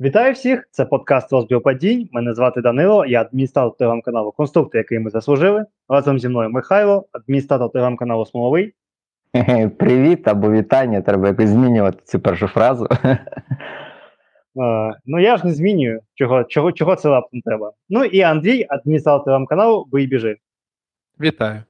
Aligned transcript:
Вітаю 0.00 0.32
всіх! 0.32 0.68
Це 0.70 0.84
подкаст 0.84 1.32
розбір 1.32 1.60
падінь. 1.60 2.08
Мене 2.12 2.34
звати 2.34 2.60
Данило, 2.60 3.06
я 3.06 3.20
адміністратор 3.20 3.76
телеграм-каналу 3.76 4.32
Конструктор, 4.32 4.78
який 4.78 4.98
ми 4.98 5.10
заслужили. 5.10 5.66
Разом 5.88 6.18
зі 6.18 6.28
мною 6.28 6.50
Михайло, 6.50 7.06
адміністратор 7.12 7.72
телеграм-каналу 7.72 8.26
Смоловий. 8.26 8.74
Привіт 9.78 10.28
або 10.28 10.50
вітання. 10.50 11.02
Треба 11.02 11.28
якось 11.28 11.48
змінювати 11.48 11.98
цю 12.04 12.20
першу 12.20 12.46
фразу. 12.46 12.88
Е, 14.56 14.94
ну 15.06 15.20
я 15.20 15.36
ж 15.36 15.46
не 15.46 15.52
змінюю, 15.52 16.00
чого 16.14 16.44
чого, 16.44 16.72
чого 16.72 16.96
це 16.96 17.08
лаптом 17.08 17.40
треба. 17.40 17.72
Ну 17.88 18.04
і 18.04 18.20
Андрій, 18.20 18.66
адміністратор 18.68 19.24
телеграм-каналу 19.24 19.86
Бий 19.90 20.06
біжи. 20.06 20.36
Вітаю. 21.20 21.62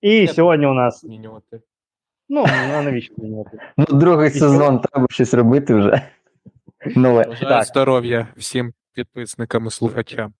І 0.00 0.16
Я 0.16 0.28
сьогодні 0.28 0.66
у 0.66 0.72
нас. 0.72 1.00
Змінювати. 1.00 1.60
Ну, 2.28 2.46
навіщо 2.84 3.14
змінювати? 3.14 3.58
Ну, 3.76 3.84
другий 3.84 4.28
І 4.28 4.32
сезон 4.32 4.80
треба 4.80 5.06
щось 5.10 5.34
робити 5.34 5.74
вже. 5.74 6.02
Нове. 6.96 7.24
Бажаю 7.24 7.48
так. 7.48 7.64
здоров'я 7.64 8.28
всім 8.36 8.72
підписникам 8.94 9.66
і 9.66 9.70
слухачам. 9.70 10.32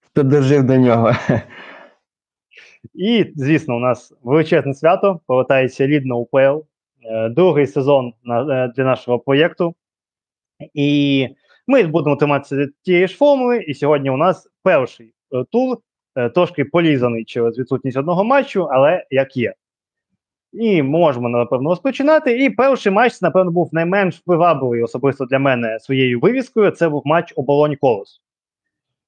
Хто 0.00 0.22
дожив 0.22 0.64
до 0.64 0.76
нього? 0.76 1.12
І, 2.94 3.32
звісно, 3.36 3.76
у 3.76 3.78
нас 3.78 4.12
величезне 4.22 4.74
свято. 4.74 5.20
Повертається 5.26 5.86
рідна 5.86 6.14
УПЛ, 6.14 6.36
е, 6.36 7.28
другий 7.28 7.66
сезон 7.66 8.08
е, 8.08 8.12
для 8.76 8.84
нашого 8.84 9.18
проєкту. 9.18 9.74
І 10.74 11.28
ми 11.66 11.82
будемо 11.82 12.16
триматися 12.16 12.68
тієї 12.82 13.08
ж 13.08 13.16
формули. 13.16 13.58
І 13.58 13.74
сьогодні 13.74 14.10
у 14.10 14.16
нас 14.16 14.48
перший 14.62 15.14
е, 15.32 15.44
тур, 15.50 15.78
е, 16.16 16.28
трошки 16.30 16.64
полізаний 16.64 17.24
через 17.24 17.58
відсутність 17.58 17.96
одного 17.96 18.24
матчу, 18.24 18.68
але 18.72 19.06
як 19.10 19.36
є. 19.36 19.54
І 20.54 20.82
можемо, 20.82 21.28
напевно, 21.28 21.70
розпочинати. 21.70 22.44
І 22.44 22.50
перший 22.50 22.92
матч, 22.92 23.22
напевно, 23.22 23.50
був 23.50 23.68
найменш 23.72 24.22
привабливий 24.26 24.82
особисто 24.82 25.24
для 25.24 25.38
мене 25.38 25.78
своєю 25.80 26.20
вивіскою. 26.20 26.70
Це 26.70 26.88
був 26.88 27.02
матч 27.04 27.32
оболонь 27.36 27.76
колос. 27.76 28.20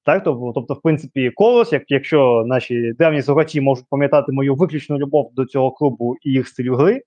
Так, 0.05 0.25
тобто, 0.25 0.75
в 0.75 0.83
принципі, 0.83 1.31
колос, 1.31 1.73
як, 1.73 1.83
якщо 1.89 2.45
наші 2.47 2.93
давні 2.98 3.23
слухачі 3.23 3.61
можуть 3.61 3.87
пам'ятати 3.91 4.33
мою 4.33 4.55
виключну 4.55 4.98
любов 4.98 5.31
до 5.35 5.45
цього 5.45 5.70
клубу 5.70 6.17
і 6.23 6.31
їх 6.31 6.48
стилю 6.48 6.75
гри. 6.77 7.03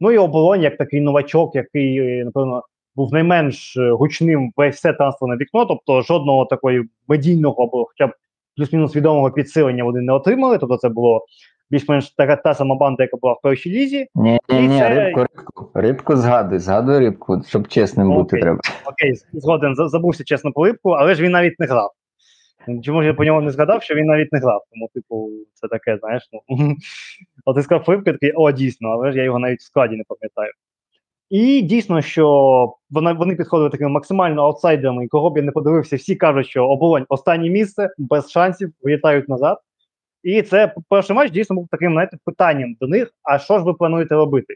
Ну 0.00 0.12
і 0.12 0.18
оболонь, 0.18 0.62
як 0.62 0.76
такий 0.76 1.00
новачок, 1.00 1.54
який, 1.54 2.24
напевно, 2.24 2.62
був 2.96 3.12
найменш 3.12 3.76
е, 3.76 3.90
гучним 3.90 4.52
весь 4.56 4.76
все 4.76 4.92
трансферне 4.92 5.36
вікно, 5.36 5.64
тобто 5.66 6.02
жодного 6.02 6.44
такої 6.44 6.84
медійного 7.08 7.62
або 7.62 7.84
хоча 7.84 8.06
б 8.06 8.10
плюс-мінус 8.56 8.96
відомого 8.96 9.30
підсилення 9.30 9.84
вони 9.84 10.00
не 10.00 10.12
отримали. 10.12 10.58
Тобто, 10.58 10.76
це 10.76 10.88
було 10.88 11.26
більш-менш 11.70 12.10
така 12.10 12.36
та 12.36 12.54
сама 12.54 12.74
банда, 12.74 13.02
яка 13.02 13.16
була 13.16 13.32
в 13.32 13.40
першій 13.42 13.70
лізі. 13.70 14.06
Ні, 14.14 14.38
ні, 14.48 14.60
ні, 14.60 14.78
це- 14.78 14.88
рибку, 14.88 15.20
рибку. 15.20 15.70
Рибку 15.74 16.16
згадуй, 16.16 16.58
згадуй 16.58 16.98
рибку, 16.98 17.42
щоб 17.48 17.68
чесним 17.68 18.08
бути 18.08 18.36
Окей. 18.36 18.40
треба. 18.40 18.60
Окей, 18.86 19.14
згоден, 19.32 19.74
забувся 19.74 20.24
чесно 20.24 20.52
по 20.52 20.60
липку, 20.60 20.90
але 20.90 21.14
ж 21.14 21.22
він 21.22 21.32
навіть 21.32 21.60
не 21.60 21.66
грав. 21.66 21.90
Чому 22.82 23.02
ж 23.02 23.08
я 23.08 23.14
по 23.14 23.24
ньому 23.24 23.40
не 23.40 23.50
згадав, 23.50 23.82
що 23.82 23.94
він 23.94 24.06
навіть 24.06 24.32
не 24.32 24.38
грав? 24.38 24.62
Тому, 24.72 24.88
типу, 24.94 25.30
це 25.54 25.68
таке, 25.68 25.98
знаєш, 25.98 26.28
ну. 26.32 26.40
От 27.44 27.56
ти 27.56 27.62
сказав 27.62 27.84
Флипка, 27.84 28.12
такий, 28.12 28.32
о, 28.32 28.52
дійсно, 28.52 28.88
але 28.88 29.12
ж 29.12 29.18
я 29.18 29.24
його 29.24 29.38
навіть 29.38 29.60
в 29.60 29.64
складі 29.64 29.96
не 29.96 30.04
пам'ятаю. 30.08 30.52
І 31.30 31.62
дійсно, 31.62 32.02
що 32.02 32.74
вони, 32.90 33.12
вони 33.12 33.36
підходили 33.36 33.70
такими 33.70 33.90
максимально 33.90 34.42
аутсайдерами, 34.42 35.04
і 35.04 35.08
кого 35.08 35.30
б 35.30 35.36
я 35.36 35.42
не 35.42 35.52
подивився, 35.52 35.96
всі 35.96 36.16
кажуть, 36.16 36.46
що 36.46 36.68
оболонь 36.68 37.06
останнє 37.08 37.50
місце, 37.50 37.90
без 37.98 38.30
шансів, 38.30 38.72
вилітають 38.82 39.28
назад. 39.28 39.58
І 40.24 40.42
це 40.42 40.74
перший 40.88 41.16
матч 41.16 41.30
дійсно 41.30 41.56
був 41.56 41.68
таким 41.70 41.92
знаєте, 41.92 42.16
питанням 42.24 42.76
до 42.80 42.86
них: 42.86 43.10
а 43.22 43.38
що 43.38 43.58
ж 43.58 43.64
ви 43.64 43.74
плануєте 43.74 44.14
робити? 44.14 44.54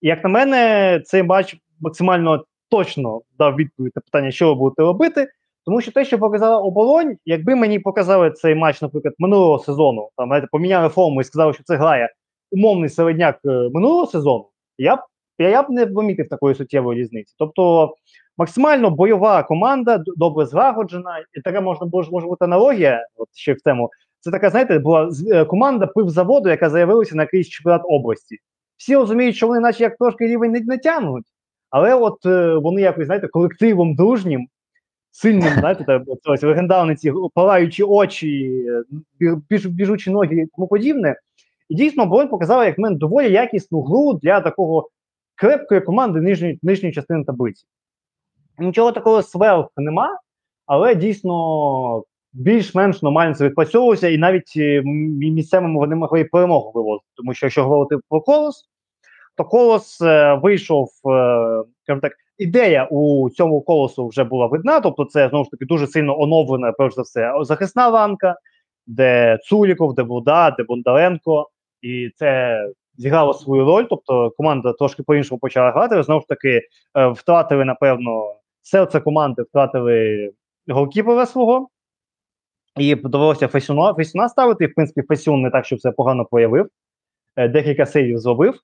І 0.00 0.08
як 0.08 0.24
на 0.24 0.30
мене, 0.30 1.02
цей 1.04 1.22
матч 1.22 1.56
максимально 1.80 2.44
точно 2.68 3.20
дав 3.38 3.56
відповідь 3.56 3.92
на 3.96 4.02
питання, 4.02 4.30
що 4.30 4.48
ви 4.48 4.54
будете 4.54 4.82
робити. 4.82 5.28
Тому 5.64 5.80
що 5.80 5.92
те, 5.92 6.04
що 6.04 6.18
показала 6.18 6.58
оболонь, 6.58 7.16
якби 7.24 7.54
мені 7.54 7.78
показали 7.78 8.30
цей 8.30 8.54
матч, 8.54 8.82
наприклад, 8.82 9.14
минулого 9.18 9.58
сезону, 9.58 10.08
там 10.16 10.28
знаєте, 10.28 10.48
поміняли 10.52 10.88
форму 10.88 11.20
і 11.20 11.24
сказали, 11.24 11.52
що 11.52 11.62
це 11.62 11.76
грає 11.76 12.12
умовний 12.50 12.88
середняк 12.88 13.40
е, 13.44 13.48
минулого 13.48 14.06
сезону, 14.06 14.48
я 14.78 14.96
б 14.96 15.00
я 15.38 15.62
б 15.62 15.70
не 15.70 15.86
помітив 15.86 16.28
такої 16.28 16.54
суттєвої 16.54 17.00
різниці. 17.00 17.34
Тобто 17.38 17.94
максимально 18.38 18.90
бойова 18.90 19.42
команда, 19.42 20.02
добре 20.16 20.46
злагоджена, 20.46 21.18
і 21.34 21.40
така 21.40 21.60
можна 21.60 21.86
було 21.86 22.08
може 22.10 22.26
бути 22.26 22.44
аналогія, 22.44 23.06
от 23.16 23.28
ще 23.34 23.52
в 23.52 23.60
тему. 23.60 23.90
Це 24.20 24.30
така, 24.30 24.50
знаєте, 24.50 24.78
була 24.78 25.10
е, 25.32 25.44
команда 25.44 25.86
пивзаводу, 25.86 26.48
яка 26.48 26.70
заявилася 26.70 27.16
на 27.16 27.22
якийсь 27.22 27.48
чемпіонат 27.48 27.82
області. 27.84 28.36
Всі 28.76 28.96
розуміють, 28.96 29.36
що 29.36 29.46
вони, 29.46 29.60
наче 29.60 29.82
як 29.82 29.96
трошки 29.96 30.26
рівень 30.26 30.52
не, 30.52 30.60
не 30.60 30.78
тягнуть, 30.78 31.24
але 31.70 31.94
от 31.94 32.26
е, 32.26 32.54
вони 32.54 32.80
якось, 32.80 33.06
знаєте, 33.06 33.28
колективом 33.28 33.94
дружнім, 33.94 34.48
сильним, 35.10 35.52
знаєте, 35.58 35.84
та, 35.84 36.46
легендарні 36.46 36.94
ці 36.94 37.12
палаючі 37.34 37.82
очі, 37.82 38.64
біж, 39.50 39.66
біжучі 39.66 40.10
ноги 40.10 40.36
і 40.36 40.46
тому 40.56 40.68
подібне. 40.68 41.16
І 41.68 41.74
дійсно 41.74 42.02
оборонь 42.02 42.28
показала, 42.28 42.66
як 42.66 42.78
в 42.78 42.80
мене 42.80 42.96
доволі 42.96 43.32
якісну 43.32 43.82
гру 43.82 44.12
для 44.22 44.40
такого 44.40 44.90
крепкої 45.34 45.80
команди 45.80 46.20
нижньої, 46.20 46.58
нижньої 46.62 46.94
частини 46.94 47.24
таблиці. 47.24 47.64
Нічого 48.58 48.92
такого 48.92 49.22
сверх 49.22 49.66
нема, 49.76 50.18
але 50.66 50.94
дійсно 50.94 52.04
більш-менш 52.32 53.02
нормально 53.02 53.34
це 53.34 53.44
відпрацьовувалося, 53.44 54.08
і 54.08 54.18
навіть 54.18 54.52
е, 54.56 54.82
місцевими 54.84 55.78
вони 55.78 55.96
могли 55.96 56.20
і 56.20 56.24
перемогу 56.24 56.72
вивозити. 56.74 57.08
Тому 57.16 57.34
що 57.34 57.46
якщо 57.46 57.64
говорити 57.64 58.02
про 58.08 58.20
колос, 58.20 58.64
то 59.36 59.44
колос 59.44 60.00
е, 60.00 60.34
вийшов, 60.42 60.88
е, 60.88 61.64
скажімо 61.82 62.00
так, 62.02 62.12
ідея 62.38 62.88
у 62.90 63.30
цьому 63.30 63.60
колосу 63.60 64.08
вже 64.08 64.24
була 64.24 64.46
видна. 64.46 64.80
Тобто, 64.80 65.04
це 65.04 65.28
знову 65.28 65.44
ж 65.44 65.50
таки 65.50 65.64
дуже 65.64 65.86
сильно 65.86 66.20
оновлена, 66.20 66.72
перш 66.72 66.94
за 66.94 67.02
все, 67.02 67.32
захисна 67.42 67.88
ланка, 67.88 68.36
де 68.86 69.38
Цуліков, 69.44 69.94
де 69.94 70.02
Буда, 70.02 70.50
де 70.50 70.64
Бондаренко, 70.64 71.50
і 71.82 72.10
це 72.16 72.58
зіграло 72.96 73.34
свою 73.34 73.64
роль. 73.64 73.84
Тобто 73.90 74.30
команда 74.36 74.72
трошки 74.72 75.02
по-іншому 75.02 75.38
почала 75.38 75.70
грати. 75.70 76.02
Знову 76.02 76.20
ж 76.20 76.26
таки, 76.28 76.62
е, 76.98 77.06
втратили, 77.08 77.64
напевно, 77.64 78.34
серце 78.62 79.00
команди, 79.00 79.42
втратили 79.42 80.30
голкіпера 80.68 81.26
свого. 81.26 81.68
І 82.76 82.94
довелося 82.94 83.48
Фесюна, 83.48 83.94
Фесюна 83.94 84.28
ставити. 84.28 84.66
В 84.66 84.74
принципі, 84.74 85.02
Фесюн 85.08 85.42
не 85.42 85.50
так, 85.50 85.64
щоб 85.66 85.80
це 85.80 85.90
погано 85.90 86.24
проявив. 86.24 86.68
Е, 87.36 87.48
Декілька 87.48 87.86
сейвів 87.86 88.18
зробив. 88.18 88.54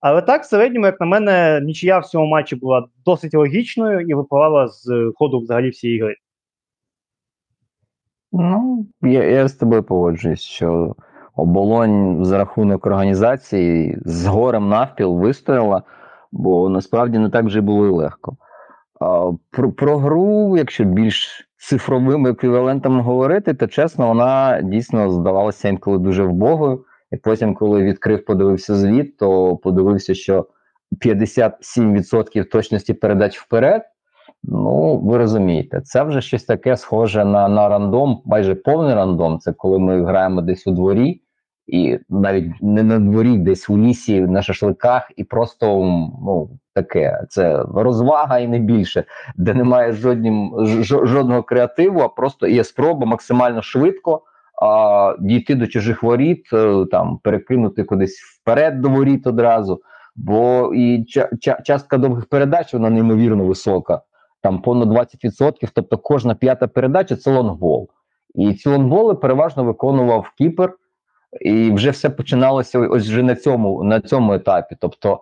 Але 0.00 0.22
так, 0.22 0.42
в 0.42 0.46
середньому, 0.46 0.86
як 0.86 1.00
на 1.00 1.06
мене, 1.06 1.60
нічия 1.64 1.98
в 1.98 2.06
цьому 2.06 2.26
матчі 2.26 2.56
була 2.56 2.86
досить 3.04 3.34
логічною 3.34 4.00
і 4.00 4.14
випливала 4.14 4.68
з 4.68 5.12
ходу 5.14 5.40
взагалі 5.40 5.70
всієї 5.70 6.00
гри. 6.02 6.16
Ну, 8.32 8.86
я, 9.02 9.24
я 9.24 9.48
з 9.48 9.52
тобою 9.52 9.82
погоджуюсь, 9.82 10.40
що 10.40 10.94
оболонь 11.36 12.24
за 12.24 12.38
рахунок 12.38 12.86
організації 12.86 13.98
з 14.04 14.26
горем 14.26 14.68
навпіл 14.68 15.18
вистояла, 15.18 15.82
бо 16.32 16.68
насправді 16.68 17.18
не 17.18 17.30
так 17.30 17.44
вже 17.44 17.60
було 17.60 17.86
і 17.86 17.90
легко. 17.90 18.36
Про, 19.50 19.72
про 19.72 19.98
гру, 19.98 20.56
якщо 20.56 20.84
більш 20.84 21.48
цифровими 21.56 22.30
еквівалентами 22.30 23.02
говорити, 23.02 23.54
то 23.54 23.66
чесно, 23.66 24.08
вона 24.08 24.60
дійсно 24.62 25.10
здавалася 25.10 25.68
інколи 25.68 25.98
дуже 25.98 26.24
вбогою. 26.24 26.84
І 27.12 27.16
потім, 27.16 27.54
коли 27.54 27.82
відкрив, 27.82 28.24
подивився 28.24 28.74
звіт, 28.74 29.16
то 29.16 29.56
подивився, 29.56 30.14
що 30.14 30.46
57% 31.04 32.50
точності 32.50 32.94
передач 32.94 33.38
вперед. 33.38 33.82
Ну, 34.44 34.98
ви 34.98 35.18
розумієте, 35.18 35.80
це 35.80 36.02
вже 36.02 36.20
щось 36.20 36.44
таке 36.44 36.76
схоже 36.76 37.24
на, 37.24 37.48
на 37.48 37.68
рандом, 37.68 38.22
майже 38.24 38.54
повний 38.54 38.94
рандом. 38.94 39.38
Це 39.38 39.52
коли 39.52 39.78
ми 39.78 40.04
граємо 40.04 40.42
десь 40.42 40.66
у 40.66 40.70
дворі, 40.70 41.21
і 41.72 41.98
навіть 42.08 42.62
не 42.62 42.82
на 42.82 42.98
дворі, 42.98 43.38
десь 43.38 43.70
у 43.70 43.78
лісі, 43.78 44.20
на 44.20 44.42
шашликах, 44.42 45.10
і 45.16 45.24
просто 45.24 45.66
ну, 46.24 46.50
таке. 46.74 47.24
Це 47.28 47.64
розвага 47.74 48.38
і 48.38 48.48
не 48.48 48.58
більше, 48.58 49.04
де 49.36 49.54
немає 49.54 49.92
жоднім, 49.92 50.52
жо- 50.54 51.06
жодного 51.06 51.42
креативу, 51.42 52.00
а 52.00 52.08
просто 52.08 52.46
є 52.46 52.64
спроба 52.64 53.06
максимально 53.06 53.62
швидко 53.62 54.22
а, 54.62 55.16
дійти 55.20 55.54
до 55.54 55.66
чужих 55.66 56.02
воріт, 56.02 56.46
е, 56.52 56.86
там 56.90 57.18
перекинути 57.22 57.84
кудись 57.84 58.20
вперед 58.20 58.80
до 58.80 58.88
воріт 58.88 59.26
одразу. 59.26 59.80
Бо 60.16 60.72
і 60.74 60.98
ча- 60.98 61.28
ча- 61.32 61.62
частка 61.62 61.98
довгих 61.98 62.26
передач 62.26 62.74
вона 62.74 62.90
неймовірно 62.90 63.44
висока 63.44 64.00
там 64.42 64.62
понад 64.62 64.88
20%, 64.88 65.68
тобто 65.74 65.98
кожна 65.98 66.34
п'ята 66.34 66.66
передача 66.66 67.16
це 67.16 67.32
лонгбол. 67.32 67.88
І 68.34 68.54
ці 68.54 68.68
лонгболи 68.68 69.14
переважно 69.14 69.64
виконував 69.64 70.32
кіпер, 70.38 70.74
і 71.40 71.70
вже 71.70 71.90
все 71.90 72.10
починалося 72.10 72.78
ось 72.78 73.08
вже 73.08 73.22
на 73.22 73.34
цьому, 73.34 73.84
на 73.84 74.00
цьому 74.00 74.32
етапі. 74.32 74.76
Тобто, 74.80 75.20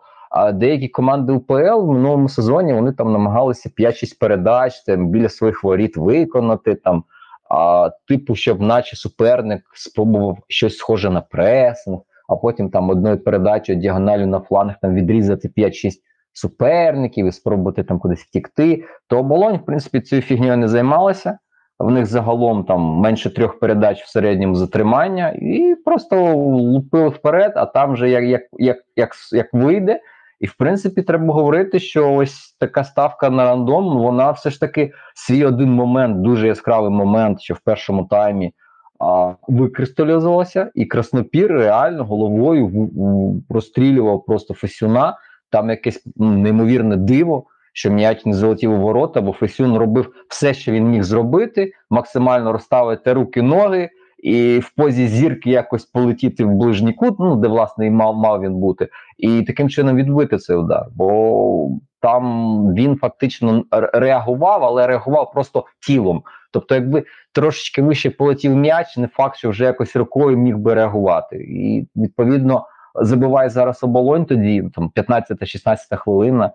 деякі 0.53 0.89
команди 0.89 1.33
УПЛ 1.33 1.81
в 1.81 1.87
минулому 1.87 2.29
сезоні 2.29 2.73
вони 2.73 2.93
там 2.93 3.12
намагалися 3.12 3.71
5-6 3.79 4.19
передач 4.21 4.81
там, 4.81 5.09
біля 5.09 5.29
своїх 5.29 5.65
воріт 5.65 5.97
виконати. 5.97 6.75
Там, 6.75 7.05
а, 7.51 7.91
типу, 8.09 8.35
щоб 8.35 8.61
наче 8.61 8.97
суперник 8.97 9.62
спробував 9.75 10.39
щось 10.49 10.77
схоже 10.77 11.11
на 11.11 11.21
пресинг, 11.21 11.99
а 12.29 12.37
потім 12.37 12.71
там 12.71 12.91
одною 12.91 13.25
передачею 13.25 13.79
діагоналю 13.79 14.27
на 14.27 14.41
фланг 14.41 14.75
там 14.83 14.95
відрізати 14.95 15.49
5-6 15.56 15.91
суперників 16.33 17.27
і 17.27 17.33
спробувати 17.33 17.83
там 17.83 17.99
кудись 17.99 18.21
втікти. 18.21 18.85
То 19.09 19.19
оболонь, 19.19 19.56
в 19.56 19.65
принципі, 19.65 20.01
цією 20.01 20.23
фігньою 20.23 20.56
не 20.56 20.69
займалася. 20.69 21.39
В 21.81 21.91
них 21.91 22.06
загалом 22.06 22.65
там 22.65 22.81
менше 22.81 23.31
трьох 23.31 23.59
передач 23.59 24.03
в 24.03 24.09
середньому 24.09 24.55
затримання, 24.55 25.29
і 25.29 25.77
просто 25.85 26.35
лупили 26.35 27.09
вперед, 27.09 27.53
а 27.56 27.67
там 27.67 27.97
же 27.97 28.11
як, 28.11 28.25
як, 28.25 28.43
як, 28.59 28.77
як, 28.97 29.11
як 29.32 29.55
вийде. 29.55 30.00
І 30.41 30.47
в 30.47 30.55
принципі, 30.55 31.03
треба 31.03 31.35
говорити, 31.35 31.79
що 31.79 32.12
ось 32.15 32.56
така 32.59 32.85
ставка 32.85 33.31
на 33.31 33.44
рандом, 33.44 33.99
вона 33.99 34.31
все 34.31 34.50
ж 34.50 34.61
таки 34.61 34.93
свій 35.15 35.44
один 35.44 35.73
момент, 35.73 36.21
дуже 36.21 36.47
яскравий 36.47 36.91
момент, 36.91 37.41
що 37.41 37.55
в 37.55 37.59
першому 37.59 38.05
таймі 38.05 38.53
а, 38.99 39.32
викристалізувалася, 39.49 40.71
і 40.75 40.85
Краснопір 40.85 41.53
реально 41.53 42.05
головою 42.05 42.67
в, 42.67 42.71
в, 42.71 43.43
розстрілював 43.50 44.25
просто 44.25 44.55
Фесюна. 44.55 45.17
Там 45.50 45.71
якесь 45.71 46.06
неймовірне 46.17 46.97
диво, 46.97 47.44
що 47.72 47.90
м'яч 47.90 48.26
не 48.26 48.34
залетів 48.34 48.72
у 48.72 48.76
ворота, 48.76 49.20
бо 49.20 49.32
Фесюн 49.32 49.76
робив 49.76 50.12
все, 50.28 50.55
що 50.55 50.72
він 50.72 50.84
міг 50.84 51.02
зробити, 51.02 51.72
максимально 51.90 52.52
розставити 52.52 53.12
руки, 53.12 53.43
ноги. 53.43 53.90
І 54.22 54.58
в 54.58 54.70
позі 54.70 55.08
зірки 55.08 55.50
якось 55.50 55.84
полетіти 55.84 56.44
в 56.44 56.50
ближній 56.50 56.93
кут, 56.93 57.19
ну 57.19 57.37
де 57.37 57.49
власне 57.49 57.87
і 57.87 57.90
мав 57.90 58.17
мав 58.17 58.40
він 58.40 58.55
бути, 58.55 58.88
і 59.19 59.43
таким 59.43 59.69
чином 59.69 59.96
відбити 59.96 60.38
цей 60.38 60.56
удар. 60.56 60.87
Бо 60.94 61.69
там 62.00 62.75
він 62.75 62.96
фактично 62.96 63.64
реагував, 63.93 64.64
але 64.64 64.87
реагував 64.87 65.32
просто 65.32 65.64
тілом. 65.87 66.22
Тобто, 66.52 66.75
якби 66.75 67.05
трошечки 67.32 67.82
вище 67.82 68.11
полетів 68.11 68.56
м'яч, 68.56 68.96
не 68.96 69.08
факт, 69.08 69.37
що 69.37 69.50
вже 69.50 69.64
якось 69.64 69.96
рукою 69.96 70.38
міг 70.38 70.58
би 70.58 70.75
реагувати. 70.75 71.37
І 71.37 71.88
відповідно 71.96 72.67
забиває 72.94 73.50
зараз 73.50 73.84
оболонь 73.84 74.25
тоді, 74.25 74.64
там 74.75 74.93
15-16 74.96 75.96
хвилина. 75.96 76.50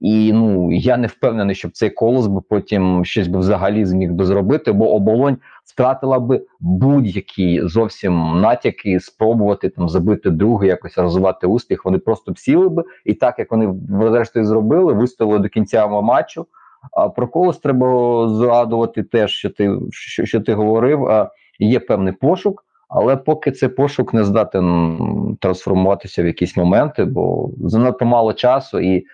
І 0.00 0.32
ну 0.32 0.72
я 0.72 0.96
не 0.96 1.06
впевнений, 1.06 1.54
щоб 1.54 1.72
цей 1.72 1.90
колос 1.90 2.26
би 2.26 2.40
потім 2.40 3.04
щось 3.04 3.28
би 3.28 3.38
взагалі 3.38 3.84
зміг 3.84 4.12
би 4.12 4.24
зробити, 4.24 4.72
бо 4.72 4.94
оболонь 4.94 5.36
втратила 5.64 6.18
би 6.18 6.42
будь-які 6.60 7.60
зовсім 7.64 8.40
натяки, 8.40 9.00
спробувати 9.00 9.68
там 9.68 9.88
забити 9.88 10.30
другий, 10.30 10.68
якось 10.68 10.98
розвивати 10.98 11.46
успіх. 11.46 11.84
Вони 11.84 11.98
просто 11.98 12.32
всіли 12.32 12.68
би, 12.68 12.84
і 13.04 13.14
так 13.14 13.38
як 13.38 13.50
вони 13.50 13.74
врешті 13.90 14.44
зробили, 14.44 14.92
виставили 14.92 15.38
до 15.38 15.48
кінця 15.48 15.86
матчу. 15.86 16.46
А 16.92 17.08
про 17.08 17.28
колос 17.28 17.58
треба 17.58 18.28
згадувати 18.28 19.02
теж, 19.02 19.30
що 19.30 19.50
ти 19.50 19.78
що, 19.90 20.24
що 20.24 20.40
ти 20.40 20.54
говорив. 20.54 21.06
А 21.06 21.30
є 21.58 21.80
певний 21.80 22.12
пошук. 22.12 22.64
Але 22.90 23.16
поки 23.16 23.52
цей 23.52 23.68
пошук 23.68 24.14
не 24.14 24.24
здатен 24.24 25.36
трансформуватися 25.40 26.22
в 26.22 26.26
якісь 26.26 26.56
моменти, 26.56 27.04
бо 27.04 27.50
занадто 27.60 28.04
мало 28.04 28.32
часу, 28.32 28.80
і 28.80 28.96
е, 28.96 29.04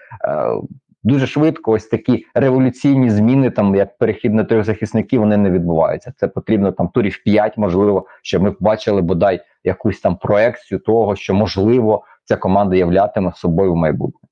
дуже 1.03 1.27
швидко 1.27 1.73
ось 1.73 1.87
такі 1.87 2.27
революційні 2.35 3.11
зміни, 3.11 3.51
там 3.51 3.75
як 3.75 3.99
перехід 3.99 4.35
на 4.35 4.45
трьох 4.45 4.65
захисників, 4.65 5.21
вони 5.21 5.37
не 5.37 5.51
відбуваються. 5.51 6.13
Це 6.17 6.29
потрібно 6.29 6.73
там 6.73 6.89
турів 6.89 7.23
5, 7.25 7.59
можливо, 7.59 8.07
щоб 8.23 8.43
ми 8.43 8.55
бачили 8.61 9.03
бодай 9.03 9.41
якусь 9.65 10.01
там 10.01 10.17
проекцію 10.17 10.81
того, 10.81 11.17
що 11.17 11.35
можливо 11.35 12.05
ця 12.25 12.37
команда 12.37 12.77
являтиме 12.77 13.33
собою 13.37 13.73
в 13.73 13.77
майбутньому. 13.77 14.29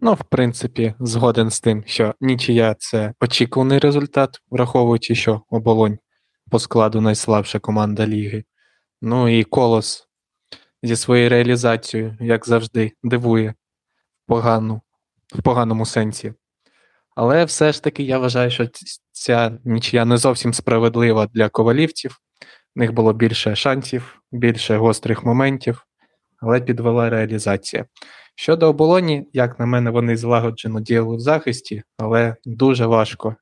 Ну, 0.00 0.14
в 0.14 0.24
принципі, 0.24 0.94
згоден 0.98 1.50
з 1.50 1.60
тим, 1.60 1.82
що 1.86 2.14
нічия 2.20 2.74
це 2.78 3.12
очікуваний 3.20 3.78
результат, 3.78 4.30
враховуючи, 4.50 5.14
що 5.14 5.40
оболонь 5.50 5.98
по 6.50 6.58
складу 6.58 7.00
найслабша 7.00 7.58
команда 7.58 8.06
ліги. 8.06 8.44
Ну 9.02 9.28
і 9.28 9.44
Колос 9.44 10.08
зі 10.82 10.96
своєю 10.96 11.28
реалізацією, 11.28 12.16
як 12.20 12.46
завжди, 12.46 12.92
дивує 13.02 13.50
в, 13.50 13.54
погану, 14.28 14.80
в 15.34 15.42
поганому 15.42 15.86
сенсі. 15.86 16.32
Але 17.16 17.44
все 17.44 17.72
ж 17.72 17.82
таки 17.82 18.02
я 18.02 18.18
вважаю, 18.18 18.50
що 18.50 18.68
ця 19.12 19.58
нічия 19.64 20.04
не 20.04 20.16
зовсім 20.16 20.54
справедлива 20.54 21.26
для 21.26 21.48
ковалівців. 21.48 22.18
В 22.76 22.78
них 22.78 22.92
було 22.92 23.12
більше 23.12 23.56
шансів, 23.56 24.22
більше 24.32 24.76
гострих 24.76 25.24
моментів, 25.24 25.86
але 26.40 26.60
підвела 26.60 27.10
реалізація. 27.10 27.84
Щодо 28.34 28.68
оболоні, 28.68 29.28
як 29.32 29.58
на 29.58 29.66
мене, 29.66 29.90
вони 29.90 30.16
злагоджено 30.16 30.80
діяли 30.80 31.16
в 31.16 31.20
захисті, 31.20 31.82
але 31.96 32.36
дуже 32.44 32.86
важко 32.86 33.36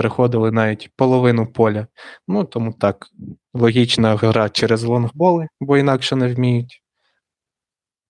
переходили 0.00 0.50
навіть 0.50 0.90
половину 0.96 1.46
поля. 1.46 1.86
Ну 2.28 2.44
тому 2.44 2.72
так, 2.72 3.06
логічна 3.54 4.16
гра 4.16 4.48
через 4.48 4.84
лонгболи, 4.84 5.48
бо 5.60 5.76
інакше 5.76 6.16
не 6.16 6.34
вміють. 6.34 6.82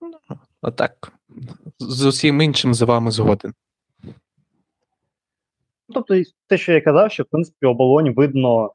Ну, 0.01 0.37
а 0.63 0.71
так, 0.71 1.13
з 1.79 2.05
усім 2.05 2.43
іншим 2.43 2.75
з 2.75 2.83
вами 2.83 3.11
згоден. 3.11 3.53
Тобто, 5.95 6.15
те, 6.49 6.59
що 6.59 6.73
я 6.73 6.81
казав, 6.81 7.13
що 7.13 7.23
в 7.23 7.27
принципі 7.27 7.67
оболонь 7.67 8.15
видно, 8.15 8.73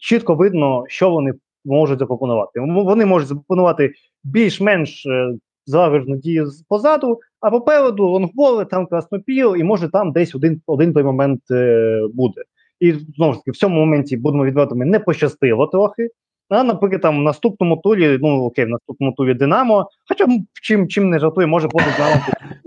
чітко 0.00 0.34
видно, 0.34 0.84
що 0.88 1.10
вони 1.10 1.34
можуть 1.64 1.98
запропонувати. 1.98 2.60
Вони 2.60 3.06
можуть 3.06 3.28
запропонувати 3.28 3.92
більш-менш 4.22 5.06
е, 5.06 5.34
злагоджену 5.66 6.16
дію 6.16 6.50
позаду, 6.68 7.20
а 7.40 7.50
попереду 7.50 8.08
лонгболи, 8.08 8.64
там 8.64 8.86
краснопіл, 8.86 9.56
і 9.56 9.64
може 9.64 9.88
там 9.88 10.12
десь 10.12 10.34
один 10.34 10.62
один 10.66 10.92
той 10.92 11.02
момент 11.02 11.50
е, 11.50 12.00
буде. 12.14 12.42
І 12.84 12.94
знову 13.16 13.32
ж 13.32 13.38
таки, 13.38 13.50
в 13.50 13.56
цьому 13.56 13.80
моменті 13.80 14.16
будемо 14.16 14.44
відвертими, 14.44 14.84
не 14.84 14.98
пощастило 14.98 15.66
трохи. 15.66 16.08
А, 16.48 16.64
наприклад, 16.64 17.02
там 17.02 17.18
в 17.18 17.22
наступному 17.22 17.76
турі, 17.76 18.18
ну 18.22 18.44
окей, 18.44 18.64
в 18.64 18.68
наступному 18.68 19.12
турі 19.12 19.34
Динамо, 19.34 19.88
хоча 20.08 20.26
чим 20.62 20.88
чим 20.88 21.10
не 21.10 21.18
жартує, 21.18 21.46
може 21.46 21.68
проти 21.68 21.86
Динамо. 21.96 22.20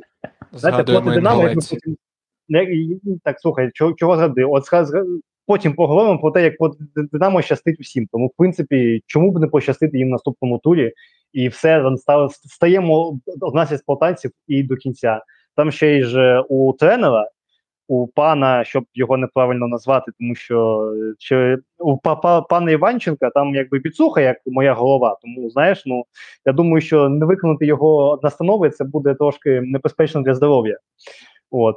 Знаєте, 0.51 0.83
проти 0.83 1.09
Динамо, 1.09 1.43
як 1.43 1.55
ми 1.55 1.61
потім. 1.69 1.97
Так, 3.23 3.39
слухай, 3.39 3.71
чого 3.73 3.93
чого 3.93 4.15
згади? 4.15 4.43
От 4.43 4.63
потім 5.45 5.73
поговоримо 5.73 6.19
про 6.19 6.31
те, 6.31 6.43
як 6.43 6.53
Динамо 7.11 7.41
щастить 7.41 7.79
усім. 7.79 8.07
Тому, 8.11 8.27
в 8.27 8.31
принципі, 8.37 9.03
чому 9.05 9.31
б 9.31 9.39
не 9.39 9.47
пощастити 9.47 9.97
їм 9.97 10.07
в 10.07 10.11
наступному 10.11 10.59
турі, 10.63 10.93
і 11.33 11.47
все 11.47 11.83
стаємо 12.45 13.19
одна 13.41 13.65
з 13.65 13.77
спортанців 13.77 14.31
і 14.47 14.63
до 14.63 14.75
кінця. 14.75 15.21
Там 15.55 15.71
ще 15.71 15.97
й 15.97 16.03
ж 16.03 16.43
у 16.49 16.73
тренера 16.73 17.29
у 17.87 18.07
пана, 18.07 18.63
щоб 18.63 18.85
його 18.93 19.17
неправильно 19.17 19.67
назвати, 19.67 20.11
тому 20.19 20.35
що 20.35 20.91
чи 21.17 21.57
у 21.79 21.97
пана 22.49 22.71
Іванченка 22.71 23.29
там 23.29 23.55
якби 23.55 23.79
підсуха, 23.79 24.21
як 24.21 24.37
моя 24.45 24.73
голова. 24.73 25.17
Тому 25.21 25.49
знаєш, 25.49 25.83
ну 25.85 26.03
я 26.45 26.53
думаю, 26.53 26.81
що 26.81 27.09
не 27.09 27.25
виконати 27.25 27.65
його 27.65 28.19
настанови 28.23 28.69
це 28.69 28.83
буде 28.83 29.13
трошки 29.13 29.61
небезпечно 29.61 30.21
для 30.21 30.33
здоров'я. 30.33 30.77
От. 31.51 31.75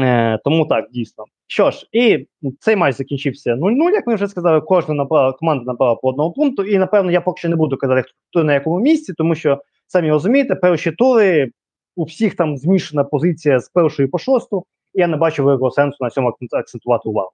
Е, 0.00 0.38
Тому 0.44 0.66
так, 0.66 0.90
дійсно. 0.90 1.24
Що 1.46 1.70
ж, 1.70 1.88
і 1.92 2.26
цей 2.60 2.76
матч 2.76 2.96
закінчився 2.96 3.54
0-0, 3.54 3.90
як 3.90 4.06
ми 4.06 4.14
вже 4.14 4.28
сказали, 4.28 4.60
кожна 4.60 4.94
набрала, 4.94 5.32
команда 5.32 5.64
набрала 5.64 5.94
по 5.94 6.08
одному 6.08 6.32
пункту. 6.32 6.64
І 6.64 6.78
напевно 6.78 7.10
я 7.10 7.20
поки 7.20 7.38
що 7.38 7.48
не 7.48 7.56
буду 7.56 7.76
казати, 7.76 8.08
хто 8.30 8.44
на 8.44 8.54
якому 8.54 8.80
місці, 8.80 9.14
тому 9.18 9.34
що 9.34 9.62
самі 9.86 10.10
розумієте, 10.10 10.54
перші 10.54 10.92
тури 10.92 11.50
у 11.96 12.04
всіх 12.04 12.36
там 12.36 12.56
змішана 12.56 13.04
позиція 13.04 13.60
з 13.60 13.68
першої 13.68 14.08
по 14.08 14.18
шосту 14.18 14.64
я 14.94 15.06
не 15.06 15.16
бачу 15.16 15.44
великого 15.44 15.70
сенсу 15.70 15.96
на 16.00 16.10
цьому 16.10 16.36
акцентувати 16.52 17.08
увагу. 17.08 17.30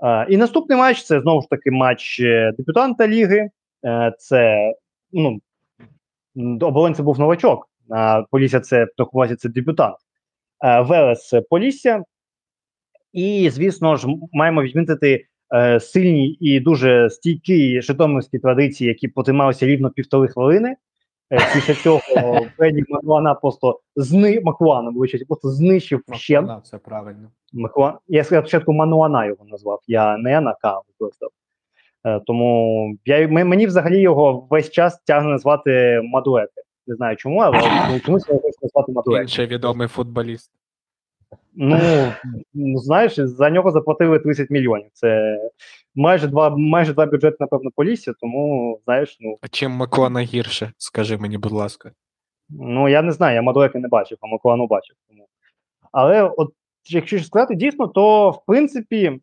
Uh, 0.00 0.26
і 0.26 0.36
наступний 0.36 0.78
матч 0.78 1.02
це 1.02 1.20
знову 1.20 1.42
ж 1.42 1.48
таки 1.50 1.70
матч 1.70 2.20
е, 2.20 2.52
дебютанта 2.58 3.08
ліги. 3.08 3.50
Uh, 3.82 4.12
це 4.18 4.72
ну, 5.12 5.40
оборонця 6.60 7.02
був 7.02 7.18
новачок. 7.18 7.68
Uh, 7.88 8.24
Полісся 8.30 8.60
це 8.60 8.86
в 8.98 9.36
це 9.36 9.48
дебютант. 9.48 9.96
Велес 10.80 11.32
Полісся. 11.50 12.04
І, 13.12 13.50
звісно 13.50 13.96
ж, 13.96 14.06
маємо 14.32 14.62
відмітити 14.62 15.26
сильні 15.80 16.28
і 16.40 16.60
дуже 16.60 17.10
стійкі 17.10 17.82
житомирські 17.82 18.38
традиції, 18.38 18.88
які 18.88 19.08
потрималися 19.08 19.66
рівно 19.66 19.90
півтори 19.90 20.28
хвилини. 20.28 20.76
Е, 21.32 21.38
після 21.54 21.74
цього 21.74 22.00
Бенні 22.58 22.84
Маклана 22.88 23.34
просто 23.34 23.80
зни 23.96 24.40
Маклана, 24.44 24.90
вибачайте, 24.90 25.26
просто 25.26 25.50
знищив 25.50 26.02
ще. 26.12 26.44
Це 26.64 26.78
правильно. 26.78 27.30
Маклан... 27.52 27.94
Я 28.08 28.24
спочатку 28.24 28.72
Мануана 28.72 29.26
його 29.26 29.44
назвав, 29.44 29.80
я 29.86 30.16
не 30.16 30.40
на 30.40 30.54
К 30.54 30.80
використав. 30.88 31.30
Е, 32.04 32.20
тому 32.26 32.94
я, 33.04 33.28
мені 33.28 33.66
взагалі 33.66 34.00
його 34.00 34.46
весь 34.50 34.70
час 34.70 35.02
тягне 35.06 35.30
назвати 35.30 36.00
Мадуети. 36.04 36.62
Не 36.86 36.94
знаю 36.94 37.16
чому, 37.16 37.40
але 37.40 37.60
чомусь 38.00 38.28
я 38.28 38.34
хочу 38.34 38.58
назвати 38.62 38.92
Мадуети. 38.92 39.22
Інший 39.22 39.46
відомий 39.46 39.88
футболіст. 39.88 40.50
Ну, 41.62 41.78
ну, 42.54 42.78
знаєш, 42.78 43.18
за 43.18 43.50
нього 43.50 43.70
заплатили 43.70 44.18
30 44.18 44.50
мільйонів. 44.50 44.90
Це 44.92 45.38
майже 45.94 46.28
два 46.28 46.56
майже 46.56 46.92
два 46.94 47.06
бюджети, 47.06 47.36
напевно, 47.40 47.70
Полісся, 47.76 48.12
тому 48.20 48.80
знаєш, 48.84 49.16
ну. 49.20 49.38
А 49.40 49.48
чим 49.48 49.70
Маклана 49.70 50.20
гірше, 50.20 50.72
скажи 50.78 51.16
мені, 51.16 51.38
будь 51.38 51.52
ласка. 51.52 51.92
Ну, 52.48 52.88
я 52.88 53.02
не 53.02 53.12
знаю, 53.12 53.34
я 53.34 53.42
Мадуеки 53.42 53.78
не 53.78 53.88
бачив, 53.88 54.18
а 54.20 54.26
Маклану 54.26 54.66
бачив. 54.66 54.96
Тому. 55.08 55.26
Але 55.92 56.22
от, 56.22 56.52
якщо 56.88 57.20
сказати 57.20 57.54
дійсно, 57.54 57.86
то 57.88 58.30
в 58.30 58.46
принципі, 58.46 59.20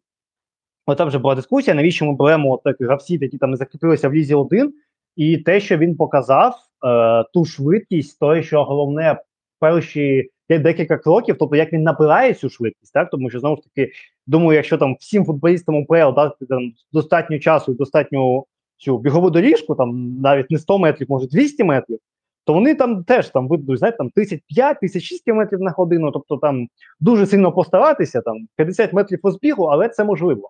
от 0.86 0.98
там 0.98 1.08
вже 1.08 1.20
була 1.20 1.36
дискусія, 1.36 1.75
навіщо 1.75 2.06
ми 2.06 2.13
беремо 2.13 2.53
от 2.53 2.63
так, 2.63 2.77
гравців, 2.79 3.24
які 3.24 3.38
там 3.38 3.56
закріпилися 3.56 4.10
в 4.10 4.13
Лізі 4.13 4.34
1, 4.34 4.74
і 5.15 5.38
те, 5.38 5.60
що 5.60 5.77
він 5.77 5.96
показав, 5.96 6.56
е, 6.86 7.24
ту 7.34 7.46
швидкість, 7.46 8.20
то, 8.20 8.41
що 8.41 8.63
головне 8.63 9.22
перші 9.60 10.29
де- 10.50 10.60
декілька 10.60 10.98
кроків, 10.98 11.36
тобто 11.39 11.56
як 11.56 11.74
він 11.74 11.84
набирає 11.84 12.34
цю 12.34 12.50
швидкість, 12.50 12.94
так 12.94 13.10
тому 13.10 13.30
що 13.30 13.39
знову 13.39 13.56
ж 13.56 13.62
таки, 13.63 13.92
думаю, 14.27 14.56
якщо 14.56 14.77
там 14.77 14.96
всім 15.00 15.25
футболістам 15.25 15.75
УПЛ 15.75 16.13
дати 16.16 16.46
там 16.46 16.74
достатньо 16.94 17.39
часу 17.39 17.72
і 17.72 17.75
достатню 17.75 18.46
цю 18.77 18.98
бігову 18.98 19.30
доріжку, 19.30 19.75
там 19.75 20.22
навіть 20.22 20.51
не 20.51 20.58
100 20.58 20.80
метрів, 20.80 21.08
може 21.10 21.27
200 21.27 21.63
метрів, 21.63 22.00
то 22.46 22.54
вони 22.54 22.75
там 22.75 23.04
теж 23.04 23.30
там 23.30 23.48
видадуть, 23.48 23.80
знаєте, 23.80 23.98
там 23.98 24.12
35-36 24.16 25.24
км 25.25 25.63
на 25.63 25.72
годину, 25.72 26.12
тобто 26.12 26.38
там 26.38 26.68
дуже 27.00 27.25
сильно 27.25 27.51
постаратися, 27.51 28.22
там 28.22 28.36
50 28.56 28.94
метрів 28.94 29.22
по 29.22 29.32
збігу, 29.32 29.63
але 29.63 29.89
це 29.89 30.04
можливо. 30.04 30.50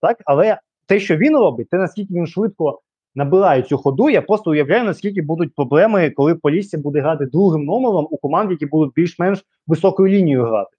Так, 0.00 0.22
але 0.24 0.58
те, 0.86 1.00
що 1.00 1.16
він 1.16 1.36
робить, 1.36 1.68
те 1.70 1.76
наскільки 1.76 2.14
він 2.14 2.26
швидко 2.26 2.80
набирає 3.14 3.62
цю 3.62 3.78
ходу, 3.78 4.10
я 4.10 4.22
просто 4.22 4.50
уявляю, 4.50 4.84
наскільки 4.84 5.22
будуть 5.22 5.54
проблеми, 5.54 6.10
коли 6.10 6.34
Полісся 6.34 6.78
буде 6.78 7.00
грати 7.00 7.26
другим 7.26 7.64
номером 7.64 8.08
у 8.10 8.16
команд, 8.16 8.50
які 8.50 8.66
будуть 8.66 8.94
більш-менш 8.94 9.44
високою 9.66 10.14
лінією 10.14 10.44
грати. 10.44 10.76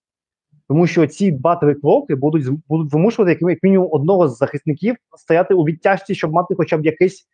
Тому 0.68 0.88
що 0.88 1.08
ці 1.08 1.32
два-три 1.32 1.76
кроки 1.76 2.16
будуть 2.16 2.46
будуть 2.68 2.94
вимушувати 2.94 3.32
як, 3.32 3.52
як 3.52 3.64
мінімум 3.64 3.90
одного 3.92 4.28
з 4.28 4.38
захисників 4.38 4.96
стояти 5.18 5.54
у 5.54 5.64
відтяжці, 5.64 6.16
щоб 6.16 6.32
мати 6.32 6.56
хоча 6.56 6.78
б 6.78 6.86
якийсь, 6.86 7.28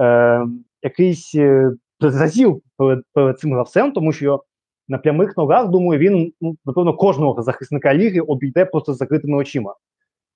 е, 0.00 0.46
якийсь 0.82 1.34
е, 1.34 1.72
зазіл 2.00 2.62
перед, 2.76 3.02
перед 3.12 3.38
цим 3.38 3.52
гравцем, 3.52 3.92
тому 3.92 4.12
що 4.12 4.42
на 4.88 4.98
прямих 4.98 5.36
ногах, 5.36 5.68
думаю, 5.68 6.00
він 6.00 6.32
ну, 6.40 6.56
напевно 6.64 6.94
кожного 6.94 7.42
захисника 7.42 7.94
ліги 7.94 8.20
обійде 8.20 8.64
просто 8.64 8.94
з 8.94 8.96
закритими 8.96 9.36
очима. 9.36 9.74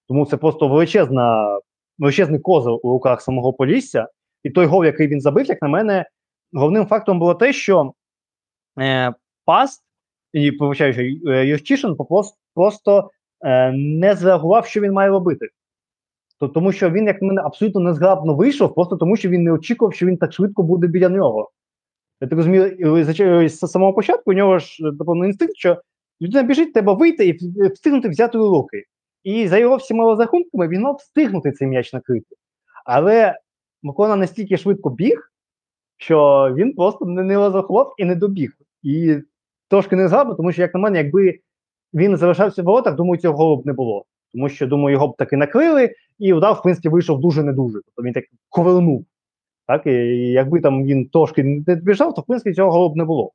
Тому 0.09 0.27
це 0.27 0.37
просто 0.37 0.69
величезна, 0.69 1.59
величезний 1.99 2.41
козир 2.41 2.73
у 2.83 2.91
руках 2.91 3.23
самого 3.23 3.53
Полісся. 3.53 4.09
І 4.43 4.51
той 4.51 4.67
гол, 4.67 4.85
який 4.85 5.09
він 5.09 5.21
забив, 5.21 5.47
як 5.47 5.63
на 5.63 5.69
мене, 5.69 6.07
головним 6.53 6.87
фактором 6.87 7.19
було 7.19 7.35
те, 7.35 7.53
що 7.53 7.93
е, 8.81 9.15
Паст 9.45 9.83
і 10.33 10.53
повичаю, 10.53 10.93
що 10.93 11.03
е, 11.31 12.25
просто, 12.55 13.11
е, 13.41 13.73
не 13.73 14.15
зреагував, 14.15 14.67
що 14.67 14.81
він 14.81 14.93
має 14.93 15.11
робити. 15.11 15.49
То, 16.41 16.49
тому 16.49 16.73
що 16.73 16.91
він, 16.91 17.07
як 17.07 17.23
на 17.23 17.29
мене, 17.29 17.43
абсолютно 17.45 17.81
незграбно 17.81 18.35
вийшов, 18.35 18.75
просто 18.75 18.97
тому 18.97 19.17
що 19.17 19.29
він 19.29 19.43
не 19.43 19.53
очікував, 19.53 19.95
що 19.95 20.07
він 20.07 20.17
так 20.17 20.33
швидко 20.33 20.63
буде 20.63 20.87
біля 20.87 21.09
нього. 21.09 21.51
Я 22.21 22.29
так 22.29 22.37
розумію, 22.37 23.49
з 23.49 23.59
самого 23.59 23.93
початку 23.93 24.31
у 24.31 24.35
нього 24.35 24.59
ж 24.59 24.85
напевно 24.85 25.27
інстинкт, 25.27 25.57
що 25.57 25.83
людина 26.23 26.43
біжить, 26.43 26.73
треба 26.73 26.93
вийти 26.93 27.29
і 27.29 27.39
встигнути 27.69 28.09
взяти 28.09 28.39
у 28.39 28.51
руки. 28.51 28.85
І 29.29 29.49
за 29.49 29.59
його 29.59 29.77
всіма 29.77 30.05
розрахунками 30.05 30.69
він 30.69 30.81
мав 30.81 30.97
встигнути 30.97 31.53
цей 31.53 31.69
м'яч 31.69 31.93
накрити. 31.93 32.37
Але 32.85 33.39
Микола 33.83 34.17
настільки 34.17 34.57
швидко 34.57 34.91
біг, 34.91 35.33
що 35.97 36.49
він 36.57 36.75
просто 36.75 37.05
не, 37.05 37.37
розрахував 37.37 37.95
і 37.99 38.05
не 38.05 38.15
добіг. 38.15 38.53
І 38.83 39.17
трошки 39.69 39.97
не 39.97 40.09
згадав, 40.09 40.37
тому 40.37 40.53
що, 40.53 40.63
як 40.63 40.75
на 40.75 40.81
мене, 40.81 40.99
якби 40.99 41.39
він 41.95 42.17
залишався 42.17 42.63
в 42.63 42.65
воротах, 42.65 42.95
думаю, 42.95 43.21
цього 43.21 43.57
б 43.57 43.67
не 43.67 43.73
було. 43.73 44.05
Тому 44.33 44.49
що, 44.49 44.67
думаю, 44.67 44.93
його 44.93 45.09
б 45.09 45.17
таки 45.17 45.37
накрили, 45.37 45.95
і 46.19 46.33
удар, 46.33 46.55
в 46.55 46.63
принципі, 46.63 46.89
вийшов 46.89 47.21
дуже 47.21 47.43
не 47.43 47.53
дуже. 47.53 47.79
Тобто 47.85 48.03
він 48.03 48.13
так 48.13 48.25
ковернув. 48.49 49.07
Так, 49.67 49.87
і 49.87 49.91
якби 50.31 50.61
там 50.61 50.85
він 50.85 51.09
трошки 51.09 51.45
не 51.45 51.75
біжав, 51.75 52.15
то 52.15 52.21
в 52.23 52.27
принципі 52.27 52.55
цього 52.55 52.89
б 52.89 52.97
не 52.97 53.05
було. 53.05 53.33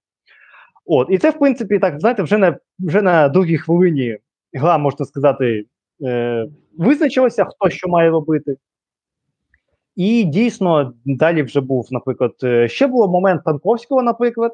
От, 0.86 1.08
і 1.12 1.18
це, 1.18 1.30
в 1.30 1.40
принципі, 1.40 1.80
так, 1.80 2.00
знаєте, 2.00 2.24
вже 2.24 2.38
на 2.38 2.58
вже 2.80 3.02
на 3.02 3.30
другій 3.30 3.58
хвилині 3.58 4.18
гра, 4.54 4.78
можна 4.78 5.06
сказати, 5.06 5.66
е, 6.02 6.48
визначилася, 6.78 7.46
хто 7.46 7.70
що 7.70 7.88
має 7.88 8.10
робити. 8.10 8.58
І 9.96 10.24
дійсно, 10.24 10.94
далі 11.06 11.44
вже 11.44 11.62
був, 11.62 11.88
наприклад, 11.92 12.34
е, 12.44 12.70
ще 12.70 12.88
був 12.88 13.10
момент 13.10 13.44
Танковського, 13.44 14.04
наприклад, 14.04 14.52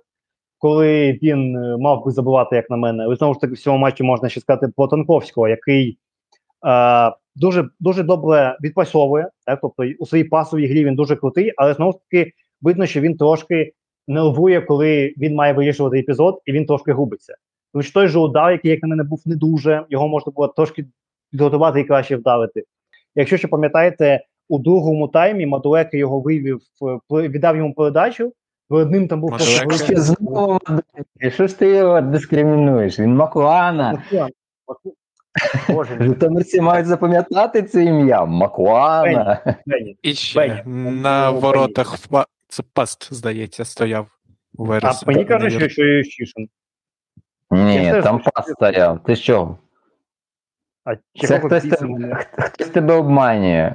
коли 0.57 1.19
він 1.23 1.55
е, 1.55 1.77
мав 1.77 2.05
би 2.05 2.11
забивати, 2.11 2.55
як 2.55 2.69
на 2.69 2.77
мене. 2.77 3.03
Але 3.03 3.15
знову 3.15 3.33
ж 3.33 3.39
таки, 3.39 3.53
в 3.53 3.59
цьому 3.59 3.77
матчі 3.77 4.03
можна 4.03 4.29
ще 4.29 4.41
сказати 4.41 4.67
про 4.75 4.87
Танковського, 4.87 5.47
який 5.47 5.97
е, 6.67 7.11
дуже 7.35 7.69
дуже 7.79 8.03
добре 8.03 8.57
відпасовує. 8.63 9.29
Так? 9.45 9.59
Тобто 9.61 9.83
у 9.99 10.05
своїй 10.05 10.23
пасовій 10.23 10.67
грі 10.67 10.85
він 10.85 10.95
дуже 10.95 11.15
крутий, 11.15 11.53
але 11.57 11.73
знову 11.73 11.91
ж 11.91 11.97
таки 12.09 12.31
видно, 12.61 12.85
що 12.85 13.01
він 13.01 13.17
трошки 13.17 13.73
нервує, 14.07 14.61
коли 14.61 15.13
він 15.17 15.35
має 15.35 15.53
вирішувати 15.53 15.99
епізод, 15.99 16.41
і 16.45 16.51
він 16.51 16.65
трошки 16.65 16.93
губиться. 16.93 17.35
Тому 17.73 17.83
що 17.83 17.93
той 17.93 18.07
же 18.07 18.19
удар, 18.19 18.51
який, 18.51 18.71
як 18.71 18.81
на 18.81 18.87
мене, 18.87 19.03
був 19.03 19.21
не 19.25 19.35
дуже, 19.35 19.85
його 19.89 20.07
можна 20.07 20.31
було 20.31 20.47
трошки 20.47 20.85
підготувати 21.31 21.79
і 21.79 21.83
краще 21.83 22.15
вдавити. 22.15 22.63
Якщо 23.15 23.37
ще 23.37 23.47
пам'ятаєте, 23.47 24.21
у 24.49 24.59
другому 24.59 25.07
таймі 25.07 25.45
Мадуеки 25.45 25.97
його 25.97 26.19
вивів, 26.21 26.59
е, 27.13 27.27
віддав 27.27 27.57
йому 27.57 27.73
передачу. 27.73 28.33
Перед 28.69 28.91
ним 28.91 29.07
там 29.07 29.21
був 29.21 29.39
знову 29.39 30.59
що 31.29 31.47
ж 31.47 31.59
ти 31.59 31.67
його 31.67 32.01
дискримінуєш? 32.01 32.99
Він 32.99 33.15
Макуана. 33.15 33.91
Макуан. 33.93 34.29
Маку- 34.67 36.03
Житомирці 36.03 36.61
мають 36.61 36.87
запам'ятати 36.87 37.63
це 37.63 37.83
ім'я. 37.83 38.25
Макуана. 38.25 39.55
І 40.01 40.13
ще 40.13 40.63
на 40.65 41.29
воротах 41.29 41.95
це 42.47 42.63
паст, 42.73 43.13
здається, 43.13 43.65
стояв 43.65 44.07
у 44.57 44.65
А 44.65 44.67
вересі. 44.67 45.03
мені 45.07 45.25
кажуть, 45.25 45.71
що, 45.71 45.83
Ющишин. 45.83 46.49
Ні, 47.51 47.91
там 48.03 48.19
теж- 48.19 48.33
пас 48.33 48.49
стояв. 48.49 49.03
Ти 49.03 49.15
що? 49.15 49.57
А 50.89 51.27
Це 51.27 51.39
хтось, 51.39 51.63
тебе- 51.63 52.25
хтось 52.37 52.69
тебе 52.69 52.93
обманює. 52.93 53.73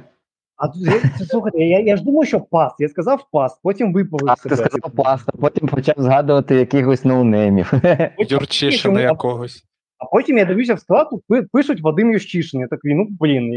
А 0.57 0.67
тут 0.67 1.27
слухайте, 1.29 1.57
я, 1.57 1.79
я 1.79 1.97
ж 1.97 2.03
думав, 2.03 2.25
що 2.27 2.39
паст. 2.39 2.75
Я 2.79 2.89
сказав 2.89 3.25
паст, 3.31 3.59
потім 3.63 3.93
виповів 3.93 4.29
А 4.29 4.35
себе. 4.35 4.55
ти 4.55 4.63
сказав 4.63 4.91
пас, 4.95 5.23
а 5.27 5.37
потім 5.37 5.67
почав 5.67 5.95
згадувати 5.97 6.55
якихось 6.55 7.05
ноунеймів. 7.05 7.71
Потім- 8.17 8.37
Юрчишина 8.37 9.01
якогось. 9.01 9.63
А 9.97 10.05
потім 10.05 10.37
я 10.37 10.45
дивлюся 10.45 10.73
в 10.73 10.79
склад, 10.79 11.07
пишуть 11.51 11.81
Вадим 11.81 12.11
Ющишин. 12.11 12.59
Я 12.61 12.67
такий, 12.67 12.93
ну 12.95 13.07
блін, 13.09 13.51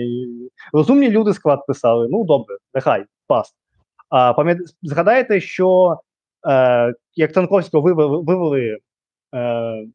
розумні 0.73 1.11
люди 1.11 1.33
склад 1.35 1.67
писали. 1.67 2.09
Ну 2.11 2.25
добре, 2.25 2.57
нехай, 2.75 3.05
паст. 3.27 3.55
А 4.11 4.33
пам'ят... 4.33 4.59
згадаєте, 4.83 5.41
що 5.41 5.97
е, 6.49 6.95
як 7.15 7.33
Танковського 7.33 7.83
вивели, 7.83 8.23
вивели 8.23 8.79
е, 9.35 9.87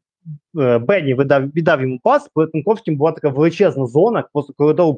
Бенні 0.80 1.14
видав, 1.14 1.42
віддав 1.42 1.80
йому 1.80 1.98
пас, 2.02 2.28
перед 2.34 2.52
Танковським 2.52 2.96
була 2.96 3.12
така 3.12 3.28
величезна 3.28 3.86
зона, 3.86 4.24
просто 4.32 4.52
коридор 4.56 4.96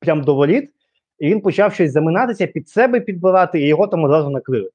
прямо 0.00 0.24
до 0.24 0.34
воріт, 0.34 0.70
і 1.18 1.28
він 1.28 1.40
почав 1.40 1.74
щось 1.74 1.92
заминатися 1.92 2.46
під 2.46 2.68
себе 2.68 3.00
підбирати, 3.00 3.60
і 3.60 3.66
його 3.66 3.86
там 3.86 4.04
одразу 4.04 4.30
накрили. 4.30 4.70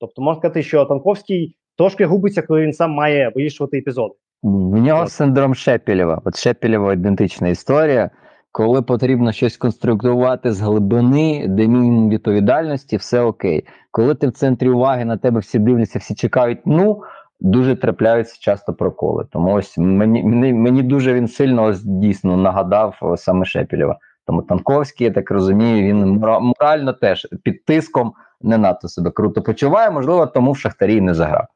Тобто 0.00 0.22
можна 0.22 0.40
сказати, 0.40 0.62
що 0.62 0.84
Танковський 0.84 1.56
трошки 1.78 2.06
губиться, 2.06 2.42
коли 2.42 2.62
він 2.62 2.72
сам 2.72 2.90
має 2.90 3.32
вирішувати 3.34 3.78
епізоди. 3.78 4.14
В 4.42 4.76
нього 4.76 5.02
От. 5.02 5.12
синдром 5.12 5.54
Шепелєва. 5.54 6.20
От 6.24 6.36
Шепелєва 6.36 6.92
ідентична 6.92 7.48
історія. 7.48 8.10
Коли 8.52 8.82
потрібно 8.82 9.32
щось 9.32 9.56
конструктувати 9.56 10.52
з 10.52 10.60
глибини, 10.60 11.46
де 11.48 11.68
мінімум 11.68 12.10
відповідальності, 12.10 12.96
все 12.96 13.20
окей. 13.20 13.64
Коли 13.90 14.14
ти 14.14 14.26
в 14.26 14.32
центрі 14.32 14.68
уваги 14.68 15.04
на 15.04 15.16
тебе 15.16 15.40
всі 15.40 15.58
дивляться, 15.58 15.98
всі 15.98 16.14
чекають, 16.14 16.58
ну 16.66 17.02
дуже 17.42 17.76
трапляються 17.76 18.36
часто 18.40 18.74
проколи. 18.74 19.26
Тому 19.30 19.52
ось 19.52 19.78
мені, 19.78 20.22
мені, 20.22 20.52
мені 20.52 20.82
дуже 20.82 21.14
він 21.14 21.28
сильно 21.28 21.64
ось, 21.64 21.82
дійсно 21.82 22.36
нагадав 22.36 23.14
саме 23.16 23.44
Шепелєва. 23.44 23.98
Тому 24.26 24.42
Танковський, 24.42 25.06
я 25.06 25.12
так 25.12 25.30
розумію, 25.30 25.88
він 25.88 26.06
морально 26.40 26.92
теж 26.92 27.28
під 27.42 27.64
тиском 27.64 28.12
не 28.40 28.58
надто 28.58 28.88
себе 28.88 29.10
круто 29.10 29.42
почуває. 29.42 29.90
Можливо, 29.90 30.26
тому 30.26 30.52
в 30.52 30.58
Шахтарі 30.58 31.00
не 31.00 31.14
заграв. 31.14 31.46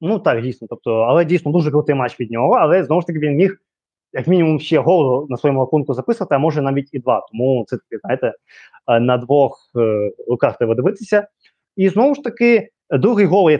Ну 0.00 0.18
так, 0.18 0.42
дійсно. 0.42 0.68
Тобто, 0.70 0.94
але 0.94 1.24
дійсно 1.24 1.52
дуже 1.52 1.70
крутий 1.70 1.94
матч 1.94 2.20
від 2.20 2.30
нього, 2.30 2.52
але 2.54 2.84
знову 2.84 3.00
ж 3.00 3.06
таки 3.06 3.18
він 3.18 3.36
міг, 3.36 3.56
як 4.12 4.26
мінімум, 4.26 4.60
ще 4.60 4.78
гол 4.78 5.26
на 5.28 5.36
своєму 5.36 5.60
рахунку 5.60 5.94
записувати, 5.94 6.34
а 6.34 6.38
може 6.38 6.62
навіть 6.62 6.88
і 6.92 6.98
два. 6.98 7.26
Тому 7.32 7.64
це 7.68 7.76
таки, 7.76 7.98
знаєте, 8.00 8.32
е, 8.88 9.00
на 9.00 9.18
двох 9.18 9.70
е, 9.76 10.10
руках 10.28 10.58
треба 10.58 10.74
дивитися. 10.74 11.28
І 11.76 11.88
знову 11.88 12.14
ж 12.14 12.22
таки, 12.22 12.68
другий 12.90 13.26
гол 13.26 13.50
є 13.50 13.58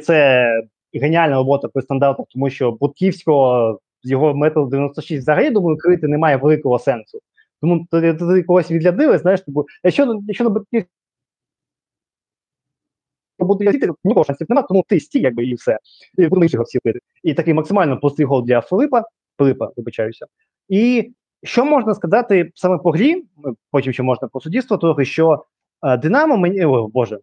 геніальна 0.99 1.37
робота 1.37 1.69
при 1.69 1.83
стандартах, 1.83 2.27
тому 2.31 2.51
що 2.51 2.73
Будківського 2.73 3.79
з 4.03 4.11
його 4.11 4.35
метру 4.35 4.67
96 4.67 5.23
взагалі, 5.23 5.51
думаю, 5.51 5.77
крити 5.79 6.09
немає 6.09 6.37
великого 6.37 6.79
сенсу. 6.79 7.19
Тому 7.61 7.87
тоді, 7.91 8.15
тоді 8.15 8.43
когось 8.43 8.71
відрядили, 8.71 9.19
знаєш, 9.19 9.41
типу, 9.41 9.67
якщо, 9.85 10.21
якщо 10.27 10.45
на 10.45 10.51
Будківського 10.51 10.89
буде 13.39 13.73
нікого 14.05 14.25
шансів 14.25 14.47
немає, 14.51 14.67
тому 14.69 14.85
ти 14.89 15.01
стій, 15.01 15.21
якби 15.21 15.45
і 15.45 15.55
все. 15.55 15.79
І 16.19 16.23
будемо 16.23 16.45
інших 16.45 16.61
всіх 16.61 16.81
бити. 16.85 16.99
І 17.23 17.35
такий 17.35 17.55
максимально 17.55 18.01
простий 18.01 18.27
гол 18.27 18.45
для 18.45 18.61
Филипа, 18.61 19.05
Филипа, 19.39 19.71
вибачаюся. 19.77 20.27
І 20.69 21.13
що 21.43 21.65
можна 21.65 21.95
сказати 21.95 22.51
саме 22.55 22.79
по 22.79 22.91
грі, 22.91 23.25
потім 23.71 23.93
ще 23.93 24.03
можна 24.03 24.29
по 24.29 24.41
суддівству, 24.41 24.79
трохи, 24.79 25.05
що 25.05 25.45
е, 25.83 25.97
Динамо 25.97 26.37
мені, 26.37 26.65
о, 26.65 26.89
Боже, 26.89 27.17
е, 27.17 27.21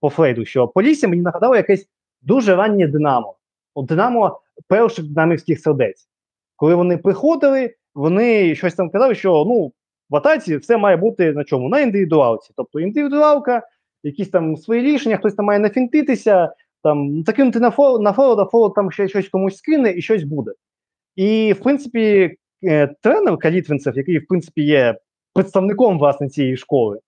по 0.00 0.10
Фрейду, 0.10 0.44
що 0.44 0.68
Полісся 0.68 1.08
мені 1.08 1.22
нагадало 1.22 1.56
якесь 1.56 1.88
дуже 2.22 2.56
раннє 2.56 2.86
Динамо. 2.86 3.36
От 3.74 3.86
Динамо 3.86 4.40
перших 4.68 5.04
динамівських 5.04 5.60
сердець. 5.60 6.08
Коли 6.56 6.74
вони 6.74 6.96
приходили, 6.96 7.74
вони 7.94 8.54
щось 8.54 8.74
там 8.74 8.90
казали, 8.90 9.14
що 9.14 9.44
ну, 9.48 9.72
в 10.10 10.16
атаці 10.16 10.56
все 10.56 10.76
має 10.76 10.96
бути 10.96 11.32
на 11.32 11.44
чому? 11.44 11.68
На 11.68 11.80
індивідуалці. 11.80 12.52
Тобто 12.56 12.80
індивідуалка, 12.80 13.62
якісь 14.02 14.28
там 14.28 14.56
свої 14.56 14.82
рішення, 14.82 15.16
хтось 15.16 15.34
там 15.34 15.46
має 15.46 15.58
нафінтитися, 15.58 16.52
там 16.82 17.24
закинути 17.26 17.60
на 17.60 17.70
фол, 17.70 18.02
на 18.02 18.12
фолод, 18.12 18.40
а 18.40 18.44
фолод 18.44 18.74
там 18.74 18.92
ще 18.92 19.08
щось 19.08 19.28
комусь 19.28 19.56
скине 19.56 19.92
і 19.92 20.02
щось 20.02 20.22
буде. 20.22 20.52
І, 21.16 21.52
в 21.52 21.62
принципі, 21.62 22.36
е, 22.64 22.94
тренер 23.02 23.38
Калітвинцев, 23.38 23.96
який, 23.96 24.18
в 24.18 24.26
принципі, 24.26 24.62
є 24.62 24.98
представником 25.34 25.98
власне 25.98 26.28
цієї 26.28 26.56
школи 26.56 26.98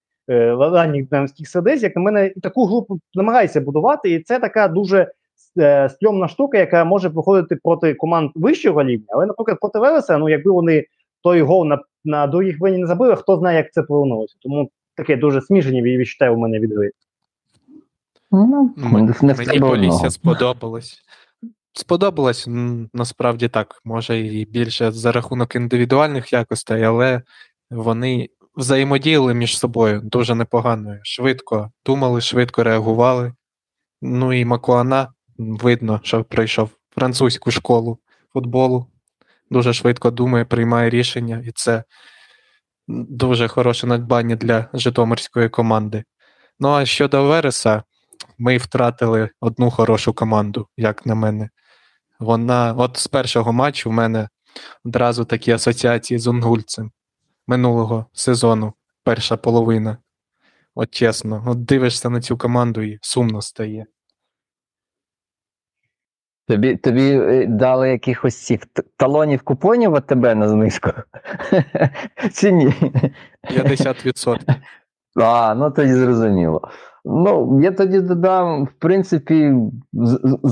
ранніх 0.56 1.08
динамських 1.08 1.48
сердець, 1.48 1.82
як 1.82 1.96
на 1.96 2.02
мене, 2.02 2.32
і 2.36 2.40
таку 2.40 2.66
групу 2.66 3.00
намагається 3.14 3.60
будувати, 3.60 4.12
і 4.12 4.22
це 4.22 4.38
така 4.38 4.68
дуже 4.68 5.12
е, 5.58 5.88
стрьомна 5.88 6.28
штука, 6.28 6.58
яка 6.58 6.84
може 6.84 7.10
проходити 7.10 7.56
проти 7.62 7.94
команд 7.94 8.30
вищого 8.34 8.82
рівня, 8.82 9.06
але, 9.08 9.26
наприклад, 9.26 9.58
проти 9.60 9.78
Велеса, 9.78 10.18
ну 10.18 10.28
якби 10.28 10.50
вони 10.50 10.84
той 11.22 11.42
гол 11.42 11.66
на, 11.66 11.78
на 12.04 12.26
другій 12.26 12.52
хвилині 12.52 12.80
не 12.80 12.86
забили, 12.86 13.16
хто 13.16 13.36
знає, 13.36 13.56
як 13.56 13.72
це 13.72 13.82
повернулося. 13.82 14.36
Тому 14.40 14.70
таке 14.96 15.16
дуже 15.16 15.40
сміжені 15.40 15.82
відчуття 15.82 16.30
у 16.30 16.36
мене 16.36 16.60
від 16.60 16.72
гри. 16.72 16.90
Ну, 18.30 18.74
не 19.22 19.34
Мені. 19.34 19.60
Полісся 19.60 20.10
сподобалось. 20.10 21.02
Сподобалось, 21.74 22.48
насправді 22.92 23.48
так, 23.48 23.80
може 23.84 24.20
і 24.20 24.44
більше 24.44 24.90
за 24.90 25.12
рахунок 25.12 25.56
індивідуальних 25.56 26.32
якостей, 26.32 26.82
але 26.82 27.22
вони 27.70 28.28
взаємодіяли 28.56 29.34
між 29.34 29.58
собою 29.58 30.00
дуже 30.04 30.34
непогано. 30.34 30.96
Швидко 31.02 31.70
думали, 31.86 32.20
швидко 32.20 32.62
реагували. 32.62 33.32
Ну 34.02 34.32
і 34.32 34.44
Макуана 34.44 35.12
видно, 35.38 36.00
що 36.02 36.24
пройшов 36.24 36.70
французьку 36.94 37.50
школу 37.50 37.98
футболу. 38.32 38.86
Дуже 39.50 39.72
швидко 39.72 40.10
думає, 40.10 40.44
приймає 40.44 40.90
рішення, 40.90 41.42
і 41.46 41.52
це 41.54 41.84
дуже 42.88 43.48
хороше 43.48 43.86
надбання 43.86 44.36
для 44.36 44.66
Житомирської 44.74 45.48
команди. 45.48 46.04
Ну 46.60 46.68
а 46.68 46.86
щодо 46.86 47.24
Вереса, 47.24 47.82
ми 48.38 48.56
втратили 48.56 49.30
одну 49.40 49.70
хорошу 49.70 50.12
команду, 50.12 50.68
як 50.76 51.06
на 51.06 51.14
мене. 51.14 51.48
Вона, 52.20 52.74
от 52.78 52.96
з 52.96 53.06
першого 53.06 53.52
матчу 53.52 53.90
в 53.90 53.92
мене 53.92 54.28
одразу 54.84 55.24
такі 55.24 55.52
асоціації 55.52 56.18
з 56.18 56.26
Унгульцем 56.26 56.90
минулого 57.46 58.06
сезону, 58.12 58.74
перша 59.04 59.36
половина. 59.36 59.98
От 60.74 60.90
чесно, 60.90 61.44
от 61.46 61.64
дивишся 61.64 62.10
на 62.10 62.20
цю 62.20 62.38
команду 62.38 62.82
і 62.82 62.98
сумно 63.02 63.42
стає. 63.42 63.86
Тобі, 66.48 66.76
тобі 66.76 67.10
е, 67.10 67.46
дали 67.46 67.90
якихось 67.90 68.44
цих 68.44 68.60
талонів 68.96 69.42
купонів 69.42 69.94
від 69.94 70.06
тебе 70.06 70.34
на 70.34 70.48
знижку? 70.48 70.90
Чи 72.34 72.52
ні? 72.52 72.74
50%. 73.44 74.54
А, 75.16 75.54
ну 75.54 75.70
тоді 75.70 75.92
зрозуміло. 75.92 76.68
Ну, 77.04 77.60
я 77.62 77.72
тоді 77.72 78.00
додам, 78.00 78.64
в 78.64 78.72
принципі, 78.72 79.52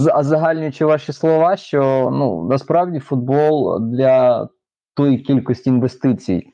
загальнюючи 0.00 0.84
ваші 0.84 1.12
слова, 1.12 1.56
що 1.56 2.10
ну, 2.12 2.48
насправді 2.50 2.98
футбол 2.98 3.80
для 3.80 4.48
тої 4.94 5.18
кількості 5.18 5.70
інвестицій, 5.70 6.46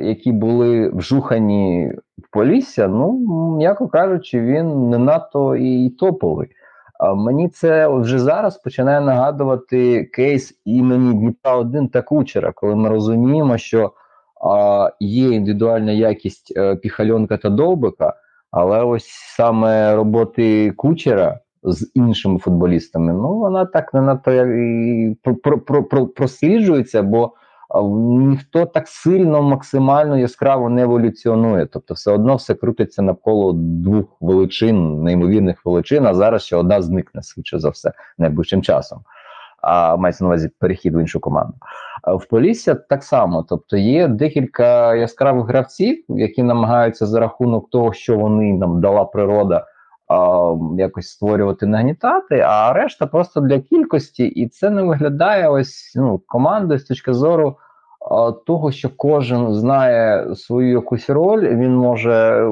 які 0.00 0.32
були 0.32 0.88
вжухані 0.88 1.92
в 2.18 2.30
Полісся, 2.32 2.88
ну, 2.88 3.18
м'яко 3.56 3.88
кажучи, 3.88 4.40
він 4.40 4.90
не 4.90 4.98
надто 4.98 5.56
і 5.56 5.90
топовий. 5.90 6.48
Мені 7.16 7.48
це 7.48 7.88
вже 7.88 8.18
зараз 8.18 8.58
починає 8.58 9.00
нагадувати 9.00 10.04
кейс 10.04 10.60
імені 10.64 11.14
Дніпра 11.14 11.56
1 11.56 11.88
та 11.88 12.02
Кучера, 12.02 12.52
коли 12.52 12.76
ми 12.76 12.88
розуміємо, 12.88 13.58
що 13.58 13.92
а, 14.44 14.90
є 15.00 15.28
індивідуальна 15.28 15.92
якість 15.92 16.52
е, 16.56 16.76
Піхальонка 16.76 17.36
та 17.36 17.50
Довбика, 17.50 18.14
але 18.50 18.84
ось 18.84 19.08
саме 19.36 19.96
роботи 19.96 20.70
Кучера 20.70 21.38
з 21.62 21.90
іншими 21.94 22.38
футболістами, 22.38 23.12
ну 23.12 23.38
вона 23.38 23.64
так 23.64 23.94
не 23.94 24.00
надто 24.00 24.30
про, 25.22 25.34
про, 25.34 25.58
про, 25.58 25.84
про, 25.84 26.06
просліджується, 26.06 27.02
бо 27.02 27.32
ніхто 28.02 28.66
так 28.66 28.88
сильно 28.88 29.42
максимально 29.42 30.18
яскраво 30.18 30.68
не 30.68 30.82
еволюціонує. 30.82 31.66
Тобто, 31.66 31.94
все 31.94 32.12
одно 32.12 32.36
все 32.36 32.54
крутиться 32.54 33.02
навколо 33.02 33.52
двох 33.52 34.04
величин, 34.20 35.02
неймовірних 35.02 35.66
величин, 35.66 36.06
а 36.06 36.14
зараз 36.14 36.42
ще 36.42 36.56
одна 36.56 36.82
зникне 36.82 37.22
швидше 37.22 37.58
за 37.58 37.68
все 37.68 37.92
найближчим 38.18 38.62
часом. 38.62 39.00
А 39.62 39.96
мається 39.96 40.24
на 40.24 40.28
увазі 40.28 40.50
перехід 40.58 40.94
в 40.94 41.00
іншу 41.00 41.20
команду. 41.20 41.54
В 42.06 42.26
Полісся 42.26 42.74
так 42.74 43.04
само, 43.04 43.42
тобто 43.48 43.76
є 43.76 44.08
декілька 44.08 44.94
яскравих 44.94 45.46
гравців, 45.46 46.04
які 46.08 46.42
намагаються 46.42 47.06
за 47.06 47.20
рахунок 47.20 47.70
того, 47.70 47.92
що 47.92 48.18
вони 48.18 48.52
нам 48.52 48.80
дала 48.80 49.04
природа, 49.04 49.66
якось 50.78 51.08
створювати 51.08 51.66
нагнітати, 51.66 52.38
а 52.46 52.72
решта 52.72 53.06
просто 53.06 53.40
для 53.40 53.60
кількості, 53.60 54.24
і 54.24 54.48
це 54.48 54.70
не 54.70 54.82
виглядає 54.82 55.48
ось 55.48 55.92
ну, 55.96 56.20
командою 56.26 56.80
з 56.80 56.84
точки 56.84 57.12
зору 57.12 57.56
того, 58.46 58.72
що 58.72 58.90
кожен 58.96 59.54
знає 59.54 60.34
свою 60.36 60.72
якусь 60.72 61.10
роль, 61.10 61.48
він 61.48 61.76
може 61.76 62.48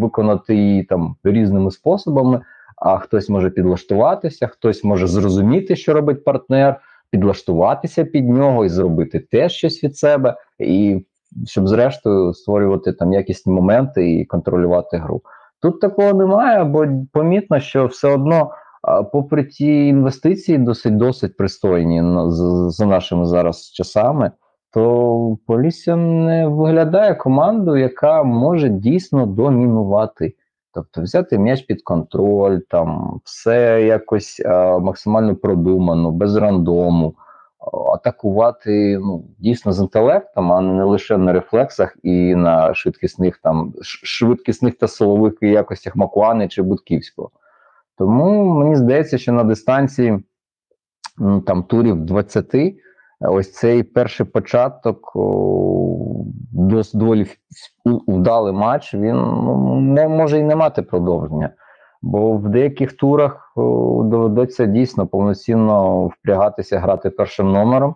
виконати 0.00 0.54
її 0.54 0.84
там 0.84 1.16
різними 1.24 1.70
способами. 1.70 2.40
А 2.76 2.98
хтось 2.98 3.28
може 3.28 3.50
підлаштуватися, 3.50 4.46
хтось 4.46 4.84
може 4.84 5.06
зрозуміти, 5.06 5.76
що 5.76 5.94
робить 5.94 6.24
партнер 6.24 6.80
підлаштуватися 7.10 8.04
під 8.04 8.28
нього 8.28 8.64
і 8.64 8.68
зробити 8.68 9.18
теж 9.30 9.52
щось 9.52 9.84
від 9.84 9.96
себе, 9.96 10.36
і 10.58 11.06
щоб 11.46 11.68
зрештою 11.68 12.34
створювати 12.34 12.92
там 12.92 13.12
якісні 13.12 13.52
моменти 13.52 14.12
і 14.12 14.24
контролювати 14.24 14.96
гру. 14.96 15.22
Тут 15.62 15.80
такого 15.80 16.12
немає, 16.12 16.64
бо 16.64 16.86
помітно, 17.12 17.60
що 17.60 17.86
все 17.86 18.08
одно, 18.08 18.50
попри 19.12 19.44
ті 19.44 19.86
інвестиції, 19.86 20.58
досить 20.58 20.96
досить 20.96 21.36
пристойні 21.36 22.02
за 22.70 22.86
нашими 22.86 23.26
зараз 23.26 23.70
часами, 23.70 24.30
то 24.72 25.36
Полісся 25.46 25.96
не 25.96 26.46
виглядає 26.48 27.14
командою, 27.14 27.82
яка 27.82 28.22
може 28.22 28.68
дійсно 28.68 29.26
домінувати. 29.26 30.34
Тобто 30.74 31.02
взяти 31.02 31.38
м'яч 31.38 31.62
під 31.62 31.82
контроль, 31.82 32.58
там 32.68 33.20
все 33.24 33.82
якось 33.82 34.42
а, 34.46 34.78
максимально 34.78 35.36
продумано, 35.36 36.10
без 36.10 36.36
рандому, 36.36 37.14
атакувати 37.94 38.98
ну, 38.98 39.24
дійсно 39.38 39.72
з 39.72 39.80
інтелектом, 39.80 40.52
а 40.52 40.60
не 40.60 40.84
лише 40.84 41.16
на 41.18 41.32
рефлексах 41.32 41.96
і 42.02 42.34
на 42.34 42.74
швидкісних 42.74 43.38
там 43.42 43.74
швидкісних 43.82 44.78
та 44.78 44.88
силових 44.88 45.34
якостях 45.40 45.96
Макуани 45.96 46.48
чи 46.48 46.62
Будківського. 46.62 47.30
Тому 47.98 48.44
мені 48.44 48.76
здається, 48.76 49.18
що 49.18 49.32
на 49.32 49.44
дистанції 49.44 50.18
м, 51.20 51.40
там 51.46 51.62
турів 51.62 51.96
20 52.04 52.54
ось 53.20 53.52
цей 53.52 53.82
перший 53.82 54.26
початок 54.26 55.16
о, 55.16 56.24
дос- 56.54 56.96
доволі 56.96 57.26
вдалий 58.08 58.52
матч, 58.52 58.94
він 58.94 59.16
ну, 59.16 59.54
мо- 59.80 60.08
може 60.08 60.38
і 60.38 60.42
не 60.42 60.56
мати 60.56 60.82
продовження. 60.82 61.50
Бо 62.02 62.36
в 62.36 62.48
деяких 62.48 62.92
турах 62.92 63.52
доведеться 64.04 64.66
дійсно 64.66 65.06
повноцінно 65.06 66.06
впрягатися, 66.06 66.78
грати 66.78 67.10
першим 67.10 67.52
номером. 67.52 67.94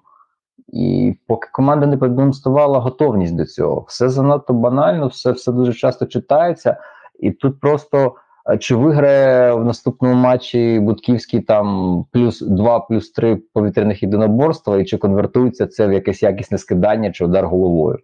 І 0.69 1.15
поки 1.27 1.49
команда 1.53 1.87
не 1.87 1.97
продемонструвала 1.97 2.79
готовність 2.79 3.37
до 3.37 3.45
цього, 3.45 3.85
все 3.89 4.09
занадто 4.09 4.53
банально, 4.53 5.07
все, 5.07 5.33
все 5.33 5.53
дуже 5.53 5.73
часто 5.73 6.07
читається, 6.07 6.77
і 7.19 7.31
тут 7.31 7.61
просто 7.61 8.15
е, 8.51 8.59
чи 8.59 8.77
виграє 8.77 9.55
в 9.55 9.65
наступному 9.65 10.15
матчі 10.15 10.81
Будківський 10.81 11.41
там 11.41 12.05
плюс 12.13 12.41
2, 12.41 12.81
плюс 12.81 13.11
3 13.11 13.37
повітряних 13.37 14.03
єдиноборства, 14.03 14.79
і 14.79 14.85
чи 14.85 14.97
конвертується 14.99 15.67
це 15.67 15.87
в 15.87 15.93
якесь 15.93 16.23
якісне 16.23 16.59
скидання 16.59 17.13
чи 17.13 17.25
удар 17.25 17.47
головою. 17.47 17.99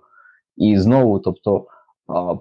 І 0.56 0.78
знову, 0.78 1.18
тобто, 1.18 1.66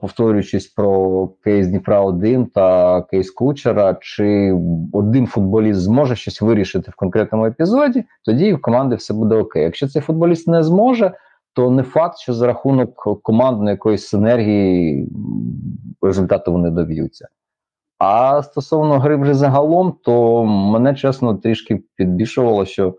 повторюючись 0.01 0.67
про 0.67 1.27
кейс 1.43 1.67
Дніпра 1.67 2.01
1 2.01 2.45
та 2.45 3.01
кейс 3.01 3.31
Кучера, 3.31 3.97
чи 4.01 4.57
один 4.93 5.27
футболіст 5.27 5.79
зможе 5.79 6.15
щось 6.15 6.41
вирішити 6.41 6.91
в 6.91 6.95
конкретному 6.95 7.45
епізоді, 7.45 8.03
тоді 8.25 8.53
в 8.53 8.61
команди 8.61 8.95
все 8.95 9.13
буде 9.13 9.35
окей. 9.35 9.63
Якщо 9.63 9.87
цей 9.87 10.01
футболіст 10.01 10.47
не 10.47 10.63
зможе, 10.63 11.11
то 11.53 11.69
не 11.69 11.83
факт, 11.83 12.17
що 12.17 12.33
за 12.33 12.47
рахунок 12.47 13.21
командної 13.21 13.69
якоїсь 13.69 14.07
синергії 14.07 15.09
результату 16.01 16.51
вони 16.51 16.69
доб'ються. 16.69 17.27
А 17.97 18.43
стосовно 18.43 18.99
гри 18.99 19.15
вже 19.15 19.33
загалом, 19.33 19.93
то 20.03 20.45
мене 20.45 20.95
чесно 20.95 21.35
трішки 21.35 21.83
підбішувало, 21.95 22.65
що 22.65 22.95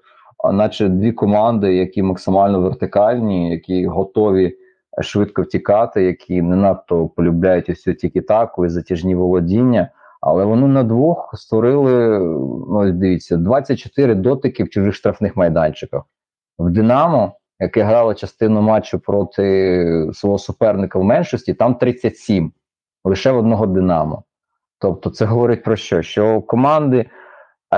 наче 0.52 0.88
дві 0.88 1.12
команди, 1.12 1.74
які 1.74 2.02
максимально 2.02 2.61
вертикальні, 2.61 3.50
які 3.50 3.87
готові 3.87 4.56
швидко 5.03 5.42
втікати, 5.42 6.03
які 6.03 6.42
не 6.42 6.57
надто 6.57 7.09
полюбляють 7.09 7.68
ось 7.68 7.83
цю 7.83 7.94
тікі-таку 7.94 8.66
і 8.66 8.68
затяжні 8.68 9.14
володіння. 9.14 9.88
Але 10.20 10.44
вони 10.44 10.66
на 10.66 10.83
двох 10.83 11.35
створили, 11.37 12.18
ну 12.68 12.92
дивіться, 12.92 13.37
24 13.37 14.14
дотики 14.14 14.64
в 14.64 14.70
чужих 14.70 14.94
штрафних 14.94 15.37
майданчиках. 15.37 16.03
В 16.59 16.70
Динамо, 16.70 17.33
яке 17.61 17.83
грало 17.83 18.14
частину 18.14 18.61
матчу 18.61 18.98
проти 18.98 20.11
свого 20.12 20.38
суперника 20.38 20.98
в 20.98 21.05
меншості, 21.05 21.55
там 21.55 21.74
37 21.74 22.53
лише 23.05 23.33
в 23.33 23.38
одного 23.38 23.66
Динамо. 23.66 24.22
Тобто, 24.79 25.11
це 25.11 25.24
говорить 25.24 25.62
про 25.62 25.76
що? 25.76 26.03
Що 26.03 26.42
команди, 26.42 27.07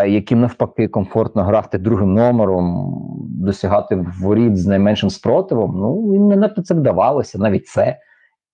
яким 0.09 0.40
навпаки 0.40 0.88
комфортно 0.88 1.42
грати 1.42 1.78
другим 1.78 2.14
номером, 2.14 2.92
досягати 3.20 4.07
воріт 4.20 4.57
з 4.57 4.66
найменшим 4.66 5.11
спротивом, 5.11 5.76
ну 5.76 6.12
їм 6.12 6.28
не 6.28 6.37
надто 6.37 6.62
це 6.62 6.74
вдавалося, 6.74 7.38
навіть 7.38 7.66
це. 7.66 7.98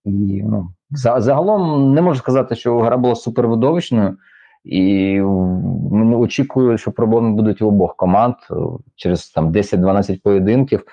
І 0.05 0.43
ну, 0.45 0.69
загалом 0.91 1.95
не 1.95 2.03
можу 2.03 2.19
сказати, 2.19 2.55
що 2.55 2.79
гра 2.79 2.97
була 2.97 3.15
супервидовищною. 3.15 4.17
І 4.65 5.15
м, 5.17 6.15
очікую, 6.15 6.79
що 6.79 6.93
проблеми 6.93 7.33
будуть 7.33 7.63
у 7.63 7.69
обох 7.69 7.97
команд 7.97 8.35
е, 8.51 8.55
через 8.97 9.31
там 9.31 9.53
10-12 9.53 10.23
поєдинків. 10.23 10.85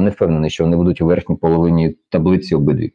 Не 0.00 0.10
впевнений, 0.10 0.50
що 0.50 0.64
вони 0.64 0.76
будуть 0.76 1.00
у 1.00 1.06
верхній 1.06 1.36
половині 1.36 1.96
таблиці 2.08 2.54
обидві. 2.54 2.92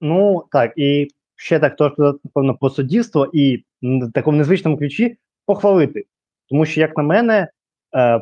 Ну 0.00 0.44
так, 0.50 0.72
і 0.76 1.08
ще 1.36 1.58
так 1.58 1.76
трошки 1.76 2.02
напевно 2.02 2.54
про 2.54 2.70
суддівство 2.70 3.30
і 3.32 3.64
такому 4.14 4.38
незвичному 4.38 4.78
ключі 4.78 5.16
похвалити. 5.46 6.04
Тому 6.48 6.64
що, 6.66 6.80
як 6.80 6.96
на 6.96 7.02
мене, 7.02 7.48
е, 7.96 8.20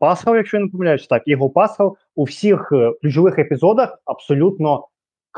Пасхал, 0.00 0.36
якщо 0.36 0.56
я 0.56 0.62
не 0.62 0.70
помиляюсь, 0.70 1.06
так, 1.06 1.22
його 1.26 1.50
Пасхал 1.50 1.96
у 2.14 2.24
всіх 2.24 2.72
е, 2.72 2.92
ключових 3.02 3.38
епізодах 3.38 4.02
абсолютно 4.04 4.88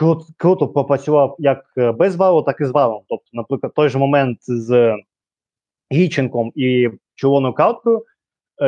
кру- 0.00 0.26
круто 0.36 0.68
попрацював 0.68 1.36
як 1.38 1.64
е, 1.78 1.92
без 1.92 2.16
валу, 2.16 2.42
так 2.42 2.60
і 2.60 2.64
з 2.64 2.70
валом. 2.70 3.02
Тобто, 3.08 3.26
наприклад, 3.32 3.72
той 3.74 3.88
же 3.88 3.98
момент 3.98 4.38
з 4.40 4.96
Гіченком 5.92 6.52
і 6.54 6.88
червоною 7.14 7.54
карткою, 7.54 8.04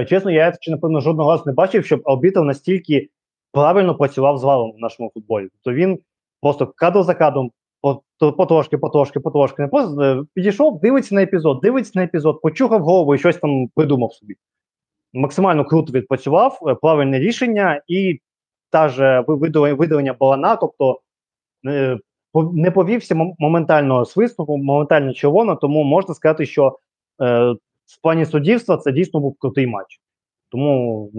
чесно, 0.08 0.30
я 0.30 0.52
чи 0.60 0.70
напевно 0.70 1.00
жодного 1.00 1.30
разу 1.30 1.42
не 1.46 1.52
бачив, 1.52 1.86
щоб 1.86 2.02
арбітр 2.04 2.40
настільки 2.40 3.08
правильно 3.52 3.94
працював 3.94 4.38
з 4.38 4.44
валом 4.44 4.72
в 4.72 4.78
нашому 4.78 5.10
футболі. 5.14 5.48
Тобто 5.52 5.72
він 5.72 5.98
просто 6.40 6.66
кадр 6.66 7.02
за 7.02 7.14
кадром, 7.14 7.50
по- 7.80 8.32
потрошки, 8.32 8.78
потрошки, 8.78 9.20
потрошки, 9.20 9.62
е, 9.62 10.22
підійшов, 10.34 10.80
дивиться 10.80 11.14
на 11.14 11.22
епізод, 11.22 11.60
дивиться 11.62 11.92
на 11.94 12.04
епізод, 12.04 12.40
почухав 12.42 12.82
голову 12.82 13.14
і 13.14 13.18
щось 13.18 13.36
там 13.36 13.68
придумав 13.74 14.12
собі. 14.12 14.34
Максимально 15.12 15.64
круто 15.64 15.92
відпрацював, 15.92 16.58
е, 16.68 16.74
правильне 16.74 17.18
рішення, 17.18 17.82
і 17.88 18.20
та 18.70 18.88
ж 18.88 19.24
видалення, 19.28 20.12
балана, 20.20 20.56
тобто 20.56 21.00
е, 21.66 21.98
не 22.52 22.70
повівся 22.70 23.14
мом- 23.14 23.34
моментально 23.38 24.04
свисту, 24.04 24.46
моментально 24.56 25.12
червоно, 25.12 25.56
тому 25.56 25.84
можна 25.84 26.14
сказати, 26.14 26.46
що 26.46 26.78
е, 27.22 27.50
в 27.86 28.02
плані 28.02 28.24
суддівства 28.24 28.76
це 28.76 28.92
дійсно 28.92 29.20
був 29.20 29.36
крутий 29.38 29.66
матч. 29.66 30.00
Тому 30.50 31.10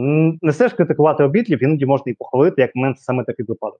не 0.41 0.51
все 0.51 0.67
ж 0.67 0.75
критикувати 0.75 1.23
обітлів, 1.23 1.63
іноді 1.63 1.85
можна 1.85 2.11
і 2.11 2.15
похвалити, 2.15 2.61
як 2.61 2.75
в 2.75 2.77
мене 2.77 2.95
саме 2.97 3.23
такий 3.23 3.45
випадок. 3.45 3.79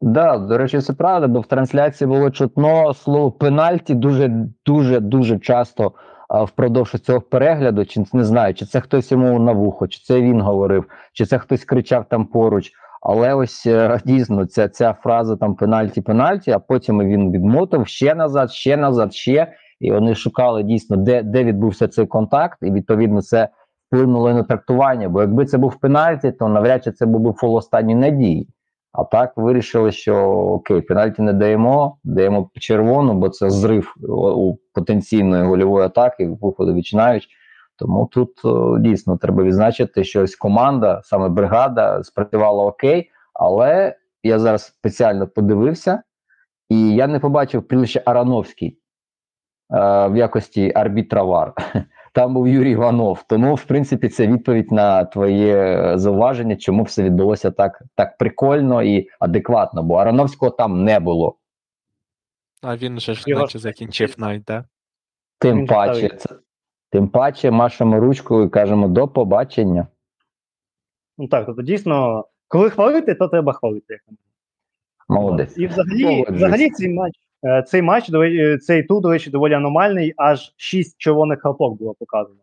Да, 0.00 0.38
до 0.38 0.58
речі, 0.58 0.80
це 0.80 0.92
правда, 0.92 1.28
бо 1.28 1.40
в 1.40 1.46
трансляції 1.46 2.08
було 2.08 2.30
чутно 2.30 2.94
слово 2.94 3.32
пенальті 3.32 3.94
дуже 3.94 4.46
дуже 4.66 5.00
дуже 5.00 5.38
часто 5.38 5.92
а, 6.28 6.44
впродовж 6.44 6.90
цього 6.90 7.20
перегляду. 7.20 7.84
Чи 7.84 8.04
не 8.12 8.24
знаю, 8.24 8.54
чи 8.54 8.66
це 8.66 8.80
хтось 8.80 9.12
йому 9.12 9.38
на 9.38 9.52
вухо, 9.52 9.88
чи 9.88 10.00
це 10.04 10.20
він 10.20 10.40
говорив, 10.40 10.84
чи 11.12 11.26
це 11.26 11.38
хтось 11.38 11.64
кричав 11.64 12.08
там 12.08 12.26
поруч. 12.26 12.72
Але 13.02 13.34
ось 13.34 13.66
е, 13.66 14.00
дійсно 14.04 14.46
ця, 14.46 14.68
ця 14.68 14.92
фраза 14.92 15.36
там 15.36 15.54
пенальті, 15.54 16.00
пенальті, 16.00 16.50
а 16.50 16.58
потім 16.58 17.00
він 17.00 17.32
відмотав 17.32 17.86
ще 17.86 18.14
назад, 18.14 18.52
ще 18.52 18.76
назад, 18.76 19.14
ще. 19.14 19.52
І 19.80 19.92
вони 19.92 20.14
шукали 20.14 20.62
дійсно, 20.62 20.96
де, 20.96 21.22
де 21.22 21.44
відбувся 21.44 21.88
цей 21.88 22.06
контакт, 22.06 22.58
і 22.62 22.70
відповідно 22.70 23.22
це 23.22 23.48
вплинуло 23.86 24.34
на 24.34 24.42
трактування. 24.42 25.08
Бо 25.08 25.20
якби 25.20 25.46
це 25.46 25.58
був 25.58 25.80
пенальті, 25.80 26.32
то 26.32 26.48
навряд 26.48 26.84
чи 26.84 26.92
це 26.92 27.06
був 27.06 27.36
фол 27.38 27.56
останньої 27.56 27.96
надії. 27.96 28.48
А 28.96 29.04
так 29.04 29.32
вирішили, 29.36 29.92
що 29.92 30.16
окей, 30.28 30.80
пенальті 30.80 31.22
не 31.22 31.32
даємо, 31.32 31.98
даємо 32.04 32.50
червону, 32.54 33.14
бо 33.14 33.28
це 33.28 33.50
зрив 33.50 33.94
у, 34.08 34.56
потенційної 34.74 35.44
гольової 35.44 35.86
атаки, 35.86 36.28
виходу 36.40 36.74
відчинають. 36.74 37.28
Тому 37.78 38.08
тут 38.12 38.44
о, 38.44 38.78
дійсно 38.78 39.16
треба 39.16 39.42
відзначити, 39.42 40.04
що 40.04 40.22
ось 40.22 40.36
команда, 40.36 41.00
саме 41.04 41.28
бригада, 41.28 42.02
спрацювала 42.02 42.64
окей, 42.64 43.10
але 43.34 43.96
я 44.22 44.38
зараз 44.38 44.66
спеціально 44.66 45.26
подивився, 45.26 46.02
і 46.68 46.94
я 46.94 47.06
не 47.06 47.20
побачив 47.20 47.62
прізвище 47.62 48.02
Арановський 48.04 48.68
е, 48.68 48.78
в 50.08 50.16
якості 50.16 50.72
арбітра 50.74 51.22
ВАР. 51.22 51.52
Там 52.16 52.34
був 52.34 52.48
Юрій 52.48 52.70
Іванов. 52.70 53.24
Тому, 53.28 53.54
в 53.54 53.64
принципі, 53.64 54.08
це 54.08 54.26
відповідь 54.26 54.72
на 54.72 55.04
твоє 55.04 55.92
зауваження, 55.98 56.56
чому 56.56 56.82
все 56.82 57.02
відбулося 57.02 57.50
так, 57.50 57.82
так 57.94 58.18
прикольно 58.18 58.82
і 58.82 59.08
адекватно, 59.20 59.82
бо 59.82 59.94
Арановського 59.94 60.50
там 60.50 60.84
не 60.84 61.00
було. 61.00 61.36
А 62.62 62.76
він 62.76 63.00
же 63.00 63.14
ж 63.14 63.24
Його 63.26 63.42
наче 63.42 63.58
закінчив 63.58 64.14
навіть, 64.18 64.44
да? 64.44 64.64
Тим 65.38 65.58
Він 65.58 65.66
паче, 65.66 66.08
це, 66.08 66.28
тим 66.90 67.08
паче 67.08 67.50
машемо 67.50 68.00
ручкою 68.00 68.46
і 68.46 68.48
кажемо 68.48 68.88
до 68.88 69.08
побачення. 69.08 69.86
Ну 71.18 71.28
так, 71.28 71.46
тобто 71.46 71.62
дійсно, 71.62 72.24
коли 72.48 72.70
хвалити, 72.70 73.14
то 73.14 73.28
треба 73.28 73.52
хвалити. 73.52 73.98
Молодець. 75.08 75.58
І 75.58 75.66
взагалі, 75.66 76.24
взагалі 76.28 76.70
цей 76.70 76.94
матч, 76.94 77.14
е, 77.14 77.25
цей 77.66 77.82
матч, 77.82 78.10
е, 78.14 78.58
цей 78.58 78.82
тур, 78.82 79.02
до 79.02 79.10
речі, 79.10 79.30
доволі 79.30 79.52
аномальний, 79.52 80.14
аж 80.16 80.54
шість 80.56 80.98
червоних 80.98 81.40
карток 81.40 81.78
було 81.78 81.94
показано. 81.94 82.40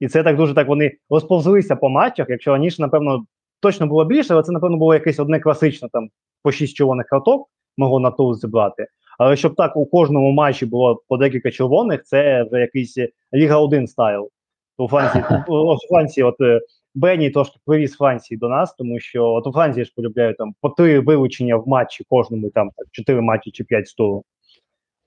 І 0.00 0.08
це 0.08 0.22
так 0.22 0.36
дуже 0.36 0.54
так 0.54 0.68
вони 0.68 0.92
розповзлися 1.10 1.76
по 1.76 1.88
матчах. 1.88 2.26
Якщо 2.30 2.52
раніше, 2.52 2.82
напевно, 2.82 3.24
точно 3.60 3.86
було 3.86 4.04
більше, 4.04 4.34
але 4.34 4.42
це, 4.42 4.52
напевно, 4.52 4.76
було 4.76 4.94
якесь 4.94 5.18
одне 5.18 5.40
класичне 5.40 5.88
там 5.92 6.08
по 6.42 6.52
шість 6.52 6.76
червоних 6.76 7.06
карток 7.06 7.48
могло 7.76 8.00
на 8.00 8.10
тур 8.10 8.34
зібрати. 8.34 8.86
Але 9.18 9.36
щоб 9.36 9.54
так 9.54 9.76
у 9.76 9.86
кожному 9.86 10.32
матчі 10.32 10.66
було 10.66 11.02
по 11.08 11.16
декілька 11.16 11.50
червоних, 11.50 12.02
це 12.04 12.42
вже 12.42 12.60
якийсь 12.60 12.98
е, 12.98 13.08
Ліга 13.34 13.58
1 13.58 13.86
стайл. 13.86 14.30
У 14.78 14.88
Франції, 14.88 15.24
у, 15.48 15.54
у 15.54 15.76
Франції, 15.88 16.24
от 16.24 16.36
Бенні 16.94 17.30
трошки 17.30 17.56
привіз 17.66 17.92
Франції 17.92 18.38
до 18.38 18.48
нас, 18.48 18.74
тому 18.74 19.00
що 19.00 19.24
от 19.24 19.46
у 19.46 19.52
Франції 19.52 19.84
ж 19.84 19.92
полюбляють 19.96 20.36
там 20.36 20.54
по 20.60 20.68
три 20.68 21.00
вилучення 21.00 21.56
в 21.56 21.68
матчі 21.68 22.04
кожному, 22.08 22.50
там 22.50 22.70
чотири 22.90 23.20
матчі 23.20 23.50
чи 23.50 23.64
п'ять 23.64 23.94
туру. 23.96 24.24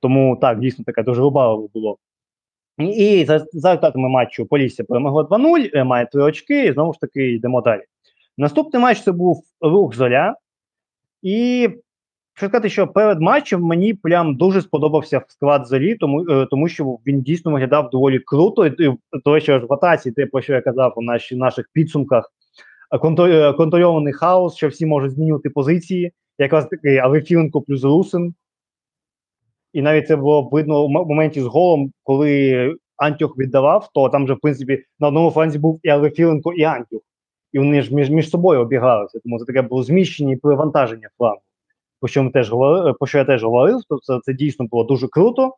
Тому 0.01 0.37
так, 0.41 0.59
дійсно 0.59 0.85
таке 0.85 1.03
дуже 1.03 1.21
вибагово 1.21 1.69
було. 1.73 1.97
І, 2.77 3.25
за, 3.25 3.39
за 3.39 3.69
результатами 3.69 4.09
матчу 4.09 4.45
Полісся 4.45 4.83
перемогло 4.83 5.23
2-0, 5.23 5.69
е, 5.73 5.83
має 5.83 6.05
три 6.05 6.23
очки, 6.23 6.65
і 6.65 6.73
знову 6.73 6.93
ж 6.93 6.99
таки 6.99 7.31
йдемо 7.31 7.61
далі. 7.61 7.81
Наступний 8.37 8.81
матч 8.81 9.01
це 9.01 9.11
був 9.11 9.43
рух 9.61 9.95
зоря. 9.95 10.35
І 11.21 11.69
що 12.37 12.47
сказати, 12.47 12.69
що 12.69 12.87
перед 12.87 13.21
матчем 13.21 13.61
мені 13.61 13.93
прям 13.93 14.35
дуже 14.35 14.61
сподобався 14.61 15.21
склад 15.27 15.67
зорі, 15.67 15.95
тому, 15.95 16.25
е, 16.29 16.47
тому 16.51 16.67
що 16.67 16.97
він 17.07 17.21
дійсно 17.21 17.51
виглядав 17.51 17.89
доволі 17.89 18.19
круто. 18.19 18.67
І, 18.67 18.85
і 18.85 18.97
то, 19.25 19.39
що 19.39 19.59
в 19.59 19.73
атаці, 19.73 20.11
те, 20.11 20.25
про 20.25 20.41
що 20.41 20.53
я 20.53 20.61
казав 20.61 20.93
у 20.95 21.01
наші, 21.01 21.35
наших 21.35 21.69
підсумках, 21.73 22.33
е, 22.91 23.23
е, 23.23 23.53
контрольований 23.53 24.13
хаос, 24.13 24.55
що 24.55 24.67
всі 24.67 24.85
можуть 24.85 25.11
змінювати 25.11 25.49
позиції, 25.49 26.11
якраз 26.37 26.67
такий 26.67 26.97
Алефіленко 26.97 27.61
плюс 27.61 27.83
Русин. 27.83 28.33
І 29.73 29.81
навіть 29.81 30.07
це 30.07 30.15
було 30.15 30.49
видно 30.51 30.87
в 30.87 30.89
моменті 30.89 31.41
з 31.41 31.45
голом, 31.45 31.91
коли 32.03 32.75
Антюх 32.97 33.37
віддавав, 33.37 33.89
то 33.93 34.09
там 34.09 34.27
же, 34.27 34.33
в 34.33 34.39
принципі, 34.39 34.83
на 34.99 35.07
одному 35.07 35.31
фланзі 35.31 35.59
був 35.59 35.79
і 35.83 35.89
Алефіленко, 35.89 36.53
і 36.53 36.63
Антюх. 36.63 37.01
І 37.53 37.59
вони 37.59 37.81
ж 37.81 37.95
між, 37.95 38.09
між 38.09 38.29
собою 38.29 38.61
обігалися, 38.61 39.19
тому 39.23 39.39
це 39.39 39.45
таке 39.45 39.61
було 39.61 39.83
зміщення 39.83 40.33
і 40.33 40.35
перевантаження 40.35 41.09
флангу. 41.17 41.41
Про 41.99 42.07
що 42.07 42.23
ми 42.23 42.31
теж 42.31 42.51
говорили, 42.51 42.93
про 42.93 43.07
що 43.07 43.17
я 43.17 43.25
теж 43.25 43.43
говорив, 43.43 43.79
то 43.89 43.99
це, 44.03 44.19
це 44.23 44.33
дійсно 44.33 44.65
було 44.65 44.83
дуже 44.83 45.07
круто. 45.07 45.55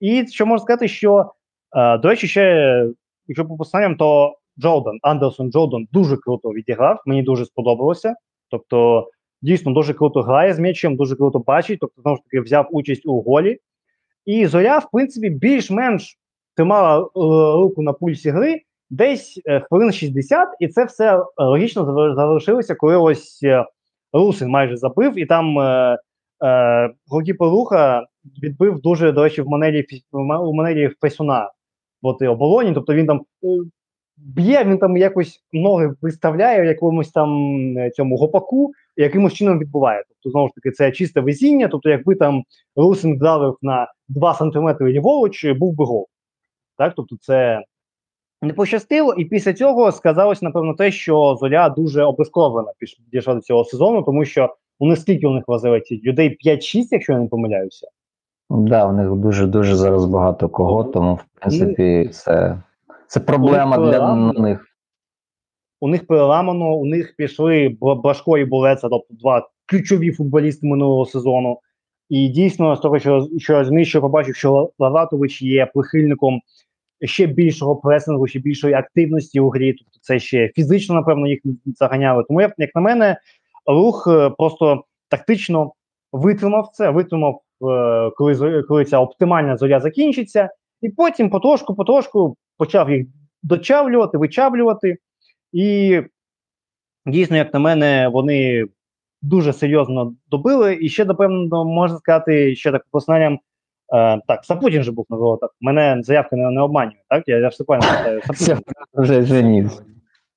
І 0.00 0.26
що 0.26 0.46
можна 0.46 0.64
сказати, 0.64 0.88
що 0.88 1.32
е, 1.76 1.98
до 1.98 2.08
речі, 2.08 2.28
ще 2.28 2.86
якщо 3.26 3.44
по 3.44 3.56
посланням, 3.56 3.96
то 3.96 4.36
Джордан, 4.58 4.98
Андерсон 5.02 5.52
Джордан 5.52 5.88
дуже 5.92 6.16
круто 6.16 6.48
відіграв, 6.48 7.02
мені 7.06 7.22
дуже 7.22 7.44
сподобалося. 7.44 8.14
Тобто, 8.50 9.08
дійсно 9.42 9.72
дуже 9.72 9.94
круто 9.94 10.22
грає 10.22 10.54
з 10.54 10.58
м'ячем, 10.58 10.96
дуже 10.96 11.16
круто 11.16 11.38
бачить, 11.38 11.78
тобто, 11.80 12.02
знову 12.02 12.16
ж 12.16 12.22
таки, 12.22 12.40
взяв 12.40 12.68
участь 12.70 13.06
у 13.06 13.20
голі. 13.20 13.58
І 14.26 14.46
Зоря, 14.46 14.78
в 14.78 14.90
принципі, 14.92 15.30
більш-менш 15.30 16.18
тримала 16.56 16.98
е, 16.98 17.08
руку 17.62 17.82
на 17.82 17.92
пульсі 17.92 18.30
гри 18.30 18.62
десь 18.90 19.40
е, 19.46 19.60
хвилин 19.60 19.92
60, 19.92 20.48
і 20.60 20.68
це 20.68 20.84
все 20.84 21.18
е, 21.18 21.24
логічно 21.38 22.14
завершилося, 22.14 22.74
коли 22.74 22.96
ось 22.96 23.40
е, 23.42 23.64
Русин 24.12 24.48
майже 24.48 24.76
забив, 24.76 25.18
і 25.18 25.26
там 25.26 25.58
е, 25.58 25.98
е, 26.44 26.90
голкіпер 27.08 27.48
руха 27.48 28.06
відбив 28.42 28.80
дуже, 28.80 29.12
до 29.12 29.22
речі, 29.22 29.42
в 29.42 29.48
манері 29.48 29.86
в 30.12 30.18
у 30.18 30.54
манері 30.54 30.90
проти 32.02 32.28
оболоні. 32.28 32.72
Тобто 32.74 32.94
він 32.94 33.06
там 33.06 33.20
е, 33.44 33.48
б'є, 34.16 34.64
він 34.64 34.78
там 34.78 34.96
якось 34.96 35.44
ноги 35.52 35.94
виставляє 36.02 36.62
в 36.62 36.64
якомусь 36.64 37.10
там 37.10 37.30
е, 37.78 37.90
цьому 37.90 38.16
гопаку, 38.16 38.72
і 38.96 39.02
якимось 39.02 39.32
чином 39.32 39.58
відбуває. 39.58 40.04
Тобто, 40.08 40.30
знову 40.30 40.48
ж 40.48 40.54
таки, 40.54 40.70
це 40.70 40.92
чисте 40.92 41.20
везіння. 41.20 41.68
Тобто, 41.68 41.90
якби 41.90 42.14
там 42.14 42.42
Русин 42.76 43.16
вдарив 43.16 43.56
на 43.62 43.92
2 44.08 44.34
см 44.34 44.84
ліворуч, 44.84 45.46
був 45.46 45.74
би 45.74 45.84
гол. 45.84 46.06
Так, 46.78 46.92
тобто, 46.96 47.16
це 47.20 47.62
не 48.42 48.52
пощастило, 48.52 49.14
і 49.14 49.24
після 49.24 49.52
цього 49.52 49.92
сказалось, 49.92 50.42
напевно, 50.42 50.74
те, 50.74 50.90
що 50.90 51.36
Зоря 51.40 51.68
дуже 51.68 52.04
піш- 52.04 53.00
підійшла 53.10 53.34
до 53.34 53.40
цього 53.40 53.64
сезону, 53.64 54.02
тому 54.02 54.24
що 54.24 54.54
ну 54.80 54.86
наскільки 54.86 55.26
у 55.26 55.30
них 55.30 55.44
возили 55.46 55.80
ці 55.80 56.00
людей 56.04 56.38
5-6, 56.46 56.88
якщо 56.90 57.12
я 57.12 57.18
не 57.18 57.26
помиляюся. 57.26 57.88
Да, 58.50 58.86
у 58.86 58.92
них 58.92 59.10
дуже 59.10 59.46
дуже 59.46 59.74
зараз 59.74 60.04
багато 60.04 60.48
кого, 60.48 60.84
тому 60.84 61.14
в 61.14 61.24
принципі 61.40 62.08
це, 62.12 62.62
це 63.06 63.20
проблема 63.20 63.78
для 63.78 64.14
них. 64.32 64.66
у 65.80 65.88
них 65.88 66.06
переламано, 66.06 66.74
у 66.74 66.84
них 66.84 67.14
пішли 67.16 67.76
Блажко 67.80 68.38
і 68.38 68.44
Булеца, 68.44 68.88
тобто 68.88 69.14
два 69.14 69.48
ключові 69.66 70.12
футболісти 70.12 70.66
минулого 70.66 71.06
сезону. 71.06 71.58
І 72.08 72.28
дійсно, 72.28 72.76
з 72.76 72.80
того, 72.80 72.98
що, 72.98 73.28
що 73.38 73.52
я 73.52 74.00
побачив, 74.00 74.36
що 74.36 74.70
Лаватович 74.78 75.42
є 75.42 75.66
прихильником 75.66 76.40
ще 77.02 77.26
більшого 77.26 77.76
пресингу, 77.76 78.26
ще 78.26 78.38
більшої 78.38 78.74
активності 78.74 79.40
у 79.40 79.48
грі. 79.48 79.72
Тобто 79.72 79.98
це 80.00 80.18
ще 80.18 80.48
фізично, 80.54 80.94
напевно, 80.94 81.26
їх 81.26 81.40
заганяли. 81.66 82.24
Тому, 82.28 82.40
як, 82.40 82.74
на 82.74 82.80
мене, 82.80 83.16
рух 83.66 84.08
е, 84.10 84.30
просто 84.30 84.84
тактично 85.08 85.72
витримав 86.12 86.70
це, 86.72 86.90
витримав, 86.90 87.40
е, 87.62 88.10
коли, 88.16 88.62
коли 88.62 88.84
ця 88.84 88.98
оптимальна 88.98 89.56
зоря 89.56 89.80
закінчиться, 89.80 90.50
і 90.82 90.88
потім 90.88 91.30
потрошку, 91.30 91.74
потрошку 91.74 92.36
почав 92.58 92.90
їх 92.90 93.06
дочавлювати, 93.42 94.18
вичавлювати. 94.18 94.98
І 95.52 96.00
дійсно, 97.06 97.36
як 97.36 97.54
на 97.54 97.60
мене, 97.60 98.08
вони 98.08 98.66
дуже 99.22 99.52
серйозно 99.52 100.14
добили. 100.30 100.78
І 100.80 100.88
ще, 100.88 101.04
напевно, 101.04 101.64
можна 101.64 101.98
сказати, 101.98 102.56
ще 102.56 102.72
так 102.72 102.86
посланням. 102.90 103.38
Е, 103.94 104.20
так, 104.26 104.44
Сапутін 104.44 104.82
же 104.82 104.92
був 104.92 105.06
на 105.10 105.16
воротах. 105.16 105.50
Мене 105.60 105.98
заявка 106.02 106.36
не, 106.36 106.50
не 106.50 106.60
обманює, 106.60 107.00
так? 107.08 107.24
Я, 107.26 107.38
я 107.38 107.48
все 107.48 107.64
пам'ятаю. 107.64 108.20
Вже, 108.94 109.42
ні. 109.42 109.68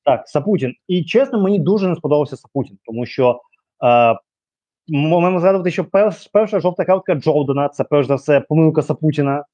Так, 0.05 0.27
Сапутін. 0.27 0.73
І 0.87 1.03
чесно, 1.03 1.41
мені 1.41 1.59
дуже 1.59 1.87
не 1.87 1.95
сподобався 1.95 2.37
Сапутін, 2.37 2.77
тому 2.85 3.05
що 3.05 3.41
е, 3.85 4.15
можемо 4.87 5.39
згадувати, 5.39 5.71
що 5.71 5.85
перш, 5.85 6.29
перша 6.33 6.59
жовта 6.59 6.85
картка 6.85 7.15
Джордана, 7.15 7.69
це 7.69 7.83
перш 7.83 8.07
за 8.07 8.15
все 8.15 8.39
помилка 8.39 8.81
Сапутіна, 8.81 9.45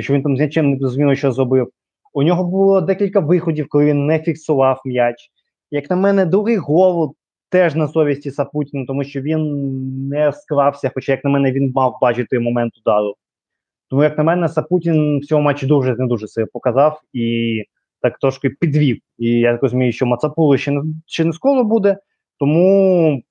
що 0.00 0.14
він 0.14 0.22
там 0.22 0.36
з 0.36 0.40
нічим 0.40 0.70
не 0.70 0.78
зрозуміло, 0.78 1.14
що 1.14 1.32
зробив. 1.32 1.70
У 2.12 2.22
нього 2.22 2.44
було 2.44 2.80
декілька 2.80 3.20
виходів, 3.20 3.66
коли 3.68 3.84
він 3.84 4.06
не 4.06 4.18
фіксував 4.18 4.82
м'яч. 4.84 5.30
Як 5.70 5.90
на 5.90 5.96
мене, 5.96 6.26
другий 6.26 6.56
гол 6.56 7.14
теж 7.48 7.74
на 7.74 7.88
совісті 7.88 8.30
Сапутіна, 8.30 8.84
тому 8.86 9.04
що 9.04 9.20
він 9.20 10.08
не 10.08 10.32
склався, 10.32 10.90
хоча, 10.94 11.12
як 11.12 11.24
на 11.24 11.30
мене, 11.30 11.52
він 11.52 11.72
мав 11.74 11.98
бачити 12.00 12.38
момент 12.38 12.72
удару. 12.78 13.14
Тому, 13.90 14.02
як 14.02 14.18
на 14.18 14.24
мене, 14.24 14.48
Сапутін 14.48 15.20
в 15.20 15.26
цьому 15.26 15.42
матчі 15.42 15.66
дуже 15.66 15.96
не 15.96 16.06
дуже 16.06 16.28
себе 16.28 16.46
показав 16.52 17.00
і 17.12 17.62
так 18.00 18.18
трошки 18.18 18.50
підвів. 18.50 19.00
І 19.18 19.30
я 19.30 19.52
так 19.52 19.62
розумію, 19.62 19.92
що 19.92 20.06
Мацапулу 20.06 20.56
ще 20.56 20.70
не 20.70 20.82
ще 21.06 21.24
не 21.24 21.32
скоро 21.32 21.64
буде, 21.64 21.98
тому 22.38 23.22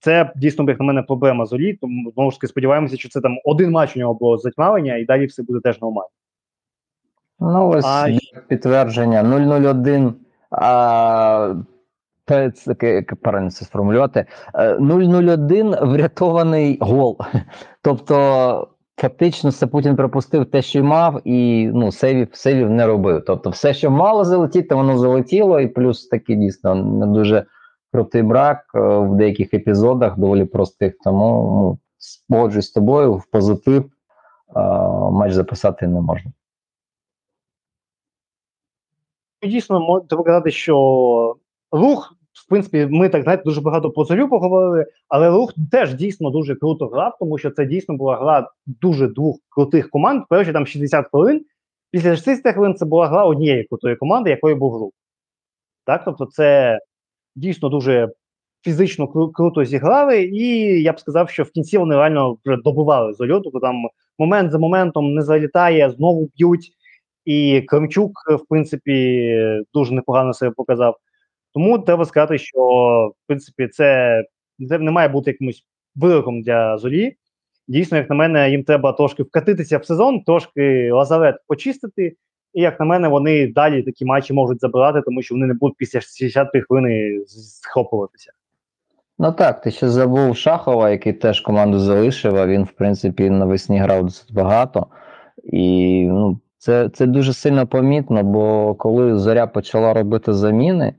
це 0.00 0.32
дійсно, 0.36 0.64
як 0.68 0.80
на 0.80 0.86
мене, 0.86 1.02
проблема 1.02 1.46
з 1.46 1.52
Олі. 1.52 1.74
Тому 1.74 2.10
знову 2.14 2.30
ж 2.30 2.36
таки 2.36 2.46
сподіваємося, 2.46 2.96
що 2.96 3.08
це 3.08 3.20
там 3.20 3.36
один 3.44 3.70
матч 3.70 3.96
у 3.96 3.98
нього 3.98 4.14
було 4.14 4.38
затьмарення, 4.38 4.96
і 4.96 5.04
далі 5.04 5.26
все 5.26 5.42
буде 5.42 5.60
теж 5.60 5.80
нормально. 5.80 6.08
Ну, 7.40 7.68
ось 7.68 7.84
А 7.84 8.08
є 8.08 8.18
підтвердження 8.48 9.22
001. 9.22 10.14
А, 10.50 11.54
те- 12.24 12.50
це 12.50 12.70
таке, 12.70 12.94
як 12.94 13.16
правильно 13.16 13.50
це 13.50 13.64
сформулювати. 13.64 14.26
Е, 14.54 14.78
001 14.78 15.76
врятований 15.82 16.78
гол. 16.80 17.18
Тобто, 17.82 18.68
фактично, 19.00 19.52
Сапутін 19.52 19.96
пропустив 19.96 20.50
те, 20.50 20.62
що 20.62 20.84
мав, 20.84 21.20
і 21.24 21.66
ну, 21.74 21.92
сейвів, 21.92 22.28
сейвів 22.32 22.70
не 22.70 22.86
робив. 22.86 23.22
Тобто, 23.26 23.50
все, 23.50 23.74
що 23.74 23.90
мало 23.90 24.24
залетіти, 24.24 24.74
воно 24.74 24.98
залетіло, 24.98 25.60
і 25.60 25.66
плюс 25.66 26.08
такий 26.08 26.36
дійсно 26.36 26.74
не 26.74 27.06
дуже 27.06 27.46
крутий 27.92 28.22
брак 28.22 28.64
е, 28.74 28.78
в 28.80 29.16
деяких 29.16 29.54
епізодах, 29.54 30.18
доволі 30.18 30.44
простих. 30.44 30.94
Тому 31.04 31.26
ну, 31.56 31.78
погоджуюсь 32.28 32.66
з 32.66 32.72
тобою 32.72 33.14
в 33.14 33.26
позитив. 33.26 33.84
е, 33.84 33.90
Матч 35.12 35.32
записати 35.32 35.86
не 35.86 36.00
можна. 36.00 36.32
Дійсно, 39.42 39.80
мо- 39.80 40.00
треба 40.00 40.24
казати, 40.24 40.50
що 40.50 41.36
рух, 41.72 42.14
в 42.32 42.48
принципі, 42.48 42.86
ми 42.90 43.08
так 43.08 43.22
знаєте, 43.22 43.42
дуже 43.44 43.60
багато 43.60 43.90
про 43.90 44.04
зорю 44.04 44.28
поговорили, 44.28 44.86
але 45.08 45.30
рух 45.30 45.52
теж 45.70 45.94
дійсно 45.94 46.30
дуже 46.30 46.54
круто 46.54 46.86
грав, 46.86 47.16
тому 47.20 47.38
що 47.38 47.50
це 47.50 47.66
дійсно 47.66 47.96
була 47.96 48.16
гра 48.16 48.50
дуже 48.66 49.08
двох 49.08 49.36
крутих 49.48 49.90
команд. 49.90 50.22
Перші 50.28 50.52
там 50.52 50.66
60 50.66 51.06
хвилин. 51.10 51.44
Після 51.90 52.16
60 52.16 52.54
хвилин 52.54 52.74
це 52.74 52.84
була 52.84 53.08
гра 53.08 53.24
однієї 53.24 53.64
крутої 53.64 53.96
команди, 53.96 54.30
якою 54.30 54.56
був 54.56 54.76
рух. 54.76 54.92
Так, 55.84 56.02
тобто, 56.04 56.26
це 56.26 56.78
дійсно 57.36 57.68
дуже 57.68 58.08
фізично 58.64 59.06
кру- 59.06 59.32
круто 59.32 59.64
зіграли, 59.64 60.22
і 60.22 60.82
я 60.82 60.92
б 60.92 61.00
сказав, 61.00 61.30
що 61.30 61.42
в 61.42 61.50
кінці 61.50 61.78
вони 61.78 61.96
реально 61.96 62.36
вже 62.44 62.56
добивали 62.64 63.12
зорю. 63.12 63.40
Тобто 63.40 63.60
там 63.60 63.76
момент 64.18 64.50
за 64.52 64.58
моментом 64.58 65.14
не 65.14 65.22
залітає, 65.22 65.90
знову 65.90 66.30
б'ють. 66.36 66.72
І 67.24 67.62
Кремчук, 67.66 68.12
в 68.28 68.48
принципі, 68.48 69.28
дуже 69.74 69.94
непогано 69.94 70.34
себе 70.34 70.52
показав. 70.56 70.96
Тому 71.54 71.78
треба 71.78 72.04
сказати, 72.04 72.38
що 72.38 72.60
в 73.14 73.26
принципі 73.26 73.68
це, 73.68 74.22
це 74.68 74.78
не 74.78 74.90
має 74.90 75.08
бути 75.08 75.30
якимось 75.30 75.64
вироком 75.94 76.42
для 76.42 76.78
зорі. 76.78 77.16
Дійсно, 77.68 77.98
як 77.98 78.10
на 78.10 78.16
мене, 78.16 78.50
їм 78.50 78.64
треба 78.64 78.92
трошки 78.92 79.22
вкатитися 79.22 79.78
в 79.78 79.84
сезон, 79.84 80.20
трошки 80.20 80.92
лазарет 80.92 81.36
почистити. 81.46 82.16
І 82.54 82.62
як 82.62 82.80
на 82.80 82.86
мене, 82.86 83.08
вони 83.08 83.46
далі 83.46 83.82
такі 83.82 84.04
матчі 84.04 84.32
можуть 84.32 84.60
забирати, 84.60 85.00
тому 85.00 85.22
що 85.22 85.34
вони 85.34 85.46
не 85.46 85.54
будуть 85.54 85.76
після 85.76 85.98
60-ї 85.98 86.62
хвилини 86.66 87.20
схоплюватися. 87.26 88.32
Ну 89.18 89.32
так, 89.32 89.60
ти 89.60 89.70
ще 89.70 89.88
забув 89.88 90.36
Шахова, 90.36 90.90
який 90.90 91.12
теж 91.12 91.40
команду 91.40 91.78
залишив, 91.78 92.36
а 92.36 92.46
він, 92.46 92.64
в 92.64 92.72
принципі, 92.72 93.30
навесні 93.30 93.78
грав 93.78 94.04
досить 94.04 94.34
багато. 94.34 94.86
І 95.44 96.04
ну, 96.08 96.40
це, 96.58 96.88
це 96.88 97.06
дуже 97.06 97.32
сильно 97.32 97.66
помітно, 97.66 98.22
бо 98.22 98.74
коли 98.74 99.18
Зоря 99.18 99.46
почала 99.46 99.94
робити 99.94 100.32
заміни, 100.32 100.94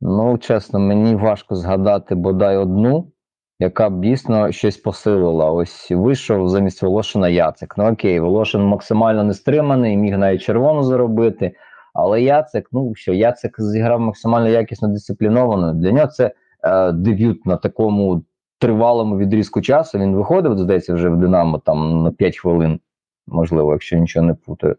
ну, 0.00 0.38
чесно, 0.38 0.78
мені 0.78 1.14
важко 1.14 1.54
згадати 1.54 2.14
бодай 2.14 2.56
одну, 2.56 3.12
яка 3.58 3.90
б 3.90 4.00
дійсно 4.00 4.52
щось 4.52 4.76
посилила. 4.76 5.50
Ось 5.50 5.90
вийшов 5.90 6.48
замість 6.48 6.82
Волошина 6.82 7.28
Яцик. 7.28 7.74
Ну 7.78 7.92
окей, 7.92 8.20
Волошин 8.20 8.62
максимально 8.62 9.24
нестриманий, 9.24 9.96
міг 9.96 10.18
навіть 10.18 10.42
червону 10.42 10.82
заробити. 10.82 11.52
Але 11.94 12.22
Яцик, 12.22 12.68
ну 12.72 12.94
що, 12.94 13.12
Яцик 13.12 13.60
зіграв 13.60 14.00
максимально 14.00 14.48
якісно 14.48 14.88
дисципліновано. 14.88 15.74
Для 15.74 15.92
нього 15.92 16.06
це 16.06 16.30
е, 16.64 16.92
дебют 16.92 17.46
на 17.46 17.56
такому 17.56 18.22
тривалому 18.58 19.18
відрізку 19.18 19.60
часу. 19.60 19.98
Він 19.98 20.16
виходив, 20.16 20.58
здається, 20.58 20.94
вже 20.94 21.08
в 21.08 21.16
Динамо 21.16 21.58
там 21.58 22.02
на 22.02 22.10
5 22.10 22.38
хвилин, 22.38 22.80
можливо, 23.26 23.72
якщо 23.72 23.96
нічого 23.96 24.26
не 24.26 24.34
путаю, 24.34 24.76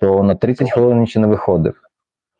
то 0.00 0.22
на 0.22 0.34
30 0.34 0.70
хвилин 0.70 1.06
ще 1.06 1.20
не 1.20 1.26
виходив. 1.26 1.74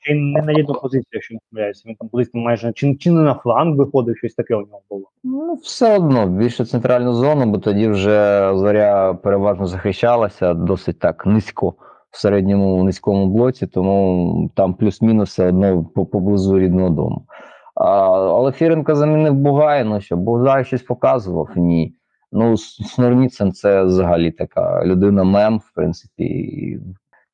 Чи 0.01 0.15
не 0.15 0.43
на 0.43 0.53
єдну 0.53 0.75
позицію, 0.75 1.05
якщо 1.13 1.35
не 1.35 1.41
помиляюся. 1.51 1.83
Він 1.87 1.95
там 1.95 2.09
там 2.09 2.43
майже 2.43 2.73
чи, 2.73 2.95
чи 2.95 3.11
не 3.11 3.21
на 3.21 3.35
фланг 3.35 3.77
виходив, 3.77 4.17
щось 4.17 4.35
таке 4.35 4.55
у 4.55 4.61
нього 4.61 4.83
було. 4.91 5.05
Ну, 5.25 5.55
все 5.55 5.97
одно, 5.97 6.27
більше 6.27 6.65
центральну 6.65 7.13
зону, 7.15 7.47
бо 7.47 7.59
тоді 7.59 7.89
вже 7.89 8.51
зоря 8.55 9.15
переважно 9.15 9.67
захищалася 9.67 10.55
досить 10.55 10.99
так 10.99 11.27
низько 11.27 11.75
в 12.11 12.19
середньому 12.19 12.85
низькому 12.85 13.27
блоці, 13.27 13.67
тому 13.67 14.51
там 14.55 14.75
плюс-мінус 14.75 15.29
все 15.29 15.49
одно 15.49 15.85
поблизу 15.85 16.59
рідного 16.59 16.91
дому. 16.91 17.27
А, 17.75 17.85
але 18.11 18.53
Фіренко 18.53 18.95
замінив 18.95 19.35
Бугай, 19.35 19.85
ну 19.85 20.01
що, 20.01 20.17
Бугай 20.17 20.65
щось 20.65 20.83
показував? 20.83 21.49
Ні. 21.57 21.95
Ну, 22.33 22.57
Снорніцин 22.57 23.53
це 23.53 23.85
взагалі 23.85 24.31
така 24.31 24.85
людина 24.85 25.25
мем, 25.25 25.59
в 25.59 25.75
принципі. 25.75 26.81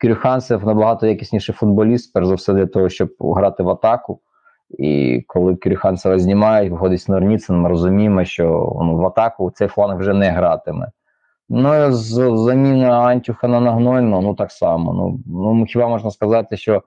І 0.03 0.09
набагато 0.67 1.07
якісніший 1.07 1.55
футболіст, 1.55 2.13
перш 2.13 2.27
за 2.27 2.35
все, 2.35 2.53
для 2.53 2.67
того, 2.67 2.89
щоб 2.89 3.09
грати 3.21 3.63
в 3.63 3.69
атаку. 3.69 4.21
І 4.79 5.23
коли 5.27 5.57
Кирюханцева 5.57 6.19
знімають, 6.19 6.73
виходить 6.73 7.01
Снорніцин, 7.01 7.57
ми 7.57 7.69
розуміємо, 7.69 8.25
що 8.25 8.45
ну, 8.83 8.97
в 8.97 9.07
атаку 9.07 9.51
цей 9.55 9.69
фланг 9.69 9.99
вже 9.99 10.15
не 10.15 10.31
гратиме. 10.31 10.91
Ну, 11.49 11.93
з 11.93 12.37
заміна 12.37 13.01
Антюха 13.01 13.49
на 13.49 13.61
Нагнойно, 13.61 14.21
ну 14.21 14.35
так 14.35 14.53
само. 14.53 14.93
Ну, 14.93 15.21
ну 15.27 15.65
хіба 15.67 15.89
можна 15.89 16.11
сказати, 16.11 16.57
що 16.57 16.83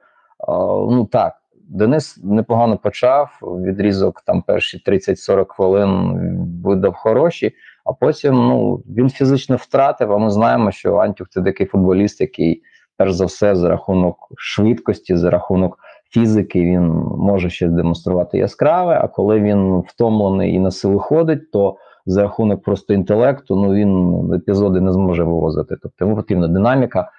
ну 0.89 1.05
так, 1.05 1.33
Денис 1.69 2.19
непогано 2.23 2.77
почав, 2.77 3.39
відрізок 3.41 4.21
там 4.21 4.41
перші 4.41 4.83
30-40 4.87 5.45
хвилин 5.49 6.19
видав 6.63 6.93
хороші, 6.93 7.51
а 7.85 7.93
потім 7.93 8.33
ну, 8.33 8.75
він 8.75 9.09
фізично 9.09 9.55
втратив, 9.55 10.11
а 10.11 10.17
ми 10.17 10.29
знаємо, 10.29 10.71
що 10.71 10.95
Антюх 10.95 11.29
це 11.29 11.41
такий 11.41 11.67
футболіст, 11.67 12.21
який, 12.21 12.63
перш 12.97 13.13
за 13.13 13.25
все, 13.25 13.55
за 13.55 13.69
рахунок 13.69 14.17
швидкості, 14.37 15.17
за 15.17 15.29
рахунок 15.29 15.79
фізики 16.09 16.61
він 16.61 16.83
може 17.17 17.49
ще 17.49 17.67
демонструвати 17.67 18.37
яскраве, 18.37 18.99
а 19.03 19.07
коли 19.07 19.39
він 19.39 19.79
втомлений 19.79 20.53
і 20.53 20.59
на 20.59 20.71
силу 20.71 20.99
ходить, 20.99 21.51
то 21.51 21.75
за 22.05 22.21
рахунок 22.21 22.63
просто 22.63 22.93
інтелекту, 22.93 23.55
ну 23.55 23.73
він 23.73 24.33
епізоди 24.33 24.81
не 24.81 24.93
зможе 24.93 25.23
вивозити. 25.23 25.77
Тобто 25.81 26.05
йому 26.05 26.15
потрібна 26.15 26.47
динаміка, 26.47 27.11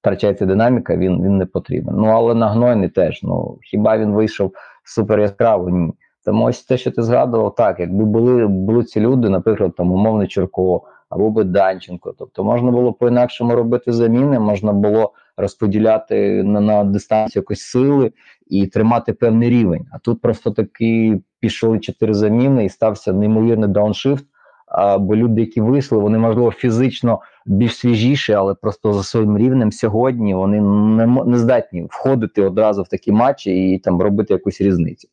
втрачається 0.00 0.46
динаміка, 0.46 0.96
він, 0.96 1.22
він 1.22 1.38
не 1.38 1.46
потрібен. 1.46 1.94
Ну 1.98 2.06
але 2.06 2.34
на 2.34 2.48
гнойний 2.48 2.88
теж. 2.88 3.22
Ну 3.22 3.58
хіба 3.62 3.98
він 3.98 4.12
вийшов 4.12 4.52
супер 4.84 5.20
яскраво? 5.20 5.70
Ні. 5.70 5.92
Тому 6.24 6.44
ось 6.44 6.64
те, 6.64 6.76
що 6.76 6.90
ти 6.90 7.02
згадував, 7.02 7.54
так, 7.54 7.80
якби 7.80 8.04
були, 8.04 8.46
були 8.46 8.84
ці 8.84 9.00
люди, 9.00 9.28
наприклад, 9.28 9.74
там 9.76 9.92
умовний 9.92 10.28
Чурко 10.28 10.82
або 11.14 11.30
би 11.30 11.44
Данченко. 11.44 12.14
Тобто 12.18 12.44
можна 12.44 12.70
було 12.70 12.92
по-інакшому 12.92 13.54
робити 13.54 13.92
заміни, 13.92 14.38
можна 14.38 14.72
було 14.72 15.12
розподіляти 15.36 16.42
на, 16.42 16.60
на 16.60 16.84
дистанцію 16.84 17.40
якось 17.40 17.60
сили 17.60 18.12
і 18.46 18.66
тримати 18.66 19.12
певний 19.12 19.50
рівень. 19.50 19.86
А 19.92 19.98
тут 19.98 20.20
просто 20.20 20.50
таки 20.50 21.20
пішли 21.40 21.78
чотири 21.78 22.14
заміни 22.14 22.64
і 22.64 22.68
стався 22.68 23.12
неймовірний 23.12 23.68
дауншифт. 23.68 24.24
А, 24.66 24.98
бо 24.98 25.16
люди, 25.16 25.40
які 25.40 25.60
вийшли, 25.60 25.98
вони 25.98 26.18
можливо 26.18 26.50
фізично 26.50 27.20
більш 27.46 27.76
свіжіші, 27.76 28.32
але 28.32 28.54
просто 28.54 28.92
за 28.92 29.02
своїм 29.02 29.38
рівнем 29.38 29.72
сьогодні 29.72 30.34
вони 30.34 30.60
не, 30.60 31.06
не 31.06 31.38
здатні 31.38 31.86
входити 31.90 32.42
одразу 32.42 32.82
в 32.82 32.88
такі 32.88 33.12
матчі 33.12 33.72
і 33.72 33.78
там 33.78 34.02
робити 34.02 34.34
якусь 34.34 34.60
різницю. 34.60 35.08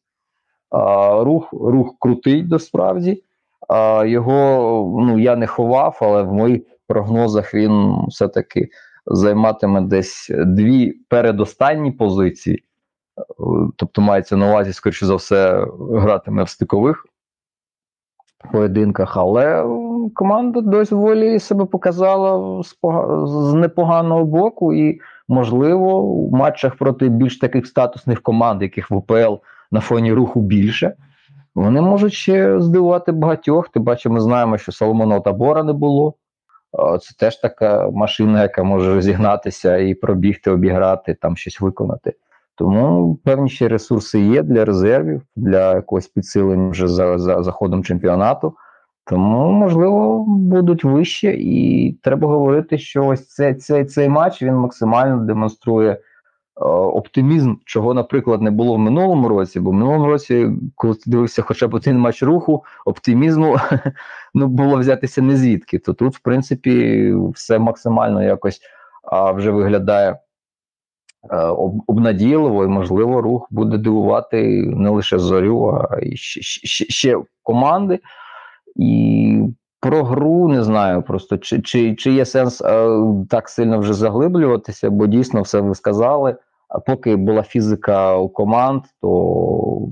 А, 0.70 1.24
рух, 1.24 1.54
рух 1.54 1.96
крутий 2.00 2.44
насправді. 2.44 3.24
Його 4.06 5.02
ну, 5.02 5.20
я 5.20 5.36
не 5.36 5.48
ховав, 5.48 5.98
але 6.02 6.24
в 6.24 6.34
моїх 6.34 6.62
прогнозах 6.88 7.54
він 7.54 7.96
все-таки 8.08 8.70
займатиме 9.06 9.82
десь 9.82 10.32
дві 10.46 10.92
передостанні 10.92 11.92
позиції. 11.92 12.64
Тобто 13.76 14.02
мається 14.02 14.38
на 14.38 14.50
увазі, 14.50 14.74
скоріше 14.74 15.06
за 15.06 15.16
все, 15.16 15.68
гратиме 15.92 16.44
в 16.44 16.50
стикових 16.50 17.06
поєдинках, 18.52 19.18
але 19.18 19.66
команда 20.14 20.62
доволі 20.62 21.40
себе 21.40 21.66
показала 21.66 22.64
з, 22.64 22.78
пога- 22.82 23.28
з 23.28 23.54
непоганого 23.54 24.26
боку, 24.26 24.74
і, 24.74 25.00
можливо, 25.28 26.02
у 26.02 26.36
матчах 26.36 26.76
проти 26.76 27.10
більш 27.10 27.40
таких 27.40 27.68
статусних 27.68 28.22
команд, 28.22 28.62
яких 28.62 28.92
в 28.92 28.96
УПЛ 28.96 29.34
на 29.72 29.80
фоні 29.80 30.14
руху 30.14 30.42
більше, 30.42 30.94
вони 31.56 31.82
можуть 31.82 32.14
ще 32.14 32.62
здивувати 32.62 33.12
багатьох. 33.12 33.70
Ти 33.70 33.80
бачиш, 33.80 34.12
ми 34.12 34.20
знаємо, 34.20 34.58
що 34.58 34.72
Соломонова 34.72 35.22
табора 35.22 35.64
не 35.64 35.74
було. 35.74 36.14
Це 37.02 37.16
теж 37.20 37.38
така 37.38 37.90
машина, 37.90 38.42
яка 38.42 38.64
може 38.64 38.94
розігнатися 38.94 39.78
і 39.78 39.94
пробігти, 39.94 40.52
обіграти, 40.52 41.18
там 41.22 41.38
щось 41.38 41.62
виконати. 41.62 42.14
Тому 42.56 43.16
певні 43.24 43.50
ще 43.50 43.68
ресурси 43.68 44.20
є 44.20 44.44
для 44.44 44.66
резервів, 44.66 45.22
для 45.36 45.76
якогось 45.76 46.08
підсилення 46.08 46.70
вже 46.70 46.88
за, 46.88 47.18
за, 47.18 47.44
за 47.44 47.52
ходом 47.52 47.84
чемпіонату. 47.84 48.54
Тому, 49.06 49.52
можливо, 49.52 50.26
будуть 50.28 50.84
вище, 50.84 51.34
і 51.38 51.94
треба 52.04 52.28
говорити, 52.28 52.78
що 52.78 53.06
ось 53.06 53.28
цей, 53.28 53.56
цей, 53.56 53.86
цей 53.86 54.10
матч 54.10 54.42
він 54.42 54.54
максимально 54.54 55.26
демонструє 55.26 56.00
оптимізм, 56.70 57.56
чого, 57.66 57.94
наприклад, 57.94 58.42
не 58.42 58.52
було 58.52 58.76
в 58.76 58.80
минулому 58.80 59.28
році. 59.28 59.60
Бо 59.60 59.70
в 59.70 59.74
минулому 59.74 60.06
році, 60.06 60.50
коли 60.76 60.94
ти 60.94 61.02
дивився 61.06 61.42
хоча 61.42 61.68
б 61.68 61.74
один 61.74 61.98
матч 61.98 62.24
руху, 62.24 62.64
оптимізму 62.86 63.58
ну, 64.34 64.48
було 64.48 64.78
взятися 64.78 65.22
не 65.22 65.38
звідки. 65.38 65.80
То 65.80 65.94
тут, 65.94 66.16
в 66.16 66.20
принципі, 66.20 67.14
все 67.34 67.60
максимально 67.60 68.24
якось 68.24 68.62
а, 69.04 69.32
вже 69.32 69.52
виглядає 69.52 70.20
е, 71.32 71.38
об- 71.38 71.84
обнадійливо, 71.88 72.64
і, 72.64 72.68
можливо, 72.68 73.22
рух 73.22 73.48
буде 73.52 73.78
дивувати 73.78 74.64
не 74.76 74.90
лише 74.90 75.20
зорю, 75.20 75.88
а 75.92 76.00
й 76.02 76.16
ще, 76.16 76.42
ще, 76.42 76.86
ще 76.86 77.18
команди. 77.44 78.00
І 78.76 79.44
про 79.80 80.04
гру 80.04 80.48
не 80.48 80.64
знаю 80.64 81.02
просто, 81.02 81.38
чи, 81.38 81.62
чи, 81.62 81.96
чи 81.96 82.12
є 82.12 82.26
сенс 82.26 82.62
е, 82.62 82.90
так 83.30 83.50
сильно 83.50 83.80
вже 83.80 83.94
заглиблюватися, 83.94 84.90
бо 84.90 85.08
дійсно 85.08 85.42
все 85.42 85.62
ви 85.62 85.76
сказали. 85.76 86.36
Поки 86.86 87.16
була 87.16 87.44
фізика 87.44 88.18
у 88.18 88.30
команд, 88.30 88.84
то 89.02 89.88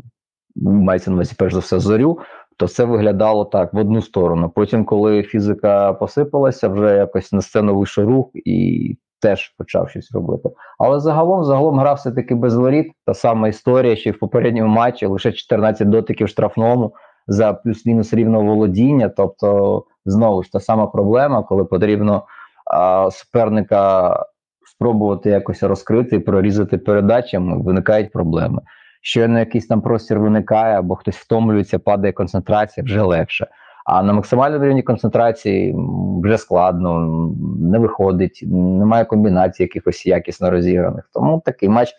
мається 0.56 1.12
на 1.12 1.16
увазі 1.16 1.36
перш 1.38 1.54
за 1.54 1.60
все 1.60 1.80
зорю, 1.80 2.20
то 2.58 2.66
все 2.66 2.86
виглядало 2.86 3.46
так 3.46 3.74
в 3.74 3.78
одну 3.78 4.02
сторону. 4.02 4.52
Потім, 4.56 4.86
коли 4.86 5.24
фізика 5.24 5.94
посипалася, 5.94 6.68
вже 6.68 6.96
якось 6.96 7.32
на 7.32 7.42
сцену 7.42 7.76
вийшов 7.76 8.06
рух 8.06 8.30
і 8.34 8.98
теж 9.22 9.56
почав 9.58 9.90
щось 9.90 10.12
робити. 10.12 10.50
Але 10.80 11.00
загалом, 11.00 11.44
загалом 11.44 11.80
гра 11.80 11.94
все-таки 11.94 12.36
без 12.36 12.56
воріт. 12.56 12.92
Та 13.06 13.14
сама 13.14 13.48
історія, 13.48 13.96
що 13.96 14.10
й 14.10 14.14
в 14.14 14.20
попередньому 14.20 14.74
матчі 14.74 15.06
лише 15.06 15.32
14 15.32 15.90
дотиків 15.90 16.30
штрафному 16.30 16.94
за 17.28 17.54
плюс-мінус 17.54 18.14
рівного 18.14 18.44
володіння. 18.44 19.10
Тобто, 19.10 19.84
знову 20.06 20.44
ж 20.44 20.52
та 20.52 20.60
сама 20.60 20.88
проблема, 20.88 21.44
коли 21.44 21.66
потрібно 21.66 22.24
а, 22.66 23.12
суперника 23.12 24.16
спробувати 24.80 25.30
якось 25.30 25.64
розкрити 25.64 26.20
прорізати 26.20 26.78
передачами, 26.78 27.62
виникають 27.62 28.12
проблеми. 28.12 28.62
Щойно 29.02 29.40
якийсь 29.40 29.68
там 29.68 29.82
простір 29.82 30.20
виникає, 30.20 30.80
або 30.80 30.96
хтось 30.96 31.16
втомлюється, 31.16 31.80
падає 31.80 32.14
концентрація, 32.14 32.84
вже 32.84 33.02
легше. 33.02 33.48
А 33.86 34.04
на 34.04 34.14
максимальному 34.14 34.66
рівні 34.66 34.84
концентрації 34.84 35.76
вже 36.24 36.38
складно, 36.38 37.00
не 37.62 37.80
виходить, 37.80 38.44
немає 38.48 39.06
комбінацій 39.06 39.64
якихось 39.64 40.06
якісно 40.06 40.52
розіграних. 40.52 41.10
Тому 41.14 41.42
такий 41.46 41.70
матч. 41.70 41.94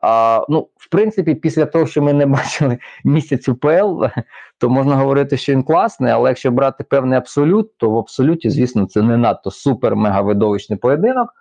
А, 0.00 0.44
ну, 0.48 0.68
в 0.76 0.90
принципі, 0.90 1.34
після 1.34 1.66
того, 1.66 1.86
що 1.86 2.02
ми 2.02 2.12
не 2.12 2.26
бачили 2.26 2.78
місяць 3.04 3.48
УПЛ, 3.48 4.04
то 4.58 4.70
можна 4.70 4.96
говорити, 4.96 5.36
що 5.36 5.52
він 5.52 5.62
класний, 5.62 6.12
але 6.12 6.28
якщо 6.30 6.50
брати 6.50 6.84
певний 6.84 7.18
абсолют, 7.18 7.76
то 7.76 7.90
в 7.90 7.98
абсолюті, 7.98 8.50
звісно, 8.50 8.86
це 8.86 9.02
не 9.02 9.16
надто 9.16 9.50
супер-мега-видовищний 9.50 10.76
поєдинок. 10.76 11.34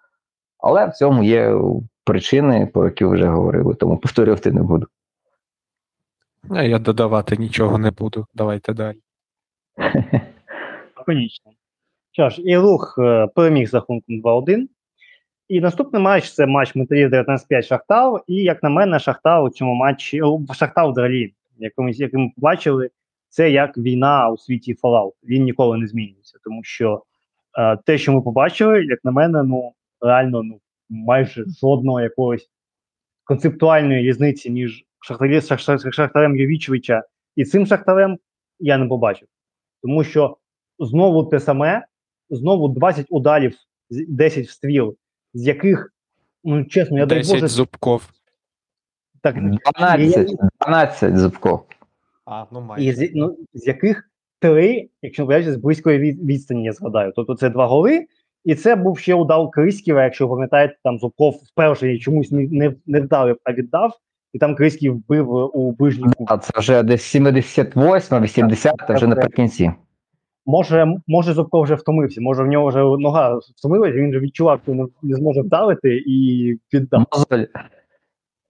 Але 0.60 0.86
в 0.86 0.94
цьому 0.94 1.24
є 1.24 1.56
причини, 2.04 2.70
про 2.74 2.86
які 2.86 3.06
вже 3.06 3.26
говорили, 3.26 3.76
тому 3.76 3.98
повторювати 3.98 4.52
не 4.52 4.64
буду. 4.64 4.88
Я 6.50 6.80
додавати 6.80 7.38
нічого 7.38 7.78
не 7.78 7.92
буду. 7.92 8.26
Давайте 8.34 8.74
далі. 8.74 8.98
Лаконічно. 10.98 11.52
Що 12.12 12.30
ж, 12.30 12.42
і 12.42 12.58
рух 12.58 12.96
е, 13.00 13.28
переміг 13.36 13.70
з 13.70 13.74
рахунком 13.74 14.22
2-1. 14.22 14.68
І 15.48 15.62
наступний 15.62 16.02
матч 16.02 16.32
це 16.32 16.46
матч 16.46 16.76
Металіст 16.76 17.14
19-5 17.14 17.62
Шахтар. 17.62 18.22
І, 18.28 18.36
як 18.36 18.64
на 18.64 18.70
мене, 18.70 19.00
Шахтар 19.00 19.44
у 19.44 19.50
цьому 19.50 19.74
матчі, 19.74 20.22
Шахтар 20.54 20.92
взагалі, 20.92 21.34
як 21.58 21.74
ми 22.14 22.32
побачили, 22.36 22.90
це 23.30 23.52
як 23.52 23.78
війна 23.78 24.30
у 24.30 24.38
світі 24.38 24.76
Fallout. 24.84 25.12
Він 25.24 25.44
ніколи 25.44 25.78
не 25.78 25.88
змінюється, 25.88 26.38
тому 26.44 26.64
що 26.64 27.04
е, 27.58 27.78
те, 27.86 27.98
що 27.98 28.14
ми 28.14 28.22
побачили, 28.22 28.86
як 28.86 29.00
на 29.06 29.12
мене, 29.12 29.44
ну 29.44 29.74
реально 30.02 30.44
ну, 30.44 30.60
майже 30.90 31.46
жодного 31.62 32.02
якогось 32.02 32.50
концептуальної 33.24 34.04
різниці 34.04 34.50
між 34.50 34.86
Шахтарі, 35.00 35.36
Шах- 35.40 35.92
Шахтарем 35.92 36.38
Євічевича 36.38 37.04
і 37.36 37.46
цим 37.46 37.66
Шахтарем 37.66 38.18
я 38.60 38.78
не 38.78 38.88
побачив. 38.88 39.28
Тому 39.84 40.04
що 40.04 40.38
знову 40.80 41.24
те 41.24 41.40
саме, 41.40 41.86
знову 42.30 42.68
20 42.68 43.06
ударів, 43.10 43.56
з- 43.90 44.06
10 44.08 44.48
встріл, 44.48 44.98
з 45.34 45.48
яких, 45.48 45.94
ну 46.44 46.66
чесно, 46.66 46.98
я 46.98 47.06
дай 47.06 47.18
10 47.18 47.34
Боже, 47.34 47.48
зубков. 47.48 48.10
так, 49.22 49.36
12, 49.36 50.36
12 50.62 51.18
зубков. 51.18 51.66
А, 52.26 52.46
ну 52.52 52.76
і 52.78 52.92
з, 52.94 53.12
ну, 53.16 53.38
з 53.54 53.68
яких 53.68 54.10
три, 54.40 54.90
якщо 55.02 55.26
не 55.26 55.52
з 55.54 55.56
близької 55.58 56.00
від, 56.00 56.26
відстані 56.26 56.64
я 56.64 56.74
згадаю. 56.74 57.14
Тобто 57.16 57.36
це 57.36 57.50
два 57.50 57.68
голи, 57.68 58.06
і 58.48 58.56
це 58.56 58.76
був 58.76 59.00
ще 59.00 59.16
удар 59.16 59.50
Криськіва, 59.50 60.04
якщо 60.04 60.28
ви 60.28 60.36
пам'ятаєте, 60.36 60.76
там 60.84 61.00
Зубков 61.00 61.42
вперше 61.54 61.98
чомусь 61.98 62.32
не, 62.32 62.74
не, 62.86 63.00
вдарив, 63.00 63.38
а 63.44 63.54
віддав, 63.54 63.92
і 64.34 64.40
там 64.40 64.56
Криськів 64.56 64.94
вбив 64.96 65.32
у 65.32 65.72
ближній 65.72 66.14
кут. 66.18 66.28
А 66.32 66.38
це 66.38 66.60
вже 66.60 66.84
десь 66.84 67.04
78, 67.04 68.22
80, 68.22 68.76
вже 68.90 69.08
наприкінці. 69.08 69.72
Може, 70.46 70.96
може 71.08 71.34
Зубков 71.34 71.64
вже 71.64 71.76
втомився, 71.76 72.22
може 72.22 72.44
в 72.44 72.48
нього 72.48 72.68
вже 72.68 72.84
нога 72.84 73.40
втомилася, 73.58 73.94
він 73.94 74.10
вже 74.10 74.20
відчував, 74.20 74.60
що 74.64 74.74
не, 74.74 75.16
зможе 75.16 75.42
вдарити 75.42 76.04
і 76.06 76.54
віддав. 76.74 77.06
Мозоль. 77.12 77.46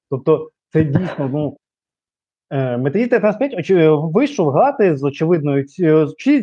Тобто, 0.10 0.50
це 0.74 0.84
дійсно, 0.84 1.30
ну. 1.34 1.58
е, 2.50 2.78
Металіст 2.78 3.10
15 3.10 3.72
вийшов 4.14 4.50
грати 4.50 4.98
з 4.98 5.04
очевидною 5.04 5.64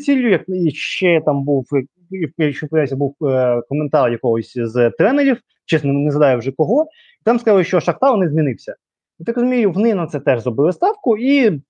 ціллю, 0.00 0.28
як 0.28 0.48
і 0.48 0.70
ще 0.70 1.20
там 1.20 1.44
був, 1.44 1.66
е, 1.72 1.84
якщо 2.38 2.68
помиляюся, 2.68 2.96
був 2.96 3.16
е, 3.22 3.62
коментар 3.68 4.12
якогось 4.12 4.52
з 4.56 4.90
тренерів, 4.90 5.36
чесно, 5.64 5.92
не 5.92 6.10
знаю 6.10 6.38
вже 6.38 6.52
кого. 6.52 6.86
Там 7.24 7.38
сказали, 7.38 7.64
що 7.64 7.80
Шахтар 7.80 8.16
не 8.16 8.28
змінився. 8.28 8.76
Я 9.18 9.24
так 9.24 9.36
розумію, 9.36 9.72
вони 9.72 9.94
на 9.94 10.06
це 10.06 10.20
теж 10.20 10.42
зробили 10.42 10.72
ставку 10.72 11.16
і 11.18 11.60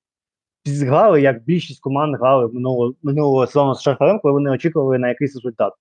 зграли, 0.65 1.21
як 1.23 1.45
більшість 1.45 1.81
команд 1.81 2.17
грали 2.17 2.49
минулого, 2.53 2.95
минулого 3.03 3.47
сезону 3.47 3.75
з 3.75 3.83
Шахтарем, 3.83 4.19
коли 4.19 4.33
вони 4.33 4.51
очікували 4.51 4.99
на 4.99 5.09
якийсь 5.09 5.35
результат. 5.35 5.73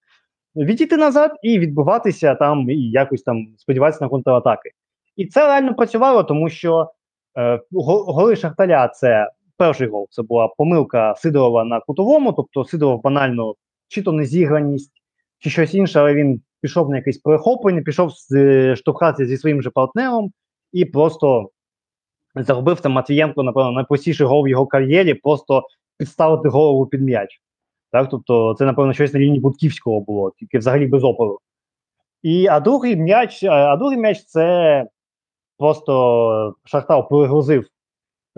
Відійти 0.55 0.97
назад 0.97 1.31
і 1.43 1.59
відбиватися 1.59 2.35
там, 2.35 2.69
і 2.69 2.89
якось 2.89 3.21
там 3.21 3.47
сподіватися 3.57 4.03
на 4.03 4.09
контратаки. 4.09 4.69
І 5.15 5.25
це 5.25 5.47
реально 5.47 5.75
працювало, 5.75 6.23
тому 6.23 6.49
що 6.49 6.91
е, 7.37 7.59
го- 7.71 8.03
голи 8.03 8.35
Шахтаря 8.35 8.87
це 8.87 9.29
перший 9.57 9.87
гол. 9.87 10.07
Це 10.09 10.21
була 10.21 10.47
помилка 10.47 11.15
Сидорова 11.17 11.63
на 11.63 11.79
кутовому, 11.79 12.33
тобто 12.33 12.65
Сидоров 12.65 13.01
банально 13.01 13.53
чи 13.93 14.01
то 14.01 14.11
незіграність, 14.11 14.91
чи 15.39 15.49
щось 15.49 15.73
інше, 15.73 15.99
але 15.99 16.13
він 16.13 16.41
пішов 16.61 16.89
на 16.89 16.97
якесь 16.97 17.17
перехоплення, 17.17 17.81
пішов 17.81 18.11
з- 18.11 18.75
штовхатися 18.75 19.25
зі 19.25 19.37
своїм 19.37 19.61
же 19.61 19.69
партнером 19.69 20.31
і 20.71 20.85
просто 20.85 21.49
заробив 22.35 22.81
там 22.81 22.91
Матвієнко, 22.91 23.43
напевно, 23.43 23.71
найпростіший 23.71 24.27
гол 24.27 24.43
в 24.43 24.47
його 24.47 24.67
кар'єрі, 24.67 25.13
просто 25.13 25.63
підставити 25.97 26.49
голову 26.49 26.85
під 26.85 27.01
м'яч. 27.01 27.41
Так, 27.91 28.09
тобто 28.09 28.55
це, 28.57 28.65
напевно, 28.65 28.93
щось 28.93 29.13
на 29.13 29.19
лінії 29.19 29.39
Будківського 29.39 29.99
було, 30.01 30.31
тільки 30.39 30.57
взагалі 30.57 30.87
без 30.87 31.03
опору. 31.03 31.39
І, 32.23 32.47
а 32.47 32.59
другий 32.59 32.95
м'яч, 32.95 33.43
а 33.43 33.77
другий 33.77 33.97
м'яч 33.97 34.23
це 34.23 34.85
просто 35.57 36.55
Шахтар 36.65 37.07
перегрузив 37.07 37.67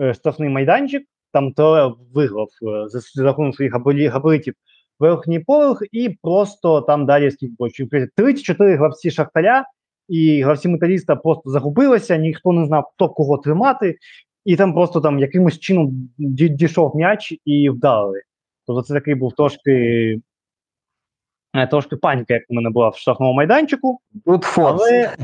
е, 0.00 0.14
штрафний 0.14 0.48
майданчик, 0.48 1.06
там 1.32 1.52
Троє 1.52 1.92
виграв 2.14 2.48
е, 2.62 2.88
за, 2.88 3.24
рахунок 3.24 3.54
своїх 3.54 3.72
габаритів 4.12 4.54
верхній 4.98 5.40
поверх, 5.40 5.82
і 5.92 6.18
просто 6.22 6.80
там 6.80 7.06
далі 7.06 7.30
скільки 7.30 7.70
чи 7.70 7.86
34 7.86 8.76
гравці 8.76 9.10
Шахтаря, 9.10 9.64
і 10.08 10.42
гравці 10.42 10.68
металіста 10.68 11.16
просто 11.16 11.50
загубилися, 11.50 12.16
ніхто 12.16 12.52
не 12.52 12.66
знав, 12.66 12.90
хто 12.94 13.08
кого 13.08 13.38
тримати, 13.38 13.96
і 14.44 14.56
там 14.56 14.74
просто 14.74 15.00
там 15.00 15.18
якимось 15.18 15.58
чином 15.58 16.10
дійшов 16.18 16.96
м'яч 16.96 17.34
і 17.44 17.70
вдарили. 17.70 18.22
Тобто 18.66 18.82
це 18.82 18.94
такий 18.94 19.14
був 19.14 19.32
трошки. 19.32 19.72
е, 21.54 21.66
Трошки 21.66 21.96
паніка, 21.96 22.34
як 22.34 22.42
у 22.48 22.54
мене 22.54 22.70
була 22.70 22.88
в 22.88 22.96
штрафному 22.96 23.32
майданчику. 23.32 24.00
Але 24.80 25.16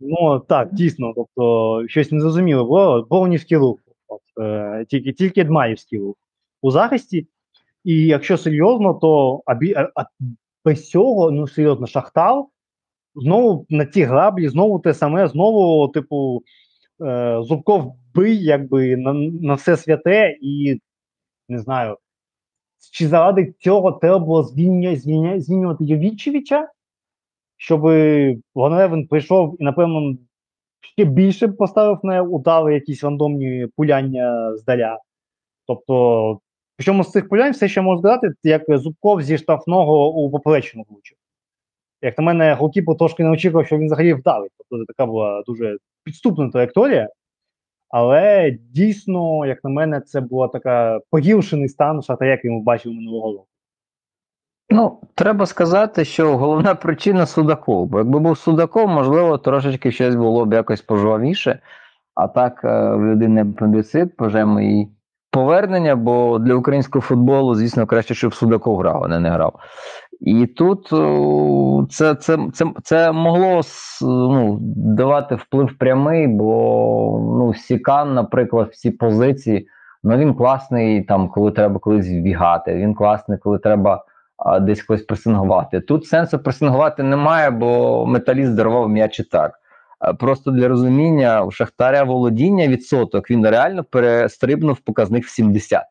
ну 0.00 0.38
так, 0.48 0.74
дійсно, 0.74 1.12
тобто 1.16 1.84
щось 1.88 2.12
незрозуміло 2.12 2.64
було. 2.64 3.06
Броунівський 3.10 3.56
рух, 3.56 3.78
е, 4.40 4.84
тільки, 4.88 5.12
тільки 5.12 5.44
Дмаївський 5.44 5.98
рух 5.98 6.16
у 6.62 6.70
захисті. 6.70 7.26
І 7.84 8.06
якщо 8.06 8.38
серйозно, 8.38 8.94
то 8.94 9.42
абі, 9.46 9.74
а, 9.74 9.90
а 9.94 10.04
без 10.64 10.88
цього, 10.88 11.30
ну 11.30 11.48
серйозно, 11.48 11.86
Шахтар 11.86 12.44
знову 13.14 13.66
на 13.68 13.84
ті 13.84 14.02
граблі, 14.02 14.48
знову 14.48 14.78
те 14.78 14.94
саме, 14.94 15.28
знову, 15.28 15.88
типу, 15.88 16.42
е, 17.00 17.38
Зубков 17.42 17.94
бий, 18.14 18.44
якби 18.44 18.96
на, 18.96 19.12
на 19.42 19.54
все 19.54 19.76
святе, 19.76 20.38
і 20.40 20.80
не 21.48 21.58
знаю, 21.58 21.96
чи 22.92 23.08
заради 23.08 23.54
цього 23.58 23.92
треба 23.92 24.18
було 24.18 24.42
звільня, 24.42 24.96
звільня, 24.96 25.40
звільнювати 25.40 25.84
Йовічевича, 25.84 26.68
щоб 27.56 27.80
Гонревен 28.54 29.06
прийшов 29.06 29.56
і, 29.60 29.64
напевно, 29.64 30.16
ще 30.80 31.04
більше 31.04 31.48
поставив 31.48 31.98
на 32.02 32.22
удари 32.22 32.74
якісь 32.74 33.04
рандомні 33.04 33.66
пуляння 33.76 34.56
здаля. 34.56 34.98
Тобто, 35.66 36.40
причому 36.76 37.04
з 37.04 37.10
цих 37.10 37.28
пулянь 37.28 37.52
все 37.52 37.68
ще 37.68 37.80
можна 37.80 38.00
сказати, 38.00 38.34
як 38.42 38.62
Зубков 38.68 39.22
зі 39.22 39.38
штрафного 39.38 40.12
у 40.12 40.30
поперечину 40.30 40.84
влучив. 40.88 41.18
Як 42.02 42.18
на 42.18 42.24
мене, 42.24 42.54
голкіпер 42.54 42.96
трошки 42.96 43.22
не 43.22 43.30
очікував, 43.30 43.66
що 43.66 43.78
він 43.78 43.86
взагалі 43.86 44.14
вдавить. 44.14 44.52
Тобто 44.58 44.84
така 44.84 45.06
була 45.06 45.42
дуже 45.46 45.76
підступна 46.04 46.50
траєкторія. 46.50 47.08
Але 47.88 48.50
дійсно, 48.70 49.46
як 49.46 49.64
на 49.64 49.70
мене, 49.70 50.00
це 50.00 50.20
була 50.20 50.48
така 50.48 51.00
погіршений 51.10 51.68
стан 51.68 52.02
Шахтаря, 52.02 52.30
який 52.30 52.50
ми 52.50 52.60
бачили 52.60 52.94
минулого 52.94 53.32
року. 53.32 53.46
Ну, 54.70 55.00
треба 55.14 55.46
сказати, 55.46 56.04
що 56.04 56.36
головна 56.36 56.74
причина 56.74 57.26
Судаков. 57.26 57.86
Бо 57.86 57.98
якби 57.98 58.18
був 58.18 58.38
Судаков, 58.38 58.88
можливо, 58.88 59.38
трошечки 59.38 59.92
щось 59.92 60.14
було 60.14 60.44
б 60.44 60.52
якось 60.52 60.82
пожвавіше. 60.82 61.58
А 62.14 62.28
так, 62.28 62.60
е, 62.64 62.94
в 62.94 63.04
людини 63.04 63.42
апендицит, 63.42 64.16
пожемо 64.16 64.60
і 64.60 64.88
повернення, 65.32 65.96
бо 65.96 66.38
для 66.38 66.54
українського 66.54 67.02
футболу, 67.02 67.54
звісно, 67.54 67.86
краще, 67.86 68.14
щоб 68.14 68.34
Судаков 68.34 68.78
грав, 68.78 69.04
а 69.04 69.08
не 69.08 69.20
не 69.20 69.30
грав. 69.30 69.54
І 70.20 70.46
тут 70.46 70.86
це, 71.90 72.14
це, 72.14 72.38
це, 72.52 72.66
це 72.82 73.12
могло 73.12 73.60
ну, 74.02 74.58
давати 74.76 75.34
вплив 75.34 75.78
прямий, 75.78 76.26
бо 76.26 77.34
ну, 77.38 77.54
Сікан, 77.54 78.14
наприклад, 78.14 78.68
в 78.72 78.76
цій 78.76 78.90
позиції, 78.90 79.68
ну 80.04 80.16
він 80.16 80.34
класний, 80.34 81.02
там, 81.02 81.28
коли 81.28 81.50
треба 81.50 81.78
колись 81.78 82.08
вбігати, 82.08 82.74
він 82.74 82.94
класний, 82.94 83.38
коли 83.38 83.58
треба 83.58 84.04
а, 84.36 84.60
десь 84.60 84.82
когось 84.82 85.02
пресингувати. 85.02 85.80
Тут 85.80 86.06
сенсу 86.06 86.38
пресингувати 86.38 87.02
немає, 87.02 87.50
бо 87.50 88.06
металіст 88.06 88.54
дарував 88.54 88.88
м'яч 88.88 89.20
і 89.20 89.24
так. 89.24 89.52
А, 90.02 90.14
Просто 90.14 90.50
для 90.50 90.68
розуміння, 90.68 91.42
у 91.42 91.50
Шахтаря 91.50 92.04
володіння 92.04 92.68
відсоток 92.68 93.30
він 93.30 93.46
реально 93.46 93.84
перестрибнув 93.84 94.78
показник 94.78 95.24
в 95.24 95.28
70. 95.28 95.82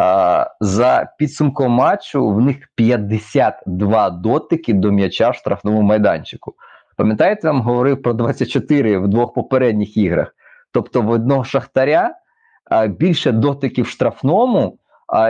А, 0.00 0.46
за 0.60 1.12
підсумком 1.18 1.72
матчу 1.72 2.28
в 2.28 2.40
них 2.40 2.56
52 2.74 4.10
дотики 4.10 4.72
до 4.72 4.92
м'яча 4.92 5.30
в 5.30 5.34
штрафному 5.34 5.82
майданчику. 5.82 6.54
Пам'ятаєте, 6.96 7.40
я 7.44 7.52
вам 7.52 7.62
говорив 7.62 8.02
про 8.02 8.12
24 8.12 8.98
в 8.98 9.08
двох 9.08 9.34
попередніх 9.34 9.96
іграх. 9.96 10.34
Тобто 10.72 11.02
в 11.02 11.10
одного 11.10 11.44
шахтаря 11.44 12.14
а, 12.70 12.86
більше 12.86 13.32
дотиків 13.32 13.84
в 13.84 13.88
штрафному, 13.88 14.78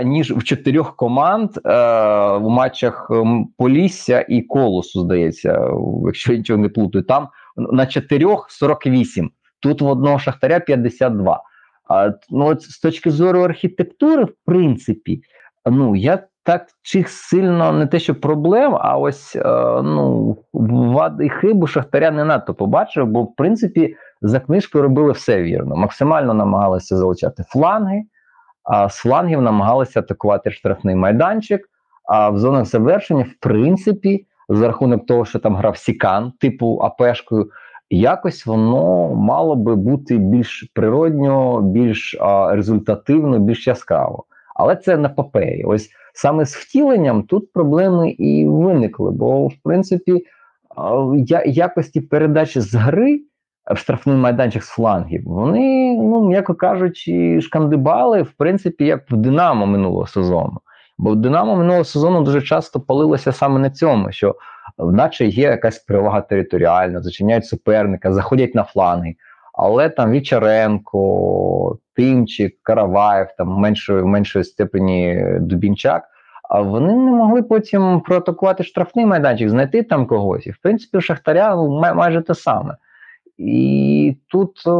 ніж 0.04 0.32
в 0.32 0.42
чотирьох 0.42 0.96
команд 0.96 1.50
в 1.64 2.48
матчах 2.48 3.08
ем, 3.10 3.48
Полісся 3.58 4.26
і 4.28 4.42
Колосу, 4.42 5.00
здається, 5.00 5.68
якщо 6.04 6.32
я 6.32 6.38
нічого 6.38 6.58
не 6.58 6.68
плутаю. 6.68 7.04
Там 7.04 7.28
на 7.56 7.86
чотирьох 7.86 8.50
48, 8.50 9.30
тут 9.60 9.80
в 9.80 9.86
одного 9.86 10.18
шахтаря 10.18 10.60
52. 10.60 11.42
А, 11.88 12.12
ну, 12.30 12.46
от 12.46 12.62
з 12.62 12.80
точки 12.80 13.10
зору 13.10 13.40
архітектури, 13.40 14.24
в 14.24 14.34
принципі, 14.44 15.22
ну 15.66 15.96
я 15.96 16.22
так 16.44 16.66
чи 16.82 17.04
сильно 17.08 17.72
не 17.72 17.86
те, 17.86 17.98
що 17.98 18.14
проблем, 18.14 18.76
а 18.80 18.98
ось 18.98 19.36
е, 19.36 19.42
ну 19.82 20.36
вади 20.52 21.26
і 21.26 21.28
хибу 21.28 21.66
Шахтаря 21.66 22.10
не 22.10 22.24
надто 22.24 22.54
побачив, 22.54 23.06
бо 23.06 23.22
в 23.22 23.36
принципі 23.36 23.96
за 24.22 24.40
книжкою 24.40 24.82
робили 24.82 25.12
все 25.12 25.42
вірно. 25.42 25.76
Максимально 25.76 26.34
намагалися 26.34 26.96
залучати 26.96 27.44
фланги, 27.48 28.02
а 28.64 28.88
з 28.88 28.96
флангів 28.96 29.42
намагалися 29.42 30.00
атакувати 30.00 30.50
штрафний 30.50 30.96
майданчик. 30.96 31.68
А 32.04 32.30
в 32.30 32.38
зонах 32.38 32.64
завершення, 32.64 33.22
в 33.22 33.34
принципі, 33.40 34.26
за 34.56 34.66
рахунок 34.66 35.06
того, 35.06 35.24
що 35.24 35.38
там 35.38 35.56
грав 35.56 35.76
Сікан, 35.76 36.32
типу 36.40 36.80
АПшкою, 36.82 37.50
якось 37.90 38.46
воно 38.46 39.14
мало 39.14 39.56
би 39.56 39.76
бути 39.76 40.18
більш 40.18 40.70
природньо, 40.74 41.62
більш 41.62 42.16
а, 42.20 42.54
результативно, 42.56 43.38
більш 43.38 43.66
яскраво. 43.66 44.24
Але 44.54 44.76
це 44.76 44.96
на 44.96 45.08
папері. 45.08 45.64
Ось 45.64 45.90
саме 46.14 46.46
з 46.46 46.54
втіленням 46.54 47.22
тут 47.22 47.52
проблеми 47.52 48.10
і 48.10 48.46
виникли. 48.46 49.10
Бо, 49.10 49.46
в 49.46 49.54
принципі, 49.64 50.24
я, 51.14 51.42
якості 51.46 52.00
передачі 52.00 52.60
з 52.60 52.74
гри 52.74 53.20
в 53.74 53.76
штрафний 53.76 54.16
майданчик 54.16 54.62
з 54.62 54.68
флангів, 54.68 55.22
вони, 55.26 55.96
ну 55.96 56.28
м'яко 56.28 56.54
кажучи, 56.54 57.40
шкандибали, 57.40 58.22
в 58.22 58.32
принципі, 58.32 58.84
як 58.84 59.10
в 59.10 59.16
Динамо 59.16 59.66
минулого 59.66 60.06
сезону. 60.06 60.60
Бо 61.02 61.14
Динамо 61.14 61.56
минулого 61.56 61.84
сезону 61.84 62.22
дуже 62.22 62.42
часто 62.42 62.80
палилося 62.80 63.32
саме 63.32 63.58
на 63.58 63.70
цьому, 63.70 64.12
що 64.12 64.36
наче 64.78 65.26
є 65.26 65.44
якась 65.48 65.78
перевага 65.78 66.20
територіальна, 66.20 67.02
зачиняють 67.02 67.46
суперника, 67.46 68.12
заходять 68.12 68.54
на 68.54 68.64
фланги. 68.64 69.14
Але 69.54 69.88
там 69.88 70.10
Вічаренко, 70.10 71.78
Тимчик, 71.96 72.56
Караваєв, 72.62 73.28
там 73.38 73.48
меншої, 73.48 74.02
в 74.02 74.06
меншої 74.06 74.44
степені 74.44 75.24
Дубінчак, 75.40 76.04
а 76.50 76.60
вони 76.60 76.92
не 76.94 77.10
могли 77.10 77.42
потім 77.42 78.00
проатакувати 78.00 78.64
штрафний 78.64 79.06
майданчик, 79.06 79.48
знайти 79.48 79.82
там 79.82 80.06
когось. 80.06 80.46
І 80.46 80.50
в 80.50 80.56
принципі, 80.62 80.98
у 80.98 81.00
Шахтаря 81.00 81.56
ну, 81.56 81.80
май- 81.80 81.94
майже 81.94 82.20
те 82.20 82.34
саме. 82.34 82.76
І 83.38 84.16
тут, 84.28 84.66
о, 84.66 84.70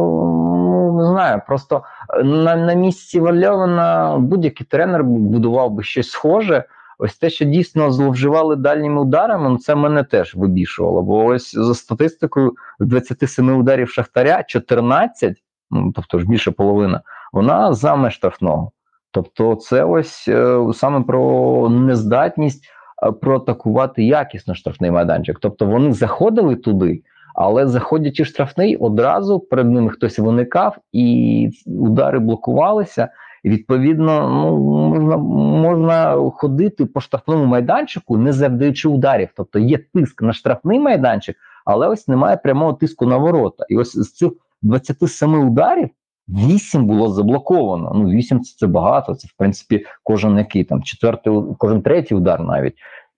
не 0.93 1.07
знаю, 1.07 1.41
просто 1.47 1.83
на, 2.23 2.55
на 2.55 2.73
місці 2.73 3.19
Вальована 3.19 4.17
будь-який 4.19 4.67
тренер 4.67 5.03
будував 5.03 5.71
би 5.71 5.83
щось 5.83 6.09
схоже. 6.09 6.63
Ось 6.97 7.17
те, 7.17 7.29
що 7.29 7.45
дійсно 7.45 7.91
зловживали 7.91 8.55
дальніми 8.55 9.01
ударами, 9.01 9.49
ну 9.49 9.57
це 9.57 9.75
мене 9.75 10.03
теж 10.03 10.35
вибішувало. 10.35 11.01
Бо 11.01 11.25
ось 11.25 11.55
за 11.55 11.75
статистикою 11.75 12.53
27 12.79 13.57
ударів 13.57 13.89
Шахтаря 13.89 14.43
14, 14.43 15.37
ну 15.71 15.91
тобто 15.95 16.19
ж 16.19 16.25
більше 16.27 16.51
половина, 16.51 17.01
вона 17.33 17.73
за 17.73 18.09
штрафного. 18.09 18.71
Тобто, 19.13 19.55
це 19.55 19.83
ось 19.83 20.27
е, 20.27 20.59
саме 20.73 21.01
про 21.01 21.69
нездатність 21.69 22.65
е, 23.07 23.11
проатакувати 23.11 24.03
якісно 24.03 24.55
штрафний 24.55 24.91
майданчик. 24.91 25.39
Тобто 25.39 25.65
вони 25.65 25.93
заходили 25.93 26.55
туди, 26.55 27.03
але 27.33 27.67
заходячи 27.67 28.23
в 28.23 28.25
штрафний, 28.25 28.75
одразу 28.75 29.39
перед 29.39 29.71
ними 29.71 29.89
хтось 29.89 30.19
виникав, 30.19 30.77
і 30.91 31.49
удари 31.65 32.19
блокувалися. 32.19 33.09
І 33.43 33.49
відповідно, 33.49 34.29
ну 34.29 34.57
можна, 34.89 35.17
можна 35.61 36.15
ходити 36.31 36.85
по 36.85 37.01
штрафному 37.01 37.45
майданчику, 37.45 38.17
не 38.17 38.33
завдаючи 38.33 38.89
ударів. 38.89 39.29
Тобто 39.35 39.59
є 39.59 39.79
тиск 39.93 40.21
на 40.21 40.33
штрафний 40.33 40.79
майданчик, 40.79 41.35
але 41.65 41.87
ось 41.87 42.07
немає 42.07 42.37
прямого 42.37 42.73
тиску 42.73 43.05
на 43.05 43.17
ворота. 43.17 43.65
І 43.69 43.77
ось 43.77 43.97
з 43.97 44.13
цих 44.13 44.31
27 44.61 45.47
ударів 45.47 45.89
8 46.27 46.85
було 46.85 47.09
заблоковано. 47.09 47.91
Ну, 47.95 48.09
8 48.09 48.41
це, 48.41 48.55
це 48.57 48.67
багато. 48.67 49.15
Це 49.15 49.27
в 49.27 49.37
принципі 49.37 49.85
кожен 50.03 50.37
який 50.37 50.63
там 50.63 50.83
четвертий, 50.83 51.33
кожен 51.57 51.81
третій 51.81 52.15
удар 52.15 52.43
навіть. 52.43 52.73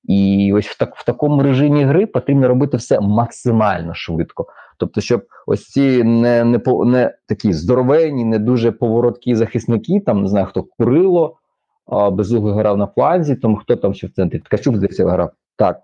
І 0.07 0.53
ось 0.53 0.67
в 0.67 0.77
так 0.77 0.95
в 0.95 1.05
такому 1.05 1.43
режимі 1.43 1.83
гри 1.83 2.05
потрібно 2.05 2.47
робити 2.47 2.77
все 2.77 2.99
максимально 2.99 3.93
швидко. 3.93 4.47
Тобто, 4.77 5.01
щоб 5.01 5.25
ось 5.47 5.67
ці 5.67 6.03
не 6.03 6.43
не, 6.43 6.61
не 6.85 7.13
такі 7.27 7.53
здоровенні, 7.53 8.25
не 8.25 8.39
дуже 8.39 8.71
повороткі 8.71 9.35
захисники, 9.35 9.99
там 9.99 10.21
не 10.21 10.27
знаю 10.27 10.45
хто 10.45 10.63
Курило, 10.63 11.37
а, 11.85 12.09
Безуглий 12.09 12.55
грав 12.55 12.77
на 12.77 12.87
фланзі, 12.87 13.35
тому 13.35 13.55
хто 13.55 13.75
там 13.75 13.93
ще 13.93 14.07
в 14.07 14.11
центрі? 14.11 14.39
Ткачук 14.39 14.75
здається 14.75 15.05
грав. 15.05 15.31
Так. 15.55 15.81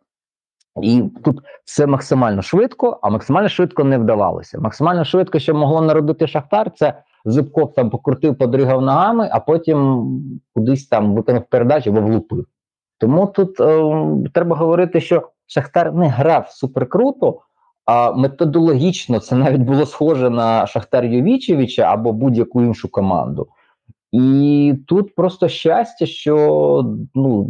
І 0.82 1.04
тут 1.24 1.40
все 1.66 1.88
максимально 1.88 2.42
швидко, 2.42 3.00
а 3.02 3.10
максимально 3.10 3.50
швидко 3.50 3.84
не 3.84 3.98
вдавалося. 3.98 4.60
Максимально 4.60 5.06
швидко, 5.06 5.40
що 5.40 5.56
могло 5.56 5.82
народити 5.82 6.28
Шахтар, 6.28 6.72
це 6.76 6.94
Зубков 7.26 7.74
там 7.74 7.90
покрутив, 7.90 8.38
подригав 8.38 8.82
ногами, 8.82 9.30
а 9.32 9.40
потім 9.40 10.08
кудись 10.56 10.88
там 10.88 11.16
виконав 11.16 11.44
передачу 11.50 11.90
або 11.90 12.02
влупив. 12.02 12.46
Тому 13.02 13.28
тут 13.28 13.60
е, 13.60 13.84
треба 14.34 14.56
говорити, 14.56 15.02
що 15.02 15.30
Шахтар 15.48 15.94
не 15.94 16.08
грав 16.08 16.50
суперкруто, 16.50 17.40
а 17.86 18.12
методологічно 18.12 19.20
це 19.20 19.36
навіть 19.36 19.62
було 19.62 19.86
схоже 19.86 20.30
на 20.30 20.68
Шахтар 20.68 21.06
Йовічевича 21.06 21.82
або 21.82 22.14
будь-яку 22.14 22.62
іншу 22.62 22.92
команду. 22.92 23.48
І 24.12 24.74
тут 24.88 25.16
просто 25.16 25.48
щастя, 25.48 26.06
що, 26.06 26.96
ну, 27.16 27.50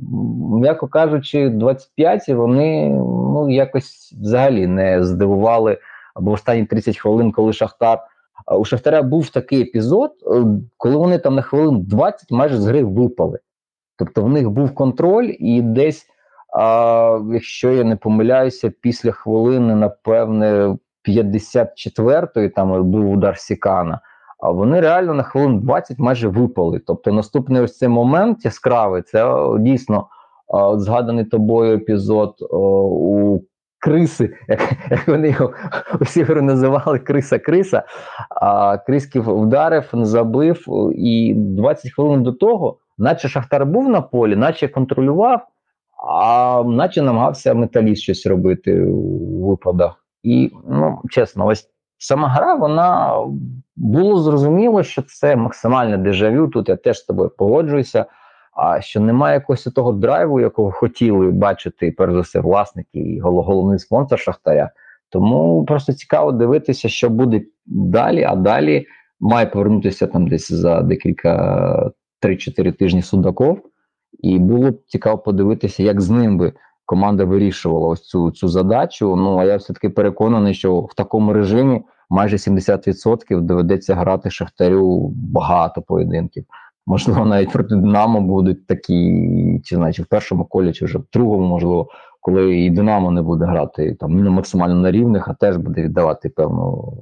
м'яко 0.62 0.88
кажучи, 0.88 1.50
25-ті 1.50 2.34
вони 2.34 2.90
ну, 3.34 3.50
якось 3.50 4.16
взагалі 4.22 4.68
не 4.68 5.06
здивували 5.06 5.78
або 6.16 6.32
останні 6.32 6.66
30 6.66 6.98
хвилин, 6.98 7.32
коли 7.32 7.54
Шахтар. 7.54 8.00
У 8.60 8.66
Шахтаря 8.66 9.02
був 9.02 9.30
такий 9.30 9.62
епізод, 9.62 10.12
е, 10.28 10.46
коли 10.78 10.96
вони 10.96 11.18
там 11.18 11.36
на 11.36 11.42
хвилин 11.42 11.82
20 11.82 12.32
майже 12.32 12.58
з 12.58 12.66
гри 12.66 12.84
випали. 12.84 13.40
Тобто 14.02 14.24
в 14.24 14.30
них 14.30 14.50
був 14.50 14.76
контроль, 14.76 15.32
і 15.40 15.62
десь, 15.62 16.06
а, 16.60 17.20
якщо 17.34 17.72
я 17.72 17.84
не 17.84 17.96
помиляюся, 17.96 18.72
після 18.82 19.12
хвилини, 19.12 19.76
напевне, 19.76 20.78
54-ї 21.08 22.50
там 22.50 22.92
був 22.92 23.12
удар 23.12 23.38
Сікана. 23.38 24.00
А 24.40 24.52
вони 24.52 24.82
реально 24.82 25.14
на 25.14 25.24
хвилин 25.24 25.60
20 25.60 26.00
майже 26.00 26.28
випали. 26.28 26.80
Тобто, 26.88 27.12
наступний 27.12 27.62
ось 27.62 27.78
цей 27.78 27.90
момент 27.90 28.46
яскравий, 28.46 29.02
це 29.02 29.36
дійсно 29.60 30.08
о, 30.48 30.80
згаданий 30.80 31.26
тобою 31.26 31.76
епізод 31.76 32.36
о, 32.50 32.58
у 32.88 33.42
Криси, 33.80 34.36
як, 34.48 34.60
як 34.92 35.08
вони 35.08 35.30
його 35.30 35.54
усі 36.00 36.24
гри 36.24 36.42
називали 36.42 37.00
Криса-Криса. 37.00 37.84
А 38.30 38.78
Криськів 38.78 39.42
вдарив, 39.42 39.90
забив, 39.94 40.66
і 40.96 41.34
20 41.36 41.92
хвилин 41.92 42.24
до 42.24 42.32
того, 42.32 42.78
наче 43.02 43.30
Шахтар 43.30 43.66
був 43.66 43.90
на 43.90 44.02
полі, 44.02 44.36
наче 44.36 44.68
контролював, 44.68 45.48
а 46.08 46.64
наче 46.66 47.02
намагався 47.02 47.54
металіст 47.54 48.02
щось 48.02 48.26
робити 48.26 48.82
у 48.84 49.48
випадах. 49.50 50.06
І, 50.24 50.52
ну, 50.70 51.02
чесно, 51.10 51.46
ось 51.46 51.70
сама 51.98 52.28
гра, 52.28 52.56
вона 52.56 53.16
було 53.76 54.18
зрозуміло, 54.18 54.84
що 54.84 55.02
це 55.02 55.36
максимальне 55.36 55.98
дежавю. 55.98 56.48
Тут 56.48 56.70
я 56.70 56.76
теж 56.76 57.00
з 57.00 57.06
тобою 57.06 57.32
погоджуюся. 57.38 58.06
А 58.54 58.82
що 58.82 59.00
немає 59.00 59.34
якогось 59.34 59.64
того 59.64 59.92
драйву, 59.92 60.40
якого 60.40 60.72
хотіли 60.72 61.32
бачити, 61.32 61.96
перш 61.98 62.14
за 62.14 62.20
все, 62.20 62.40
власники 62.40 63.00
і 63.00 63.20
головний 63.20 63.80
спонсор 63.80 64.20
Шахтаря. 64.20 64.70
Тому 65.10 65.66
просто 65.66 65.94
цікаво 65.94 66.32
дивитися, 66.32 66.90
що 66.90 67.10
буде 67.10 67.42
далі. 67.66 68.24
А 68.24 68.36
далі 68.36 68.86
має 69.20 69.46
повернутися 69.46 70.08
там 70.08 70.28
десь 70.28 70.52
за 70.52 70.82
декілька 70.82 71.92
3-4 72.22 72.74
тижні 72.74 73.02
Судаков. 73.02 73.60
І 74.20 74.40
було 74.40 74.72
б 74.72 74.82
цікаво 74.88 75.18
подивитися, 75.18 75.84
як 75.84 76.02
з 76.02 76.10
ним 76.10 76.38
би 76.38 76.54
команда 76.86 77.24
вирішувала 77.24 77.88
ось 77.88 78.02
цю 78.02 78.32
цю 78.32 78.48
задачу. 78.48 79.16
Ну 79.16 79.38
а 79.38 79.46
я 79.46 79.58
все 79.58 79.74
таки 79.74 79.90
переконаний, 79.90 80.54
що 80.54 80.80
в 80.80 80.94
такому 80.94 81.34
режимі 81.34 81.82
майже 82.10 82.36
70% 82.36 83.42
доведеться 83.42 83.96
грати 83.96 84.30
Шахтарю 84.30 85.08
багато 85.16 85.82
поєдинків. 85.82 86.46
Можливо, 86.86 87.26
навіть 87.26 87.52
проти 87.52 87.76
Динамо 87.76 88.22
будуть 88.22 88.68
такі, 88.68 89.62
чи 89.64 89.76
значить 89.76 90.06
в 90.06 90.10
першому 90.10 90.46
колі, 90.46 90.74
чи 90.74 90.86
вже 90.86 90.98
в 90.98 91.06
другому, 91.14 91.48
можливо, 91.48 91.88
коли 92.22 92.60
і 92.60 92.70
Динамо 92.70 93.12
не 93.12 93.22
буде 93.22 93.46
грати 93.46 93.96
там 94.00 94.24
не 94.24 94.30
максимально 94.30 94.76
на 94.76 94.92
рівних, 94.92 95.28
а 95.28 95.34
теж 95.34 95.58
буде 95.58 95.82
віддавати 95.82 96.30
певну 96.30 96.94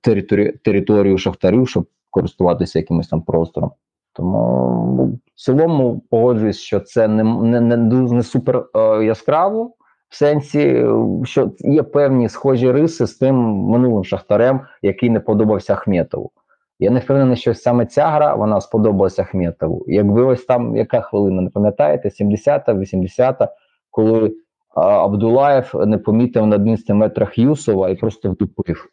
територію, 0.00 0.58
територію 0.64 1.18
Шахтарю, 1.18 1.66
щоб 1.66 1.86
користуватися 2.10 2.78
якимось 2.78 3.08
там 3.08 3.22
простором. 3.22 3.70
Тому 4.12 5.20
в 5.34 5.40
цілому 5.40 6.02
погоджуюсь, 6.10 6.58
що 6.58 6.80
це 6.80 7.08
не 7.08 7.24
не, 7.24 7.60
не, 7.60 7.76
не 7.76 8.22
супер 8.22 8.64
е, 8.74 9.04
яскраво, 9.04 9.74
в 10.08 10.16
сенсі, 10.16 10.86
що 11.24 11.50
є 11.58 11.82
певні 11.82 12.28
схожі 12.28 12.72
риси 12.72 13.06
з 13.06 13.14
тим 13.14 13.36
минулим 13.44 14.04
шахтарем, 14.04 14.60
який 14.82 15.10
не 15.10 15.20
подобався 15.20 15.72
Ахметову. 15.72 16.30
Я 16.78 16.90
не 16.90 17.00
впевнений, 17.00 17.36
що 17.36 17.54
саме 17.54 17.86
ця 17.86 18.06
гра 18.06 18.34
вона 18.34 18.60
сподобалася 18.60 19.22
Ахметову. 19.22 19.84
Якби 19.88 20.24
ось 20.24 20.44
там 20.44 20.76
яка 20.76 21.00
хвилина, 21.00 21.42
не 21.42 21.50
пам'ятаєте, 21.50 22.08
70-та, 22.08 22.74
80-та, 22.74 23.48
коли 23.90 24.36
а, 24.74 24.80
Абдулаєв 24.80 25.74
не 25.86 25.98
помітив 25.98 26.46
на 26.46 26.56
11 26.56 26.88
метрах 26.88 27.38
Юсова 27.38 27.88
і 27.88 27.94
просто 27.94 28.32
втупив. 28.32 28.88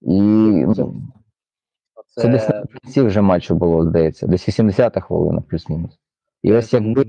І 0.00 0.20
ну, 0.78 1.02
це, 2.10 2.22
це 2.22 2.28
десь 2.28 2.48
на 2.48 2.64
кінці 2.82 3.02
вже 3.02 3.20
матчу 3.20 3.54
було, 3.54 3.84
здається, 3.84 4.26
десь 4.26 4.48
80-та 4.48 5.00
хвилина, 5.00 5.40
плюс-мінус. 5.40 5.98
І 6.42 6.52
ось 6.52 6.72
якби 6.72 7.06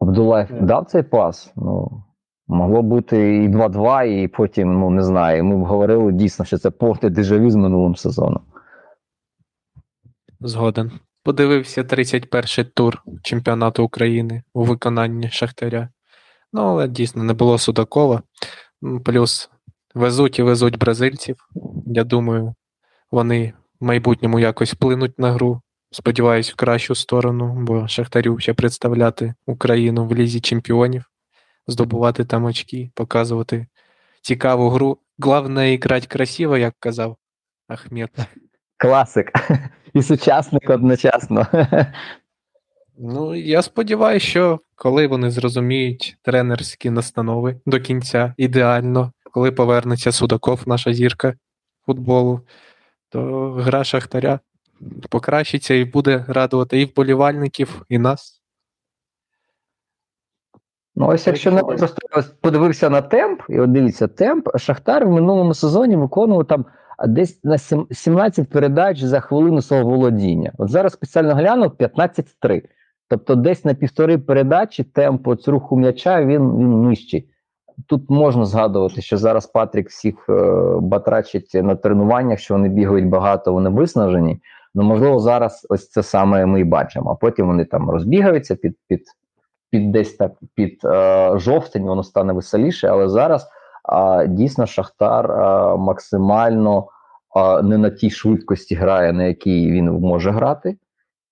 Абдулаєв 0.00 0.62
дав 0.62 0.86
цей 0.86 1.02
пас, 1.02 1.52
ну. 1.56 2.04
Могло 2.46 2.82
бути 2.82 3.36
і 3.36 3.48
2-2, 3.48 4.04
і 4.04 4.28
потім, 4.28 4.80
ну 4.80 4.90
не 4.90 5.02
знаю, 5.02 5.44
ми 5.44 5.56
б 5.56 5.64
говорили 5.64 6.12
дійсно, 6.12 6.44
що 6.44 6.58
це 6.58 6.70
повне 6.70 7.10
дежавю 7.10 7.50
з 7.50 7.54
минулим 7.54 7.96
сезоном. 7.96 8.42
Згоден. 10.40 10.92
Подивився 11.24 11.82
31-й 11.82 12.64
тур 12.64 13.02
чемпіонату 13.22 13.84
України 13.84 14.42
у 14.54 14.64
виконанні 14.64 15.28
Шахтаря. 15.30 15.88
Ну, 16.52 16.62
але 16.62 16.88
дійсно 16.88 17.24
не 17.24 17.32
було 17.32 17.58
Судакова. 17.58 18.22
Плюс 19.04 19.50
везуть 19.94 20.38
і 20.38 20.42
везуть 20.42 20.78
бразильців. 20.78 21.36
Я 21.86 22.04
думаю, 22.04 22.54
вони 23.10 23.52
в 23.80 23.84
майбутньому 23.84 24.38
якось 24.38 24.72
вплинуть 24.72 25.18
на 25.18 25.32
гру. 25.32 25.60
Сподіваюсь, 25.90 26.52
в 26.52 26.56
кращу 26.56 26.94
сторону, 26.94 27.54
бо 27.58 27.88
Шахтарю 27.88 28.38
ще 28.38 28.54
представляти 28.54 29.34
Україну 29.46 30.06
в 30.06 30.14
лізі 30.14 30.40
чемпіонів 30.40 31.04
здобувати 31.66 32.24
там 32.24 32.44
очки, 32.44 32.90
показувати 32.94 33.66
цікаву 34.22 34.68
гру. 34.68 34.98
Головне 35.18 35.78
грати 35.82 36.06
красиво, 36.06 36.56
як 36.56 36.74
казав 36.78 37.16
Ахмед. 37.68 38.10
Класик. 38.76 39.32
І 39.94 40.02
сучасник 40.02 40.70
одночасно. 40.70 41.46
Ну, 42.98 43.34
я 43.34 43.62
сподіваюся, 43.62 44.26
що 44.26 44.60
коли 44.74 45.06
вони 45.06 45.30
зрозуміють 45.30 46.16
тренерські 46.22 46.90
настанови 46.90 47.60
до 47.66 47.80
кінця 47.80 48.34
ідеально, 48.36 49.12
коли 49.32 49.50
повернеться 49.50 50.12
Судаков, 50.12 50.62
наша 50.66 50.92
зірка 50.92 51.34
футболу, 51.86 52.40
то 53.08 53.50
гра 53.52 53.84
Шахтаря 53.84 54.40
покращиться 55.10 55.74
і 55.74 55.84
буде 55.84 56.24
радувати 56.28 56.80
і 56.80 56.84
вболівальників, 56.84 57.82
і 57.88 57.98
нас. 57.98 58.42
Ну, 60.96 61.06
ось 61.06 61.26
якщо 61.26 61.52
не 61.52 61.62
просто 61.62 61.96
подивився 62.40 62.90
на 62.90 63.02
темп, 63.02 63.42
і 63.48 63.60
от 63.60 63.72
дивіться, 63.72 64.08
темп, 64.08 64.48
Шахтар 64.58 65.06
в 65.06 65.10
минулому 65.10 65.54
сезоні 65.54 65.96
виконував 65.96 66.46
там 66.46 66.64
десь 67.08 67.44
на 67.44 67.58
17 67.58 68.50
передач 68.50 69.00
за 69.00 69.20
хвилину 69.20 69.62
свого 69.62 69.84
володіння. 69.84 70.52
От 70.58 70.70
зараз 70.70 70.92
спеціально 70.92 71.34
глянув 71.34 71.70
15-3. 71.70 72.62
Тобто, 73.08 73.34
десь 73.34 73.64
на 73.64 73.74
півтори 73.74 74.18
передачі 74.18 74.84
темп 74.84 75.28
от 75.28 75.48
руху 75.48 75.76
м'яча 75.76 76.24
він 76.24 76.58
він 76.58 76.82
нижчий. 76.82 77.31
Тут 77.86 78.10
можна 78.10 78.44
згадувати, 78.44 79.02
що 79.02 79.16
зараз 79.16 79.46
Патрік 79.46 79.88
всіх 79.88 80.28
е, 80.28 80.32
батрачить 80.80 81.50
на 81.54 81.74
тренуваннях, 81.74 82.38
що 82.38 82.54
вони 82.54 82.68
бігають 82.68 83.08
багато, 83.08 83.52
вони 83.52 83.70
виснажені. 83.70 84.40
Ну, 84.74 84.82
можливо, 84.82 85.18
зараз 85.18 85.66
ось 85.70 85.90
це 85.90 86.02
саме 86.02 86.46
ми 86.46 86.60
і 86.60 86.64
бачимо. 86.64 87.10
А 87.10 87.14
потім 87.14 87.46
вони 87.46 87.64
там 87.64 87.90
розбігаються 87.90 88.54
під 88.54 88.76
під 88.88 89.04
під 89.70 89.92
десь 89.92 90.14
так 90.14 90.32
під 90.54 90.80
е, 90.84 91.32
жовтень 91.38 91.84
воно 91.84 92.02
стане 92.02 92.32
веселіше, 92.32 92.88
але 92.88 93.08
зараз 93.08 93.48
е, 93.92 94.26
дійсно 94.28 94.66
Шахтар 94.66 95.30
е, 95.30 95.76
максимально 95.76 96.86
е, 97.36 97.62
не 97.62 97.78
на 97.78 97.90
тій 97.90 98.10
швидкості 98.10 98.74
грає, 98.74 99.12
на 99.12 99.24
якій 99.24 99.70
він 99.70 99.90
може 99.90 100.30
грати. 100.30 100.76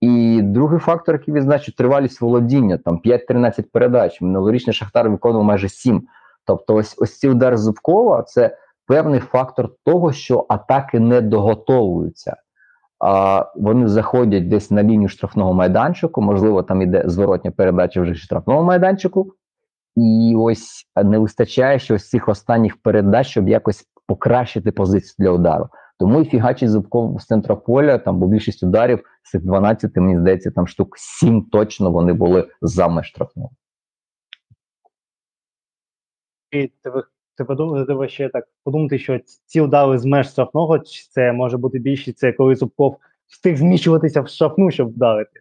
І 0.01 0.41
другий 0.43 0.79
фактор, 0.79 1.15
який 1.15 1.35
відзначив, 1.35 1.75
тривалість 1.75 2.21
володіння, 2.21 2.79
там 2.79 3.01
5-13 3.05 3.65
передач. 3.73 4.21
Минулорічний 4.21 4.75
Шахтар 4.75 5.11
виконував 5.11 5.45
майже 5.45 5.69
7. 5.69 6.03
Тобто, 6.51 6.75
ось 6.75 6.97
ось 6.99 7.19
ці 7.19 7.29
удар 7.29 7.57
Зубкова 7.59 8.23
це 8.23 8.57
певний 8.87 9.21
фактор 9.21 9.71
того, 9.85 10.13
що 10.13 10.47
атаки 10.49 11.01
не 11.01 11.21
доготовуються 11.21 12.37
а, 13.01 13.45
вони 13.57 13.89
заходять 13.89 14.49
десь 14.49 14.71
на 14.71 14.83
лінію 14.83 15.09
штрафного 15.09 15.55
майданчику, 15.55 16.23
можливо, 16.23 16.63
там 16.63 16.83
іде 16.83 17.03
зворотня 17.07 17.51
передача 17.51 18.01
вже 18.01 18.15
штрафного 18.15 18.63
майданчику, 18.63 19.35
і 19.97 20.35
ось 20.39 20.85
не 21.05 21.19
вистачає 21.19 21.79
ще 21.79 21.95
ось 21.95 22.09
цих 22.09 22.29
останніх 22.29 22.83
передач, 22.83 23.27
щоб 23.27 23.49
якось 23.49 23.85
покращити 24.07 24.73
позицію 24.73 25.15
для 25.19 25.31
удару. 25.31 25.69
Тому 25.99 26.21
і 26.21 26.25
фігачить 26.25 26.71
зубком 26.71 27.19
з 27.19 27.27
центра 27.27 27.57
поля, 27.57 27.99
там, 27.99 28.19
бо 28.19 28.27
більшість 28.27 28.63
ударів 28.63 29.01
з 29.23 29.31
цих 29.31 29.45
12, 29.45 29.97
мені 29.97 30.19
здається, 30.19 30.51
там 30.51 30.67
штук 30.67 30.95
7 30.99 31.43
точно 31.43 31.91
вони 31.91 32.13
були 32.13 32.49
за 32.63 33.03
штрафного. 33.03 33.51
Ти 36.51 37.45
подумати, 37.45 38.09
ще 38.09 38.29
так 38.29 38.49
подумати, 38.65 38.99
що 38.99 39.21
ці 39.47 39.61
удари 39.61 39.99
з 39.99 40.05
меж 40.05 40.27
штрафного, 40.27 40.79
це 41.11 41.33
може 41.33 41.57
бути 41.57 41.79
більше, 41.79 42.13
це 42.13 42.33
коли 42.33 42.55
Зубков 42.55 42.97
встиг 43.27 43.57
зміщуватися 43.57 44.21
в 44.21 44.29
штрафну, 44.29 44.71
щоб 44.71 44.89
вдарити. 44.89 45.41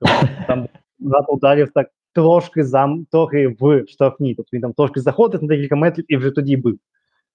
Тобто, 0.00 0.28
там 0.46 0.68
багато 0.98 1.32
ударів 1.32 1.70
так 1.74 1.90
трошки 2.12 2.64
зам, 2.64 3.06
трохи 3.10 3.56
в 3.60 3.84
штрафні. 3.88 4.34
Тобто 4.34 4.50
він 4.52 4.60
там 4.60 4.72
трошки 4.72 5.00
заходить 5.00 5.42
на 5.42 5.48
декілька 5.48 5.76
метрів 5.76 6.04
і 6.08 6.16
вже 6.16 6.30
тоді 6.30 6.56
бив. 6.56 6.78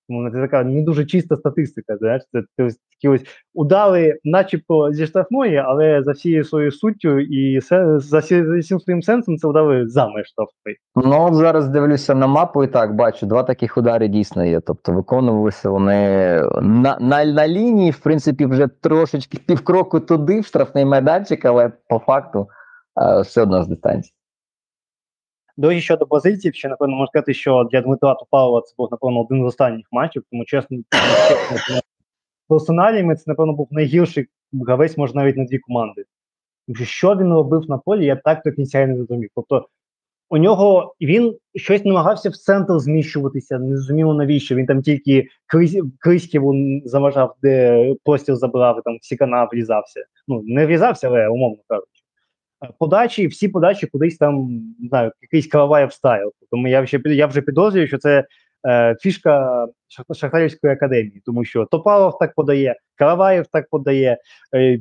Тому 0.10 0.32
це 0.32 0.42
така 0.42 0.64
не 0.64 0.82
дуже 0.82 1.06
чиста 1.06 1.36
статистика. 1.36 1.98
Знаєш, 1.98 2.22
це 2.32 2.42
такі 2.58 3.08
ось 3.08 3.26
удари, 3.54 4.20
начебто 4.24 4.92
зі 4.92 5.08
штрафної, 5.08 5.58
але 5.58 6.04
за 6.04 6.12
всією 6.12 6.44
своєю 6.44 6.72
суттю 6.72 7.20
і 7.20 7.60
за 7.98 8.20
всім 8.20 8.80
своїм 8.80 9.02
сенсом 9.02 9.38
це 9.38 9.48
удари 9.48 9.88
за 9.88 10.08
меж 10.08 10.28
штрафної. 10.28 10.78
Ну, 10.96 11.28
от 11.28 11.36
зараз 11.36 11.68
дивлюся 11.68 12.16
на 12.16 12.28
мапу 12.28 12.64
і 12.64 12.68
так 12.68 12.96
бачу, 12.96 13.26
два 13.26 13.44
таких 13.44 13.78
удари 13.78 14.08
дійсно 14.08 14.46
є. 14.46 14.60
Тобто 14.60 14.92
виконувалися 14.92 15.70
вони 15.70 15.98
на, 16.62 16.98
на, 17.00 17.26
на 17.26 17.48
лінії, 17.48 17.92
в 17.92 18.00
принципі, 18.00 18.46
вже 18.46 18.68
трошечки 18.68 19.38
півкроку 19.48 20.00
туди, 20.00 20.40
в 20.40 20.46
штрафний 20.46 20.86
майданчик, 20.86 21.46
але 21.46 21.72
по 21.90 22.00
факту 22.00 22.48
е, 23.02 23.22
все 23.22 23.42
одно 23.42 23.64
з 23.64 23.68
дистанції. 23.68 24.14
До 25.58 25.80
щодо 25.80 26.06
бразильців, 26.06 26.56
ще 26.56 26.70
напевно 26.70 26.96
можна 26.96 27.08
сказати, 27.08 27.34
що 27.34 27.68
для 27.72 27.82
Дмитра 27.82 28.14
Топалова 28.14 28.62
це 28.62 28.74
був, 28.78 28.88
напевно, 28.92 29.22
один 29.22 29.44
з 29.44 29.48
останніх 29.48 29.86
матчів, 29.92 30.24
тому 30.32 30.46
чесно, 30.46 30.78
персоналіями 32.48 33.16
це, 33.16 33.24
напевно, 33.28 33.54
був 33.54 33.68
найгірший 33.72 34.28
гравець, 34.54 34.98
може, 34.98 35.14
навіть 35.14 35.38
на 35.38 35.46
дві 35.46 35.60
команди. 35.60 36.06
Що 36.84 37.16
він 37.16 37.34
робив 37.34 37.70
на 37.70 37.78
полі, 37.78 38.06
я 38.06 38.16
так 38.16 38.42
до 38.46 38.52
кінця 38.52 38.88
не 38.88 38.96
зрозумів. 38.96 39.30
Тобто, 39.36 39.68
у 40.30 40.38
нього 40.38 40.96
він 41.02 41.38
щось 41.56 41.86
намагався 41.86 42.30
в 42.30 42.36
центр 42.36 42.80
зміщуватися, 42.80 43.60
не 43.60 43.78
зрозуміло 43.78 44.14
навіщо. 44.14 44.56
Він 44.56 44.66
там 44.66 44.82
тільки 44.82 45.28
Крис- 45.54 45.92
Криськіву 46.00 46.82
заважав, 46.86 47.36
де 47.42 47.96
простір 48.04 48.36
забрав, 48.36 48.82
там 48.84 48.98
всі 49.02 49.16
канал 49.16 49.48
врізався. 49.52 50.06
Ну, 50.28 50.42
не 50.46 50.66
врізався, 50.66 51.08
але 51.08 51.28
умовно 51.28 51.58
кажучи. 51.68 51.95
Подачі, 52.80 53.28
всі 53.28 53.48
подачі 53.48 53.88
кудись 53.88 54.18
там, 54.18 54.48
не 54.80 54.90
знаю, 54.90 55.12
якийсь 55.22 55.48
Караваєв 55.48 55.94
стайл. 55.94 56.32
Тому 56.52 56.68
я 56.68 56.82
вже, 56.82 57.00
я 57.06 57.28
вже 57.28 57.42
підозрюю, 57.42 57.88
що 57.88 57.98
це 57.98 58.26
е, 58.68 58.96
фішка 59.00 59.66
Шахтарівської 60.16 60.74
академії, 60.74 61.22
тому 61.26 61.46
що 61.46 61.66
Топалов 61.66 62.18
так 62.18 62.34
подає, 62.36 62.76
Караваєв 62.96 63.46
так 63.52 63.70
подає, 63.70 64.18
е, 64.56 64.80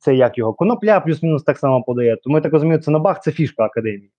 це 0.00 0.14
як 0.14 0.38
його, 0.38 0.54
Конопля 0.54 1.00
плюс-мінус 1.00 1.42
так 1.42 1.58
само 1.58 1.82
подає. 1.82 2.16
Тому 2.24 2.36
я 2.36 2.42
так 2.42 2.52
розумію, 2.52 2.78
це 2.78 2.90
Набах 2.90 3.22
це 3.22 3.32
фішка 3.32 3.64
академії 3.64 4.10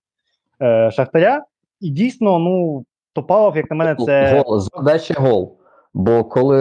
е, 0.62 0.92
Шахтаря. 0.92 1.44
І 1.82 1.90
дійсно, 1.90 2.40
ну, 2.40 2.86
Топалов, 3.14 3.58
як 3.58 3.70
на 3.72 3.76
мене, 3.76 3.96
це. 4.06 4.44
Гол, 4.46 4.60
з 4.60 4.70
гол. 5.18 5.58
Бо 5.94 6.24
коли 6.24 6.58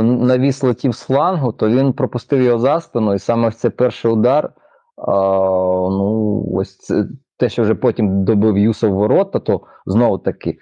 е, 0.00 0.02
навіс 0.02 0.62
летів 0.62 0.92
з 0.92 1.00
флангу, 1.00 1.52
то 1.52 1.68
він 1.68 1.92
пропустив 1.92 2.42
його 2.42 2.58
за 2.58 2.80
спину, 2.80 3.14
і 3.14 3.18
саме 3.18 3.48
в 3.48 3.54
цей 3.54 3.70
перший 3.70 4.10
удар. 4.10 4.52
Ну, 5.06 6.44
ось 6.54 6.76
це, 6.76 7.06
те, 7.38 7.48
що 7.48 7.62
вже 7.62 7.74
потім 7.74 8.24
добив 8.24 8.58
Юсов 8.58 8.92
ворота, 8.92 9.38
то 9.38 9.60
знову 9.86 10.18
таки 10.18 10.58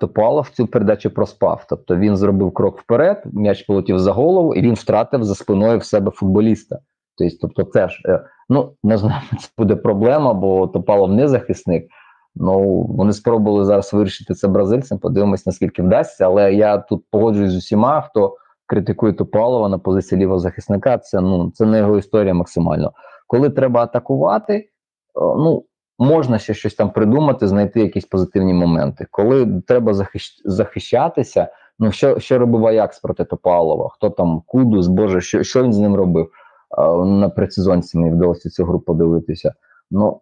Топалов 0.00 0.48
цю 0.48 0.66
передачу 0.66 1.10
проспав. 1.10 1.66
Тобто 1.68 1.96
він 1.96 2.16
зробив 2.16 2.54
крок 2.54 2.80
вперед, 2.80 3.22
м'яч 3.32 3.62
полетів 3.62 3.98
за 3.98 4.12
голову, 4.12 4.54
і 4.54 4.62
він 4.62 4.74
втратив 4.74 5.24
за 5.24 5.34
спиною 5.34 5.78
в 5.78 5.84
себе 5.84 6.10
футболіста. 6.10 6.78
Тобто, 7.18 7.36
тобто 7.40 7.64
це 7.64 7.88
ж, 7.88 8.02
е, 8.08 8.24
ну, 8.48 8.72
не 8.82 8.98
знаю, 8.98 9.22
це 9.40 9.48
буде 9.58 9.76
проблема, 9.76 10.34
бо 10.34 10.66
Топалов 10.66 11.12
не 11.12 11.28
захисник. 11.28 11.86
Ну, 12.34 12.82
вони 12.82 13.12
спробували 13.12 13.64
зараз 13.64 13.92
вирішити 13.92 14.34
це 14.34 14.48
бразильцям. 14.48 14.98
Подивимось, 14.98 15.46
наскільки 15.46 15.82
вдасться. 15.82 16.24
Але 16.24 16.54
я 16.54 16.78
тут 16.78 17.04
погоджуюсь 17.10 17.52
з 17.52 17.56
усіма, 17.56 18.00
хто 18.00 18.36
критикує 18.66 19.12
Топалова 19.12 19.68
на 19.68 19.78
позиції 19.78 20.20
лівого 20.20 20.38
захисника. 20.38 20.98
Це 20.98 21.20
ну 21.20 21.50
це 21.54 21.66
не 21.66 21.78
його 21.78 21.98
історія 21.98 22.34
максимально. 22.34 22.92
Коли 23.26 23.50
треба 23.50 23.82
атакувати, 23.82 24.70
ну 25.14 25.64
можна 25.98 26.38
ще 26.38 26.54
щось 26.54 26.74
там 26.74 26.90
придумати, 26.90 27.48
знайти 27.48 27.80
якісь 27.80 28.04
позитивні 28.04 28.54
моменти. 28.54 29.06
Коли 29.10 29.62
треба 29.66 29.94
захищ... 29.94 30.42
захищатися, 30.44 31.48
ну 31.78 31.92
що, 31.92 32.18
що 32.18 32.38
робив 32.38 32.66
Аякс 32.66 33.00
проти 33.00 33.24
Топалова? 33.24 33.88
Хто 33.92 34.10
там 34.10 34.42
Кудус, 34.46 34.86
Боже, 34.86 35.20
що, 35.20 35.42
що 35.42 35.64
він 35.64 35.72
з 35.72 35.78
ним 35.78 35.94
робив? 35.94 36.30
А, 36.70 37.04
на 37.04 37.28
предсезонці 37.28 37.98
мені 37.98 38.14
вдалося 38.14 38.50
цю 38.50 38.64
гру 38.64 38.80
подивитися. 38.80 39.54
Ну 39.90 40.20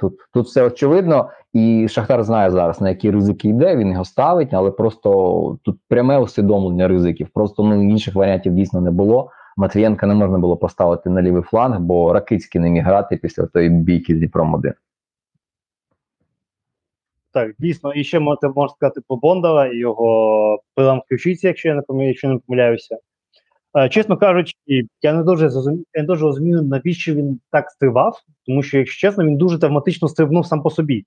Тут 0.00 0.14
тут 0.32 0.46
все 0.46 0.64
очевидно, 0.64 1.30
і 1.52 1.88
Шахтар 1.88 2.24
знає 2.24 2.50
зараз, 2.50 2.80
на 2.80 2.88
які 2.88 3.10
ризики 3.10 3.48
йде, 3.48 3.76
він 3.76 3.92
його 3.92 4.04
ставить, 4.04 4.54
але 4.54 4.70
просто 4.70 5.58
тут 5.62 5.78
пряме 5.88 6.18
усвідомлення 6.18 6.88
ризиків. 6.88 7.28
Просто 7.34 7.62
ну, 7.62 7.82
інших 7.90 8.14
варіантів 8.14 8.54
дійсно 8.54 8.80
не 8.80 8.90
було. 8.90 9.30
Матвієнка 9.58 10.06
не 10.06 10.14
можна 10.14 10.38
було 10.38 10.56
поставити 10.56 11.10
на 11.10 11.22
лівий 11.22 11.42
фланг, 11.42 11.80
бо 11.80 12.12
Ракицький 12.12 12.60
не 12.60 12.70
міг 12.70 12.84
грати 12.84 13.16
після 13.16 13.46
тої 13.46 13.68
бійки 13.68 14.14
з 14.14 14.18
Дніпром 14.18 14.54
1. 14.54 14.74
Так, 17.32 17.54
дійсно, 17.58 17.92
і 17.94 18.04
ще 18.04 18.18
можна, 18.18 18.48
можна 18.48 18.74
сказати 18.74 19.00
про 19.08 19.16
Бондара 19.16 19.66
і 19.66 19.76
його 19.76 20.62
ключиці, 21.08 21.46
якщо 21.46 21.68
я 21.68 21.74
не 21.74 21.82
помиляю, 21.82 22.08
якщо 22.08 22.28
не 22.28 22.38
помиляюся. 22.38 22.98
Е, 23.76 23.88
чесно 23.88 24.16
кажучи, 24.16 24.54
я 25.02 25.12
не 25.12 25.22
дуже 25.22 25.50
зрозумів, 25.50 25.84
я 25.94 26.02
не 26.02 26.06
дуже 26.06 26.24
розумію, 26.24 26.62
навіщо 26.62 27.14
він 27.14 27.40
так 27.50 27.70
стрибав, 27.70 28.20
тому 28.46 28.62
що, 28.62 28.78
якщо 28.78 29.08
чесно, 29.08 29.24
він 29.24 29.36
дуже 29.36 29.58
травматично 29.58 30.08
стрибнув 30.08 30.46
сам 30.46 30.62
по 30.62 30.70
собі. 30.70 31.04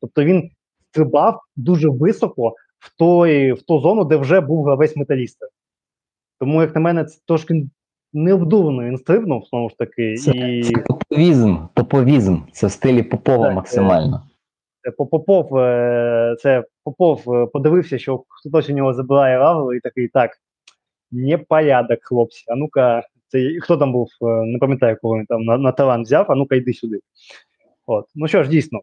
Тобто 0.00 0.24
він 0.24 0.50
стрибав 0.90 1.40
дуже 1.56 1.88
високо 1.88 2.54
в 2.78 2.96
той, 2.98 3.52
в 3.52 3.62
ту 3.62 3.80
зону, 3.80 4.04
де 4.04 4.16
вже 4.16 4.40
був 4.40 4.64
гравець 4.64 4.96
металіста. 4.96 5.46
Тому, 6.40 6.60
як 6.60 6.74
на 6.74 6.80
мене, 6.80 7.04
це 7.04 7.20
трошки 7.26 7.66
невдумано 8.14 8.84
він 8.84 8.98
стрибнув, 8.98 9.46
знову 9.50 9.70
ж 9.70 9.78
таки. 9.78 10.14
Це, 10.14 10.30
і... 10.30 10.62
це 10.62 10.72
поповізм, 10.86 11.56
поповізм. 11.74 12.38
Це 12.52 12.66
в 12.66 12.70
стилі 12.70 13.02
Попова 13.02 13.46
Так, 13.46 13.54
максимально. 13.54 14.22
Це 14.82 14.90
По- 14.90 15.06
Попов, 15.06 15.56
е, 15.56 16.36
це 16.40 16.64
Попов 16.84 17.34
е, 17.34 17.46
подивився, 17.46 17.98
що 17.98 18.24
хтось 18.28 18.70
у 18.70 18.72
нього 18.72 18.94
забирає 18.94 19.38
равлу, 19.38 19.74
і 19.74 19.80
такий 19.80 20.08
так. 20.08 20.30
Непорядок, 21.12 21.98
хлопці. 22.02 22.44
А 22.48 22.56
ну-ка, 22.56 23.02
це 23.28 23.58
хто 23.60 23.76
там 23.76 23.92
був, 23.92 24.08
е, 24.22 24.26
не 24.26 24.58
пам'ятаю, 24.58 24.96
кого 25.02 25.18
він 25.18 25.26
там 25.26 25.42
на, 25.42 25.58
на 25.58 25.72
талант 25.72 26.06
взяв, 26.06 26.26
а 26.28 26.34
ну-ка 26.34 26.56
йди 26.56 26.72
сюди. 26.72 27.00
От. 27.86 28.06
Ну 28.14 28.28
що 28.28 28.42
ж, 28.42 28.50
дійсно. 28.50 28.80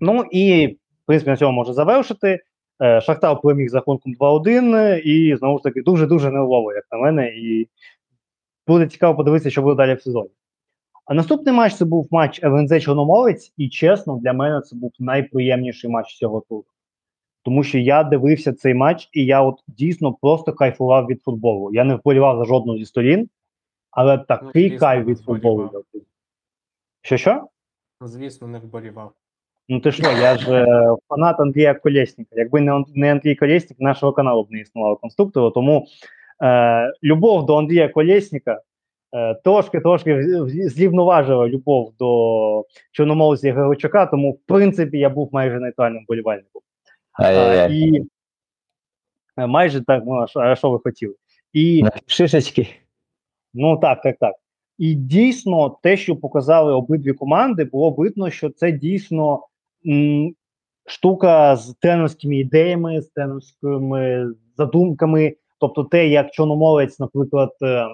Ну 0.00 0.24
і, 0.30 0.66
в 0.66 1.06
принципі, 1.06 1.30
на 1.30 1.36
цьому 1.36 1.52
можна 1.52 1.74
завершити. 1.74 2.40
Е, 2.82 3.00
Шахтар 3.00 3.40
переміг 3.40 3.68
з 3.68 3.74
рахунком 3.74 4.14
2-1, 4.20 4.98
і 4.98 5.36
знову 5.36 5.58
ж 5.58 5.64
таки 5.64 5.82
дуже-дуже 5.82 6.30
нервово, 6.30 6.72
як 6.72 6.84
на 6.92 6.98
мене. 6.98 7.28
І 7.28 7.68
буде 8.68 8.86
цікаво 8.86 9.16
подивитися, 9.16 9.50
що 9.50 9.62
буде 9.62 9.74
далі 9.74 9.94
в 9.94 10.02
сезоні. 10.02 10.30
А 11.06 11.14
наступний 11.14 11.54
матч 11.54 11.74
це 11.74 11.84
був 11.84 12.08
матч 12.10 12.44
ЛНЗ 12.44 12.82
Чорноморець, 12.82 13.52
і 13.56 13.68
чесно, 13.68 14.16
для 14.16 14.32
мене 14.32 14.60
це 14.60 14.76
був 14.76 14.92
найприємніший 14.98 15.90
матч 15.90 16.16
цього 16.16 16.42
туру. 16.48 16.64
Тому 17.42 17.62
що 17.62 17.78
я 17.78 18.04
дивився 18.04 18.52
цей 18.52 18.74
матч, 18.74 19.08
і 19.12 19.24
я 19.24 19.42
от 19.42 19.54
дійсно 19.66 20.12
просто 20.12 20.52
кайфував 20.52 21.06
від 21.06 21.22
футболу. 21.22 21.70
Я 21.72 21.84
не 21.84 21.94
вболівав 21.94 22.38
за 22.38 22.44
жодну 22.44 22.78
зі 22.78 22.84
сторін, 22.84 23.28
але 23.90 24.18
такий 24.18 24.68
звісно, 24.68 24.78
кайф 24.78 25.06
від 25.06 25.20
футболу. 25.20 25.70
Що 27.02 27.16
що? 27.16 27.48
Звісно, 28.00 28.48
не 28.48 28.58
вболівав. 28.58 29.12
Ну 29.68 29.80
ти 29.80 29.92
що, 29.92 30.02
я 30.02 30.36
ж 30.36 30.52
е, 30.52 30.96
фанат 31.08 31.40
Андрія 31.40 31.74
Колєсника. 31.74 32.30
Якби 32.36 32.60
не, 32.60 32.84
не 32.94 33.12
Андрій 33.12 33.34
Колєснік, 33.34 33.80
нашого 33.80 34.12
каналу 34.12 34.44
б 34.44 34.50
не 34.50 34.60
існувало 34.60 34.96
конструктора. 34.96 35.50
Тому 35.50 35.86
е, 36.42 36.92
любов 37.02 37.46
до 37.46 37.56
Андрія 37.56 37.88
Колєсніка 37.88 38.60
е, 39.14 39.34
трошки 39.34 39.80
трошки 39.80 40.22
зрівноважила 40.68 41.48
любов 41.48 41.92
до 41.98 42.64
Чорноморця 42.92 43.52
Григорчука, 43.52 44.06
тому 44.06 44.32
в 44.32 44.38
принципі 44.46 44.98
я 44.98 45.10
був 45.10 45.28
майже 45.32 45.60
нейтральним 45.60 46.04
болівальником. 46.08 46.62
А, 47.12 47.66
і 47.70 48.02
е, 49.36 49.46
майже 49.46 49.84
так, 49.84 50.02
ну, 50.06 50.26
а 50.34 50.56
що, 50.56 50.70
ви 50.70 50.78
хотіли? 50.78 51.14
І 51.52 51.84
шишечки. 52.06 52.68
Ну 53.54 53.76
так, 53.76 54.02
так, 54.02 54.16
так. 54.20 54.34
І 54.78 54.94
дійсно, 54.94 55.78
те, 55.82 55.96
що 55.96 56.16
показали 56.16 56.72
обидві 56.72 57.12
команди, 57.12 57.64
було 57.64 57.90
видно, 57.90 58.30
що 58.30 58.50
це 58.50 58.72
дійсно 58.72 59.46
м, 59.86 60.34
штука 60.86 61.56
з 61.56 61.74
тренерськими 61.74 62.36
ідеями, 62.36 63.02
з 63.02 63.08
тренерськими 63.08 64.26
задумками. 64.56 65.34
Тобто, 65.60 65.84
те, 65.84 66.08
як 66.08 66.30
Чорноморець, 66.30 66.98
наприклад, 66.98 67.50
е, 67.62 67.86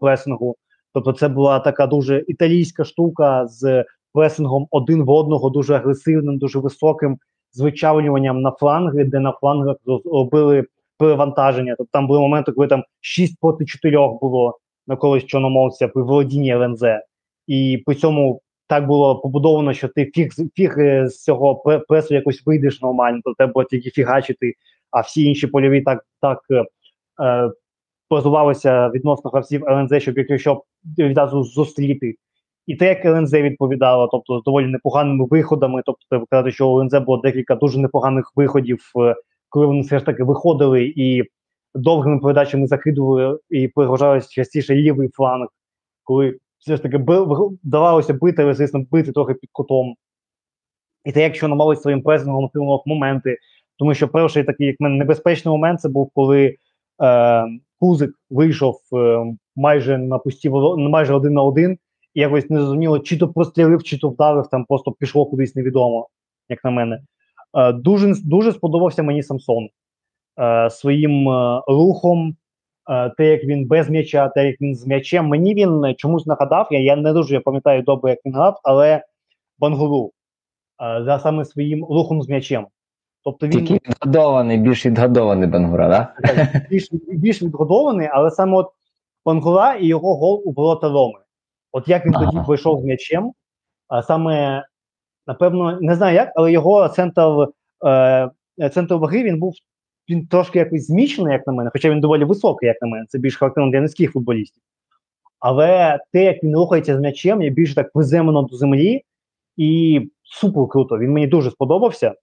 пресингу. 0.00 0.56
Тобто, 0.92 1.12
це 1.12 1.28
була 1.28 1.58
така 1.58 1.86
дуже 1.86 2.24
італійська 2.28 2.84
штука 2.84 3.46
з 3.46 3.84
пресингом 4.12 4.66
один 4.70 5.02
в 5.02 5.10
одного, 5.10 5.50
дуже 5.50 5.74
агресивним, 5.74 6.38
дуже 6.38 6.58
високим, 6.58 7.18
з 7.52 7.60
вичавлюванням 7.60 8.40
на 8.40 8.50
фланги, 8.50 9.04
де 9.04 9.20
на 9.20 9.32
флангах 9.32 9.76
робили 10.04 10.64
перевантаження. 10.98 11.74
Тобто 11.78 11.90
там 11.92 12.06
були 12.06 12.20
моменти, 12.20 12.52
коли 12.52 12.66
там 12.66 12.84
6 13.00 13.40
проти 13.40 13.64
4 13.64 13.96
було. 14.20 14.58
навколо 14.86 15.20
чорномовця 15.20 15.88
при 15.88 16.02
володінні 16.02 16.50
ЛНЗ, 16.50 16.82
і 17.46 17.82
при 17.86 17.94
цьому 17.94 18.40
так 18.66 18.86
було 18.86 19.20
побудовано, 19.20 19.72
що 19.72 19.88
ти 19.88 20.10
фіг, 20.14 20.30
фіг 20.54 20.78
е, 20.78 21.08
з 21.08 21.22
цього 21.22 21.62
пре- 21.64 21.80
пресу 21.88 22.14
якось 22.14 22.42
вийдеш 22.46 22.82
нормально, 22.82 23.20
то 23.24 23.34
треба 23.34 23.52
було 23.52 23.64
тільки 23.64 23.90
фігачити, 23.90 24.54
а 24.90 25.00
всі 25.00 25.24
інші 25.24 25.46
польові 25.46 25.82
так, 25.82 26.06
так 26.20 26.38
е, 27.22 27.50
позувалися 28.08 28.88
відносно 28.88 29.30
гравців 29.30 29.64
ЛНЗ, 29.68 30.02
щоб 30.02 30.18
якщо 30.18 30.62
відразу 30.98 31.44
зустріти. 31.44 32.14
І 32.66 32.76
те, 32.76 32.88
як 32.88 33.04
ЛНЗ 33.04 33.32
відповідало, 33.32 34.08
тобто 34.12 34.40
з 34.40 34.42
доволі 34.42 34.66
непоганими 34.66 35.26
виходами. 35.30 35.82
Тобто, 35.86 36.06
треба 36.10 36.26
казати, 36.30 36.50
що 36.50 36.68
у 36.68 36.80
ЛНЗ 36.80 36.94
було 36.94 37.18
декілька 37.18 37.54
дуже 37.54 37.78
непоганих 37.78 38.32
виходів, 38.36 38.78
е, 39.00 39.14
коли 39.48 39.66
вони 39.66 39.80
все 39.80 39.98
ж 39.98 40.04
таки 40.04 40.24
виходили 40.24 40.92
і 40.96 41.24
довгими 41.74 42.20
передачами 42.20 42.66
закидували 42.66 43.38
і 43.50 43.68
перегружали 43.68 44.20
частіше 44.20 44.74
лівий 44.74 45.08
фланг, 45.08 45.48
коли 46.02 46.38
все 46.58 46.76
ж 46.76 46.82
таки 46.82 46.98
вдавалося 47.64 48.14
бити, 48.14 48.42
але, 48.42 48.54
звісно, 48.54 48.84
бити 48.90 49.12
трохи 49.12 49.34
під 49.34 49.50
кутом. 49.52 49.94
І 51.04 51.12
те, 51.12 51.22
якщо 51.22 51.48
намагалися 51.48 51.82
своїм 51.82 52.02
пресингом 52.02 52.50
моменти, 52.86 53.38
тому 53.78 53.94
що 53.94 54.08
перший 54.08 54.44
такий, 54.44 54.66
як 54.66 54.76
мене, 54.80 54.96
небезпечний 54.96 55.52
момент 55.52 55.80
це 55.80 55.88
був, 55.88 56.10
коли 56.14 56.56
Кузик 57.84 58.10
вийшов 58.30 58.80
е, 58.92 59.24
майже 59.56 59.98
на 59.98 60.18
пусті 60.18 60.50
майже 60.76 61.14
один 61.14 61.32
на 61.32 61.42
один, 61.42 61.78
і 62.14 62.20
якось 62.20 62.50
не 62.50 62.58
зрозуміло, 62.60 62.98
чи 62.98 63.18
то 63.18 63.28
прострілив, 63.28 63.82
чи 63.82 63.98
то 63.98 64.08
вдарив, 64.08 64.46
там 64.46 64.64
просто 64.64 64.92
пішло 64.92 65.26
кудись 65.26 65.54
невідомо, 65.56 66.08
як 66.48 66.64
на 66.64 66.70
мене. 66.70 67.00
Е, 67.58 67.72
дуже, 67.72 68.14
дуже 68.24 68.52
сподобався 68.52 69.02
мені 69.02 69.22
Самсон 69.22 69.68
е, 70.40 70.70
своїм 70.70 71.28
е, 71.28 71.62
рухом, 71.68 72.36
е, 72.90 73.10
те, 73.10 73.26
як 73.26 73.44
він 73.44 73.66
без 73.66 73.90
м'яча, 73.90 74.28
те, 74.28 74.46
як 74.46 74.60
він 74.60 74.74
з 74.74 74.86
м'ячем. 74.86 75.26
Мені 75.26 75.54
він 75.54 75.84
е, 75.84 75.94
чомусь 75.94 76.26
нагадав, 76.26 76.68
я, 76.70 76.80
я 76.80 76.96
не 76.96 77.12
дуже 77.12 77.40
пам'ятаю 77.40 77.82
добре, 77.82 78.10
як 78.10 78.18
він 78.26 78.34
грав, 78.34 78.60
але 78.62 79.02
Бангуру 79.58 80.12
е, 80.82 81.04
за 81.04 81.18
саме 81.18 81.44
своїм 81.44 81.84
рухом 81.84 82.22
з 82.22 82.28
м'ячем. 82.28 82.66
Тобто 83.24 83.46
він 83.46 83.52
Тільки 83.52 83.90
відгодований, 83.90 84.58
більш 84.58 84.86
відгодований 84.86 85.48
Бенгура, 85.48 85.88
да? 85.88 86.28
так, 86.28 86.68
більш, 86.70 86.88
більш 86.92 87.42
відгодований, 87.42 88.08
але 88.12 88.30
саме 88.30 88.56
от 88.56 88.66
Бангура 89.24 89.74
і 89.74 89.86
його 89.86 90.16
гол 90.16 90.42
у 90.44 90.52
ворота 90.52 90.88
Роми. 90.88 91.18
От 91.72 91.88
як 91.88 92.06
він 92.06 92.12
тоді 92.12 92.36
Ага. 92.36 92.44
вийшов 92.48 92.80
з 92.80 92.84
м'ячем, 92.84 93.32
а 93.88 94.02
саме, 94.02 94.64
напевно, 95.26 95.78
не 95.80 95.94
знаю 95.94 96.14
як, 96.14 96.32
але 96.34 96.52
його 96.52 96.88
центр, 96.88 97.48
е, 97.86 98.30
центр 98.72 98.94
ваги 98.94 99.22
він 99.22 99.38
був 99.38 99.54
він 100.08 100.26
трошки 100.26 100.58
якось 100.58 100.86
зміщений, 100.86 101.32
як 101.32 101.46
на 101.46 101.52
мене, 101.52 101.70
хоча 101.72 101.90
він 101.90 102.00
доволі 102.00 102.24
високий, 102.24 102.66
як 102.66 102.82
на 102.82 102.88
мене. 102.88 103.06
Це 103.08 103.18
більш 103.18 103.36
характерно 103.36 103.70
для 103.70 103.80
низьких 103.80 104.12
футболістів. 104.12 104.62
Але 105.40 105.98
те, 106.12 106.24
як 106.24 106.44
він 106.44 106.56
рухається 106.56 106.96
з 106.96 107.00
м'ячем, 107.00 107.42
є 107.42 107.50
більш 107.50 107.74
так 107.74 107.92
приземлено 107.92 108.42
до 108.42 108.56
землі, 108.56 109.02
і 109.56 110.00
супер 110.22 110.68
круто. 110.68 110.98
Він 110.98 111.12
мені 111.12 111.26
дуже 111.26 111.50
сподобався. 111.50 112.14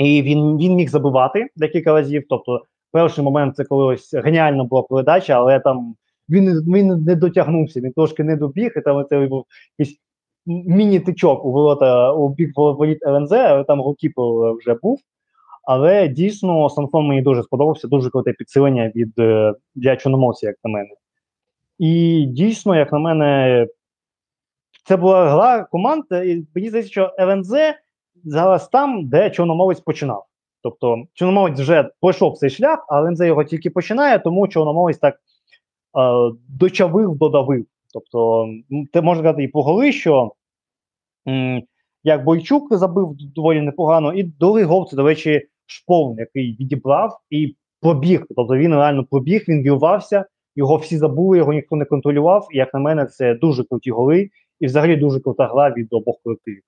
І 0.00 0.22
він, 0.22 0.58
він 0.58 0.74
міг 0.74 0.88
забивати 0.88 1.46
декілька 1.56 1.92
разів. 1.92 2.24
Тобто, 2.28 2.64
перший 2.92 3.24
момент 3.24 3.56
це 3.56 3.64
коли 3.64 3.84
ось 3.84 4.14
геніальна 4.14 4.64
була 4.64 4.82
передача, 4.82 5.32
але 5.32 5.60
там 5.60 5.94
він, 6.28 6.74
він 6.74 7.04
не 7.04 7.14
дотягнувся, 7.14 7.80
він 7.80 7.92
трошки 7.92 8.24
не 8.24 8.36
добіг, 8.36 8.72
і 8.76 8.80
там 8.80 9.06
це 9.08 9.26
був 9.26 9.44
якийсь 9.78 9.98
міні-тичок 10.46 11.44
у 11.44 11.52
ворота 11.52 12.12
у 12.12 12.28
бік 12.28 12.50
воріт 12.56 13.06
ЛНЗ, 13.06 13.32
але 13.32 13.64
там 13.64 13.80
голкіпер 13.80 14.24
вже 14.58 14.74
був. 14.82 14.98
Але 15.62 16.08
дійсно 16.08 16.70
Санфон 16.70 17.06
мені 17.06 17.22
дуже 17.22 17.42
сподобався, 17.42 17.88
дуже 17.88 18.10
круте 18.10 18.32
підсилення 18.32 18.92
від 18.94 19.18
е, 19.18 19.54
для 19.74 19.96
чорномовця, 19.96 20.46
як 20.46 20.56
на 20.64 20.70
мене. 20.70 20.90
І 21.78 22.24
дійсно, 22.28 22.76
як 22.76 22.92
на 22.92 22.98
мене, 22.98 23.66
це 24.84 24.96
була 24.96 25.28
гра 25.28 25.64
команд. 25.64 26.04
І 26.10 26.46
мені 26.54 26.68
здається, 26.68 26.90
що 26.90 27.14
ЛНЗ 27.18 27.52
зараз 28.24 28.68
там, 28.68 29.08
де 29.08 29.30
чорномовець 29.30 29.80
починав. 29.80 30.26
Тобто 30.62 31.04
чорномовець 31.14 31.60
вже 31.60 31.90
пройшов 32.00 32.38
цей 32.38 32.50
шлях, 32.50 32.86
а 32.88 33.00
ЛНЗ 33.00 33.20
його 33.20 33.44
тільки 33.44 33.70
починає, 33.70 34.18
тому 34.18 34.48
чорномовець 34.48 34.98
так 34.98 35.14
е, 35.14 35.18
дочавив, 36.48 37.16
додавив. 37.16 37.66
Тобто, 37.92 38.48
ти 38.92 39.00
можна 39.00 39.22
сказати 39.22 39.42
і 39.42 39.48
по 39.48 39.62
голи, 39.62 39.92
що 39.92 40.32
як 42.04 42.24
Бойчук 42.24 42.76
забив 42.76 43.16
доволі 43.34 43.60
непогано, 43.60 44.12
і 44.12 44.22
другий 44.22 44.64
гол 44.64 44.88
це, 44.90 44.96
до 44.96 45.02
речі, 45.02 45.48
Шполн, 45.66 46.18
який 46.18 46.56
відібрав 46.60 47.20
і 47.30 47.56
пробіг. 47.80 48.24
Тобто 48.36 48.56
він 48.56 48.74
реально 48.74 49.04
пробіг, 49.04 49.44
він 49.48 49.62
вірвався, 49.62 50.24
його 50.56 50.76
всі 50.76 50.98
забули, 50.98 51.38
його 51.38 51.52
ніхто 51.52 51.76
не 51.76 51.84
контролював. 51.84 52.48
І 52.52 52.58
як 52.58 52.74
на 52.74 52.80
мене, 52.80 53.06
це 53.06 53.34
дуже 53.34 53.64
круті 53.64 53.90
голи, 53.90 54.30
і 54.60 54.66
взагалі 54.66 54.96
дуже 54.96 55.20
крута 55.20 55.46
гра 55.46 55.70
від 55.70 55.92
обох 55.92 56.16
колективів. 56.24 56.62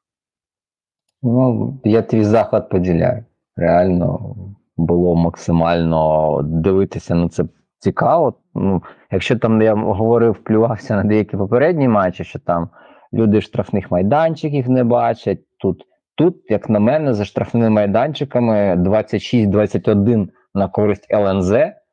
Ну, 1.22 1.74
я 1.84 2.02
твій 2.02 2.24
захват 2.24 2.68
поділяю. 2.68 3.24
Реально 3.56 4.36
було 4.76 5.14
максимально 5.14 6.40
дивитися 6.42 7.14
на 7.14 7.28
це 7.28 7.44
цікаво. 7.78 8.34
Ну, 8.54 8.82
якщо 9.10 9.38
там 9.38 9.62
я 9.62 9.74
говорив, 9.74 10.44
плювався 10.44 10.96
на 10.96 11.04
деякі 11.04 11.36
попередні 11.36 11.88
матчі, 11.88 12.24
що 12.24 12.38
там 12.38 12.68
люди 13.12 13.40
штрафних 13.40 13.90
майданчиків 13.90 14.70
не 14.70 14.84
бачать. 14.84 15.40
Тут, 15.58 15.86
тут, 16.14 16.50
як 16.50 16.70
на 16.70 16.78
мене, 16.78 17.14
за 17.14 17.24
штрафними 17.24 17.70
майданчиками 17.70 18.74
26-21 18.74 20.28
на 20.54 20.68
користь 20.68 21.12
ЛНЗ 21.12 21.52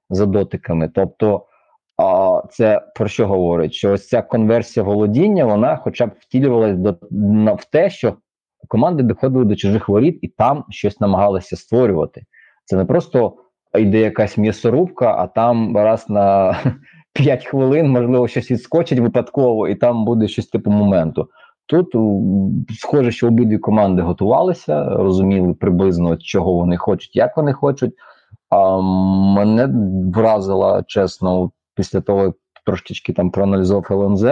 за 0.10 0.26
дотиками. 0.26 0.92
Тобто, 0.96 1.46
це 2.52 2.82
про 2.96 3.08
що 3.08 3.28
говорить? 3.28 3.74
Що 3.74 3.92
ось 3.92 4.08
ця 4.08 4.22
конверсія 4.22 4.84
володіння, 4.84 5.46
вона 5.46 5.76
хоча 5.76 6.06
б 6.06 6.12
на, 7.12 7.54
в 7.54 7.66
те, 7.66 7.90
що 7.90 8.14
команди 8.68 9.04
доходили 9.04 9.46
до 9.46 9.56
чужих 9.56 9.90
воріт 9.90 10.20
і 10.22 10.28
там 10.28 10.66
щось 10.70 11.00
намагалися 11.00 11.56
створювати. 11.56 12.24
Це 12.66 12.78
не 12.78 12.86
просто 12.86 13.34
йде 13.78 14.00
якась 14.00 14.38
м'ясорубка, 14.38 15.16
а 15.18 15.28
там 15.28 15.78
раз 15.78 16.10
на 16.10 16.56
5 17.14 17.46
хвилин, 17.46 17.90
можливо, 17.90 18.28
щось 18.28 18.52
відскочить 18.52 19.00
випадково, 19.00 19.68
і 19.68 19.76
там 19.76 20.06
буде 20.06 20.28
щось 20.28 20.48
типу 20.48 20.72
моменту. 20.72 21.28
Тут 21.66 21.96
схоже, 22.80 23.12
що 23.12 23.28
обидві 23.28 23.58
команди 23.58 24.02
готувалися, 24.02 24.84
розуміли 24.84 25.54
приблизно, 25.54 26.18
чого 26.18 26.54
вони 26.54 26.78
хочуть, 26.78 27.16
як 27.16 27.38
вони 27.38 27.54
хочуть. 27.54 27.94
А 28.50 28.82
мене 29.36 29.70
вразила, 30.14 30.84
чесно, 30.88 31.52
після 31.76 32.02
того, 32.02 32.24
як 32.24 32.36
трошечки 32.66 33.14
там 33.14 33.32
проаналізував 33.32 33.86
ЛНЗ, 33.92 34.26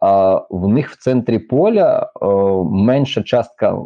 а 0.00 0.42
в 0.50 0.68
них 0.68 0.90
в 0.90 0.98
центрі 0.98 1.38
поля 1.38 2.10
е, 2.22 2.26
менша 2.70 3.22
частка 3.22 3.78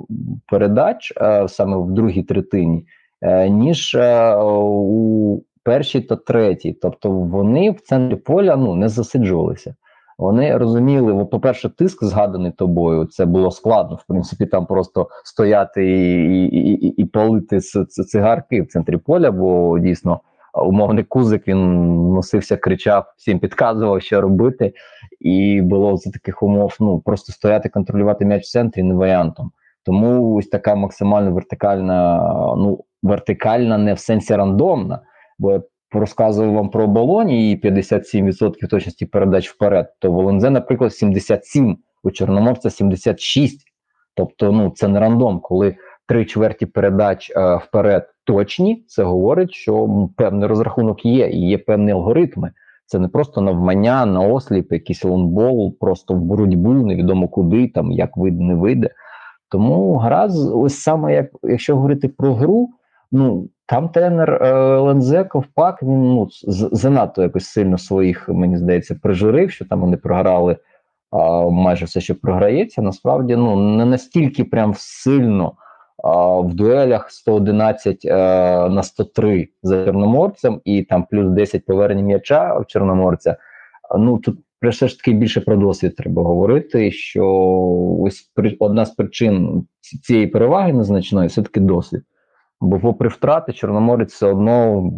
передач 0.46 1.12
е, 1.16 1.48
саме 1.48 1.76
в 1.76 1.90
другій 1.90 2.22
третині, 2.22 2.86
е, 3.22 3.48
ніж 3.48 3.96
у 4.42 5.42
першій 5.64 6.00
та 6.00 6.16
третій. 6.16 6.78
Тобто 6.82 7.10
вони 7.10 7.70
в 7.70 7.80
центрі 7.80 8.16
поля 8.16 8.56
ну, 8.56 8.74
не 8.74 8.88
засиджувалися. 8.88 9.74
Вони 10.18 10.56
розуміли, 10.56 11.12
бо, 11.12 11.26
по-перше, 11.26 11.68
тиск 11.68 12.04
згаданий 12.04 12.52
тобою, 12.52 13.04
це 13.04 13.24
було 13.26 13.50
складно. 13.50 13.96
В 13.96 14.06
принципі, 14.08 14.46
там 14.46 14.66
просто 14.66 15.08
стояти 15.24 15.90
і, 15.90 16.44
і, 16.46 16.86
і, 16.86 16.88
і 16.88 17.04
палити 17.04 17.60
цигарки 17.86 18.62
в 18.62 18.66
центрі 18.66 18.96
поля, 18.96 19.30
бо 19.30 19.78
дійсно 19.78 20.20
умовний 20.54 21.04
кузик 21.04 21.48
він 21.48 21.86
носився, 22.12 22.56
кричав, 22.56 23.12
всім 23.16 23.38
підказував, 23.38 24.02
що 24.02 24.20
робити. 24.20 24.72
І 25.20 25.60
було 25.60 25.96
за 25.96 26.10
таких 26.10 26.42
умов 26.42 26.76
ну 26.80 27.00
просто 27.00 27.32
стояти, 27.32 27.68
контролювати 27.68 28.24
м'яч 28.24 28.42
в 28.42 28.50
центрі 28.50 28.82
не 28.82 28.94
варіантом. 28.94 29.50
Тому 29.84 30.34
ось 30.34 30.48
така 30.48 30.74
максимально 30.74 31.32
вертикальна, 31.32 32.18
ну 32.56 32.84
вертикальна, 33.02 33.78
не 33.78 33.94
в 33.94 33.98
сенсі 33.98 34.36
рандомна. 34.36 35.00
Бо 35.38 35.52
я 35.52 35.62
розказував 35.92 36.52
вам 36.52 36.70
про 36.70 36.84
оболоні 36.84 37.52
і 37.52 37.60
57% 37.60 38.68
точності 38.68 39.06
передач 39.06 39.50
вперед. 39.50 39.92
То 39.98 40.12
в 40.12 40.20
ЛНЗ, 40.20 40.42
наприклад, 40.42 40.94
77, 40.94 41.76
у 42.02 42.10
Чорноморця 42.10 42.70
76. 42.70 43.60
Тобто, 44.14 44.52
ну 44.52 44.70
це 44.70 44.88
не 44.88 45.00
рандом, 45.00 45.40
коли 45.40 45.76
три 46.06 46.24
чверті 46.24 46.66
передач 46.66 47.32
е, 47.36 47.56
вперед 47.56 48.08
точні, 48.24 48.84
це 48.86 49.02
говорить, 49.02 49.52
що 49.52 50.08
певний 50.16 50.48
розрахунок 50.48 51.04
є, 51.04 51.28
і 51.28 51.48
є 51.48 51.58
певні 51.58 51.92
алгоритми. 51.92 52.50
Це 52.86 52.98
не 52.98 53.08
просто 53.08 53.40
навмання, 53.40 54.06
на 54.06 54.20
осліп, 54.20 54.72
якийсь 54.72 55.04
лонбол, 55.04 55.76
просто 55.80 56.14
в 56.14 56.20
боротьбу, 56.20 56.72
невідомо 56.72 57.28
куди, 57.28 57.68
там 57.68 57.92
як 57.92 58.16
вийде, 58.16 58.44
не 58.44 58.54
вийде. 58.54 58.90
Тому 59.48 59.96
гра 59.96 60.28
ось 60.54 60.80
саме 60.80 61.14
як 61.14 61.26
якщо 61.42 61.76
говорити 61.76 62.08
про 62.08 62.34
гру, 62.34 62.68
ну 63.12 63.48
там 63.66 63.88
тренер 63.88 64.42
е, 64.42 64.54
ЛНЗ 64.76 65.14
Ковпак 65.28 65.82
він 65.82 66.14
ну 66.14 66.28
занадто 66.72 67.22
якось 67.22 67.44
сильно 67.44 67.78
своїх, 67.78 68.28
мені 68.28 68.56
здається, 68.56 68.94
прижурив, 69.02 69.50
що 69.50 69.64
там 69.64 69.80
вони 69.80 69.96
програли 69.96 70.56
а, 71.10 71.50
майже 71.50 71.84
все, 71.84 72.00
що 72.00 72.14
програється. 72.14 72.82
Насправді 72.82 73.36
ну 73.36 73.76
не 73.76 73.84
настільки 73.84 74.44
прям 74.44 74.74
сильно 74.76 75.52
в 76.02 76.54
дуелях 76.54 77.10
111 77.10 78.04
е, 78.04 78.10
на 78.68 78.82
103 78.82 79.48
за 79.62 79.84
чорноморцем, 79.84 80.60
і 80.64 80.82
там 80.82 81.06
плюс 81.10 81.30
10 81.30 81.64
повернень 81.64 82.06
м'яча 82.06 82.58
в 82.58 82.66
чорноморця. 82.66 83.36
Ну 83.98 84.18
тут 84.18 84.38
все 84.62 84.88
ж 84.88 84.98
таки 84.98 85.12
більше 85.12 85.40
про 85.40 85.56
досвід 85.56 85.96
треба 85.96 86.22
говорити. 86.22 86.90
Що 86.90 87.26
ось 88.00 88.32
одна 88.58 88.86
з 88.86 88.90
причин 88.90 89.66
цієї 90.02 90.26
переваги 90.26 90.72
незначної 90.72 91.28
все 91.28 91.42
таки 91.42 91.60
досвід. 91.60 92.02
Бо, 92.60 92.78
попри 92.78 93.08
втрати, 93.08 93.52
Чорноморець 93.52 94.12
все 94.12 94.26
одно 94.26 94.90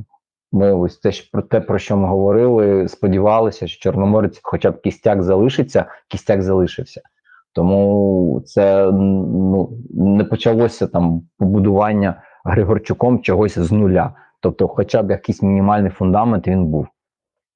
ми 0.52 0.74
ось 0.74 0.98
те, 0.98 1.10
про 1.32 1.42
те, 1.42 1.60
про 1.60 1.78
що 1.78 1.96
ми 1.96 2.08
говорили, 2.08 2.88
сподівалися, 2.88 3.66
що 3.66 3.82
Чорноморець, 3.82 4.40
хоча 4.42 4.70
б 4.70 4.80
кістяк 4.80 5.22
залишиться, 5.22 5.84
кістяк 6.08 6.42
залишився. 6.42 7.00
Тому 7.54 8.42
це 8.46 8.92
ну 8.92 9.70
не 9.90 10.24
почалося 10.24 10.86
там 10.86 11.22
побудування 11.38 12.22
Григорчуком 12.44 13.22
чогось 13.22 13.58
з 13.58 13.72
нуля. 13.72 14.14
Тобто, 14.40 14.68
хоча 14.68 15.02
б 15.02 15.10
якийсь 15.10 15.42
мінімальний 15.42 15.90
фундамент 15.90 16.48
він 16.48 16.66
був. 16.66 16.86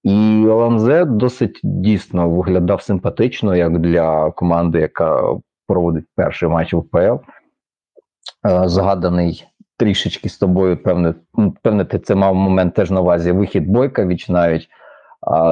І 0.02 0.44
ЛМЗ 0.46 1.06
досить 1.06 1.60
дійсно 1.62 2.30
виглядав 2.30 2.82
симпатично, 2.82 3.56
як 3.56 3.78
для 3.78 4.30
команди, 4.30 4.80
яка 4.80 5.36
проводить 5.66 6.04
перший 6.16 6.48
матч 6.48 6.72
в 6.72 6.76
УПЛ. 6.76 6.98
Е, 6.98 7.20
згаданий 8.68 9.44
трішечки 9.76 10.28
з 10.28 10.38
тобою, 10.38 10.82
певне, 10.82 11.14
певне, 11.62 11.84
ти 11.84 11.98
це 11.98 12.14
мав 12.14 12.34
момент 12.34 12.74
теж 12.74 12.90
на 12.90 13.00
увазі. 13.00 13.32
Вихід 13.32 13.70
бойка 13.70 14.06
відчинають 14.06 14.68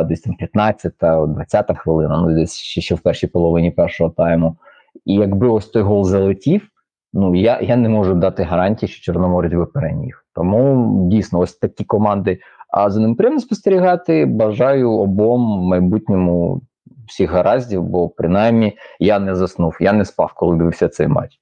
десь 0.05 0.21
там 0.21 0.37
15-20 0.41 1.77
хвилина, 1.77 2.21
ну 2.21 2.35
десь 2.35 2.57
ще, 2.57 2.81
ще 2.81 2.95
в 2.95 3.01
першій 3.01 3.27
половині 3.27 3.71
першого 3.71 4.11
тайму. 4.11 4.57
І 5.05 5.15
якби 5.15 5.49
ось 5.49 5.67
той 5.67 5.83
гол 5.83 6.05
залетів, 6.05 6.69
ну 7.13 7.35
я 7.35 7.61
я 7.61 7.77
не 7.77 7.89
можу 7.89 8.15
дати 8.15 8.43
гарантії, 8.43 8.89
що 8.89 9.13
Чорноморець 9.13 9.53
би 9.53 9.67
переміг. 9.67 10.25
Тому 10.35 11.09
дійсно, 11.11 11.39
ось 11.39 11.55
такі 11.55 11.85
команди. 11.85 12.39
А 12.69 12.91
за 12.91 13.01
ним 13.01 13.17
приємно 13.17 13.41
спостерігати. 13.41 14.27
Бажаю 14.27 14.93
обом 14.93 15.61
в 15.61 15.63
майбутньому 15.63 16.63
всіх 17.07 17.31
гараздів, 17.31 17.83
бо 17.83 18.09
принаймні 18.09 18.79
я 18.99 19.19
не 19.19 19.35
заснув, 19.35 19.77
я 19.81 19.93
не 19.93 20.05
спав, 20.05 20.33
коли 20.33 20.57
дивився 20.57 20.89
цей 20.89 21.09
матч. 21.09 21.41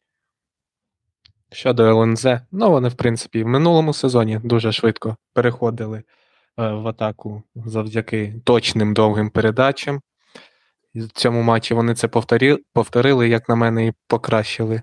Щодо 1.53 1.85
ЛНЗ, 1.85 2.27
ну 2.53 2.70
вони, 2.70 2.89
в 2.89 2.95
принципі, 2.95 3.45
в 3.45 3.47
минулому 3.47 3.93
сезоні 3.93 4.41
дуже 4.45 4.72
швидко 4.72 5.16
переходили 5.35 6.03
в 6.57 6.88
атаку 6.88 7.42
завдяки 7.55 8.34
точним 8.44 8.94
довгим 8.94 9.30
передачам. 9.30 10.00
І 10.94 11.00
в 11.00 11.09
цьому 11.09 11.42
матчі 11.42 11.74
вони 11.74 11.94
це 11.94 12.09
повторили, 12.09 12.59
повторили, 12.72 13.28
як 13.28 13.48
на 13.48 13.55
мене, 13.55 13.86
і 13.86 13.92
покращили 14.09 14.82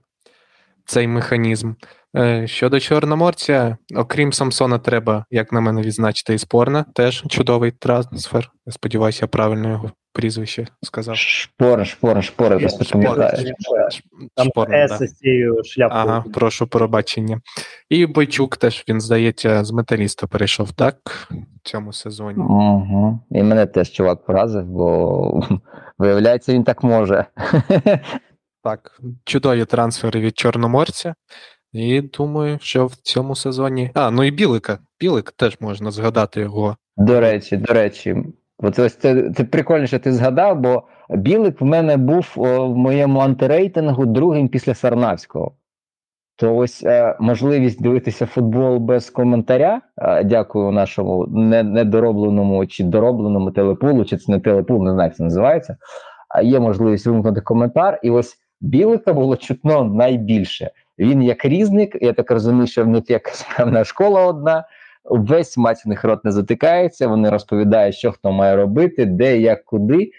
цей 0.86 1.08
механізм. 1.08 1.74
Е, 2.18 2.48
щодо 2.48 2.80
Чорноморця, 2.80 3.78
окрім 3.96 4.34
Самсона, 4.34 4.80
треба, 4.80 5.26
як 5.30 5.52
на 5.52 5.62
мене, 5.62 5.82
відзначити 5.82 6.34
і 6.34 6.38
спорна. 6.38 6.86
Теж 6.94 7.24
чудовий 7.30 7.72
трансфер. 7.72 8.52
Сподіваюся, 8.70 9.20
я 9.22 9.28
правильно 9.28 9.70
його 9.70 9.92
прізвище 10.14 10.68
сказав. 10.82 11.16
Шпора, 11.16 11.86
шпора, 11.86 12.22
шпора, 12.22 12.60
ти 12.60 12.86
пам'ятаєш. 12.92 13.52
Там 14.36 14.48
Шпорна, 14.48 14.78
С 14.78 15.00
да. 15.00 15.08
з 15.08 15.14
цією 15.14 15.64
шляпкою. 15.64 16.04
Ага, 16.04 16.24
прошу 16.34 16.68
пробачення. 16.68 17.42
І 17.90 18.06
Бойчук 18.06 18.58
теж, 18.58 18.84
він, 18.90 19.02
здається, 19.02 19.64
з 19.64 19.72
металіста 19.72 20.28
перейшов, 20.28 20.72
так? 20.72 21.28
В 21.32 21.70
цьому 21.70 21.94
сезоні. 21.94 22.44
Угу. 22.44 23.20
І 23.32 23.44
мене 23.44 23.66
теж 23.66 23.92
чувак 23.92 24.26
поразив, 24.26 24.66
бо 24.66 25.48
виявляється, 25.98 26.54
він 26.54 26.64
так 26.64 26.84
може. 26.84 27.26
Так, 28.64 29.02
чудові 29.26 29.66
трансфери 29.66 30.20
від 30.20 30.38
Чорноморця. 30.38 31.16
І 31.74 32.02
думаю, 32.02 32.58
що 32.62 32.86
в 32.86 32.96
цьому 32.96 33.36
сезоні. 33.36 33.92
А, 33.94 34.12
ну 34.12 34.24
і 34.24 34.32
Білика. 34.32 34.80
Білик 35.00 35.32
теж 35.32 35.58
можна 35.60 35.92
згадати 35.92 36.42
його. 36.42 36.78
До 36.98 37.20
речі, 37.20 37.58
до 37.58 37.74
речі, 37.74 38.16
от 38.62 38.80
ось 38.80 38.96
це, 38.96 39.32
це 39.32 39.44
прикольно, 39.44 39.88
що 39.88 40.00
ти 40.00 40.12
згадав, 40.12 40.60
бо 40.60 40.84
Білик 41.10 41.62
в 41.62 41.66
мене 41.66 41.98
був 41.98 42.34
в 42.36 42.76
моєму 42.76 43.20
антирейтингу 43.20 44.06
другим 44.06 44.50
після 44.50 44.74
Сарнавського. 44.74 45.52
То 46.36 46.56
ось 46.56 46.84
е, 46.84 47.16
можливість 47.20 47.82
дивитися 47.82 48.26
футбол 48.26 48.78
без 48.78 49.10
коментаря. 49.10 49.82
Е, 49.98 50.24
дякую 50.24 50.72
нашому 50.72 51.28
недоробленому 51.28 52.66
чи 52.68 52.84
доробленому 52.84 53.52
телепулу, 53.52 54.06
чи 54.06 54.18
це 54.18 54.32
не 54.32 54.40
телепул, 54.40 54.84
не 54.84 54.92
знаю, 54.92 55.08
як 55.08 55.16
це 55.16 55.24
називається. 55.24 55.78
А 56.30 56.42
є 56.42 56.60
можливість 56.60 57.06
вимкнути 57.06 57.42
коментар. 57.42 58.00
І 58.04 58.10
ось 58.10 58.38
Білика 58.62 59.14
було 59.14 59.38
чутно 59.38 59.84
найбільше. 59.84 60.72
Він 61.00 61.24
як 61.24 61.46
різник, 61.46 61.98
я 62.02 62.14
так 62.14 62.32
розумію, 62.32 62.68
що 62.68 62.84
в 62.84 62.88
них 62.88 63.10
якась 63.10 63.48
певна 63.58 63.84
школа 63.84 64.26
одна. 64.26 64.66
Весь 65.06 65.58
матч 65.58 65.78
рот 66.04 66.26
не 66.26 66.32
затикається. 66.32 67.08
Вони 67.08 67.30
розповідають, 67.30 67.96
що 67.96 68.12
хто 68.12 68.32
має 68.32 68.56
робити, 68.56 69.06
де, 69.06 69.38
як, 69.38 69.66
куди. 69.66 70.12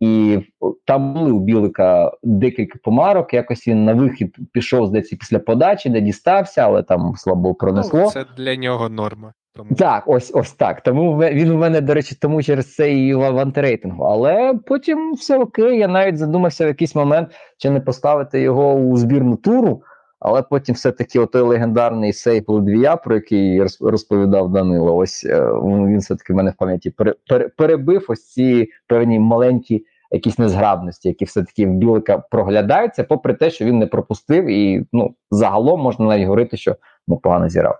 І 0.00 0.38
там 0.84 1.14
були 1.14 1.30
у 1.32 1.40
Білика 1.40 2.12
декілька 2.22 2.78
помарок. 2.82 3.34
Якось 3.34 3.68
він 3.68 3.84
на 3.84 3.94
вихід 3.94 4.36
пішов, 4.52 4.86
здається, 4.86 5.16
після 5.16 5.38
подачі, 5.38 5.90
де 5.90 6.00
дістався, 6.00 6.62
але 6.62 6.82
там 6.82 7.14
слабо 7.16 7.54
пронесло. 7.54 8.00
Ну, 8.00 8.10
це 8.10 8.24
для 8.36 8.56
нього 8.56 8.88
норма. 8.88 9.32
Тому 9.56 9.74
Так, 9.74 10.04
ось 10.06 10.30
ось 10.34 10.52
так. 10.52 10.80
Тому 10.80 11.18
він 11.18 11.50
у 11.50 11.56
мене, 11.56 11.80
до 11.80 11.94
речі, 11.94 12.16
тому 12.20 12.42
через 12.42 12.74
це 12.74 12.92
і 12.92 13.14
в 13.14 13.22
антирейтингу. 13.22 14.04
Але 14.04 14.54
потім 14.66 15.14
все 15.14 15.38
окей. 15.38 15.78
Я 15.78 15.88
навіть 15.88 16.18
задумався 16.18 16.64
в 16.64 16.68
якийсь 16.68 16.94
момент, 16.94 17.28
чи 17.58 17.70
не 17.70 17.80
поставити 17.80 18.40
його 18.40 18.74
у 18.74 18.96
збірну 18.96 19.36
туру. 19.36 19.82
Але 20.20 20.42
потім 20.42 20.74
все-таки 20.74 21.18
отой 21.20 21.42
легендарний 21.42 22.12
сейп 22.12 22.48
Ледвія, 22.48 22.96
про 22.96 23.14
який 23.14 23.62
роз- 23.62 23.88
розповідав 23.88 24.52
Данило, 24.52 24.96
ось 24.96 25.24
е, 25.24 25.40
він 25.62 25.98
все-таки 25.98 26.32
в 26.32 26.36
мене 26.36 26.50
в 26.50 26.54
пам'яті 26.54 26.90
пере, 26.90 27.14
пере- 27.28 27.48
перебив 27.48 28.06
ось 28.08 28.26
ці 28.32 28.68
певні 28.86 29.18
маленькі 29.18 29.84
якісь 30.10 30.38
незграбності, 30.38 31.08
які 31.08 31.24
все-таки 31.24 31.66
в 31.66 31.70
Білика 31.70 32.18
проглядаються, 32.18 33.04
попри 33.04 33.34
те, 33.34 33.50
що 33.50 33.64
він 33.64 33.78
не 33.78 33.86
пропустив, 33.86 34.46
і 34.46 34.86
ну 34.92 35.14
загалом 35.30 35.80
можна 35.80 36.06
навіть 36.06 36.24
говорити, 36.24 36.56
що 36.56 36.76
ну 37.08 37.16
погано 37.16 37.48
зіграв. 37.48 37.78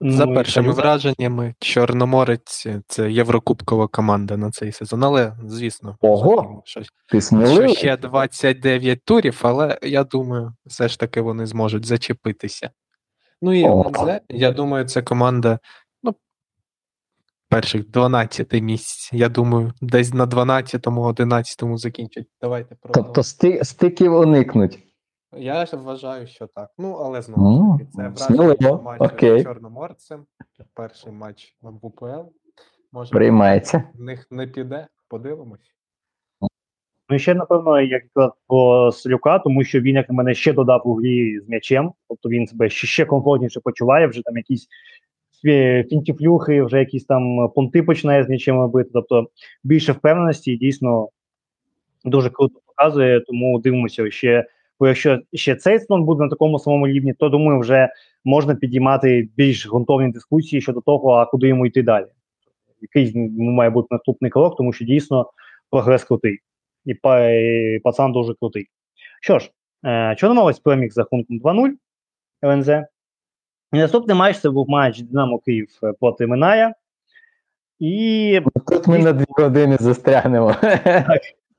Так. 0.00 0.10
Ну, 0.10 0.12
За 0.12 0.26
першими 0.26 0.72
враженнями, 0.72 1.54
Чорноморець 1.60 2.66
це 2.86 3.12
Єврокубкова 3.12 3.88
команда 3.88 4.36
на 4.36 4.50
цей 4.50 4.72
сезон. 4.72 5.04
Але, 5.04 5.36
звісно, 5.46 5.96
Ого! 6.00 6.30
розуміємо, 6.30 6.62
що, 6.64 6.82
Ти 7.08 7.20
що 7.20 7.68
ще 7.68 7.96
29 7.96 9.04
турів, 9.04 9.40
але 9.42 9.78
я 9.82 10.04
думаю, 10.04 10.52
все 10.66 10.88
ж 10.88 10.98
таки 10.98 11.20
вони 11.20 11.46
зможуть 11.46 11.86
зачепитися. 11.86 12.70
Ну 13.42 13.52
і 13.52 13.64
О. 13.64 13.92
Я 14.28 14.50
думаю, 14.50 14.84
це 14.84 15.02
команда, 15.02 15.58
ну, 16.02 16.14
перших 17.48 17.90
12 17.90 18.52
місць. 18.52 19.10
Я 19.12 19.28
думаю, 19.28 19.72
десь 19.80 20.14
на 20.14 20.26
12-му, 20.26 21.08
11-му 21.08 21.78
закінчать. 21.78 22.26
Давайте 22.40 22.74
про 22.74 22.92
Тобто 22.94 23.22
стиків 23.62 24.14
уникнуть. 24.14 24.78
Я 25.36 25.66
вважаю, 25.72 26.26
що 26.26 26.46
так. 26.46 26.70
Ну, 26.78 26.92
але 26.92 27.22
знову 27.22 27.52
ж 27.52 27.60
Ну, 27.62 27.78
таки, 27.78 27.90
це 27.92 28.02
враження 28.02 28.26
сміливо, 28.26 28.82
матчу 28.82 29.38
з 29.38 29.42
Чорноморцем. 29.42 30.26
Перший 30.74 31.12
матч 31.12 31.56
в 31.62 31.86
УПЛ. 31.86 32.06
Може, 32.92 33.10
Приймається. 33.10 33.82
в 33.94 34.00
них 34.00 34.26
не 34.30 34.46
піде, 34.46 34.86
подивимось. 35.08 35.74
Ну, 37.08 37.16
і 37.16 37.18
ще, 37.18 37.34
напевно, 37.34 37.80
як 37.80 38.02
про 38.48 38.92
Слюка, 38.92 39.38
тому 39.38 39.64
що 39.64 39.80
він, 39.80 39.96
як 39.96 40.08
на 40.08 40.14
мене, 40.14 40.34
ще 40.34 40.52
додав 40.52 40.82
у 40.84 40.94
грі 40.94 41.40
з 41.40 41.48
м'ячем, 41.48 41.92
тобто 42.08 42.28
він 42.28 42.46
себе 42.46 42.68
ще, 42.70 42.86
ще 42.86 43.04
комфортніше 43.04 43.60
почуває, 43.60 44.06
вже 44.06 44.22
там 44.22 44.36
якісь 44.36 44.68
фінтіфлюхи, 45.90 46.62
вже 46.62 46.78
якісь 46.78 47.04
там 47.04 47.48
понти 47.48 47.82
починає 47.82 48.24
з 48.24 48.28
м'ячем 48.28 48.56
робити. 48.56 48.90
Тобто 48.92 49.28
більше 49.64 49.92
впевненості 49.92 50.52
і 50.52 50.56
дійсно 50.56 51.08
дуже 52.04 52.30
круто 52.30 52.60
показує, 52.66 53.20
тому 53.20 53.58
дивимося 53.58 54.10
ще. 54.10 54.46
Бо 54.80 54.88
якщо 54.88 55.20
ще 55.32 55.56
цей 55.56 55.78
сезон 55.78 56.04
буде 56.04 56.22
на 56.22 56.30
такому 56.30 56.58
самому 56.58 56.88
рівні, 56.88 57.14
то 57.14 57.28
думаю, 57.28 57.60
вже 57.60 57.88
можна 58.24 58.54
підіймати 58.54 59.28
більш 59.36 59.68
ґрунтовні 59.68 60.12
дискусії 60.12 60.62
щодо 60.62 60.80
того, 60.80 61.12
а 61.12 61.26
куди 61.26 61.48
йому 61.48 61.66
йти 61.66 61.82
далі. 61.82 62.06
Який 62.80 63.30
має 63.38 63.70
бути 63.70 63.88
наступний 63.90 64.30
крок, 64.30 64.56
тому 64.56 64.72
що 64.72 64.84
дійсно 64.84 65.30
прогрес 65.70 66.04
крутий. 66.04 66.38
І, 66.84 66.94
па, 66.94 67.30
і 67.30 67.80
пацан 67.84 68.12
дуже 68.12 68.34
крутий. 68.34 68.66
Що 69.20 69.38
ж, 69.38 69.50
е, 69.84 70.14
Чорноморець 70.18 70.58
переміг 70.58 70.92
з 70.92 70.98
рахунком 70.98 71.40
2-0 71.40 71.70
ЛНЗ. 72.44 72.68
І 73.72 73.78
наступний 73.78 74.16
матч 74.16 74.38
це 74.38 74.50
був 74.50 74.68
матч 74.68 75.00
Динамо 75.00 75.38
Київ 75.38 75.68
проти 76.00 76.26
Миная. 76.26 76.74
І 77.78 78.40
Тут 78.66 78.86
ми 78.86 78.98
на 78.98 79.12
дві 79.12 79.24
години 79.28 79.76
застрягнемо. 79.80 80.54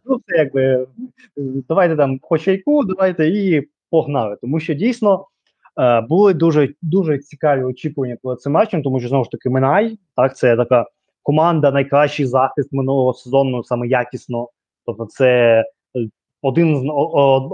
Ну, 0.05 0.21
це 0.25 0.37
якби 0.37 0.87
давайте 1.37 1.95
там 1.95 2.19
по 2.19 2.37
чайку, 2.37 2.83
давайте 2.83 3.27
і 3.27 3.67
погнали. 3.89 4.37
Тому 4.41 4.59
що 4.59 4.73
дійсно 4.73 5.25
е, 5.79 6.01
були 6.01 6.33
дуже 6.33 6.73
дуже 6.81 7.17
цікаві 7.19 7.63
очікування 7.63 8.17
перед 8.23 8.41
цим 8.41 8.51
матчем, 8.51 8.83
тому 8.83 8.99
що 8.99 9.09
знову 9.09 9.23
ж 9.23 9.31
таки 9.31 9.49
Минай, 9.49 9.97
так, 10.15 10.37
це 10.37 10.55
така 10.55 10.85
команда, 11.23 11.71
найкращий 11.71 12.25
захист 12.25 12.73
минулого 12.73 13.13
сезону, 13.13 13.63
саме 13.63 13.87
якісно. 13.87 14.49
Тобто, 14.85 15.05
це 15.05 15.59
е, 15.95 16.09
один 16.41 16.75
з 16.75 16.91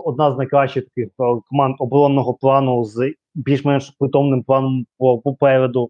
одна 0.06 0.34
з 0.34 0.38
найкращих 0.38 0.84
таких 0.86 1.08
е, 1.08 1.42
команд 1.50 1.76
оборонного 1.80 2.34
плану 2.34 2.84
з 2.84 3.14
більш-менш 3.36 3.90
притомним 4.00 4.44
планом 4.44 4.86
попереду. 5.24 5.90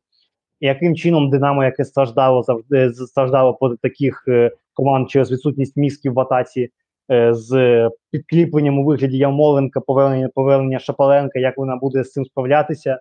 яким 0.60 0.96
чином 0.96 1.30
Динамо, 1.30 1.64
яке 1.64 1.86
страждало 1.86 2.44
завжди 2.44 2.94
страждало 2.94 3.54
проти 3.54 3.76
таких 3.82 4.24
е, 4.28 4.52
команд 4.82 5.10
через 5.10 5.32
відсутність 5.32 5.78
мізків 5.78 6.14
в 6.14 6.20
атаці, 6.20 6.70
е, 7.12 7.34
з 7.34 7.90
підкліпленням 8.12 8.80
у 8.80 8.84
вигляді 8.86 9.18
Ярмоленка, 9.18 9.80
повернення 9.82 10.30
повернення 10.36 10.80
Шапаленка, 10.80 11.40
як 11.40 11.58
вона 11.58 11.76
буде 11.76 12.04
з 12.04 12.12
цим 12.12 12.26
справлятися. 12.26 13.00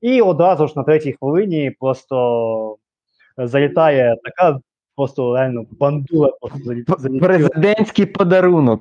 І 0.00 0.20
одразу 0.20 0.66
ж 0.68 0.72
на 0.76 0.82
третій 0.82 1.12
хвилині 1.12 1.70
просто 1.80 2.76
залітає 3.36 4.16
така 4.24 4.60
просто 4.96 5.34
реально 5.34 5.64
бандура. 5.80 6.32
Просто 6.40 6.58
залі- 6.58 6.84
залітіла. 6.98 7.28
Президентський 7.28 8.06
подарунок. 8.06 8.80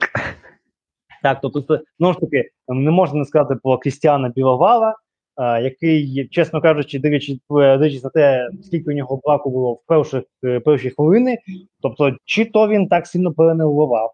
Так, 1.23 1.39
тобто, 1.41 1.79
знову 1.99 2.13
ж 2.13 2.19
таки, 2.19 2.49
не 2.67 2.91
можна 2.91 3.19
не 3.19 3.25
сказати 3.25 3.55
про 3.63 3.77
Крістіана 3.77 4.29
Біловала, 4.29 4.95
який, 5.39 6.27
чесно 6.27 6.61
кажучи, 6.61 6.99
дивлячись, 6.99 7.39
дивлячись 7.49 8.03
на 8.03 8.09
те, 8.09 8.49
скільки 8.63 8.91
у 8.91 8.93
нього 8.93 9.21
браку 9.23 9.49
було 9.49 9.73
в 9.73 9.85
перших, 9.87 10.23
е, 10.43 10.59
перші 10.59 10.89
хвилини, 10.89 11.37
тобто, 11.81 12.17
чи 12.25 12.45
то 12.45 12.67
він 12.67 12.87
так 12.87 13.07
сильно 13.07 13.33
перенервував 13.33 14.13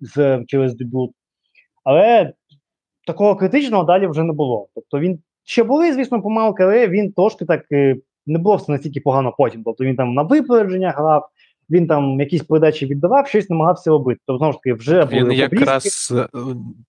з, 0.00 0.44
через 0.46 0.76
дебют, 0.76 1.10
але 1.84 2.32
такого 3.06 3.36
критичного 3.36 3.84
далі 3.84 4.06
вже 4.06 4.22
не 4.22 4.32
було. 4.32 4.68
Тобто 4.74 5.00
він 5.00 5.18
ще 5.44 5.62
були, 5.64 5.92
звісно, 5.92 6.22
помилки, 6.22 6.62
але 6.62 6.88
він 6.88 7.12
трошки 7.12 7.44
так 7.44 7.64
е, 7.72 7.96
не 8.26 8.38
було 8.38 8.56
все 8.56 8.72
настільки 8.72 9.00
погано 9.00 9.34
потім. 9.38 9.62
Тобто 9.64 9.84
він 9.84 9.96
там 9.96 10.14
на 10.14 10.22
випередження 10.22 10.90
грав, 10.90 11.28
він 11.70 11.86
там 11.86 12.20
якісь 12.20 12.42
передачі 12.42 12.86
віддавав, 12.86 13.26
щось 13.28 13.50
намагався 13.50 13.90
робити. 13.90 14.20
Тобто, 14.26 14.38
знову 14.38 14.52
ж 14.52 14.58
таки, 14.58 14.74
вже 14.74 15.06
Він 15.06 15.20
були 15.22 15.34
якраз, 15.34 16.14
е, 16.16 16.28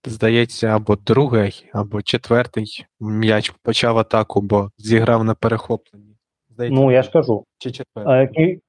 здається, 0.05 0.67
або 0.67 0.95
другий, 0.95 1.65
або 1.73 2.01
четвертий 2.01 2.85
м'яч 2.99 3.49
почав 3.49 3.97
атаку, 3.97 4.41
бо 4.41 4.71
зіграв 4.77 5.23
на 5.23 5.35
перехопленні. 5.35 6.15
Здається, 6.49 6.81
Ну, 6.81 6.91
я 6.91 7.03
ж 7.03 7.11
кажу. 7.11 7.45
чи 7.57 7.71
четвертий. 7.71 8.61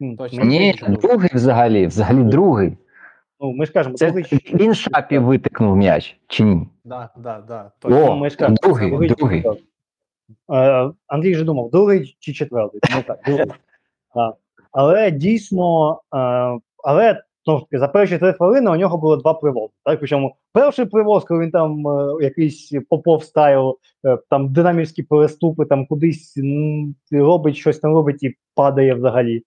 А, 0.00 0.16
Точно. 0.18 0.44
Ні, 0.44 0.74
другий 1.02 1.30
взагалі, 1.34 1.86
взагалі 1.86 2.22
другий. 2.24 2.76
Ну, 3.40 3.52
ми 3.52 3.66
ж 3.66 3.72
кажемо, 3.72 3.94
Це 3.94 4.06
другий- 4.06 4.24
він 4.54 4.74
шапі 4.74 5.18
витикнув 5.18 5.76
м'яч, 5.76 6.16
чи 6.28 6.44
ні? 6.44 6.68
Да, 6.84 7.10
да, 7.18 7.44
да, 7.48 7.70
О, 7.84 7.88
ну, 7.90 8.16
ми 8.16 8.30
ж 8.30 8.36
кажемо, 8.36 8.56
другий, 8.62 8.90
другий, 8.90 9.08
другий. 9.08 9.44
Е, 10.52 10.90
Андрій 11.06 11.34
же 11.34 11.44
думав, 11.44 11.70
другий 11.70 12.16
чи 12.18 12.32
четвертий. 12.32 12.80
Ну, 12.96 13.02
так, 13.06 13.18
другий. 13.26 13.46
Але 14.72 15.10
дійсно, 15.10 15.92
е, 16.14 16.58
але 16.84 17.22
знову 17.44 17.66
за 17.72 17.88
перші 17.88 18.18
три 18.18 18.32
хвилини 18.32 18.70
у 18.70 18.76
нього 18.76 18.98
було 18.98 19.16
два 19.16 19.34
привози. 19.34 19.72
Так? 19.84 19.98
Причому 19.98 20.34
перший 20.52 20.86
привоз, 20.86 21.24
коли 21.24 21.40
він 21.40 21.50
там 21.50 21.88
е, 21.88 22.24
якийсь 22.24 22.72
попов 22.90 23.24
стайл, 23.24 23.78
е, 24.06 24.18
там 24.30 24.52
динамівські 24.52 25.02
переступи, 25.02 25.64
там 25.64 25.86
кудись 25.86 26.38
робить 27.12 27.56
щось 27.56 27.78
там 27.78 27.92
робить 27.92 28.22
і 28.22 28.34
падає 28.54 28.94
взагалі. 28.94 29.42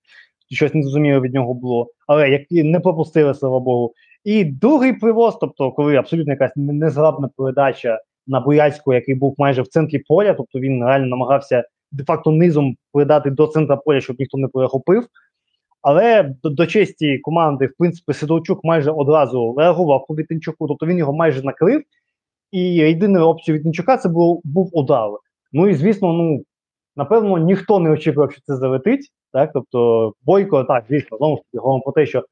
Щось 0.51 0.73
незрозуміло 0.73 1.21
від 1.21 1.33
нього 1.33 1.53
було, 1.53 1.87
але 2.07 2.29
які 2.29 2.63
не 2.63 2.79
пропустили, 2.79 3.33
слава 3.33 3.59
Богу. 3.59 3.93
І 4.23 4.43
другий 4.43 4.93
привоз, 4.93 5.37
тобто, 5.41 5.71
коли 5.71 5.95
абсолютно 5.95 6.33
якась 6.33 6.55
не- 6.55 6.73
незграбна 6.73 7.29
передача 7.37 7.99
на 8.27 8.39
Бояцьку, 8.39 8.93
який 8.93 9.15
був 9.15 9.35
майже 9.37 9.61
в 9.61 9.67
центрі 9.67 9.99
поля, 9.99 10.33
тобто 10.33 10.59
він 10.59 10.85
реально 10.85 11.07
намагався 11.07 11.63
де-факто 11.91 12.31
низом 12.31 12.75
передати 12.93 13.29
до 13.29 13.47
центра 13.47 13.75
поля, 13.77 14.01
щоб 14.01 14.15
ніхто 14.19 14.37
не 14.37 14.47
перехопив. 14.47 15.07
Але 15.81 16.35
до, 16.43 16.49
до 16.49 16.65
честі 16.67 17.19
команди, 17.19 17.65
в 17.67 17.73
принципі, 17.77 18.13
Сидорчук 18.13 18.63
майже 18.63 18.91
одразу 18.91 19.55
реагував 19.57 20.07
по 20.07 20.15
Вітинчуку, 20.15 20.67
тобто 20.67 20.85
він 20.85 20.97
його 20.97 21.13
майже 21.13 21.41
накрив. 21.43 21.81
І 22.51 22.59
єдиною 22.73 23.25
опцією 23.25 23.59
Вітинчука 23.59 23.97
це 23.97 24.09
було, 24.09 24.41
був 24.43 24.69
удар. 24.73 25.09
Ну 25.53 25.67
і 25.67 25.73
звісно, 25.73 26.13
ну 26.13 26.43
напевно, 26.95 27.37
ніхто 27.37 27.79
не 27.79 27.89
очікував, 27.89 28.31
що 28.31 28.41
це 28.45 28.55
залетить. 28.55 29.11
Так, 29.33 29.51
тобто 29.53 30.13
Бойко, 30.21 30.63
так, 30.63 30.83
звісно, 30.89 31.17
знову 31.17 31.35
ж 31.37 31.41
таки, 31.43 31.57
говоримо 31.61 31.83
про 31.83 31.93
те, 31.93 32.05
що 32.05 32.25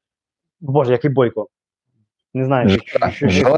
Боже, 0.60 0.92
який 0.92 1.10
Бойко. 1.10 1.46
Не 2.34 2.44
знаю, 2.44 2.68
що, 2.68 2.80
що, 2.98 3.10
що, 3.10 3.28
що, 3.28 3.56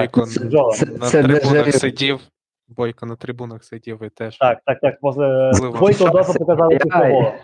Бойко 0.00 0.26
це- 0.26 0.44
на, 0.44 0.70
це- 0.72 0.86
на 0.86 1.06
це 1.06 1.22
трибунах 1.22 1.52
дежавю. 1.64 1.72
сидів. 1.72 2.20
Бойко 2.68 3.06
на 3.06 3.16
трибунах 3.16 3.64
сидів 3.64 4.02
і 4.02 4.08
теж. 4.08 4.38
Так, 4.38 4.58
так, 4.66 4.80
так. 4.80 5.00
После... 5.00 5.52
Бойко 5.80 6.04
одразу 6.04 6.38
показали 6.38 6.78
я- 6.84 7.38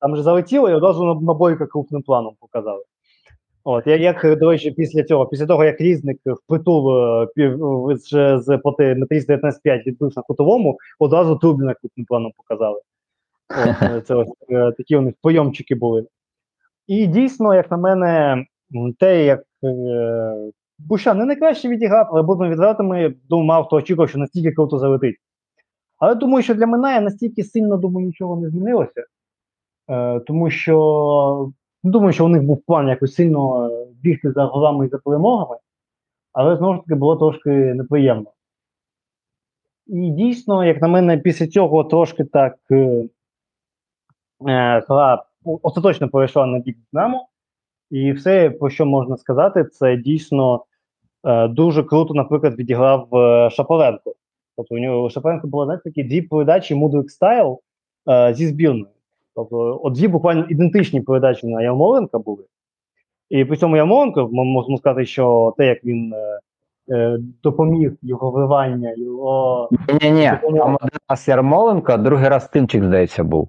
Там 0.00 0.16
же 0.16 0.22
залетіло 0.22 0.70
і 0.70 0.74
одразу 0.74 1.04
на, 1.04 1.14
на 1.14 1.34
Бойка 1.34 1.66
крупним 1.66 2.02
планом 2.02 2.34
показали. 2.40 2.82
От, 3.64 3.86
я- 3.86 3.96
як, 3.96 4.38
до 4.38 4.50
речі, 4.50 4.70
після 4.70 5.02
цього, 5.02 5.26
після 5.26 5.46
того, 5.46 5.64
як 5.64 5.80
різник 5.80 6.18
впритул 6.26 6.98
е, 6.98 7.26
пів- 7.36 7.90
е, 8.14 8.38
з, 8.40 8.58
поти 8.58 8.94
металіст 8.94 9.30
19-5 9.30 9.86
відбив 9.86 10.12
на 10.16 10.22
кутовому, 10.22 10.78
одразу 10.98 11.36
Трубіна 11.36 11.74
крупним 11.74 12.06
планом 12.06 12.32
показали. 12.36 12.80
От, 13.50 13.82
е, 13.82 14.00
це 14.00 14.14
ось 14.14 14.32
е, 14.50 14.72
такі 14.72 14.96
у 14.96 15.00
них 15.00 15.14
прийомчики 15.22 15.74
були. 15.74 16.06
І 16.86 17.06
дійсно, 17.06 17.54
як 17.54 17.70
на 17.70 17.76
мене, 17.76 18.44
те, 18.98 19.24
як 19.24 19.42
Бущан 20.78 21.18
не 21.18 21.24
найкраще 21.24 21.68
відіграв, 21.68 22.08
але 22.10 22.22
будемо 22.22 22.50
відвертими, 22.50 23.14
думав, 23.28 23.46
мав 23.46 23.66
хто 23.66 23.76
очікував, 23.76 24.08
що 24.08 24.18
настільки 24.18 24.52
круто 24.52 24.78
залетить. 24.78 25.16
Але 25.98 26.14
думаю, 26.14 26.42
що 26.42 26.54
для 26.54 26.66
мене 26.66 27.00
настільки 27.00 27.44
сильно 27.44 27.76
думаю, 27.76 28.06
нічого 28.06 28.40
не 28.40 28.50
змінилося. 28.50 29.04
Е, 29.90 30.20
тому 30.20 30.50
що 30.50 31.50
не 31.82 31.90
думаю, 31.90 32.12
що 32.12 32.24
у 32.24 32.28
них 32.28 32.42
був 32.42 32.62
план 32.66 32.88
якось 32.88 33.14
сильно 33.14 33.70
е, 33.70 33.86
бігти 34.02 34.32
за 34.32 34.44
голами 34.44 34.86
і 34.86 34.88
за 34.88 34.98
перемогами, 34.98 35.58
але 36.32 36.56
знову 36.56 36.74
ж 36.74 36.80
таки 36.80 36.94
було 36.94 37.16
трошки 37.16 37.50
неприємно. 37.50 38.30
І 39.86 40.10
дійсно, 40.10 40.64
як 40.64 40.82
на 40.82 40.88
мене, 40.88 41.18
після 41.18 41.46
цього 41.46 41.84
трошки 41.84 42.24
так 42.24 42.56
е, 42.70 43.08
е, 44.48 44.84
гра 44.88 45.24
остаточно 45.62 46.08
перейшла 46.08 46.46
на 46.46 46.58
бік 46.58 46.78
Динамо. 46.92 47.28
І 47.90 48.12
все, 48.12 48.50
про 48.50 48.70
що 48.70 48.86
можна 48.86 49.16
сказати, 49.16 49.64
це 49.64 49.96
дійсно 49.96 50.64
е, 51.24 51.48
дуже 51.48 51.82
круто, 51.82 52.14
наприклад, 52.14 52.54
відіграв 52.58 53.14
е, 53.14 53.50
Шапаренко. 53.50 54.14
Тобто 54.56 54.74
у 54.74 54.78
нього 54.78 55.02
у 55.02 55.10
Шапаренко 55.10 55.46
було 55.46 55.64
знаєте, 55.64 55.82
такі 55.84 56.04
дві 56.04 56.22
передачі 56.22 56.74
Мудрик 56.74 57.10
Стайл 57.10 57.60
е, 58.08 58.34
зі 58.34 58.46
збірною. 58.46 58.86
Тобто, 59.34 59.80
от 59.82 59.92
дві 59.92 60.08
буквально 60.08 60.46
ідентичні 60.48 61.00
передачі 61.00 61.46
на 61.46 61.62
Ярмоленка 61.62 62.18
були. 62.18 62.44
І 63.30 63.44
при 63.44 63.56
цьому 63.56 63.76
Ярмоленко, 63.76 64.28
ми 64.32 64.44
можемо 64.44 64.78
сказати, 64.78 65.06
що 65.06 65.54
те, 65.58 65.66
як 65.66 65.84
він 65.84 66.12
е, 66.12 66.40
е, 66.96 67.18
допоміг 67.42 67.92
його 68.02 68.30
вривання, 68.30 68.94
його 68.96 69.68
Ні, 70.02 70.10
ні, 70.10 70.30
один 70.42 70.98
раз 71.08 71.28
Ярмоленко, 71.28 71.96
другий 71.96 72.28
раз 72.28 72.48
Тимчик, 72.48 72.84
здається, 72.84 73.24
був. 73.24 73.48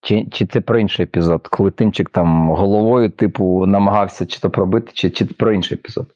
Чи, 0.00 0.26
чи 0.32 0.46
це 0.46 0.60
про 0.60 0.78
інший 0.78 1.04
епізод, 1.04 1.48
коли 1.48 1.70
Тимчик 1.70 2.10
там 2.10 2.50
головою, 2.50 3.10
типу, 3.10 3.66
намагався 3.66 4.26
чи 4.26 4.40
то 4.40 4.50
пробити, 4.50 4.90
чи, 4.94 5.10
чи 5.10 5.24
про 5.24 5.52
інший 5.52 5.78
епізод. 5.78 6.14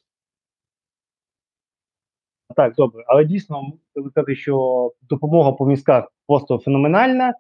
Так, 2.57 2.75
добре, 2.75 3.05
але 3.07 3.25
дійсно 3.25 3.63
можу 3.97 4.11
сказати, 4.11 4.35
що 4.35 4.93
допомога 5.03 5.53
по 5.53 5.67
мізках 5.67 6.13
просто 6.27 6.59
феноменальна, 6.59 7.35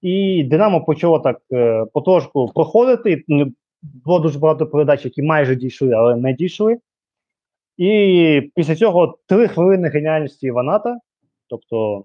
і 0.00 0.44
Динамо 0.44 0.84
почало 0.84 1.18
так 1.18 1.40
е, 1.52 1.84
потрошку 1.92 2.46
проходити. 2.54 3.24
Було 3.82 4.20
дуже 4.20 4.38
багато 4.38 4.66
передач, 4.66 5.04
які 5.04 5.22
майже 5.22 5.56
дійшли, 5.56 5.92
але 5.92 6.16
не 6.16 6.32
дійшли. 6.32 6.78
І 7.76 8.50
після 8.54 8.74
цього 8.74 9.18
три 9.26 9.48
хвилини 9.48 9.88
геніальності 9.88 10.50
Ваната. 10.50 10.98
Тобто, 11.48 12.04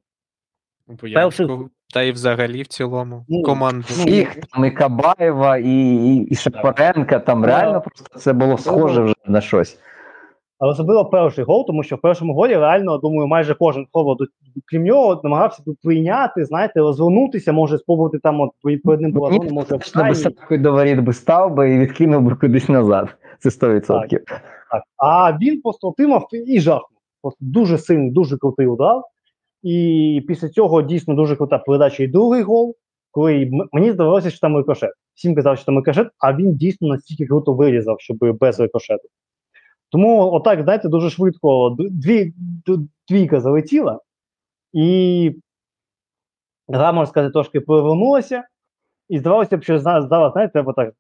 Боянську, 0.88 1.70
та 1.94 2.02
й 2.02 2.12
взагалі 2.12 2.62
в 2.62 2.68
цілому 2.68 3.26
Ну, 3.30 3.44
команду. 3.44 3.86
ну, 4.06 4.12
Їх 4.14 4.36
там 4.36 4.66
і 4.66 4.72
Кабаєва, 4.72 5.58
і, 5.58 5.70
і, 6.06 6.28
і 6.30 6.36
Шапаренка, 6.36 7.20
там 7.20 7.42
Да. 7.42 7.48
реально 7.48 7.82
просто 7.82 8.20
це 8.20 8.34
було 8.34 8.58
схоже 8.58 9.02
вже 9.02 9.14
на 9.28 9.42
щось. 9.42 9.80
але 10.60 10.72
особливо 10.72 11.06
перший 11.06 11.44
гол, 11.44 11.68
тому 11.68 11.84
що 11.84 11.96
в 11.96 12.02
першому 12.02 12.34
голі 12.34 12.56
реально, 12.58 12.98
думаю, 12.98 13.28
майже 13.28 13.56
кожен 13.56 13.86
хто 13.86 14.18
крім 14.66 14.84
нього 14.84 15.22
намагався 15.24 15.64
тут 15.64 15.78
прийняти, 15.84 16.46
знаєте, 16.46 16.80
розвернутися, 16.80 17.52
може 17.52 17.78
спробувати 17.78 18.20
там 18.20 18.42
от 18.42 18.50
перед 18.84 19.02
ним 19.02 19.12
була 19.12 19.32
зона, 19.32 19.50
може 19.52 19.66
в 19.66 19.70
Точно 19.70 20.00
би 20.02 20.04
крайній. 20.04 20.16
сапкою 20.16 20.60
до 20.62 20.72
воріт 20.72 21.00
би 21.00 21.14
став 21.14 21.54
би 21.54 21.74
і 21.74 21.80
відкинув 21.80 22.22
би 22.22 22.36
кудись 22.36 22.70
назад. 22.70 23.08
Це 23.40 23.50
100%. 23.50 24.20
Так. 24.72 24.84
А 24.98 25.38
він 25.42 25.62
просто 25.62 25.88
отримав 25.88 26.28
і 26.48 26.60
жахнув. 26.60 27.00
Просто 27.22 27.38
дуже 27.42 27.78
сильний, 27.78 28.12
дуже 28.12 28.38
крутий 28.38 28.68
удар. 28.68 29.02
І 29.64 30.26
після 30.28 30.50
цього 30.50 30.82
дійсно 30.82 31.14
дуже 31.16 31.36
крута 31.36 31.58
передача 31.58 32.04
і 32.04 32.08
другий 32.08 32.42
гол, 32.42 32.76
коли 33.12 33.52
мені 33.72 33.92
здавалося, 33.92 34.30
що 34.30 34.40
там 34.40 34.58
рикошет. 34.58 34.94
Всім 35.14 35.36
казав, 35.36 35.58
що 35.58 35.66
там 35.66 35.76
рикошет, 35.78 36.08
а 36.20 36.34
він 36.34 36.56
дійсно 36.56 36.88
настільки 36.88 37.26
круто 37.26 37.54
вирізав, 37.54 37.96
щоб 38.00 38.18
без 38.18 38.60
рикошету. 38.60 39.08
Тому, 39.92 40.32
отак, 40.34 40.64
знаєте, 40.64 40.90
дуже 40.90 41.10
швидко 41.10 41.76
дві, 41.80 42.34
двійка 43.10 43.40
залетіла, 43.42 44.00
і 44.74 45.32
гра, 46.68 46.92
можна 46.92 47.06
сказати, 47.12 47.34
трошки 47.34 47.62
перевернулася. 47.62 48.44
І 49.10 49.20
здавалося 49.20 49.58
б, 49.58 49.64
що 49.64 49.80
зна- 49.80 50.02
знаєте, 50.02 50.48
треба 50.48 50.74
так 50.74 50.94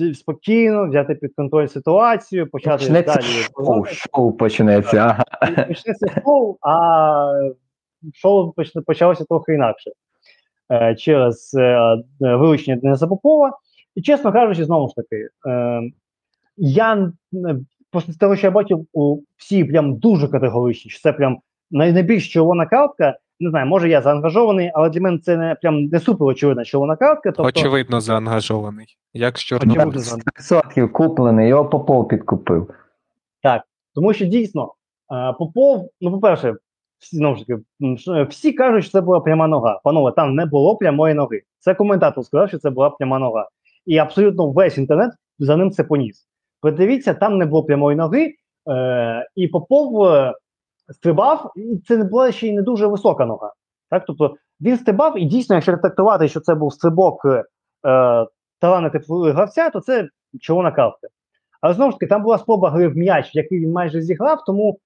е, 0.00 0.14
спокійно 0.14 0.88
взяти 0.88 1.14
під 1.14 1.34
контроль 1.34 1.66
ситуацію, 1.66 2.50
почати 2.50 2.78
Почнеться 2.84 3.14
далі. 3.14 3.24
шоу, 3.66 3.84
шоу 3.84 4.32
почнеться. 4.32 5.24
Почнеться 5.68 6.20
шоу, 6.24 6.56
а 6.62 7.50
шоу 8.14 8.54
почалося 8.86 9.24
трохи 9.24 9.54
інакше. 9.54 9.90
е, 10.72 10.94
через 10.94 11.54
е, 11.54 11.62
е, 11.62 12.02
вилучення 12.20 12.76
Дениса 12.76 13.06
Попова. 13.06 13.58
І 13.94 14.02
чесно 14.02 14.32
кажучи, 14.32 14.64
знову 14.64 14.88
ж 14.88 14.94
таки, 14.96 15.28
е, 15.48 15.80
я 16.56 16.92
н- 17.34 17.66
після 17.92 18.12
того, 18.14 18.36
що 18.36 18.46
я 18.46 18.50
бачив, 18.50 18.86
у, 18.92 19.20
всі 19.36 19.64
прям 19.64 19.96
дуже 19.96 20.28
категоричні, 20.28 20.90
що 20.90 21.00
це 21.02 21.12
прям 21.12 21.38
найбільш 21.70 22.32
червона 22.32 22.66
картка. 22.66 23.18
Не 23.42 23.50
знаю, 23.50 23.66
може 23.66 23.88
я 23.88 24.02
заангажований, 24.02 24.70
але 24.74 24.90
для 24.90 25.00
мене 25.00 25.18
це 25.18 25.36
не 25.36 25.54
прям 25.62 25.84
не 25.84 26.00
супер 26.00 26.26
очевидна 26.26 26.64
червона 26.64 26.96
картка. 26.96 27.32
Тобто, 27.32 27.42
Очевидно, 27.48 28.00
заангажований. 28.00 28.86
Як 29.14 29.38
з 29.38 29.40
Чорнобильцем. 29.40 30.20
100% 30.40 30.88
куплений, 30.88 31.48
його 31.48 31.64
Попов 31.68 32.08
підкупив. 32.08 32.70
Так, 33.42 33.62
Тому 33.94 34.12
що 34.12 34.24
дійсно 34.26 34.74
Попов, 35.38 35.88
ну, 36.00 36.10
по-перше, 36.10 36.54
знову 37.12 37.36
ж 37.36 37.46
таки, 37.46 37.62
всі 38.24 38.52
кажуть, 38.52 38.84
що 38.84 38.92
це 38.92 39.00
була 39.00 39.20
пряма 39.20 39.46
нога. 39.46 39.80
Панове, 39.84 40.12
там 40.12 40.34
не 40.34 40.46
було 40.46 40.76
прямої 40.76 41.14
ноги. 41.14 41.42
Це 41.58 41.74
коментатор 41.74 42.24
сказав, 42.24 42.48
що 42.48 42.58
це 42.58 42.70
була 42.70 42.90
пряма 42.90 43.18
нога. 43.18 43.48
І 43.86 43.98
абсолютно 43.98 44.50
весь 44.50 44.78
інтернет 44.78 45.12
за 45.38 45.56
ним 45.56 45.70
це 45.70 45.84
поніс. 45.84 46.26
Подивіться, 46.60 47.14
там 47.14 47.38
не 47.38 47.46
було 47.46 47.64
прямої 47.64 47.96
ноги, 47.96 48.34
е, 48.70 49.28
і 49.36 49.48
Попов 49.48 50.04
е, 50.04 50.34
стрибав, 50.88 51.52
і 51.56 51.78
це 51.88 51.96
була 51.96 52.32
ще 52.32 52.48
й 52.48 52.52
не 52.52 52.62
дуже 52.62 52.86
висока 52.86 53.26
нога. 53.26 53.52
Так? 53.90 54.04
Тобто 54.06 54.34
він 54.60 54.76
стрибав, 54.76 55.18
і 55.18 55.24
дійсно, 55.24 55.54
якщо 55.54 55.76
трактувати, 55.76 56.28
що 56.28 56.40
це 56.40 56.54
був 56.54 56.72
стрибок 56.72 57.24
е, 57.24 57.44
таланти 58.60 59.00
гравця, 59.08 59.70
то 59.70 59.80
це 59.80 60.08
червона 60.40 60.72
картка. 60.72 61.08
Але 61.60 61.74
знову 61.74 61.90
ж 61.90 61.96
таки, 61.98 62.06
там 62.06 62.22
була 62.22 62.38
спроба 62.38 62.70
гри 62.70 62.88
в 62.88 62.96
м'яч, 62.96 63.34
який 63.34 63.58
він 63.60 63.72
майже 63.72 64.02
зіграв. 64.02 64.44
Тому 64.46 64.78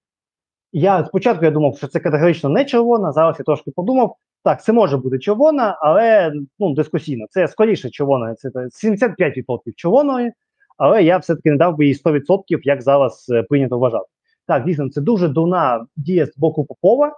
я 0.74 1.04
спочатку 1.04 1.44
я 1.44 1.50
думав, 1.50 1.76
що 1.76 1.86
це 1.86 2.00
категорично 2.00 2.50
не 2.50 2.64
червона. 2.64 3.12
Зараз 3.12 3.36
я 3.38 3.44
трошки 3.44 3.70
подумав. 3.70 4.16
Так, 4.44 4.64
це 4.64 4.72
може 4.72 4.96
бути 4.96 5.18
червона, 5.18 5.78
але 5.80 6.32
ну, 6.58 6.74
дискусійно. 6.74 7.26
Це 7.30 7.48
скоріше 7.48 7.90
червона, 7.90 8.34
це 8.34 8.50
та- 8.50 8.60
75% 8.60 9.58
червоної, 9.76 10.32
але 10.76 11.02
я 11.02 11.18
все-таки 11.18 11.50
не 11.50 11.56
дав 11.56 11.76
би 11.76 11.86
їй 11.86 11.94
100%, 11.94 12.60
як 12.62 12.82
зараз 12.82 13.26
е, 13.30 13.42
прийнято 13.42 13.78
вважати. 13.78 14.04
Так, 14.46 14.64
дійсно, 14.64 14.90
це 14.90 15.00
дуже 15.00 15.28
дурна 15.28 15.86
дія 15.96 16.26
з 16.26 16.38
боку 16.38 16.64
Попова. 16.64 17.12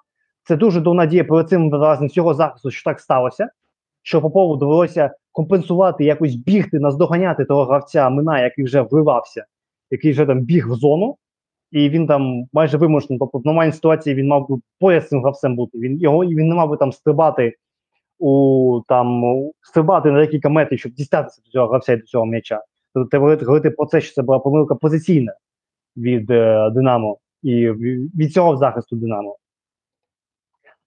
Це 0.44 0.56
дуже 0.56 0.80
дурна 0.80 1.06
дія 1.06 1.24
перед 1.24 1.48
цим 1.48 1.70
з 2.08 2.16
його 2.16 2.34
захисту, 2.34 2.70
що 2.70 2.90
так 2.90 3.00
сталося. 3.00 3.48
Що 4.02 4.22
Попову 4.22 4.56
довелося 4.56 5.10
компенсувати, 5.32 6.04
якось 6.04 6.34
бігти, 6.34 6.78
наздоганяти 6.78 7.44
того 7.44 7.64
гравця 7.64 8.10
Мина, 8.10 8.40
який 8.40 8.64
вже 8.64 8.80
вривався, 8.80 9.44
який 9.90 10.12
вже 10.12 10.26
там 10.26 10.40
біг 10.40 10.68
в 10.68 10.74
зону, 10.74 11.16
і 11.70 11.88
він 11.88 12.06
там 12.06 12.44
майже 12.52 12.76
вимушений. 12.78 13.18
Тобто 13.18 13.38
в 13.38 13.46
нормальній 13.46 13.72
ситуації 13.72 14.16
він 14.16 14.28
мав 14.28 14.48
би 14.48 14.56
поряд 14.80 15.04
з 15.04 15.08
цим 15.08 15.20
гравцем 15.20 15.56
бути. 15.56 15.78
Він 15.78 16.00
його 16.00 16.24
він 16.24 16.48
не 16.48 16.54
мав 16.54 16.70
би 16.70 16.76
там 16.76 16.92
стрибати 16.92 17.54
у 18.18 18.80
там 18.88 19.22
стрибати 19.60 20.10
на 20.10 20.20
декілька 20.20 20.48
метрів, 20.48 20.78
щоб 20.78 20.92
дістатися 20.92 21.42
до 21.44 21.50
цього 21.50 21.66
гравця 21.66 21.92
і 21.92 21.96
до 21.96 22.02
цього 22.02 22.26
м'яча. 22.26 22.62
Тобто 22.94 23.08
треба 23.08 23.36
говорити, 23.36 23.70
про 23.70 23.86
це, 23.86 24.00
що 24.00 24.14
це 24.14 24.22
була 24.22 24.38
помилка 24.38 24.74
позиційна 24.74 25.32
від 25.96 26.30
е, 26.30 26.70
Динамо 26.70 27.18
і 27.42 27.70
від 28.18 28.32
цього 28.32 28.56
захисту 28.56 28.96
Динамо. 28.96 29.36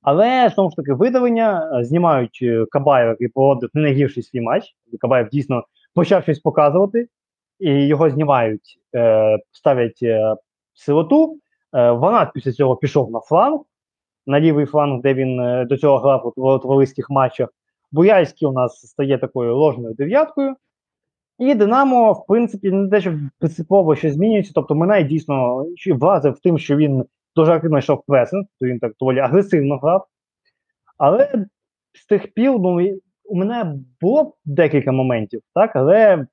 Але 0.02 0.50
знову 0.56 0.70
ж 0.70 0.76
таки, 0.76 0.94
видавлення 0.94 1.80
е, 1.80 1.84
знімають 1.84 2.40
е, 2.42 2.66
Кабаєва, 2.72 3.12
який 3.12 3.28
проводив 3.28 3.70
не 3.74 3.82
найгірший 3.82 4.24
свій 4.24 4.42
матч. 4.42 4.76
Кабаєв 5.02 5.30
дійсно 5.30 5.64
почав 5.94 6.24
щось 6.24 6.40
показувати, 6.40 7.08
і 7.60 7.88
його 7.88 8.10
знімають, 8.10 8.80
е, 8.96 9.38
ставлять 9.52 10.00
е, 10.04 10.36
силоту. 10.80 11.40
Е, 11.74 11.92
Ванат 11.92 12.30
після 12.34 12.52
цього 12.52 12.76
пішов 12.76 13.12
на 13.12 13.20
фланг, 13.20 13.60
на 14.28 14.40
лівий 14.40 14.66
фланг, 14.66 15.02
де 15.02 15.14
він 15.14 15.40
е, 15.40 15.66
до 15.66 15.78
цього 15.78 15.98
грав 15.98 16.34
от 16.36 16.66
в 16.66 17.14
матчах. 17.14 17.50
Буяльський 17.92 18.48
у 18.48 18.52
нас 18.52 18.80
стає 18.80 19.18
такою 19.18 19.58
ложною 19.58 19.94
дев'яткою. 19.94 20.56
І 21.40 21.56
Динамо, 21.56 22.14
в 22.14 22.26
принципі, 22.26 22.72
не 22.72 22.90
те, 22.90 23.02
що 23.02 23.20
принципово 23.40 23.96
щось 23.96 24.14
змінюється. 24.14 24.52
Тобто 24.56 24.76
Минай 24.76 25.04
дійсно 25.04 25.66
ще 25.76 25.94
влазив 25.94 26.34
в 26.34 26.40
тим, 26.40 26.58
що 26.58 26.76
він 26.76 27.06
дуже 27.36 27.52
активно 27.52 27.78
йшов 27.78 28.04
пресинг, 28.08 28.46
то 28.60 28.66
він 28.66 28.80
так 28.80 28.94
доволі 29.00 29.20
агресивно 29.20 29.78
грав. 29.78 30.06
Але 30.98 31.46
з 31.94 32.06
тих 32.06 32.34
пір 32.34 32.52
ну, 32.60 33.00
у 33.26 33.36
мене 33.36 33.76
було 34.02 34.34
декілька 34.46 34.92
моментів, 34.92 35.42
так, 35.54 35.76
але 35.76 36.28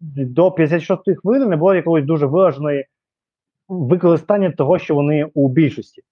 до 0.00 0.48
56-ї 0.48 1.14
хвилини 1.14 1.46
не 1.46 1.56
було 1.56 1.74
якогось 1.74 2.04
дуже 2.04 2.26
вираженої 2.26 2.86
використання 3.70 4.50
того, 4.50 4.78
що 4.78 4.94
вони 4.94 5.24
у 5.34 5.48
більшості. 5.48 6.02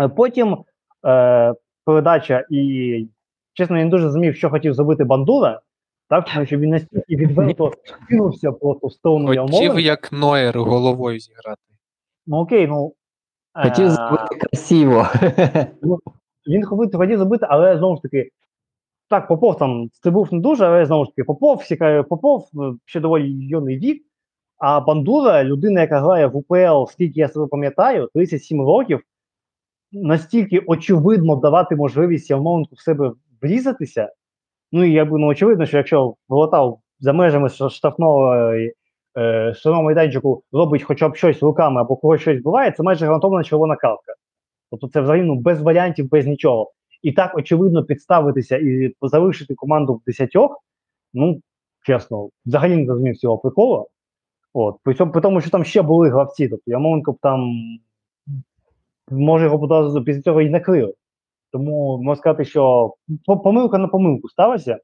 Е, 0.00 0.08
Потім 0.08 0.64
е, 1.06 1.54
передача, 1.84 2.44
і 2.50 3.06
чесно, 3.52 3.78
я 3.78 3.84
не 3.84 3.90
дуже 3.90 4.02
зрозумів, 4.02 4.36
що 4.36 4.50
хотів 4.50 4.74
зробити 4.74 5.04
Бандура, 5.04 5.60
так, 6.08 6.28
тому 6.34 6.46
що 6.46 6.58
він 6.58 6.70
настільки 6.70 7.16
відверто 7.16 7.72
кинувся 8.08 8.52
просто 8.52 8.86
в 8.86 8.92
сторону 8.92 9.26
Хотів, 9.26 9.42
Ярмоленка. 9.42 9.80
як 9.80 10.12
Ноєр 10.12 10.58
головою 10.58 11.20
зіграти. 11.20 11.62
Ну 12.26 12.36
окей, 12.36 12.66
ну. 12.66 12.94
Хотів 13.62 13.86
е, 13.86 13.90
зробити 13.90 14.34
красиво. 14.34 15.06
він 16.48 16.64
хотів, 16.64 16.98
хотів 16.98 17.18
забити, 17.18 17.46
але 17.48 17.78
знову 17.78 17.96
ж 17.96 18.02
таки, 18.02 18.30
так, 19.08 19.28
Попов 19.28 19.58
там 19.58 19.90
стрибув 19.92 20.34
не 20.34 20.40
дуже, 20.40 20.66
але 20.66 20.86
знову 20.86 21.04
ж 21.04 21.10
таки, 21.10 21.24
Попов, 21.24 21.56
всі 21.56 21.76
Попов 22.08 22.48
е, 22.54 22.74
ще 22.84 23.00
доволі 23.00 23.46
юний 23.46 23.78
вік. 23.78 24.06
А 24.66 24.80
Бандура, 24.80 25.44
людина, 25.44 25.80
яка 25.80 26.00
грає 26.00 26.26
в 26.26 26.36
УПЛ, 26.36 26.90
скільки 26.90 27.20
я 27.20 27.28
себе 27.28 27.46
пам'ятаю, 27.46 28.08
37 28.14 28.60
років, 28.60 29.00
настільки 29.92 30.58
очевидно 30.58 31.36
давати 31.36 31.76
можливість 31.76 32.30
Явноленку 32.30 32.74
в 32.74 32.80
себе 32.80 33.12
врізатися. 33.42 34.12
Ну 34.72 34.84
і 34.84 34.92
я 34.92 35.04
ну, 35.04 35.26
очевидно, 35.26 35.66
що 35.66 35.76
якщо 35.76 36.14
Волотав 36.28 36.78
за 37.00 37.12
межами 37.12 37.48
штрафного 37.48 38.34
е, 39.16 39.54
майданчику 39.64 40.42
робить 40.52 40.82
хоча 40.82 41.08
б 41.08 41.16
щось 41.16 41.42
руками 41.42 41.80
або 41.80 41.96
когось 41.96 42.20
щось 42.20 42.42
буває, 42.42 42.70
це 42.70 42.82
майже 42.82 43.06
гарантована 43.06 43.44
червона 43.44 43.76
картка. 43.76 44.14
Тобто 44.70 44.88
це 44.88 45.00
взагалі 45.00 45.22
ну, 45.22 45.34
без 45.34 45.62
варіантів, 45.62 46.10
без 46.10 46.26
нічого. 46.26 46.72
І 47.02 47.12
так 47.12 47.38
очевидно 47.38 47.84
підставитися 47.84 48.56
і 48.56 48.94
залишити 49.02 49.54
команду 49.54 49.94
в 49.94 50.02
десятьох. 50.06 50.56
Ну, 51.14 51.40
чесно, 51.86 52.28
взагалі 52.46 52.76
не 52.76 52.86
зрозумів 52.86 53.16
цього 53.16 53.38
приколу. 53.38 53.88
От, 54.54 54.76
при, 54.82 54.94
цьому, 54.94 55.12
при 55.12 55.20
тому, 55.20 55.40
що 55.40 55.50
там 55.50 55.64
ще 55.64 55.82
були 55.82 56.10
гравці. 56.10 56.48
Тобто 56.48 56.70
Ямонко 56.70 57.16
там 57.22 57.52
може 59.10 59.44
його 59.44 59.64
одразу 59.64 60.04
після 60.04 60.22
цього 60.22 60.40
і 60.40 60.50
накрили. 60.50 60.94
Тому 61.52 61.98
можна 62.02 62.16
сказати, 62.16 62.44
що 62.44 62.94
помилка 63.26 63.78
на 63.78 63.88
помилку 63.88 64.28
сталася. 64.28 64.78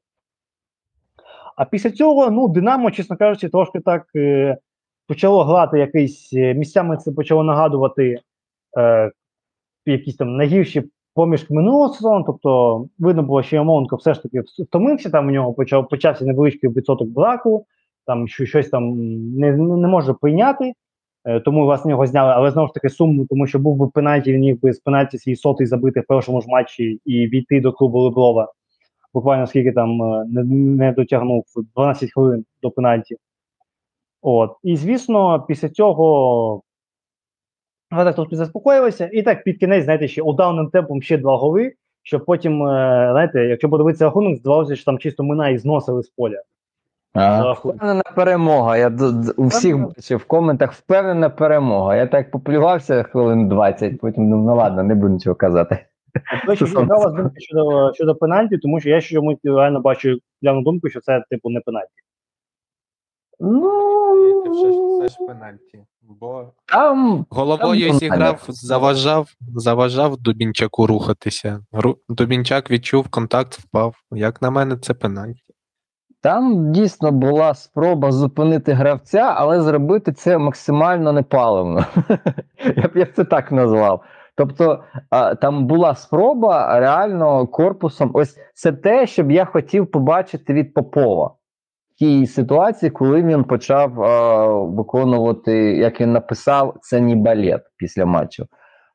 А 1.55 1.65
після 1.65 1.91
цього, 1.91 2.31
ну, 2.31 2.47
Динамо, 2.47 2.91
чесно 2.91 3.17
кажучи, 3.17 3.49
трошки 3.49 3.79
так 3.79 4.05
е, 4.15 4.57
почало 5.07 5.43
грати 5.43 5.79
якийсь 5.79 6.33
е, 6.33 6.53
місцями 6.53 6.97
це 6.97 7.11
почало 7.11 7.43
нагадувати 7.43 8.19
е, 8.77 9.11
якісь 9.85 10.15
там 10.15 10.37
найгірші 10.37 10.83
поміж 11.13 11.49
минулого 11.49 11.93
сезону. 11.93 12.23
Тобто, 12.25 12.85
видно 12.99 13.23
було, 13.23 13.43
що 13.43 13.55
Ямонко 13.55 13.95
все 13.95 14.13
ж 14.13 14.23
таки 14.23 14.43
втомився, 14.59 15.09
там 15.09 15.27
у 15.27 15.31
нього 15.31 15.53
почав, 15.53 15.89
почався 15.89 16.25
невеличкий 16.25 16.69
відсоток 16.69 17.09
браку, 17.09 17.65
там 18.05 18.27
що 18.27 18.45
щось 18.45 18.69
там 18.69 18.93
не, 19.37 19.51
не 19.57 19.87
може 19.87 20.13
прийняти. 20.13 20.73
Е, 21.25 21.39
Тому 21.39 21.65
власне 21.65 21.91
його 21.91 22.07
зняли, 22.07 22.31
але 22.35 22.51
знову 22.51 22.67
ж 22.67 22.73
таки 22.73 22.89
сумно, 22.89 23.25
тому 23.29 23.47
що 23.47 23.59
був 23.59 23.77
би 23.77 23.87
пенальті, 23.87 24.33
він 24.33 24.41
міг 24.41 24.59
би 24.59 24.73
з 24.73 24.79
пенальті 24.79 25.17
свій 25.17 25.35
сотий 25.35 25.67
забити 25.67 25.99
в 25.99 26.07
першому 26.07 26.41
ж 26.41 26.47
матчі 26.49 26.99
і 27.05 27.27
війти 27.27 27.61
до 27.61 27.73
клубу 27.73 27.99
Леблова. 27.99 28.51
Буквально 29.13 29.47
скільки 29.47 29.71
там 29.71 30.03
е, 30.03 30.25
не, 30.29 30.43
не 30.43 30.91
дотягнув 30.91 31.45
12 31.75 32.13
хвилин 32.13 32.45
до 32.61 32.71
пенальті. 32.71 33.17
От. 34.21 34.51
І 34.63 34.75
звісно, 34.75 35.45
після 35.47 35.69
цього 35.69 36.61
так 37.89 38.15
трошки 38.15 38.35
заспокоїлася. 38.35 39.09
І 39.13 39.23
так 39.23 39.43
під 39.43 39.59
кінець, 39.59 39.83
знаєте, 39.83 40.07
ще 40.07 40.21
ударним 40.21 40.69
темпом 40.69 41.01
ще 41.01 41.17
два 41.17 41.37
голи, 41.37 41.73
щоб 42.03 42.25
потім, 42.25 42.63
е, 42.63 43.09
знаєте, 43.11 43.45
якщо 43.45 43.69
подивитися 43.69 44.05
рахунок, 44.05 44.37
здавалося, 44.37 44.75
що 44.75 44.85
там 44.85 44.99
чисто 44.99 45.23
мина 45.23 45.49
і 45.49 45.57
зносили 45.57 46.03
з 46.03 46.09
поля. 46.09 46.41
Впевнена 47.13 48.03
перемога. 48.15 48.77
Я 48.77 48.91
у 49.37 49.45
всіх 49.45 49.77
бачив 49.77 50.19
в 50.19 50.25
коментах 50.25 50.73
впевнена 50.73 51.29
перемога. 51.29 51.95
Я 51.95 52.07
так 52.07 52.31
поплювався 52.31 53.03
хвилин 53.03 53.49
20, 53.49 53.99
потім 53.99 54.29
ну, 54.29 54.37
ну 54.37 54.55
ладно, 54.55 54.83
не 54.83 54.95
буду 54.95 55.13
нічого 55.13 55.35
казати. 55.35 55.85
Вас 56.47 57.13
думка 57.13 57.31
щодо, 57.37 57.93
щодо 57.93 58.15
пенальті, 58.15 58.57
тому 58.57 58.79
що 58.79 58.89
я 58.89 59.01
чомусь 59.01 59.37
реально 59.43 59.81
бачу 59.81 60.17
явну 60.41 60.61
думку, 60.61 60.89
що 60.89 61.01
це 61.01 61.23
типу 61.29 61.49
не 61.49 61.59
пенальті. 61.59 62.01
Ну, 63.39 65.01
Це 65.01 65.07
ж 65.07 65.17
пенальті. 65.27 65.85
Бо 66.01 66.51
там 66.65 67.25
головою 67.29 67.87
Там 67.87 67.97
зіграв, 67.97 68.45
заважав, 68.47 69.27
заважав 69.55 70.17
Дубінчаку 70.17 70.87
рухатися. 70.87 71.65
Ру... 71.71 71.97
Дубінчак 72.09 72.71
відчув 72.71 73.07
контакт, 73.09 73.53
впав. 73.53 73.95
Як 74.11 74.41
на 74.41 74.49
мене, 74.49 74.77
це 74.77 74.93
пенальті. 74.93 75.53
Там 76.21 76.71
дійсно 76.71 77.11
була 77.11 77.53
спроба 77.53 78.11
зупинити 78.11 78.73
гравця, 78.73 79.33
але 79.35 79.61
зробити 79.61 80.11
це 80.11 80.37
максимально 80.37 81.13
непаливно. 81.13 81.85
Я 82.75 82.83
б 82.83 82.91
я 82.95 83.05
це 83.05 83.23
так 83.23 83.51
назвав. 83.51 84.03
Тобто 84.35 84.83
там 85.41 85.65
була 85.67 85.95
спроба 85.95 86.79
реально 86.79 87.47
корпусом. 87.47 88.11
Ось 88.13 88.37
це 88.53 88.71
те, 88.71 89.07
що 89.07 89.23
я 89.23 89.45
хотів 89.45 89.91
побачити 89.91 90.53
від 90.53 90.73
Попова 90.73 91.27
в 91.95 91.99
тій 91.99 92.27
ситуації, 92.27 92.89
коли 92.89 93.23
він 93.23 93.43
почав 93.43 93.91
виконувати, 94.75 95.53
як 95.77 96.01
він 96.01 96.11
написав, 96.11 96.75
це 96.81 97.01
не 97.01 97.15
балет 97.15 97.61
після 97.77 98.05
матчу. 98.05 98.47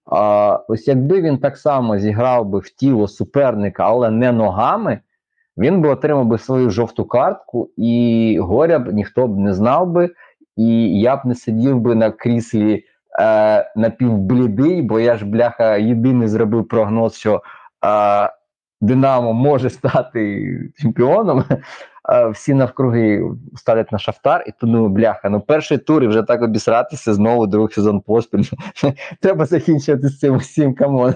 А, 0.06 0.58
ось 0.68 0.88
якби 0.88 1.22
він 1.22 1.38
так 1.38 1.56
само 1.56 1.98
зіграв 1.98 2.46
би 2.46 2.58
в 2.58 2.70
тіло 2.70 3.08
суперника, 3.08 3.84
але 3.84 4.10
не 4.10 4.32
ногами, 4.32 5.00
він 5.58 5.80
би 5.80 5.88
отримав 5.88 6.26
би 6.26 6.38
свою 6.38 6.70
жовту 6.70 7.04
картку, 7.04 7.70
і 7.76 8.38
горя 8.42 8.78
б 8.78 8.92
ніхто 8.92 9.26
б 9.26 9.38
не 9.38 9.54
знав 9.54 9.90
би, 9.90 10.10
і 10.56 11.00
я 11.00 11.16
б 11.16 11.20
не 11.24 11.34
сидів 11.34 11.80
би 11.80 11.94
на 11.94 12.10
кріслі 12.10 12.84
е, 13.20 13.72
напівблідий, 13.76 14.82
бо 14.82 15.00
я 15.00 15.16
ж, 15.16 15.24
бляха, 15.24 15.76
єдиний 15.76 16.28
зробив 16.28 16.68
прогноз, 16.68 17.14
що 17.14 17.42
е, 17.84 18.30
Динамо 18.80 19.32
може 19.32 19.70
стати 19.70 20.48
чемпіоном. 20.78 21.44
Е, 22.12 22.28
всі 22.28 22.54
навкруги 22.54 23.22
ставлять 23.56 23.92
на 23.92 23.98
Шахтар, 23.98 24.44
і 24.46 24.52
то 24.60 24.66
думаю, 24.66 24.88
бляха, 24.88 25.28
ну 25.28 25.40
перший 25.40 25.78
тур 25.78 26.04
і 26.04 26.06
вже 26.06 26.22
так 26.22 26.42
обісратися 26.42 27.14
знову 27.14 27.46
другий 27.46 27.74
сезон 27.74 28.00
поспіль. 28.00 28.44
Треба 29.20 29.46
закінчувати 29.46 30.08
з 30.08 30.18
цим 30.18 30.36
всім 30.36 30.74
come 30.74 30.97
on. 30.97 31.14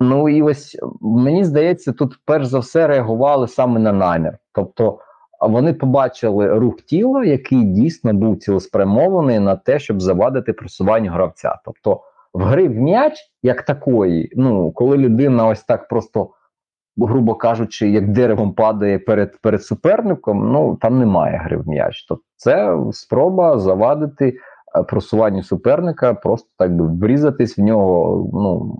Ну 0.00 0.28
і 0.28 0.42
ось 0.42 0.78
мені 1.00 1.44
здається, 1.44 1.92
тут 1.92 2.18
перш 2.24 2.46
за 2.46 2.58
все 2.58 2.86
реагували 2.86 3.48
саме 3.48 3.80
на 3.80 3.92
намір. 3.92 4.38
Тобто 4.52 4.98
вони 5.40 5.74
побачили 5.74 6.58
рух 6.58 6.80
тіла, 6.80 7.24
який 7.24 7.64
дійсно 7.64 8.12
був 8.12 8.38
цілеспрямований 8.38 9.38
на 9.38 9.56
те, 9.56 9.78
щоб 9.78 10.00
завадити 10.00 10.52
просуванню 10.52 11.10
гравця. 11.10 11.58
Тобто, 11.64 12.00
в 12.34 12.42
гри 12.42 12.68
в 12.68 12.74
м'яч, 12.74 13.12
як 13.42 13.62
такої, 13.62 14.32
ну 14.36 14.72
коли 14.72 14.96
людина 14.96 15.46
ось 15.46 15.62
так 15.62 15.88
просто, 15.88 16.30
грубо 16.96 17.34
кажучи, 17.34 17.90
як 17.90 18.12
деревом 18.12 18.52
падає 18.52 18.98
перед 18.98 19.40
перед 19.40 19.62
суперником, 19.62 20.52
ну 20.52 20.76
там 20.76 20.98
немає 20.98 21.40
гри 21.44 21.56
в 21.56 21.68
м'яч. 21.68 22.06
Тобто 22.08 22.24
це 22.36 22.76
спроба 22.92 23.58
завадити 23.58 24.28
е, 24.78 24.82
просуванню 24.82 25.42
суперника, 25.42 26.14
просто 26.14 26.48
так 26.58 26.76
би 26.76 26.86
врізатись 26.86 27.58
в 27.58 27.62
нього. 27.62 28.30
ну 28.32 28.78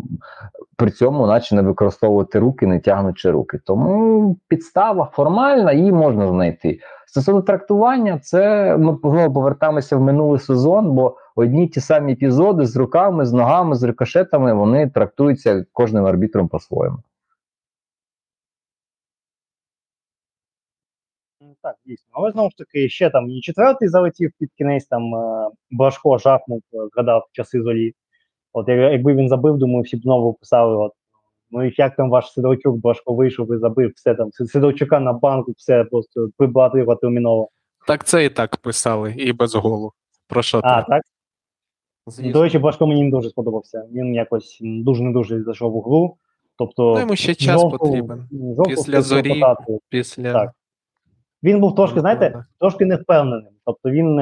при 0.79 0.91
цьому, 0.91 1.27
наче 1.27 1.55
не 1.55 1.63
використовувати 1.63 2.39
руки, 2.39 2.67
не 2.67 2.81
тягнучи 2.81 3.31
руки. 3.31 3.59
Тому 3.65 4.37
підстава 4.49 5.11
формальна, 5.13 5.73
її 5.73 5.93
можна 5.93 6.27
знайти. 6.29 6.81
Стосовно 7.07 7.43
трактування, 7.43 8.19
це 8.19 8.77
ми 8.77 8.99
знову 9.03 9.33
повертаємося 9.33 9.97
в 9.97 10.01
минулий 10.01 10.41
сезон, 10.41 10.93
бо 10.93 11.17
одні 11.37 11.69
ті 11.69 11.81
самі 11.81 12.13
епізоди 12.13 12.67
з 12.67 12.77
руками, 12.77 13.27
з 13.27 13.33
ногами, 13.33 13.75
з 13.75 13.83
рикошетами, 13.83 14.55
вони 14.55 14.91
трактуються 14.91 15.65
кожним 15.73 16.07
арбітром 16.07 16.49
по-своєму. 16.49 16.99
Ну, 21.41 21.57
Так, 21.63 21.77
дійсно. 21.87 22.07
Але 22.13 22.31
знову 22.31 22.51
ж 22.51 22.57
таки, 22.57 22.89
ще 22.89 23.11
там 23.11 23.31
і 23.31 23.41
четвертий 23.41 23.89
залетів 23.89 24.33
під 24.39 24.51
кінець, 24.59 24.87
там 24.87 25.15
е, 25.15 25.51
Башко 25.71 26.19
жахнув, 26.19 26.63
е, 26.75 26.79
згадав 26.93 27.29
часи 27.33 27.63
зорі. 27.63 27.95
От 28.59 28.69
якби 28.69 29.15
він 29.15 29.29
забив, 29.29 29.59
думаю, 29.59 29.83
всі 29.83 29.97
б 29.97 30.03
знову 30.03 30.33
писали: 30.35 30.77
от, 30.77 30.93
ну 31.51 31.65
і 31.67 31.75
як 31.77 31.97
там 31.97 32.11
ваш 32.11 32.33
Сидорчук, 32.33 32.77
Башко 32.77 33.15
вийшов 33.15 33.55
і 33.55 33.59
забив, 33.59 33.93
все 33.97 34.15
там. 34.15 34.29
Сид- 34.29 34.47
Сидорчука 34.47 35.01
на 35.01 35.13
банку, 35.13 35.53
все 35.57 35.85
просто 35.85 36.29
прибладила 36.37 36.95
терміново. 36.97 37.49
Так 37.87 38.05
це 38.05 38.25
і 38.25 38.29
так 38.29 38.57
писали, 38.57 39.15
і 39.17 39.33
без 39.33 39.55
голу. 39.55 39.93
Про 40.29 40.43
що 40.43 40.61
А, 40.65 40.83
ти? 40.83 40.87
так? 40.89 41.03
Звісно. 42.07 42.33
До 42.33 42.43
речі, 42.43 42.59
Башко 42.59 42.87
мені 42.87 43.05
не 43.05 43.11
дуже 43.11 43.31
сподобався. 43.31 43.85
Він 43.93 44.15
якось 44.15 44.59
дуже 44.63 45.03
не 45.03 45.13
дуже 45.13 45.43
зайшов 45.43 45.77
у 45.77 45.81
гру. 45.83 46.17
Тобто, 46.59 46.93
Ну, 46.95 47.01
йому 47.01 47.17
ще 47.17 47.35
час 47.35 47.61
жовту- 47.63 47.79
потрібен. 47.79 48.29
жовту 48.33 48.63
Після 48.63 49.03
зорі. 49.03 49.43
Після 49.89 50.33
Так. 50.33 50.51
Він 51.43 51.61
був 51.61 51.75
трошки, 51.75 52.01
знаєте, 52.01 52.45
трошки 52.61 52.85
невпевненим. 52.85 53.53
Тобто 53.65 53.91
він 53.91 54.15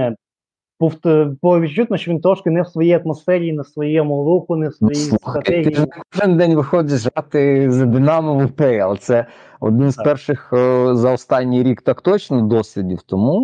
був 0.81 1.61
відчутно, 1.61 1.97
що 1.97 2.11
він 2.11 2.21
трошки 2.21 2.51
не 2.51 2.63
в 2.63 2.67
своїй 2.69 2.93
атмосфері, 3.05 3.53
не 3.53 3.63
в 3.63 3.67
своєму 3.67 4.25
руху, 4.25 4.57
не 4.57 4.69
в 4.69 4.73
Ну, 4.81 4.95
своїй 4.95 5.11
ти 5.11 5.17
ж 5.17 5.31
стратегії. 5.31 5.87
кожен 6.13 6.37
день 6.37 6.55
виходиш 6.55 7.07
грати 7.15 7.71
з 7.71 7.87
Динамо 7.87 8.35
в 8.35 8.45
УПЛ. 8.45 8.99
Це 9.01 9.27
один 9.61 9.91
з 9.91 9.95
Так. 9.97 10.05
перших 10.05 10.51
е, 10.53 10.91
за 10.95 11.13
останній 11.13 11.63
рік 11.63 11.83
так 11.83 12.01
точно 12.01 12.41
досвідів, 12.41 13.03
тому 13.03 13.41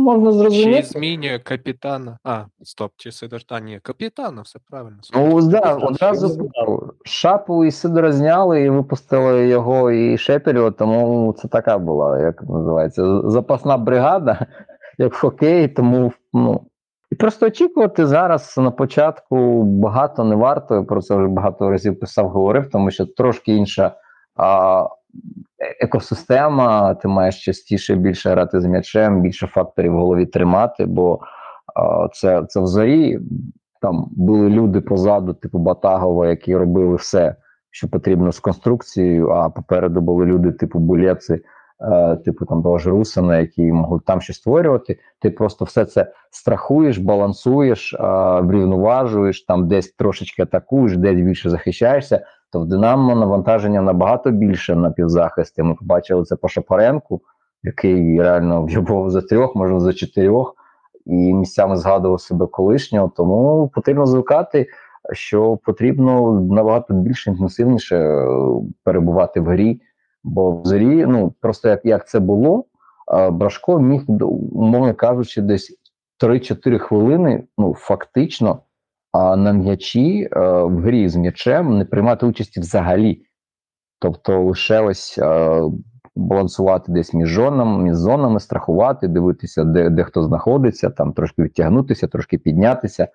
можна 0.00 0.30
Ще 0.30 0.38
й 0.38 0.42
зрозуміти. 0.42 0.82
змінює 0.82 1.38
капітана. 1.38 2.18
А, 2.24 2.42
стоп, 2.62 2.90
чи 2.96 3.12
Сидор. 3.12 3.40
А, 3.48 3.60
ні, 3.60 3.78
капітана, 3.82 4.42
все 4.42 4.58
правильно. 4.70 4.96
Ну, 5.16 5.42
да, 5.50 5.74
одразу 5.74 6.50
шапу 7.04 7.64
і 7.64 7.70
Сидора 7.70 8.12
зняли 8.12 8.60
і 8.62 8.70
випустили 8.70 9.48
його 9.48 9.90
і 9.90 10.18
Шепелєва, 10.18 10.70
тому 10.70 11.34
це 11.38 11.48
така 11.48 11.78
була, 11.78 12.20
як 12.20 12.42
називається, 12.42 13.20
запасна 13.30 13.76
бригада, 13.76 14.46
як 15.00 15.14
в 15.14 15.20
хокеї, 15.20 15.68
тому 15.68 16.12
ну. 16.32 16.60
І 17.10 17.14
просто 17.14 17.46
очікувати 17.46 18.06
зараз 18.06 18.54
на 18.58 18.70
початку 18.70 19.62
багато 19.62 20.24
не 20.24 20.36
варто. 20.36 20.84
Про 20.84 21.02
це 21.02 21.16
вже 21.16 21.28
багато 21.28 21.70
разів 21.70 22.00
писав, 22.00 22.28
говорив, 22.28 22.70
тому 22.70 22.90
що 22.90 23.06
трошки 23.06 23.54
інша 23.54 23.94
а, 24.36 24.86
екосистема. 25.80 26.94
Ти 26.94 27.08
маєш 27.08 27.44
частіше 27.44 27.94
більше 27.94 28.30
грати 28.30 28.60
з 28.60 28.64
м'ячем, 28.64 29.20
більше 29.22 29.46
факторів 29.46 29.92
в 29.92 29.96
голові 29.96 30.26
тримати, 30.26 30.84
бо 30.86 31.20
а, 31.74 32.08
це, 32.12 32.44
це 32.48 32.60
в 32.60 32.66
там 33.80 34.08
були 34.10 34.48
люди 34.48 34.80
позаду, 34.80 35.34
типу 35.34 35.58
Батагова, 35.58 36.28
які 36.28 36.56
робили 36.56 36.96
все, 36.96 37.34
що 37.70 37.88
потрібно 37.88 38.32
з 38.32 38.40
конструкцією, 38.40 39.30
а 39.30 39.50
попереду 39.50 40.00
були 40.00 40.26
люди, 40.26 40.52
типу 40.52 40.78
Булєци, 40.78 41.40
типу 42.24 42.44
там 42.44 42.62
того 42.62 42.78
ж 42.78 42.90
Русина, 42.90 43.38
які 43.38 43.72
могли 43.72 44.00
там 44.06 44.20
щось 44.20 44.36
створювати. 44.36 44.98
Ти 45.20 45.30
просто 45.30 45.64
все 45.64 45.84
це 45.84 46.12
страхуєш, 46.30 46.98
балансуєш, 46.98 47.94
е, 47.94 47.98
врівноважуєш, 48.40 49.42
там 49.42 49.68
десь 49.68 49.92
трошечки 49.92 50.42
атакуєш, 50.42 50.96
десь 50.96 51.20
більше 51.20 51.50
захищаєшся. 51.50 52.26
То 52.52 52.60
в 52.60 52.66
Динамо 52.66 53.14
навантаження 53.14 53.82
набагато 53.82 54.30
більше 54.30 54.76
на 54.76 54.90
півзахисті. 54.90 55.62
Ми 55.62 55.74
побачили 55.74 56.24
це 56.24 56.36
по 56.36 56.48
Шапаренку, 56.48 57.20
який 57.62 58.22
реально 58.22 58.64
в'єбав 58.64 59.10
за 59.10 59.22
трьох, 59.22 59.56
можливо, 59.56 59.80
за 59.80 59.92
чотирьох 59.92 60.54
і 61.06 61.34
місцями 61.34 61.76
згадував 61.76 62.20
себе 62.20 62.46
колишнього. 62.46 63.12
Тому 63.16 63.70
потрібно 63.74 64.06
звикати, 64.06 64.66
що 65.12 65.56
потрібно 65.56 66.40
набагато 66.40 66.94
більше 66.94 67.30
інтенсивніше 67.30 67.96
е, 67.96 68.26
перебувати 68.84 69.40
в 69.40 69.46
грі. 69.46 69.80
Бо 70.24 70.60
в 70.60 70.66
зорі, 70.66 71.06
ну 71.06 71.34
просто 71.40 71.68
як, 71.68 71.84
як 71.84 72.08
це 72.08 72.20
було, 72.20 72.64
Брашко 73.32 73.80
міг, 73.80 74.02
умовно 74.52 74.94
кажучи, 74.94 75.42
десь 75.42 75.78
3-4 76.22 76.78
хвилини, 76.78 77.44
ну 77.58 77.74
фактично, 77.74 78.58
а 79.12 79.36
на 79.36 79.52
м'ячі 79.52 80.28
в 80.62 80.80
грі 80.80 81.08
з 81.08 81.16
м'ячем 81.16 81.78
не 81.78 81.84
приймати 81.84 82.26
участі 82.26 82.60
взагалі. 82.60 83.22
Тобто 83.98 84.42
лише 84.42 84.80
ось 84.80 85.20
балансувати 86.16 86.92
десь 86.92 87.14
між 87.14 87.34
зонами, 87.34 87.82
між 87.82 87.96
зонами, 87.96 88.40
страхувати, 88.40 89.08
дивитися, 89.08 89.64
де, 89.64 89.90
де 89.90 90.04
хто 90.04 90.22
знаходиться, 90.22 90.90
там 90.90 91.12
трошки 91.12 91.42
відтягнутися, 91.42 92.06
трошки 92.06 92.38
піднятися. 92.38 93.08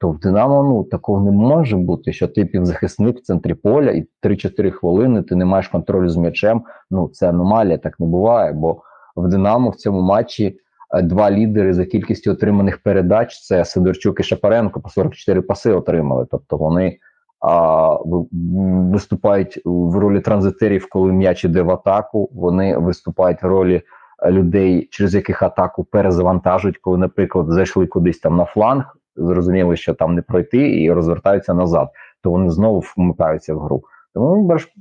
То 0.00 0.10
в 0.10 0.18
Динамо 0.18 0.62
ну 0.62 0.84
такого 0.84 1.24
не 1.24 1.30
може 1.30 1.76
бути, 1.76 2.12
що 2.12 2.28
ти 2.28 2.44
півзахисник 2.44 3.18
в 3.18 3.22
центрі 3.22 3.54
поля 3.54 3.90
і 3.90 4.06
3-4 4.22 4.70
хвилини 4.70 5.22
ти 5.22 5.36
не 5.36 5.44
маєш 5.44 5.68
контролю 5.68 6.08
з 6.08 6.16
м'ячем. 6.16 6.62
Ну 6.90 7.08
це 7.08 7.28
аномалія, 7.28 7.78
так 7.78 8.00
не 8.00 8.06
буває. 8.06 8.52
Бо 8.52 8.82
в 9.16 9.28
Динамо 9.28 9.70
в 9.70 9.76
цьому 9.76 10.00
матчі 10.00 10.58
е, 10.94 11.02
два 11.02 11.30
лідери 11.30 11.74
за 11.74 11.84
кількістю 11.84 12.30
отриманих 12.30 12.82
передач: 12.82 13.40
це 13.40 13.64
Сидорчук 13.64 14.20
і 14.20 14.22
Шапаренко 14.22 14.80
по 14.80 14.88
44 14.88 15.40
паси 15.40 15.72
отримали. 15.72 16.26
Тобто 16.30 16.56
вони 16.56 16.98
а, 17.40 17.98
виступають 18.92 19.62
в 19.64 19.96
ролі 19.96 20.20
транзитерів, 20.20 20.88
коли 20.88 21.12
м'яч 21.12 21.44
іде 21.44 21.62
в 21.62 21.70
атаку. 21.70 22.30
Вони 22.32 22.78
виступають 22.78 23.42
в 23.42 23.46
ролі 23.46 23.82
е, 24.22 24.30
людей, 24.30 24.88
через 24.90 25.14
яких 25.14 25.42
атаку 25.42 25.84
перезавантажують, 25.84 26.78
коли, 26.78 26.98
наприклад, 26.98 27.46
зайшли 27.48 27.86
кудись 27.86 28.18
там 28.18 28.36
на 28.36 28.44
фланг, 28.44 28.96
зрозуміли, 29.16 29.76
що 29.76 29.94
там 29.94 30.14
не 30.14 30.22
пройти, 30.22 30.82
і 30.82 30.92
розвертаються 30.92 31.54
назад, 31.54 31.88
то 32.22 32.30
вони 32.30 32.50
знову 32.50 32.82
вмикаються 32.96 33.54
в 33.54 33.58
гру. 33.58 33.82
Тому 34.14 34.44
бачиш, 34.44 34.74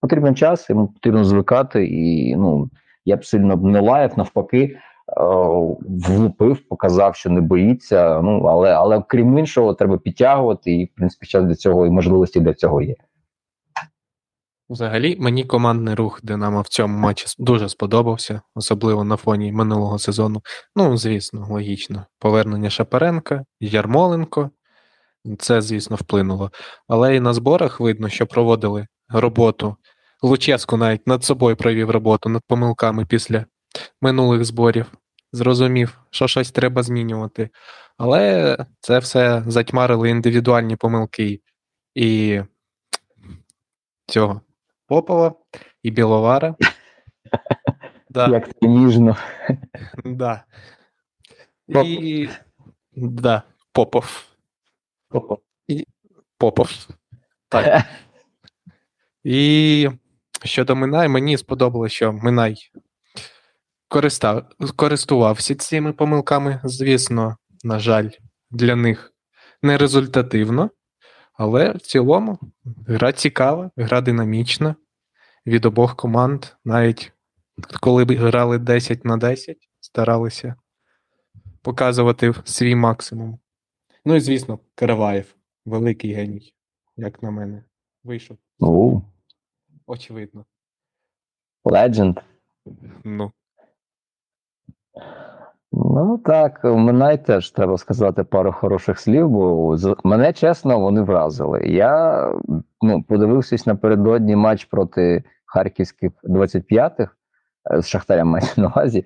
потрібен 0.00 0.36
час, 0.36 0.70
йому 0.70 0.86
потрібно 0.86 1.24
звикати, 1.24 1.86
і 1.86 2.36
ну 2.36 2.70
я 3.04 3.16
б 3.16 3.24
сильно 3.24 3.56
не 3.56 3.80
лаяв, 3.80 4.12
навпаки. 4.16 4.62
е, 4.62 4.76
Влупив, 6.08 6.68
показав, 6.68 7.14
що 7.14 7.30
не 7.30 7.40
боїться. 7.40 8.20
Ну 8.22 8.42
але 8.44 8.72
але 8.72 9.02
крім 9.08 9.38
іншого, 9.38 9.74
треба 9.74 9.98
підтягувати, 9.98 10.72
і 10.72 10.84
в 10.84 10.88
принципі 10.96 11.26
час 11.26 11.44
для 11.44 11.54
цього 11.54 11.86
і 11.86 11.90
можливості 11.90 12.40
для 12.40 12.54
цього 12.54 12.82
є. 12.82 12.94
Взагалі, 14.68 15.16
мені 15.20 15.44
командний 15.44 15.94
рух 15.94 16.20
Динамо 16.22 16.60
в 16.60 16.68
цьому 16.68 16.98
матчі 16.98 17.26
дуже 17.38 17.68
сподобався, 17.68 18.40
особливо 18.54 19.04
на 19.04 19.16
фоні 19.16 19.52
минулого 19.52 19.98
сезону. 19.98 20.42
Ну, 20.76 20.96
звісно, 20.96 21.46
логічно. 21.50 22.06
Повернення 22.18 22.70
Шапаренка, 22.70 23.44
Ярмоленко. 23.60 24.50
Це, 25.38 25.62
звісно, 25.62 25.96
вплинуло. 25.96 26.50
Але 26.88 27.16
і 27.16 27.20
на 27.20 27.34
зборах 27.34 27.80
видно, 27.80 28.08
що 28.08 28.26
проводили 28.26 28.86
роботу. 29.08 29.76
Луческу 30.22 30.76
навіть 30.76 31.06
над 31.06 31.24
собою 31.24 31.56
провів 31.56 31.90
роботу 31.90 32.28
над 32.28 32.42
помилками 32.46 33.06
після 33.06 33.44
минулих 34.00 34.44
зборів. 34.44 34.86
Зрозумів, 35.32 35.98
що 36.10 36.28
щось 36.28 36.50
треба 36.50 36.82
змінювати. 36.82 37.50
Але 37.98 38.56
це 38.80 38.98
все 38.98 39.42
затьмарили 39.46 40.10
індивідуальні 40.10 40.76
помилки 40.76 41.40
і 41.94 42.40
цього 44.06 44.40
Попова, 44.86 45.34
і 45.82 45.90
Біловара. 45.90 46.54
Да. 48.10 48.28
Як 48.28 48.46
це 48.46 48.68
ніжно. 48.68 49.16
Да. 50.04 50.44
Попов. 51.66 51.86
І... 51.86 52.28
Да, 52.96 53.42
Попов. 53.72 54.24
Попов. 56.38 56.70
Так. 57.48 57.84
І 59.24 59.88
щодо 60.44 60.76
Минай, 60.76 61.08
мені 61.08 61.38
сподобалося, 61.38 61.94
що 61.94 62.12
Минай 62.12 62.56
користав... 63.88 64.48
користувався 64.76 65.54
цими 65.54 65.92
помилками. 65.92 66.60
Звісно, 66.64 67.36
на 67.64 67.78
жаль, 67.78 68.08
для 68.50 68.76
них 68.76 69.12
не 69.62 69.78
результативно, 69.78 70.70
але 71.34 71.72
в 71.72 71.80
цілому 71.80 72.38
гра 72.86 73.12
цікава, 73.12 73.70
гра 73.76 74.00
динамічна 74.00 74.76
від 75.46 75.64
обох 75.64 75.96
команд, 75.96 76.46
навіть 76.64 77.12
коли 77.80 78.04
б 78.04 78.12
грали 78.16 78.58
10 78.58 79.04
на 79.04 79.16
10, 79.16 79.68
старалися 79.80 80.54
показувати 81.62 82.34
свій 82.44 82.74
максимум. 82.74 83.38
Ну 84.04 84.14
і 84.14 84.20
звісно, 84.20 84.58
Караваєв, 84.74 85.34
великий 85.64 86.12
геній, 86.12 86.54
як 86.96 87.22
на 87.22 87.30
мене. 87.30 87.64
Вийшов, 88.04 88.36
Ну, 88.60 89.02
очевидно. 89.86 90.44
Legend. 91.64 92.20
Ну, 93.04 93.32
Ну 95.76 96.18
так, 96.24 96.64
Минай 96.64 97.24
теж 97.24 97.50
треба 97.50 97.78
сказати 97.78 98.24
пару 98.24 98.52
хороших 98.52 99.00
слів, 99.00 99.28
бо 99.28 99.76
мене 100.04 100.32
чесно 100.32 100.80
вони 100.80 101.02
вразили. 101.02 101.60
Я 101.66 102.24
ну, 102.82 103.02
подивився 103.02 103.56
напередодні 103.66 104.36
матч 104.36 104.64
проти 104.64 105.24
харківських 105.46 106.12
25-х 106.24 107.08
е, 107.72 107.82
з 107.82 107.86
Шахтарем 107.86 108.28
маю 108.28 108.46
на 108.56 108.66
увазі. 108.66 109.04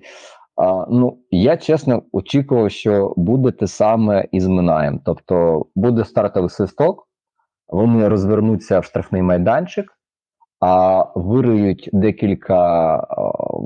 А, 0.55 0.85
ну, 0.89 1.17
я 1.31 1.57
чесно 1.57 2.03
очікував, 2.11 2.71
що 2.71 3.13
буде 3.17 3.51
те 3.51 3.67
саме 3.67 4.25
і 4.31 4.41
з 4.41 4.47
Минаєм. 4.47 5.01
Тобто 5.05 5.65
буде 5.75 6.05
стартовий 6.05 6.49
свисток, 6.49 7.07
вони 7.67 8.07
розвернуться 8.07 8.79
в 8.79 8.85
штрафний 8.85 9.21
майданчик, 9.21 9.98
а 10.59 11.03
вириють 11.15 11.89
декілька 11.93 12.97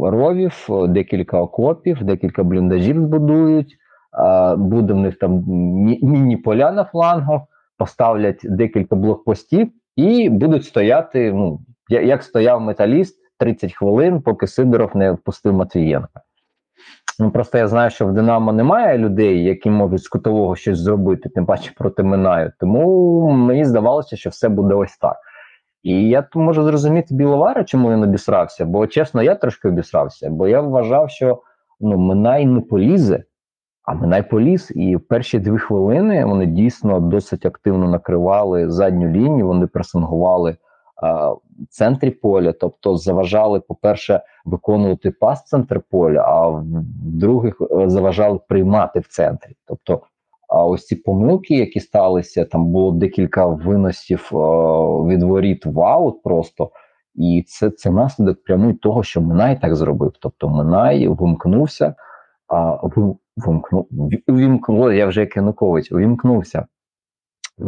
ровів, 0.01 0.67
декілька 0.87 1.41
окопів, 1.41 2.03
декілька 2.03 2.43
бліндажів 2.43 3.01
збудують. 3.01 3.77
Буде 4.57 4.93
в 4.93 4.97
них 4.97 5.19
там 5.19 5.31
мі- 5.41 6.05
міні-поля 6.05 6.71
на 6.71 6.83
флангах, 6.83 7.41
поставлять 7.77 8.39
декілька 8.43 8.95
блокпостів 8.95 9.71
і 9.95 10.29
будуть 10.29 10.65
стояти. 10.65 11.33
Ну, 11.33 11.59
як 11.89 12.23
стояв 12.23 12.61
металіст 12.61 13.19
30 13.39 13.73
хвилин, 13.73 14.21
поки 14.21 14.47
Сидоров 14.47 14.95
не 14.95 15.11
впустив 15.11 15.53
Матвієнка. 15.53 16.21
Ну 17.19 17.31
просто 17.31 17.57
я 17.57 17.67
знаю, 17.67 17.89
що 17.89 18.05
в 18.07 18.13
Динамо 18.13 18.53
немає 18.53 18.97
людей, 18.97 19.43
які 19.43 19.69
можуть 19.69 20.03
з 20.03 20.07
кутового 20.07 20.55
щось 20.55 20.79
зробити, 20.79 21.29
тим 21.29 21.45
паче 21.45 21.71
проти 21.77 22.03
Минаю. 22.03 22.51
Тому 22.59 23.29
мені 23.31 23.65
здавалося, 23.65 24.15
що 24.15 24.29
все 24.29 24.49
буде 24.49 24.73
ось 24.75 24.97
так. 24.97 25.15
І 25.83 26.09
я 26.09 26.27
можу 26.35 26.63
зрозуміти 26.63 27.15
Біловара, 27.15 27.63
чому 27.63 27.91
він 27.91 28.03
обісрався, 28.03 28.65
бо 28.65 28.87
чесно, 28.87 29.23
я 29.23 29.35
трошки 29.35 29.67
обісрався, 29.67 30.29
бо 30.29 30.47
я 30.47 30.61
вважав, 30.61 31.09
що 31.09 31.41
ну, 31.79 31.97
Минай 31.97 32.45
не 32.45 32.61
полізе, 32.61 33.23
а 33.83 33.93
Минай 33.93 34.29
поліз. 34.29 34.71
І 34.75 34.95
в 34.95 35.07
перші 35.07 35.39
дві 35.39 35.57
хвилини 35.57 36.25
вони 36.25 36.45
дійсно 36.45 36.99
досить 36.99 37.45
активно 37.45 37.89
накривали 37.89 38.69
задню 38.69 39.07
лінію, 39.07 39.47
вони 39.47 39.67
пресингували 39.67 40.57
а, 40.95 41.31
в 41.31 41.41
центрі 41.69 42.11
поля, 42.11 42.53
тобто 42.53 42.97
заважали, 42.97 43.59
по-перше, 43.59 44.21
виконувати 44.45 45.11
пас 45.11 45.41
в 45.41 45.47
центр 45.47 45.81
поля, 45.89 46.25
а 46.27 46.47
в-друге, 46.47 47.53
е, 47.71 47.89
заважали 47.89 48.39
приймати 48.47 48.99
в 48.99 49.07
центрі. 49.07 49.55
Тобто 49.67 50.01
а 50.53 50.65
ось 50.65 50.85
ці 50.85 50.95
помилки, 50.95 51.55
які 51.55 51.79
сталися, 51.79 52.45
там 52.45 52.65
було 52.65 52.91
декілька 52.91 53.45
виносів 53.45 54.29
е, 54.33 54.35
від 55.07 55.23
воріт 55.23 55.65
в 55.65 55.81
аут 55.81 56.23
просто. 56.23 56.69
І 57.15 57.43
це, 57.47 57.69
це 57.69 57.91
наслідок 57.91 58.43
прямий 58.43 58.73
того, 58.73 59.03
що 59.03 59.21
Минай 59.21 59.61
так 59.61 59.75
зробив. 59.75 60.13
Тобто 60.19 60.49
Минай 60.49 61.07
вимкнувся, 61.07 61.95
а 62.47 62.87
вимкнув, 63.37 63.87
вимкнув, 64.27 64.93
я 64.93 65.07
вже 65.07 65.19
як 65.19 65.35
Янукович, 65.35 65.91
вимкнувся 65.91 66.65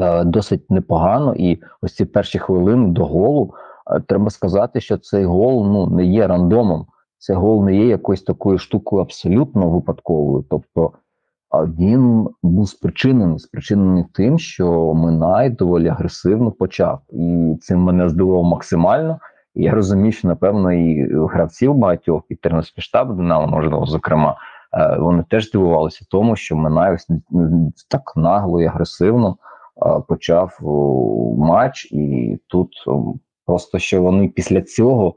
е, 0.02 0.24
досить 0.24 0.72
непогано. 0.72 1.36
І 1.36 1.62
ось 1.82 1.96
ці 1.96 2.06
перші 2.06 2.40
хвилини 2.40 2.88
до 2.88 3.06
голу 3.06 3.54
е, 3.92 4.00
треба 4.08 4.30
сказати, 4.30 4.82
що 4.82 4.98
цей 4.98 5.26
гол 5.26 5.68
ну, 5.68 5.88
не 5.88 6.06
є 6.06 6.28
рандомом. 6.28 6.86
Цей 7.18 7.36
гол 7.36 7.66
не 7.66 7.76
є 7.76 7.88
якоюсь 7.88 8.24
такою 8.24 8.58
штукою 8.58 9.02
абсолютно 9.02 9.70
випадковою. 9.70 10.46
Тобто 10.50 10.92
він 11.64 12.28
був 12.44 12.70
спричинений, 12.70 13.40
спричинений 13.40 14.06
тим, 14.14 14.40
що 14.40 14.94
Минай 14.94 15.50
доволі 15.50 15.88
агресивно 15.88 16.52
почав, 16.52 17.00
і 17.10 17.56
цим 17.62 17.80
мене 17.80 18.10
здивував 18.10 18.44
максимально. 18.44 19.20
І 19.56 19.64
я 19.64 19.72
розумію, 19.72 20.12
що 20.12 20.28
напевно 20.28 20.74
і 20.74 21.10
гравців 21.28 21.76
багатьох, 21.76 22.24
і 22.30 22.36
тренерський 22.36 22.84
штаб 22.84 23.18
Динамо, 23.18 23.48
можливо, 23.48 23.86
зокрема, 23.86 24.36
е, 24.74 24.98
вони 25.00 25.24
теж 25.30 25.48
здивувалися 25.48 26.06
тому, 26.10 26.36
що 26.36 26.56
Минай 26.56 26.98
так 27.90 28.14
нагло 28.16 28.62
і 28.62 28.66
агресивно 28.66 29.38
е, 29.86 30.02
почав 30.08 30.60
матч, 31.38 31.92
і 31.92 32.38
тут 32.48 32.70
просто 33.46 33.80
що 33.80 34.02
вони 34.02 34.28
після 34.28 34.62
цього, 34.62 35.14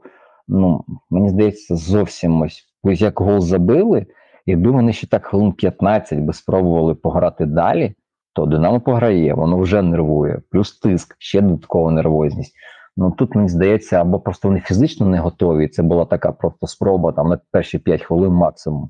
ну 0.47 0.83
мені 1.09 1.29
здається, 1.29 1.75
зовсім 1.75 2.41
ось 2.41 2.65
як 2.83 3.19
гол 3.19 3.39
забили. 3.39 4.05
Якби 4.49 4.71
вони 4.71 4.93
ще 4.93 5.07
так 5.07 5.25
хвилин 5.25 5.53
15 5.53 6.19
би 6.19 6.33
спробували 6.33 6.95
пограти 6.95 7.45
далі, 7.45 7.93
то 8.33 8.45
Динамо 8.45 8.81
пограє, 8.81 9.33
воно 9.33 9.57
вже 9.57 9.81
нервує, 9.81 10.41
плюс 10.51 10.79
тиск, 10.79 11.15
ще 11.19 11.41
додаткова 11.41 11.91
нервозність. 11.91 12.53
Ну 12.97 13.11
тут 13.11 13.35
мені 13.35 13.49
здається, 13.49 14.01
або 14.01 14.19
просто 14.19 14.47
вони 14.47 14.59
фізично 14.59 15.05
не 15.05 15.19
готові. 15.19 15.67
Це 15.67 15.83
була 15.83 16.05
така 16.05 16.31
просто 16.31 16.67
спроба 16.67 17.11
там 17.11 17.27
на 17.29 17.39
перші 17.51 17.79
5 17.79 18.03
хвилин 18.03 18.31
максимум. 18.31 18.89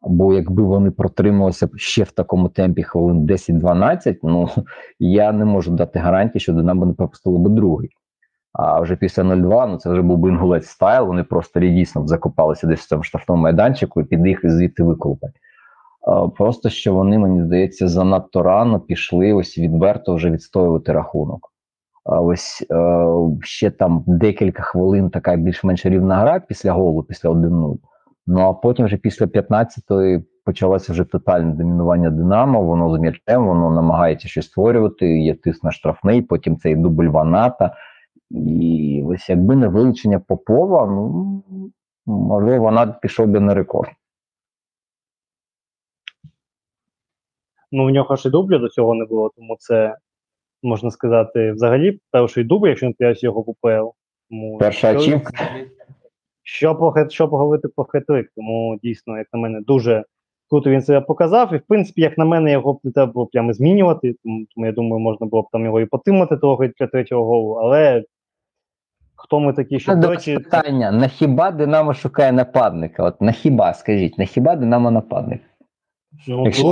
Або 0.00 0.34
якби 0.34 0.62
вони 0.62 0.90
протрималися 0.90 1.68
ще 1.76 2.02
в 2.02 2.10
такому 2.10 2.48
темпі 2.48 2.82
хвилин 2.82 3.26
10-12, 3.26 4.16
ну 4.22 4.48
я 4.98 5.32
не 5.32 5.44
можу 5.44 5.70
дати 5.70 5.98
гарантії, 5.98 6.40
що 6.40 6.52
Динамо 6.52 6.86
не 6.86 6.92
пропустило 6.92 7.38
би 7.38 7.50
другий. 7.50 7.90
А 8.52 8.80
вже 8.80 8.96
після 8.96 9.22
0-2, 9.22 9.66
ну 9.66 9.76
це 9.76 9.90
вже 9.90 10.02
був 10.02 10.18
би 10.18 10.28
інгулець 10.28 10.66
стайл. 10.66 11.06
Вони 11.06 11.24
просто 11.24 11.60
дійсно 11.60 12.06
закопалися 12.06 12.66
десь 12.66 12.80
в 12.80 12.88
цьому 12.88 13.02
штрафному 13.02 13.42
майданчику 13.42 14.00
і 14.00 14.04
під 14.04 14.26
їх 14.26 14.40
звідти 14.44 14.82
виколупать. 14.82 15.34
Просто 16.36 16.68
що 16.68 16.94
вони, 16.94 17.18
мені 17.18 17.42
здається, 17.42 17.88
занадто 17.88 18.42
рано 18.42 18.80
пішли 18.80 19.32
ось 19.32 19.58
відверто 19.58 20.14
вже 20.14 20.30
відстоювати 20.30 20.92
рахунок. 20.92 21.52
Ось 22.04 22.66
е, 22.70 23.06
ще 23.42 23.70
там 23.70 24.04
декілька 24.06 24.62
хвилин 24.62 25.10
така 25.10 25.36
більш-менш 25.36 25.86
рівна 25.86 26.16
гра 26.16 26.40
після 26.40 26.72
голу, 26.72 27.02
після 27.02 27.30
1-0. 27.30 27.76
Ну 28.26 28.40
а 28.40 28.52
потім 28.52 28.86
вже 28.86 28.96
після 28.96 29.26
15-ї 29.26 30.22
почалося 30.44 30.92
вже 30.92 31.04
тотальне 31.04 31.54
домінування 31.54 32.10
Динамо. 32.10 32.62
Воно 32.62 32.96
з 32.96 33.00
м'ячем, 33.00 33.46
воно 33.46 33.70
намагається 33.70 34.28
щось 34.28 34.46
створювати. 34.46 35.20
Є 35.20 35.34
тиск 35.34 35.64
на 35.64 35.72
штрафний, 35.72 36.22
потім 36.22 36.56
цей 36.56 36.76
дубль 36.76 37.08
Ваната. 37.08 37.74
І 38.30 39.04
ось 39.06 39.28
якби 39.28 39.56
не 39.56 39.68
вилучення 39.68 40.20
Попова, 40.20 40.86
ну 40.86 41.42
можливо, 42.06 42.64
вона 42.64 42.86
пішов 42.86 43.26
би 43.26 43.40
на 43.40 43.54
рекорд. 43.54 43.90
Ну, 47.72 47.86
в 47.86 47.90
нього 47.90 48.16
ж 48.16 48.28
і 48.28 48.30
дублю 48.30 48.58
до 48.58 48.68
цього 48.68 48.94
не 48.94 49.04
було, 49.04 49.30
тому 49.36 49.56
це 49.58 49.96
можна 50.62 50.90
сказати, 50.90 51.52
взагалі 51.52 52.00
перший 52.10 52.44
дубль, 52.44 52.68
якщо 52.68 52.86
не 52.86 52.92
помиляюсь, 52.92 53.22
його 53.22 53.40
в 53.40 53.50
УПЛ. 53.50 53.88
Тому 54.30 54.58
Перша 54.58 54.90
ачівка. 54.96 55.32
Що 56.42 56.74
по 56.74 57.08
що 57.08 57.28
поговорити 57.28 57.68
про 57.68 57.84
хетрик, 57.84 58.32
тому 58.36 58.78
дійсно, 58.82 59.18
як 59.18 59.26
на 59.32 59.38
мене, 59.38 59.60
дуже 59.60 60.04
круто 60.50 60.70
він 60.70 60.82
себе 60.82 61.00
показав. 61.00 61.54
І 61.54 61.56
в 61.56 61.62
принципі, 61.68 62.00
як 62.00 62.18
на 62.18 62.24
мене, 62.24 62.52
його 62.52 62.80
не 62.84 62.92
треба 62.92 63.12
було 63.12 63.26
прямо 63.26 63.52
змінювати. 63.52 64.14
Тому, 64.24 64.46
тому 64.54 64.66
я 64.66 64.72
думаю, 64.72 65.00
можна 65.00 65.26
було 65.26 65.42
б 65.42 65.46
там 65.52 65.64
його 65.64 65.80
і 65.80 65.86
потримати 65.86 66.36
трохи 66.36 66.72
для 66.78 66.86
третього 66.86 67.24
голу. 67.24 67.54
Але 67.54 68.04
хто 69.22 69.40
ми 69.40 69.52
такі, 69.52 69.80
що 69.80 69.94
До 69.94 70.00
до 70.00 70.10
речі, 70.10 70.34
питання: 70.34 70.90
на 70.90 71.08
хіба 71.08 71.50
Динамо 71.50 71.94
шукає 71.94 72.32
нападника? 72.32 73.04
От 73.04 73.20
на 73.20 73.32
хіба, 73.32 73.74
скажіть, 73.74 74.18
на 74.18 74.24
хіба 74.24 74.56
Динамо 74.56 74.90
нападник? 74.90 75.40
ну, 76.28 76.44
якщо 76.44 76.64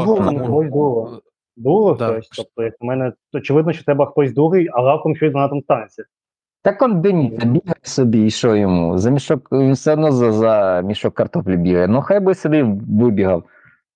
було. 0.70 1.20
Було 1.56 1.94
Да. 1.94 2.12
хтось. 2.12 2.28
Тобто, 2.36 2.62
як 2.62 2.74
у 2.80 2.86
мене 2.86 3.12
очевидно, 3.32 3.72
що 3.72 3.84
треба 3.84 4.06
хтось 4.06 4.32
другий, 4.32 4.68
а 4.72 4.82
раптом 4.82 5.16
щось 5.16 5.34
на 5.34 5.48
там 5.48 5.62
станеться. 5.62 6.04
Так 6.62 6.82
он 6.82 7.00
Деніта 7.00 7.46
бігає 7.46 7.80
собі, 7.82 8.26
і 8.26 8.30
що 8.30 8.56
йому? 8.56 8.98
За 8.98 9.10
мішок 9.10 9.48
він 9.52 9.72
все 9.72 9.92
одно 9.92 10.12
за, 10.12 10.32
за 10.32 10.82
мішок 10.84 11.14
картоплі 11.14 11.56
бігає. 11.56 11.88
Ну 11.88 12.00
хай 12.00 12.20
би 12.20 12.34
собі 12.34 12.62
вибігав. 12.88 13.44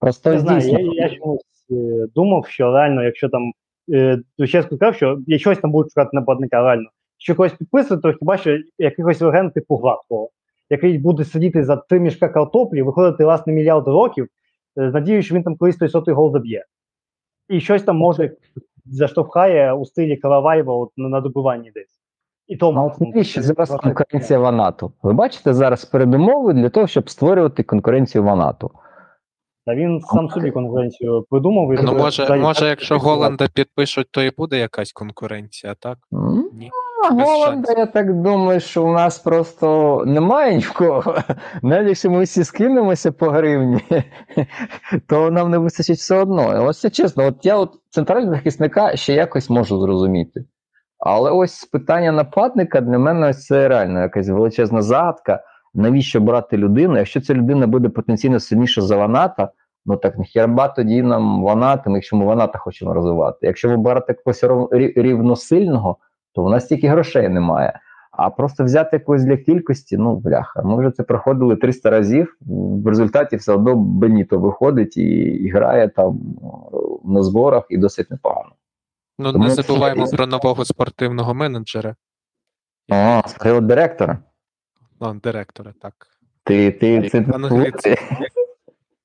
Просто 0.01 0.31
Не 0.31 0.39
знаю, 0.39 0.61
я, 0.61 0.79
я 0.79 1.11
чомусь 1.11 1.67
е, 1.71 2.07
думав, 2.15 2.47
що 2.47 2.73
реально, 2.73 3.05
якщо 3.05 3.29
там 3.29 3.53
е, 3.93 4.19
чесно 4.39 4.77
сказав, 4.77 4.95
що 4.95 5.19
я 5.27 5.39
щось 5.39 5.59
там 5.59 5.73
будуть 5.73 5.93
шукати 5.93 6.11
нападника, 6.13 6.63
реально. 6.63 6.89
Що 7.23 7.35
когось 7.35 7.53
підписувати, 7.53 8.03
то 8.03 8.19
хіба 8.19 8.37
що 8.37 8.59
якихось 8.79 9.21
легенд 9.21 9.55
типу 9.55 9.77
гладкого, 9.77 10.31
який 10.71 10.99
буде 10.99 11.25
сидіти 11.25 11.65
за 11.65 11.77
три 11.77 12.01
мішка 12.01 12.29
картоплі, 12.29 12.83
виходити 12.83 13.25
власне 13.25 13.53
мільярд 13.53 13.89
років, 13.89 14.29
е, 14.79 14.91
з 14.91 14.95
надією, 14.95 15.23
що 15.23 15.35
він 15.35 15.43
там 15.43 15.57
колись 15.57 15.77
той 15.77 15.89
сотий 15.89 16.15
гол 16.15 16.33
заб'є. 16.33 16.65
І 17.49 17.61
щось 17.61 17.83
там 17.83 17.97
може 17.97 18.37
заштовхає 18.87 19.73
у 19.73 19.85
стилі 19.85 20.17
Караваєва 20.17 20.75
от, 20.75 20.91
на, 20.97 21.09
на 21.09 21.21
добиванні 21.21 21.71
десь. 21.71 22.01
І 22.47 22.57
то 22.57 22.73
А 22.77 22.83
от 22.83 23.01
навіщо 23.01 23.43
зараз 23.43 23.71
конкуренція 23.71 24.39
в 24.39 24.53
НАТО? 24.53 24.93
Ви 25.03 25.13
бачите 25.13 25.55
зараз 25.55 25.85
передумови 25.85 26.53
для 26.53 26.69
того, 26.69 26.87
щоб 26.87 27.11
створювати 27.11 27.63
конкуренцію 27.63 28.25
в 28.25 28.27
НАТО. 28.27 28.71
Та 29.67 29.75
він 29.75 30.01
сам 30.01 30.29
собі 30.29 30.51
конкуренцію 30.51 31.27
придумав. 31.31 31.73
і 31.73 31.83
Ну, 31.83 31.95
може, 31.95 32.37
може, 32.37 32.67
якщо. 32.67 32.99
Голланда 32.99 33.49
підпишуть, 33.55 34.09
то 34.11 34.23
і 34.23 34.31
буде 34.39 34.59
якась 34.59 34.93
конкуренція, 34.93 35.75
так? 35.75 35.99
М? 36.13 36.51
Ні. 36.53 36.71
Голланда, 37.11 37.73
я 37.77 37.87
так 37.87 38.23
думаю, 38.23 38.61
що 38.61 38.85
у 38.85 38.93
нас 38.93 39.19
просто 39.19 40.03
немає 40.07 40.55
ні 40.55 40.63
в 40.63 40.73
кого. 40.73 41.15
Навіть 41.63 41.89
якщо 41.89 42.11
ми 42.11 42.23
всі 42.23 42.45
скинемося 42.45 43.13
по 43.13 43.31
гривні, 43.31 43.81
то 45.09 45.31
нам 45.31 45.51
не 45.51 45.59
вистачить 45.59 45.99
все 45.99 46.17
одно. 46.17 46.67
Ось 46.67 46.81
це 46.81 46.91
чесно, 46.91 47.27
от 47.27 47.47
я 47.47 47.57
от 47.57 47.73
центрального 47.91 48.35
захисника 48.35 48.97
ще 48.97 49.15
якось 49.15 49.51
можу 49.51 49.81
зрозуміти. 49.81 50.45
Але 50.99 51.31
ось 51.31 51.65
питання 51.65 52.13
нападника 52.13 52.81
для 52.81 52.99
мене 52.99 53.29
ось 53.29 53.47
це 53.47 53.69
реально 53.69 54.01
якась 54.01 54.29
величезна 54.29 54.83
загадка. 54.83 55.41
Навіщо 55.75 56.21
брати 56.21 56.57
людину? 56.57 56.97
Якщо 56.97 57.21
ця 57.21 57.35
людина 57.35 57.67
буде 57.67 57.89
потенційно 57.89 58.41
сильніша 58.41 58.83
за 58.83 58.97
Ваната, 58.97 59.49
ну 59.87 59.97
так 59.97 60.19
нахерба 60.19 60.69
тоді 60.69 61.03
нам 61.03 61.43
Ванатом, 61.43 61.95
якщо 61.95 62.17
ми 62.17 62.25
Ваната 62.25 62.59
хочемо 62.59 62.95
розвивати. 62.95 63.47
Якщо 63.47 63.69
ви 63.69 63.77
берете 63.77 64.15
когось 64.15 64.45
рівносильного, 64.97 65.97
то 66.35 66.45
у 66.45 66.51
нас 66.51 66.65
стільки 66.65 66.89
грошей 66.89 67.29
немає. 67.29 67.81
А 68.11 68.31
просто 68.31 68.65
взяти 68.65 68.97
якогось 68.97 69.25
для 69.25 69.37
кількості, 69.37 69.97
ну 69.97 70.17
бляха, 70.17 70.63
ми 70.63 70.79
вже 70.79 70.91
це 70.91 71.03
проходили 71.03 71.57
300 71.57 71.91
разів. 71.91 72.37
В 72.85 72.87
результаті 72.89 73.37
все 73.37 73.53
одно 73.53 73.77
Беніто 73.77 74.39
виходить 74.39 74.97
і, 74.97 75.03
і 75.21 75.51
грає 75.51 75.89
там 75.89 76.21
на 77.05 77.23
зборах 77.23 77.67
і 77.71 77.79
досить 77.79 78.11
непогано. 78.11 78.53
Ну, 79.19 79.33
Тому 79.33 79.45
не 79.45 79.51
це- 79.51 79.63
забуваємо 79.63 80.07
про 80.07 80.27
нового 80.27 80.65
спортивного 80.65 81.35
менеджера, 81.35 81.97
О, 82.93 83.23
скажи 83.27 83.61
директора. 83.61 84.19
ну, 85.01 85.15
директора, 85.23 85.73
так. 85.83 85.95
Ти, 86.45 86.71
ти, 86.71 87.09
це 87.09 87.25
Англійці. 87.35 87.97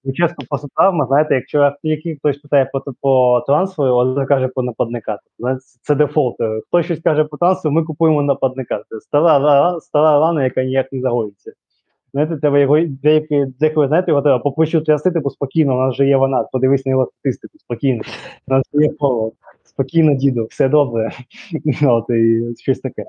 Ну, 0.07 0.13
чесно, 0.13 0.45
по 0.49 0.57
травма, 0.75 1.05
знаєте, 1.05 1.35
якщо 1.35 1.71
який 1.83 2.15
хтось 2.15 2.37
питає 2.37 2.69
по, 2.73 2.83
по 3.01 3.43
трансферу, 3.47 3.95
один 3.95 4.25
каже 4.25 4.47
по 4.47 4.63
нападника. 4.63 5.19
Знаєте, 5.39 5.61
це 5.81 5.95
дефолт. 5.95 6.35
Хтось 6.67 6.85
щось 6.85 6.99
каже 6.99 7.23
по 7.23 7.37
трансферу, 7.37 7.73
ми 7.73 7.83
купуємо 7.83 8.21
нападника. 8.21 8.83
Це 8.89 8.99
стара, 8.99 9.39
ра- 9.39 9.79
стара 9.79 10.19
рана, 10.19 10.43
яка 10.43 10.63
ніяк 10.63 10.93
не 10.93 11.01
загоїться. 11.01 11.51
Знаєте, 12.13 12.37
треба 12.37 12.59
його 12.59 12.79
деякі, 12.79 13.45
деколи, 13.59 13.87
знаєте, 13.87 14.11
його 14.11 14.21
треба 14.21 14.39
по 14.39 14.51
плечу 14.51 14.81
трясти, 14.81 15.11
типу 15.11 15.29
спокійно, 15.29 15.75
у 15.75 15.79
нас 15.79 15.95
же 15.95 16.07
є 16.07 16.17
вона, 16.17 16.43
подивись 16.43 16.85
на 16.85 16.89
його 16.89 17.05
статистику, 17.05 17.59
спокійно. 17.59 18.01
У 18.47 18.53
нас 18.53 18.63
є 18.73 18.89
фоло, 18.99 19.31
спокійно, 19.63 20.13
діду, 20.13 20.45
все 20.45 20.69
добре. 20.69 21.11
От, 21.83 22.09
і 22.09 22.53
щось 22.57 22.79
таке. 22.79 23.05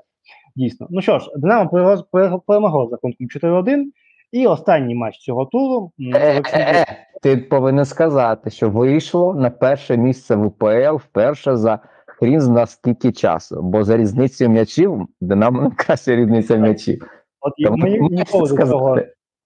Дійсно. 0.55 0.87
Ну 0.89 1.01
що 1.01 1.19
ж, 1.19 1.31
Динамо 1.35 1.69
перемогло- 1.69 2.03
перемогло 2.11 2.39
перемогло 2.47 2.87
з 2.87 2.91
рахунком 2.91 3.27
4-1. 3.27 3.83
І 4.31 4.47
останній 4.47 4.95
матч 4.95 5.17
цього 5.17 5.45
туру. 5.45 5.91
Е, 6.13 6.19
е, 6.19 6.43
е, 6.53 6.85
Ти 7.21 7.37
повинен 7.37 7.85
сказати, 7.85 8.49
що 8.49 8.69
вийшло 8.69 9.33
на 9.33 9.49
перше 9.49 9.97
місце 9.97 10.35
в 10.35 10.45
УПЛ 10.45 10.95
вперше 10.95 11.57
за 11.57 11.79
хрін 12.05 12.41
зна 12.41 12.65
скільки 12.65 13.11
часу. 13.11 13.61
Бо 13.61 13.83
за 13.83 13.97
різницею 13.97 14.49
м'ячів 14.49 15.07
Динамо 15.21 15.61
найкраща 15.61 16.15
різниця 16.15 16.55
м'ячів. 16.55 17.07
От 17.41 17.53
Тому 17.65 17.77
мені 17.77 17.99
ніколи 18.09 18.55
до 18.55 18.65
цього 18.65 18.99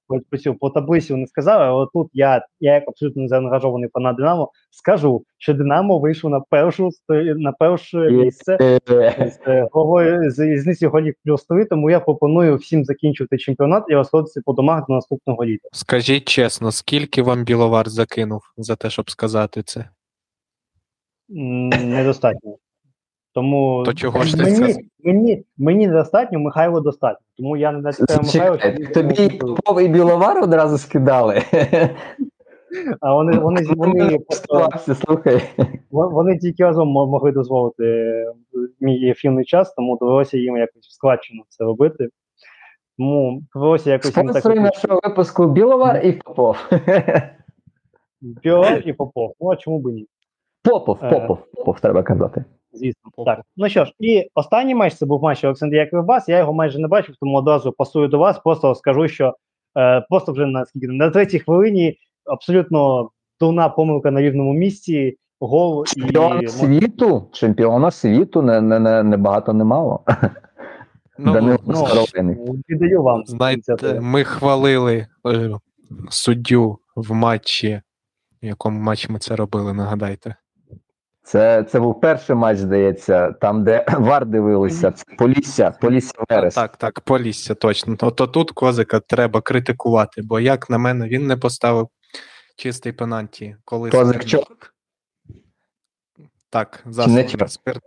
от 0.08 0.60
по 0.60 0.70
таблиці 0.70 1.16
не 1.16 1.28
сказали, 1.28 1.66
але 1.66 1.88
тут 1.94 2.10
я, 2.14 2.46
я 2.60 2.74
як 2.74 2.84
абсолютно 2.88 3.22
не 3.22 3.28
заангажований 3.28 3.90
фанат 3.94 4.16
Динамо, 4.16 4.52
скажу, 4.72 5.26
що 5.38 5.54
Динамо 5.54 6.00
вийшло 6.00 6.30
на 6.30 6.40
першу 6.40 6.92
сто- 6.92 7.14
на 7.24 7.52
перше 7.52 7.98
місце 7.98 8.58
з 8.88 9.40
е, 9.48 9.68
головою 9.72 10.32
з 10.32 10.40
різниці 10.40 10.88
голів 10.88 11.14
плюс 11.26 11.46
3, 11.46 11.66
тому 11.66 11.90
я 11.90 12.00
пропоную 12.00 12.56
всім 12.56 12.86
закінчувати 12.86 13.38
чемпіонат 13.38 13.84
і 13.90 13.94
розходитися 13.94 14.42
по 14.46 14.54
домах 14.54 14.84
до 14.88 14.94
наступного 14.94 15.46
літа. 15.46 15.70
Скажіть 15.72 16.28
чесно, 16.28 16.72
скільки 16.72 17.22
вам 17.22 17.44
Біловар 17.44 17.90
закинув 17.90 18.42
за 18.58 18.76
те, 18.76 18.90
щоб 18.90 19.10
сказати 19.10 19.64
це? 19.64 19.90
Недостатньо. 21.30 22.58
Тому 23.34 23.84
То 23.86 23.94
чого 23.94 24.24
ж 24.24 24.38
ти 24.38 24.44
мені, 24.44 24.76
мені, 25.04 25.44
мені 25.58 25.88
недостатньо, 25.88 26.40
Михайло 26.40 26.80
достатньо. 26.80 27.26
Тому 27.38 27.58
я 27.58 27.72
не 27.72 27.80
натякаю 27.80 28.20
Михайло, 28.24 28.58
тобі 28.94 29.26
і 29.26 29.30
Попов 29.38 29.82
і 29.82 29.88
Біловар 29.88 30.44
одразу 30.44 30.78
скидали. 30.78 31.42
а 33.02 33.14
вони, 33.14 33.40
вони, 33.40 33.62
вони, 33.76 34.20
слухай. 35.06 35.42
Вони 35.92 36.38
тільки 36.38 36.64
разом 36.64 36.88
могли 36.88 37.32
дозволити 37.32 38.16
мій 38.80 39.10
ефірний 39.10 39.46
час, 39.46 39.74
тому 39.74 39.98
довелося 39.98 40.38
їм 40.38 40.58
якось 40.58 40.88
в 40.88 40.94
складчину 40.94 41.44
це 41.50 41.64
робити. 41.64 42.10
Тому 42.98 43.42
довелося 43.56 43.92
якось 43.92 44.18
їм 44.18 44.28
так 44.30 44.46
нашого 44.46 45.00
випуску 45.04 45.46
Біловар 45.48 46.06
і 46.06 46.12
Попов. 46.12 46.58
Біо 48.22 48.66
і 48.86 48.94
Попов. 48.94 49.34
Ну 49.42 49.52
а 49.52 49.56
чому 49.56 49.80
б 49.80 49.86
ні? 49.86 50.08
Попов, 50.64 51.00
Е. 51.04 51.10
Попов, 51.10 51.38
Попов, 51.56 51.80
треба 51.80 52.04
казати. 52.04 52.46
Звісно. 52.74 53.12
Так. 53.26 53.42
Ну 53.58 53.70
що 53.70 53.86
ж, 53.86 53.94
і 54.00 54.30
останній 54.36 54.76
матч 54.76 54.94
це 54.94 55.06
був 55.06 55.24
матч 55.24 55.44
Олександрія 55.44 55.86
Кривбас. 55.86 56.30
Я 56.30 56.38
його 56.38 56.54
майже 56.54 56.80
не 56.80 56.88
бачив, 56.88 57.16
тому 57.20 57.38
одразу 57.38 57.72
пасую 57.72 58.08
до 58.08 58.18
вас. 58.18 58.40
Просто 58.40 58.76
скажу, 58.76 59.08
що 59.08 59.34
е, 59.78 60.06
просто 60.10 60.32
вже 60.32 60.46
на 60.46 60.66
скільки 60.66 60.88
на 60.88 61.10
третій 61.10 61.40
хвилині 61.40 61.98
абсолютно 62.26 63.10
дурна 63.40 63.70
помилка 63.70 64.12
на 64.12 64.22
рівному 64.22 64.54
місці. 64.54 65.18
Гол 65.40 65.86
і 65.98 66.00
Чемпіона 66.00 66.48
світу, 66.48 67.30
чемпіона 67.32 67.92
світу 67.92 68.42
не, 68.42 68.62
не, 68.62 68.80
не, 68.80 69.04
не 69.04 69.18
багато, 69.18 69.54
не 69.54 69.64
мало. 69.64 70.04
Ну, 71.20 71.34
Данило 71.34 71.60
ну, 71.66 72.62
віддаю 72.70 73.04
вам. 73.04 73.24
Знаєте, 73.26 74.00
ми 74.02 74.24
хвалили 74.24 75.08
е, 75.28 75.52
суддю 76.10 76.78
в 76.96 77.14
матчі. 77.14 77.82
В 78.44 78.46
якому 78.46 78.80
матчі 78.80 79.12
ми 79.12 79.20
це 79.20 79.36
робили, 79.36 79.74
нагадайте. 79.74 80.36
Це, 81.24 81.64
це 81.64 81.80
був 81.80 82.02
перший 82.02 82.36
матч, 82.36 82.58
здається, 82.58 83.32
там, 83.32 83.64
де 83.64 83.86
Вар 83.98 84.26
дивилися. 84.26 84.92
Це 84.92 85.04
Полісся, 85.18 85.72
Полісся 85.72 86.14
Верес. 86.30 86.56
Так, 86.56 86.78
так, 86.78 87.02
Полісся, 87.02 87.56
точно. 87.56 87.96
То, 87.96 88.12
то 88.12 88.28
тут 88.28 88.52
козика 88.52 89.00
треба 89.00 89.42
критикувати, 89.42 90.22
бо 90.22 90.40
як 90.40 90.70
на 90.70 90.78
мене, 90.78 91.08
він 91.08 91.28
не 91.28 91.38
поставив 91.38 91.88
чистий 92.56 92.92
пенальті, 92.92 93.56
коли 93.66 93.90
Козачок. 93.90 94.44
Смирний- 94.44 94.70
Так, 96.50 96.84
засланий 96.86 97.28
Чинячок. 97.28 97.82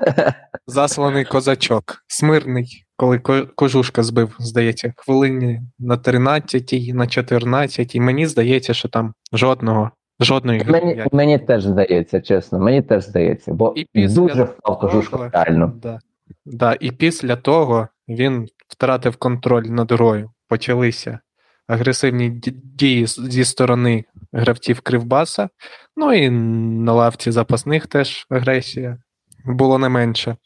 Засланий 0.66 1.24
козачок. 1.24 2.04
Смирний, 2.06 2.84
коли 2.96 3.18
ко- 3.18 3.46
кожушка 3.54 4.02
збив, 4.02 4.36
здається, 4.38 4.92
хвилині 4.96 5.60
на 5.78 5.96
13 5.96 6.72
на 6.94 7.06
14 7.06 7.94
Мені 7.96 8.26
здається, 8.26 8.74
що 8.74 8.88
там 8.88 9.14
жодного, 9.32 9.90
жодної. 10.20 10.64
Мені, 10.64 11.04
мені 11.12 11.38
теж 11.38 11.64
здається, 11.64 12.20
чесно, 12.20 12.58
мені 12.58 12.82
теж 12.82 13.04
здається, 13.04 13.52
бо 13.52 13.72
І 13.76 13.86
після 13.92 14.22
дуже 14.22 14.44
впав 14.44 14.78
кожушка 14.78 15.30
реально. 15.32 15.72
Да. 15.82 15.98
Да, 16.46 16.76
і 16.80 16.90
після 16.90 17.36
того 17.36 17.88
він 18.08 18.48
втратив 18.68 19.16
контроль 19.16 19.64
над 19.64 19.92
грою. 19.92 20.30
Почалися 20.48 21.18
агресивні 21.66 22.30
дії 22.64 23.06
зі 23.06 23.44
сторони 23.44 24.04
гравців 24.32 24.80
Кривбаса. 24.80 25.48
Ну 25.96 26.12
і 26.12 26.30
на 26.30 26.92
лавці 26.92 27.30
запасних 27.30 27.86
теж 27.86 28.26
агресія 28.30 28.98
було 29.44 29.78
не 29.78 29.88
менше. 29.88 30.36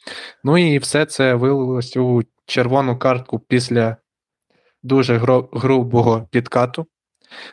Ну 0.44 0.59
і 0.59 0.78
все 0.78 1.07
це 1.07 1.35
вилилось 1.35 1.97
у 1.97 2.23
червону 2.47 2.99
картку 2.99 3.39
після 3.39 3.97
дуже 4.82 5.16
грубого 5.53 6.28
підкату. 6.31 6.86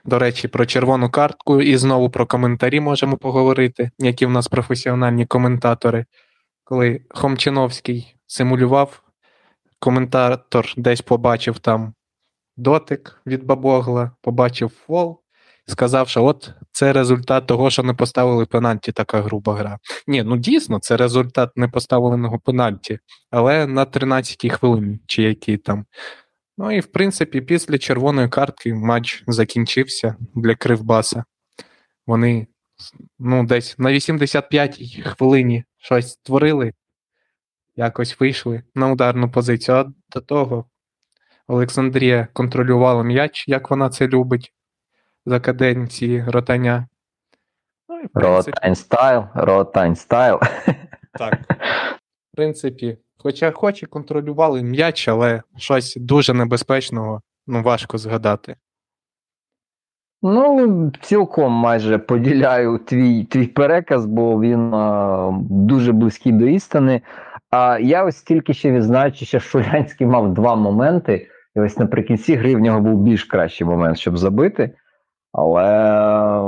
До 0.05 0.19
речі, 0.19 0.47
про 0.47 0.65
червону 0.65 1.09
картку 1.09 1.61
і 1.61 1.77
знову 1.77 2.09
про 2.09 2.25
коментарі 2.25 2.79
можемо 2.79 3.17
поговорити, 3.17 3.91
які 3.99 4.25
в 4.25 4.29
нас 4.29 4.47
професіональні 4.47 5.25
коментатори 5.25 6.05
коли 6.69 7.01
Хомчиновський 7.09 8.15
симулював, 8.27 9.01
коментатор 9.79 10.73
десь 10.77 11.01
побачив 11.01 11.59
там 11.59 11.93
дотик 12.57 13.21
від 13.25 13.43
бабогла, 13.43 14.11
побачив 14.21 14.69
фол, 14.69 15.19
сказав, 15.67 16.09
що 16.09 16.25
от 16.25 16.51
це 16.71 16.93
результат 16.93 17.47
того, 17.47 17.69
що 17.69 17.83
не 17.83 17.93
поставили 17.93 18.45
пенальті, 18.45 18.91
така 18.91 19.21
груба 19.21 19.55
гра. 19.55 19.77
Ні, 20.07 20.23
ну 20.23 20.37
дійсно, 20.37 20.79
це 20.79 20.97
результат 20.97 21.57
не 21.57 21.67
поставленого 21.67 22.39
пенальті, 22.39 22.99
але 23.31 23.67
на 23.67 23.85
13-й 23.85 24.49
хвилині, 24.49 24.99
чи 25.07 25.23
який 25.23 25.57
там. 25.57 25.85
Ну 26.61 26.71
і 26.71 26.79
в 26.79 26.85
принципі, 26.85 27.41
після 27.41 27.77
червоної 27.77 28.29
картки 28.29 28.73
матч 28.73 29.23
закінчився 29.27 30.15
для 30.35 30.55
Кривбаса. 30.55 31.23
Вони 32.07 32.47
ну, 33.19 33.45
десь 33.45 33.79
на 33.79 33.89
85-й 33.89 35.01
хвилині 35.01 35.63
щось 35.77 36.11
створили, 36.11 36.73
якось 37.75 38.19
вийшли 38.19 38.63
на 38.75 38.91
ударну 38.91 39.31
позицію. 39.31 39.77
А 39.77 39.85
до 40.09 40.21
того 40.21 40.65
Олександрія 41.47 42.27
контролювала 42.33 43.03
м'яч, 43.03 43.47
як 43.47 43.69
вона 43.69 43.89
це 43.89 44.07
любить 44.07 44.53
за 45.25 45.39
каденції 45.39 46.23
ротання. 46.27 46.87
Ну, 47.89 47.99
і, 47.99 48.05
в 48.05 48.09
принципі, 48.09 48.51
Ротань 48.51 48.75
стайл, 48.75 49.23
ротань 49.35 49.95
стайл. 49.95 50.39
так. 51.13 51.39
В 52.33 52.35
принципі, 52.35 52.97
хоча 53.23 53.51
хоч 53.51 53.83
і 53.83 53.85
контролювали 53.85 54.63
м'яч, 54.63 55.07
але 55.07 55.41
щось 55.57 55.95
дуже 55.95 56.33
небезпечного, 56.33 57.21
ну, 57.47 57.61
важко 57.63 57.97
згадати. 57.97 58.55
Ну, 60.21 60.91
цілком 61.01 61.51
майже 61.51 61.97
поділяю 61.97 62.77
твій 62.77 63.23
твій 63.23 63.47
переказ, 63.47 64.05
бо 64.05 64.41
він 64.41 64.73
а, 64.73 65.31
дуже 65.49 65.91
близький 65.91 66.31
до 66.31 66.45
істини. 66.45 67.01
А 67.51 67.79
я 67.79 68.03
ось 68.03 68.21
тільки 68.21 68.53
ще 68.53 68.71
відзначу, 68.71 69.25
що 69.25 69.39
Шулянський 69.39 70.07
мав 70.07 70.33
два 70.33 70.55
моменти, 70.55 71.27
і 71.55 71.59
ось 71.59 71.77
наприкінці 71.77 72.35
гри 72.35 72.55
в 72.55 72.59
нього 72.59 72.79
був 72.79 73.01
більш 73.01 73.23
кращий 73.23 73.67
момент, 73.67 73.97
щоб 73.97 74.17
забити. 74.17 74.75
Але 75.31 75.63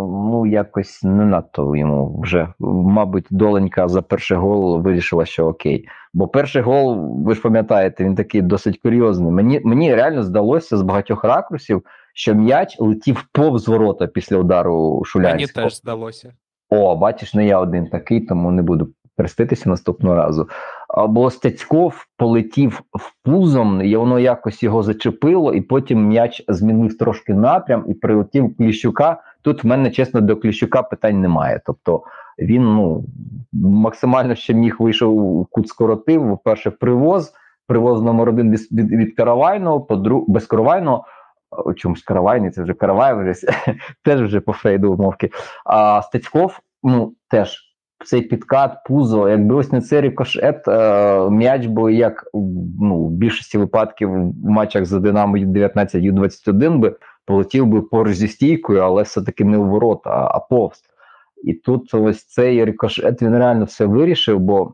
ну, 0.08 0.46
якось 0.46 1.04
не 1.04 1.26
надто 1.26 1.76
йому 1.76 2.22
вже, 2.22 2.54
мабуть, 2.60 3.28
доленька 3.30 3.88
за 3.88 4.02
перший 4.02 4.38
гол 4.38 4.82
вирішила, 4.82 5.26
що 5.26 5.48
окей. 5.48 5.88
Бо 6.14 6.28
перший 6.28 6.62
гол, 6.62 6.98
ви 7.26 7.36
ж 7.36 7.42
пам'ятаєте, 7.42 8.04
він 8.04 8.16
такий 8.16 8.42
досить 8.42 8.80
курйозний. 8.80 9.32
Мені, 9.32 9.62
мені 9.64 9.96
реально 9.96 10.24
здалося 10.24 10.78
з 10.78 10.82
багатьох 10.82 11.24
ракурсів, 11.24 11.86
що 12.14 12.34
м'яч 12.34 12.80
летів 12.80 13.26
повз 13.32 13.68
ворота 13.68 14.08
після 14.08 14.38
удару 14.38 15.04
Мені 15.16 15.48
теж 15.48 15.78
здалося. 15.78 16.34
О, 16.70 16.96
бачиш, 16.96 17.34
не 17.34 17.48
я 17.48 17.60
один 17.60 17.88
такий, 17.88 18.22
тому 18.22 18.52
не 18.52 18.62
буду 18.62 18.90
переститися 19.16 19.70
наступного 19.70 20.16
разу. 20.16 20.50
Або 20.88 21.32
Стецьков 21.32 22.06
полетів 22.18 22.82
в 22.94 23.14
пузом, 23.24 23.82
і 23.82 23.96
воно 23.96 24.20
якось 24.20 24.64
його 24.64 24.84
зачепило, 24.84 25.54
і 25.54 25.62
потім 25.62 26.08
м'яч 26.08 26.44
змінив 26.48 26.98
трошки 26.98 27.34
напрям 27.34 27.86
і 27.88 27.94
прилетів 27.94 28.58
Кліщука. 28.58 29.22
Тут 29.42 29.64
в 29.64 29.68
мене, 29.68 29.92
чесно, 29.92 30.22
до 30.22 30.38
Кліщука 30.38 30.84
питань 30.84 31.22
немає. 31.22 31.62
Тобто 31.66 32.04
він 32.42 32.64
ну, 32.64 33.06
максимально 33.54 34.36
ще 34.36 34.54
міг 34.54 34.76
вийшов 34.80 35.46
кут 35.52 35.68
скоротив. 35.68 36.40
Перше 36.44 36.72
привоз, 36.72 37.34
привоз 37.68 38.02
номер 38.02 38.30
один 38.30 38.52
від, 38.52 38.60
від, 38.72 38.92
від 38.92 39.16
Каравайного, 39.16 39.82
по 39.82 39.96
без 40.28 40.46
Каравайного. 40.46 41.06
Чомусь 41.76 42.04
Каравайний, 42.04 42.52
це 42.52 42.64
вже 42.64 42.74
Караваєв, 42.74 43.20
вже, 43.20 43.34
теж 44.04 44.22
вже 44.22 44.42
по 44.42 44.54
Фрейду 44.54 44.98
обмовки. 44.98 45.30
А 45.66 46.02
Стецьков, 46.02 46.60
ну 46.84 47.14
теж 47.30 47.72
цей 48.06 48.22
підкат, 48.22 48.78
пузо, 48.86 49.30
якби 49.30 49.56
ось 49.56 49.72
не 49.72 49.82
цей 49.82 50.02
рикошет, 50.02 50.68
е, 50.68 51.30
м'яч 51.30 51.66
би 51.66 51.94
як 51.94 52.24
ну, 52.82 53.04
в 53.04 53.12
більшості 53.12 53.58
випадків 53.58 54.10
в 54.10 54.50
матчах 54.50 54.86
за 54.86 55.00
Динамо 55.00 55.38
Ю-19 55.38 56.00
Ю-21 56.00 56.78
би 56.78 56.96
полетів 57.26 57.68
би 57.68 57.82
поруч 57.82 58.16
зі 58.16 58.28
стійкою, 58.28 58.80
але 58.80 59.04
все-таки 59.04 59.46
не 59.46 59.58
у 59.58 59.66
ворота, 59.66 60.10
а 60.10 60.40
повз. 60.40 60.84
І 61.44 61.54
тут 61.54 61.94
ось 61.94 62.26
цей 62.26 62.66
рикошет 62.66 63.22
він 63.22 63.38
реально 63.38 63.66
все 63.66 63.86
вирішив, 63.86 64.40
бо 64.40 64.74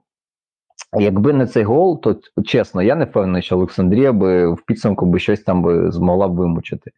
якби 0.99 1.34
не 1.34 1.48
цей 1.48 1.64
гол, 1.64 2.02
то 2.02 2.15
чесно, 2.45 2.81
я 2.81 2.95
не 2.95 3.06
впевнений, 3.06 3.41
що 3.41 3.56
Олександрія 3.56 4.14
би 4.14 4.53
в 4.53 4.61
підсумку 4.61 5.06
би 5.06 5.19
щось 5.19 5.41
там 5.41 5.61
би 5.61 5.91
змогла 5.91 6.27
б 6.27 6.35
вимучити. 6.35 6.91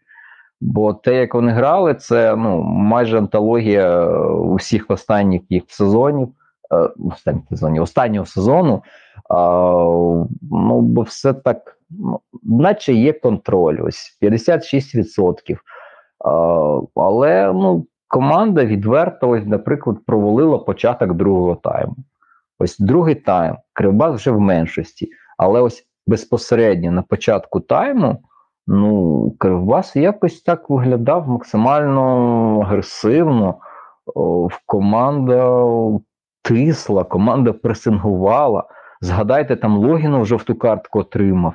Бо 0.61 0.93
те, 0.93 1.15
як 1.15 1.33
вони 1.33 1.51
грали, 1.51 1.95
це 1.95 2.35
ну, 2.35 2.61
майже 2.63 3.17
антологія 3.17 4.07
усіх 4.29 4.85
останніх 4.89 5.41
їх 5.49 5.63
сезонів, 5.67 6.29
е, 6.73 6.89
останніх 7.11 7.43
сезонів, 7.49 7.83
останнього 7.83 8.25
сезону. 8.25 8.83
А, 9.29 9.71
ну, 10.51 10.81
бо 10.81 11.01
все 11.01 11.33
так, 11.33 11.77
ну, 11.89 12.19
наче 12.43 12.93
є 12.93 13.13
контроль, 13.13 13.77
ось 13.83 14.17
56%. 14.21 15.57
А, 16.25 16.29
але 16.95 17.53
ну, 17.53 17.85
команда 18.09 18.65
відверто, 18.65 19.29
ось, 19.29 19.45
наприклад, 19.45 19.97
провалила 20.05 20.57
початок 20.57 21.13
другого 21.13 21.55
тайму. 21.55 21.95
Ось 22.59 22.79
другий 22.79 23.15
тайм, 23.15 23.57
Кривбас 23.73 24.15
вже 24.15 24.31
в 24.31 24.39
меншості, 24.39 25.09
але 25.37 25.61
ось 25.61 25.85
безпосередньо 26.07 26.91
на 26.91 27.01
початку 27.01 27.59
тайму. 27.59 28.23
Ну, 28.67 29.31
Кривбас 29.39 29.95
якось 29.95 30.41
так 30.41 30.69
виглядав 30.69 31.27
максимально 31.27 32.59
агресивно. 32.61 33.55
Команда 34.65 35.55
тисла, 36.41 37.03
команда 37.03 37.53
пресингувала. 37.53 38.63
Згадайте, 39.01 39.55
там 39.55 39.77
Логінов 39.77 40.25
жовту 40.25 40.55
картку 40.55 40.99
отримав. 40.99 41.53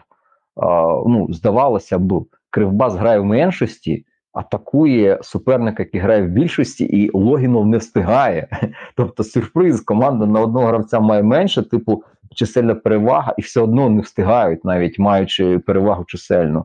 А, 0.56 0.66
ну, 1.06 1.26
Здавалося 1.30 1.98
б, 1.98 2.24
Кривбас 2.50 2.94
грає 2.94 3.18
в 3.18 3.24
меншості, 3.24 4.06
атакує 4.34 5.18
суперника, 5.22 5.82
який 5.82 6.00
грає 6.00 6.22
в 6.22 6.28
більшості, 6.28 6.84
і 6.84 7.10
Логінов 7.14 7.66
не 7.66 7.78
встигає. 7.78 8.48
Тобто, 8.96 9.24
сюрприз, 9.24 9.80
команда 9.80 10.26
на 10.26 10.40
одного 10.40 10.66
гравця 10.66 11.00
має 11.00 11.22
менше, 11.22 11.62
типу, 11.62 12.02
чисельна 12.34 12.74
перевага, 12.74 13.34
і 13.38 13.42
все 13.42 13.60
одно 13.60 13.90
не 13.90 14.00
встигають, 14.00 14.64
навіть 14.64 14.98
маючи 14.98 15.58
перевагу 15.58 16.04
чисельну. 16.04 16.64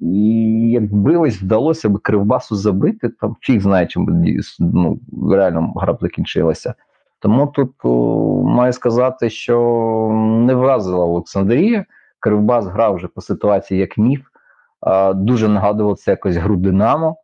І 0.00 0.70
якби 0.70 1.16
ось 1.16 1.42
вдалося 1.42 1.88
б 1.88 1.98
Кривбасу 1.98 2.56
забити, 2.56 3.08
там 3.08 3.36
фіг 3.40 3.60
знає, 3.60 3.86
чим 3.86 4.06
би 4.06 4.40
ну, 4.58 4.98
реально 5.32 5.72
гра 5.76 5.92
б 5.92 5.98
закінчилася. 6.00 6.74
Тому 7.20 7.46
тут 7.46 7.70
о, 7.84 8.42
маю 8.42 8.72
сказати, 8.72 9.30
що 9.30 9.58
не 10.46 10.54
вразила 10.54 11.04
Олександрія. 11.04 11.84
Кривбас 12.20 12.66
грав 12.66 12.94
вже 12.94 13.08
по 13.08 13.20
ситуації 13.20 13.80
як 13.80 13.98
міф. 13.98 14.20
Дуже 15.14 15.48
нагадував 15.48 15.98
це 15.98 16.10
якось 16.10 16.36
гру 16.36 16.56
Динамо. 16.56 17.16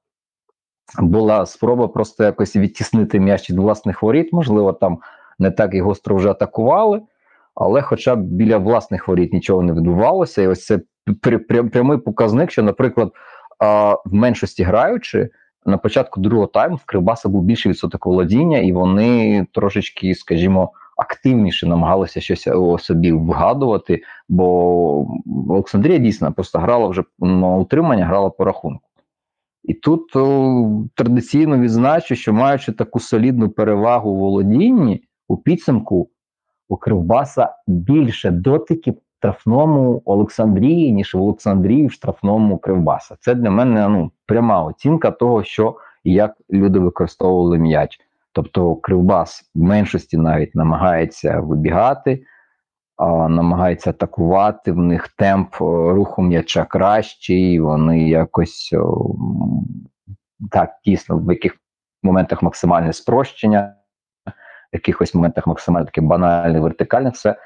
Була 0.98 1.46
спроба 1.46 1.88
просто 1.88 2.24
якось 2.24 2.56
відтіснити 2.56 3.20
м'яч 3.20 3.50
від 3.50 3.58
власних 3.58 4.02
воріт. 4.02 4.32
Можливо, 4.32 4.72
там 4.72 4.98
не 5.38 5.50
так 5.50 5.74
і 5.74 5.80
гостро 5.80 6.16
вже 6.16 6.30
атакували, 6.30 7.02
але 7.54 7.82
хоча 7.82 8.16
б 8.16 8.20
біля 8.20 8.58
власних 8.58 9.08
воріт 9.08 9.32
нічого 9.32 9.62
не 9.62 9.72
відбувалося. 9.72 10.42
І 10.42 10.46
ось 10.46 10.66
це 10.66 10.80
прямий 11.72 11.98
показник, 11.98 12.50
що, 12.50 12.62
наприклад, 12.62 13.12
в 14.04 14.14
меншості 14.14 14.62
граючи, 14.62 15.30
на 15.66 15.78
початку 15.78 16.20
другого 16.20 16.46
тайму 16.46 16.76
в 16.76 16.84
Кривбаса 16.84 17.28
був 17.28 17.42
більший 17.42 17.72
відсоток 17.72 18.06
володіння, 18.06 18.58
і 18.58 18.72
вони 18.72 19.46
трошечки, 19.52 20.14
скажімо, 20.14 20.72
активніше 21.04 21.66
намагалися 21.66 22.20
щось 22.20 22.48
собі 22.78 23.12
вгадувати. 23.12 24.02
Бо 24.28 25.06
Олександрія 25.48 25.98
дійсно 25.98 26.32
просто 26.32 26.58
грала 26.58 26.88
вже 26.88 27.02
на 27.18 27.56
утримання, 27.56 28.06
грала 28.06 28.30
по 28.30 28.44
рахунку. 28.44 28.84
І 29.62 29.74
тут 29.74 30.16
о, 30.16 30.84
традиційно 30.94 31.58
відзначу, 31.58 32.14
що 32.14 32.32
маючи 32.32 32.72
таку 32.72 33.00
солідну 33.00 33.48
перевагу 33.48 34.10
у 34.10 34.16
володінні, 34.16 35.02
у 35.28 35.36
підсумку 35.36 36.08
у 36.68 36.76
Кривбаса 36.76 37.48
більше 37.66 38.30
дотиків 38.30 38.94
штрафному 39.18 40.02
Олександрії, 40.04 40.92
ніж 40.92 41.14
в 41.14 41.22
Олександрії 41.22 41.86
в 41.86 41.92
штрафному 41.92 42.58
Кривбаса. 42.58 43.16
Це 43.20 43.34
для 43.34 43.50
мене 43.50 43.88
ну, 43.88 44.10
пряма 44.26 44.64
оцінка 44.64 45.10
того, 45.10 45.44
що 45.44 45.76
і 46.04 46.12
як 46.12 46.34
люди 46.52 46.78
використовували 46.78 47.58
м'яч. 47.58 48.00
Тобто 48.34 48.76
Кривбас 48.76 49.50
в 49.54 49.62
меншості 49.62 50.16
навіть 50.16 50.54
намагається 50.54 51.40
вибігати, 51.40 52.24
а, 52.96 53.28
намагається 53.28 53.90
атакувати, 53.90 54.72
в 54.72 54.78
них 54.78 55.08
темп 55.08 55.54
руху 55.60 56.22
м'яча 56.22 56.64
кращий, 56.64 57.60
вони 57.60 58.08
якось 58.08 58.72
о, 58.72 59.14
так 60.50 60.70
тісно 60.84 61.18
в 61.18 61.32
яких 61.32 61.56
моментах 62.02 62.42
максимальне 62.42 62.92
спрощення, 62.92 63.74
в 64.72 64.76
якихось 64.76 65.14
моментах 65.14 65.46
максимально 65.46 65.86
таке 65.86 66.00
банальне, 66.00 66.60
вертикальне 66.60 67.10
все 67.10 67.36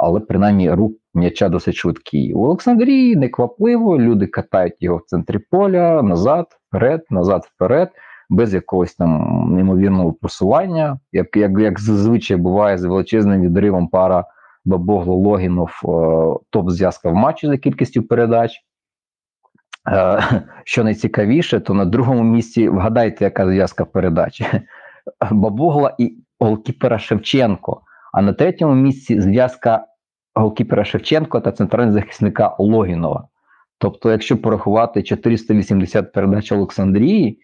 але 0.00 0.20
принаймні 0.20 0.70
рух 0.70 0.92
м'яча 1.14 1.48
досить 1.48 1.74
швидкий. 1.74 2.32
У 2.32 2.44
Олександрії 2.44 3.16
неквапливо, 3.16 3.98
люди 3.98 4.26
катають 4.26 4.76
його 4.80 4.96
в 4.98 5.04
центрі 5.06 5.38
поля, 5.38 6.02
назад, 6.02 6.46
вперед, 6.68 7.04
назад, 7.10 7.48
вперед, 7.54 7.90
без 8.30 8.54
якогось 8.54 8.94
там 8.94 9.44
неймовірного 9.54 10.12
просування, 10.12 10.98
як 11.12 11.36
як, 11.36 11.58
як 11.58 11.80
зазвичай 11.80 12.36
буває 12.36 12.78
з 12.78 12.84
величезним 12.84 13.42
відривом 13.42 13.88
пара 13.88 14.24
Бабогло 14.64 15.14
Логінов, 15.14 15.70
топ-зв'язка 16.50 17.10
в 17.10 17.14
матчі 17.14 17.46
за 17.46 17.58
кількістю 17.58 18.02
передач. 18.02 18.60
Е, 19.88 20.22
Що 20.64 20.84
найцікавіше, 20.84 21.60
то 21.60 21.74
на 21.74 21.84
другому 21.84 22.22
місці 22.22 22.68
вгадайте, 22.68 23.24
яка 23.24 23.46
зв'язка 23.46 23.84
передачі. 23.84 24.46
Бабугла 25.30 25.94
і 25.98 26.16
голкіпера 26.40 26.98
Шевченко. 26.98 27.80
А 28.12 28.22
на 28.22 28.32
третьому 28.32 28.74
місці 28.74 29.20
зв'язка 29.20 29.86
голкіпера 30.34 30.84
Шевченко 30.84 31.40
та 31.40 31.52
центрального 31.52 31.98
захисника 31.98 32.56
Логінова. 32.58 33.28
Тобто, 33.78 34.10
якщо 34.10 34.36
порахувати 34.36 35.02
480 35.02 36.12
передач 36.12 36.52
Олександрії, 36.52 37.40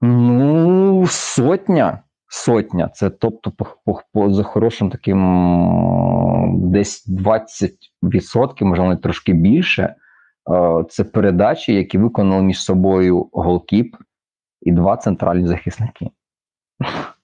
ну, 0.00 1.06
сотня. 1.06 2.02
Сотня. 2.28 2.88
Це 2.88 3.10
тобто 3.10 3.50
по, 3.50 3.66
по, 3.84 4.00
по 4.12 4.30
за 4.30 4.42
хорошим 4.42 4.90
таким 4.90 6.70
десь 6.70 7.08
20%, 7.08 8.64
можливо, 8.64 8.88
навіть 8.88 9.02
трошки 9.02 9.32
більше. 9.32 9.94
Е, 10.50 10.84
Це 10.88 11.04
передачі, 11.04 11.74
які 11.74 11.98
виконали 11.98 12.42
між 12.42 12.62
собою 12.62 13.28
голкіп 13.32 13.96
і 14.62 14.72
два 14.72 14.96
центральні 14.96 15.46
захисники. 15.46 16.10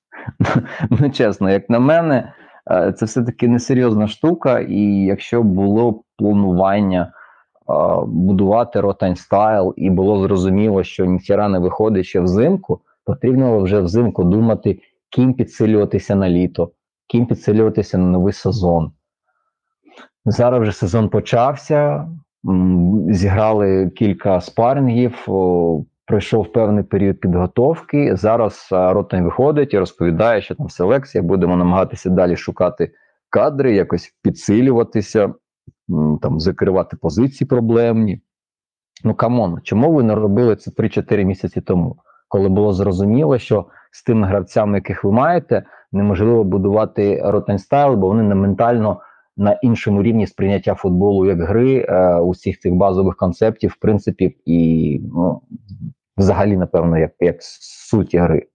Ну, 0.90 1.10
чесно, 1.10 1.50
як 1.50 1.70
на 1.70 1.78
мене, 1.78 2.32
е, 2.70 2.92
це 2.92 3.06
все-таки 3.06 3.48
несерйозна 3.48 4.08
штука, 4.08 4.60
і 4.60 4.80
якщо 5.04 5.42
було 5.42 6.02
планування 6.16 7.12
будувати 8.06 8.80
ротань 8.80 9.16
стайл, 9.16 9.74
і 9.76 9.90
було 9.90 10.22
зрозуміло, 10.22 10.82
що 10.82 11.04
ніхіра 11.04 11.48
не 11.48 11.58
виходить 11.58 12.06
ще 12.06 12.20
взимку, 12.20 12.80
потрібно 13.04 13.60
вже 13.60 13.80
взимку 13.80 14.24
думати, 14.24 14.80
ким 15.10 15.34
підсилюватися 15.34 16.14
на 16.14 16.28
літо, 16.28 16.70
ким 17.06 17.26
підсилюватися 17.26 17.98
на 17.98 18.06
новий 18.06 18.32
сезон. 18.32 18.92
Зараз 20.26 20.62
вже 20.62 20.72
сезон 20.72 21.08
почався, 21.08 22.08
зіграли 23.08 23.90
кілька 23.90 24.40
спарингів, 24.40 25.26
пройшов 26.06 26.52
певний 26.52 26.84
період 26.84 27.20
підготовки. 27.20 28.16
Зараз 28.16 28.68
Ротань 28.70 29.24
виходить 29.24 29.74
і 29.74 29.78
розповідає, 29.78 30.42
що 30.42 30.54
там 30.54 30.68
селекція, 30.68 31.22
будемо 31.22 31.56
намагатися 31.56 32.10
далі 32.10 32.36
шукати 32.36 32.92
кадри, 33.30 33.74
якось 33.74 34.14
підсилюватися, 34.22 35.34
там 36.22 36.40
закривати 36.40 36.96
позиції 36.96 37.48
проблемні. 37.48 38.20
Ну 39.04 39.14
come 39.14 39.40
on, 39.40 39.60
чому 39.62 39.92
ви 39.92 40.02
не 40.02 40.14
робили 40.14 40.56
це 40.56 40.70
3-4 40.70 41.24
місяці 41.24 41.60
тому, 41.60 41.96
коли 42.28 42.48
було 42.48 42.72
зрозуміло, 42.72 43.38
що 43.38 43.66
з 43.92 44.02
тими 44.02 44.26
гравцями, 44.26 44.78
яких 44.78 45.04
ви 45.04 45.12
маєте, 45.12 45.64
неможливо 45.92 46.44
будувати 46.44 47.22
Ротань 47.24 47.58
style, 47.58 47.94
бо 47.94 48.08
вони 48.08 48.22
не 48.22 48.34
ментально 48.34 49.00
на 49.36 49.52
іншому 49.52 50.02
рівні 50.02 50.26
сприйняття 50.26 50.74
футболу 50.74 51.26
як 51.26 51.40
гри, 51.40 51.86
е, 51.88 52.20
усіх 52.20 52.58
цих 52.58 52.74
базових 52.74 53.16
концептів, 53.16 53.70
в 53.70 53.76
принципі, 53.76 54.36
і 54.44 55.00
ну, 55.14 55.40
взагалі, 56.16 56.56
напевно, 56.56 56.98
як, 56.98 57.12
як 57.20 57.36
суті 57.40 58.18
гри. 58.18 58.46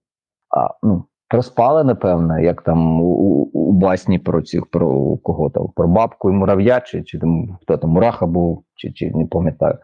А, 0.56 0.68
ну, 0.82 1.04
розпали, 1.30 1.84
напевно, 1.84 2.40
як 2.40 2.62
там 2.62 3.00
у, 3.00 3.04
у, 3.52 3.72
басні 3.72 4.18
про 4.18 4.42
цих 4.42 4.66
про 4.66 5.16
кого 5.16 5.50
там, 5.50 5.68
про 5.76 5.88
бабку 5.88 6.30
і 6.30 6.32
мурав'я, 6.32 6.80
чи, 6.80 7.02
чи 7.02 7.18
там 7.18 7.58
хто 7.62 7.76
там 7.76 7.90
Мураха 7.90 8.26
був, 8.26 8.64
чи, 8.74 8.92
чи 8.92 9.10
не 9.14 9.26
пам'ятаю. 9.26 9.78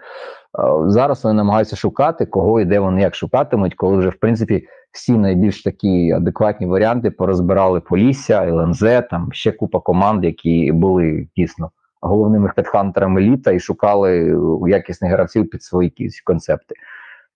Зараз 0.86 1.24
вони 1.24 1.36
намагаються 1.36 1.76
шукати, 1.76 2.26
кого 2.26 2.60
і 2.60 2.64
де 2.64 2.78
вони 2.78 3.00
як 3.00 3.14
шукатимуть, 3.14 3.74
коли 3.74 3.96
вже 3.96 4.08
в 4.08 4.16
принципі 4.20 4.66
всі 4.92 5.12
найбільш 5.12 5.62
такі 5.62 6.12
адекватні 6.12 6.66
варіанти 6.66 7.10
порозбирали 7.10 7.80
Полісся, 7.80 8.42
ЛНЗ, 8.42 8.84
там 9.10 9.28
ще 9.32 9.52
купа 9.52 9.80
команд, 9.80 10.24
які 10.24 10.72
були 10.72 11.28
дійсно 11.36 11.70
головними 12.00 12.48
хедхантерами 12.56 13.20
літа 13.20 13.52
і 13.52 13.60
шукали 13.60 14.38
якісних 14.68 15.12
гравців 15.12 15.50
під 15.50 15.62
свої 15.62 15.86
якісь 15.86 16.20
концепти. 16.20 16.74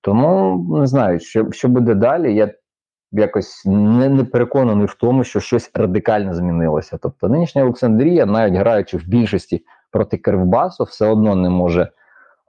Тому 0.00 0.66
не 0.80 0.86
знаю, 0.86 1.20
що, 1.20 1.50
що 1.50 1.68
буде 1.68 1.94
далі. 1.94 2.34
Я 2.34 2.50
якось 3.12 3.62
не, 3.66 4.08
не 4.08 4.24
переконаний 4.24 4.86
в 4.86 4.94
тому, 4.94 5.24
що 5.24 5.40
щось 5.40 5.70
радикально 5.74 6.34
змінилося. 6.34 6.98
Тобто 7.02 7.28
нинішня 7.28 7.62
Олександрія, 7.62 8.26
навіть 8.26 8.54
граючи 8.54 8.96
в 8.96 9.08
більшості 9.08 9.64
проти 9.90 10.16
Кривбасу, 10.16 10.84
все 10.84 11.06
одно 11.06 11.34
не 11.34 11.48
може 11.48 11.88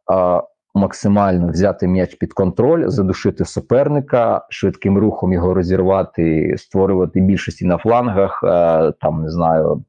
а, 0.06 0.44
максимально 0.76 1.48
взяти 1.48 1.88
м'яч 1.88 2.16
під 2.16 2.34
контроль, 2.34 2.88
задушити 2.88 3.46
суперника, 3.46 4.46
швидким 4.50 4.98
рухом 4.98 5.34
його 5.34 5.54
розірвати, 5.54 6.56
створювати 6.58 7.20
більшості 7.20 7.66
на 7.66 7.78
флангах, 7.78 8.44
а, 8.44 8.92
там 9.02 9.24
не 9.24 9.30
знаю, 9.30 9.84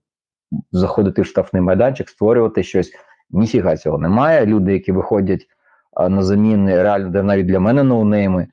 заходити 0.72 1.22
в 1.22 1.26
штрафний 1.26 1.62
майданчик, 1.62 2.08
створювати 2.08 2.62
щось. 2.62 2.92
Ніфіга 3.34 3.76
цього 3.76 3.98
немає. 3.98 4.46
Люди, 4.46 4.72
які 4.72 4.92
виходять 4.92 5.46
а, 5.94 6.08
на 6.08 6.22
заміни, 6.22 6.82
реально 6.82 7.08
де 7.08 7.22
навіть 7.22 7.46
для 7.46 7.60
мене 7.60 7.82
ноунейми. 7.82 8.46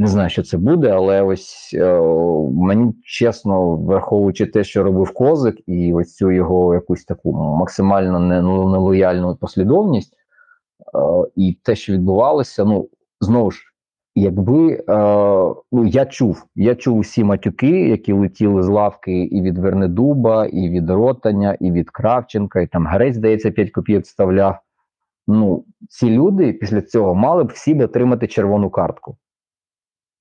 Не 0.00 0.06
знаю, 0.06 0.30
що 0.30 0.42
це 0.42 0.58
буде, 0.58 0.90
але 0.90 1.22
ось 1.22 1.70
е, 1.74 2.00
мені 2.52 2.94
чесно, 3.04 3.76
враховуючи 3.76 4.46
те, 4.46 4.64
що 4.64 4.82
робив 4.82 5.14
Козик, 5.14 5.56
і 5.66 5.94
ось 5.94 6.14
цю 6.14 6.30
його 6.30 6.74
якусь 6.74 7.04
таку 7.04 7.32
максимально 7.32 8.20
ну, 8.20 8.70
нелояльну 8.70 9.36
послідовність, 9.36 10.14
е, 10.14 10.98
і 11.36 11.58
те, 11.62 11.76
що 11.76 11.92
відбувалося, 11.92 12.64
ну 12.64 12.88
знову 13.20 13.50
ж, 13.50 13.62
якби 14.14 14.72
е, 14.72 14.84
ну 15.72 15.86
я 15.86 16.06
чув, 16.06 16.44
я 16.54 16.74
чув 16.74 16.98
усі 16.98 17.24
матюки, 17.24 17.88
які 17.88 18.12
летіли 18.12 18.62
з 18.62 18.68
лавки 18.68 19.22
і 19.22 19.42
від 19.42 19.58
Вернедуба, 19.58 20.46
і 20.46 20.68
від 20.68 20.90
Ротаня, 20.90 21.56
і 21.60 21.72
від 21.72 21.90
Кравченка, 21.90 22.60
і 22.60 22.66
там 22.66 22.86
Грець, 22.86 23.16
здається, 23.16 23.50
5 23.50 23.70
копійок 23.70 24.04
вставляв. 24.04 24.58
Ну, 25.26 25.64
ці 25.88 26.10
люди 26.10 26.52
після 26.52 26.82
цього 26.82 27.14
мали 27.14 27.44
б 27.44 27.46
всі 27.46 27.82
отримати 27.84 28.26
червону 28.26 28.70
картку. 28.70 29.16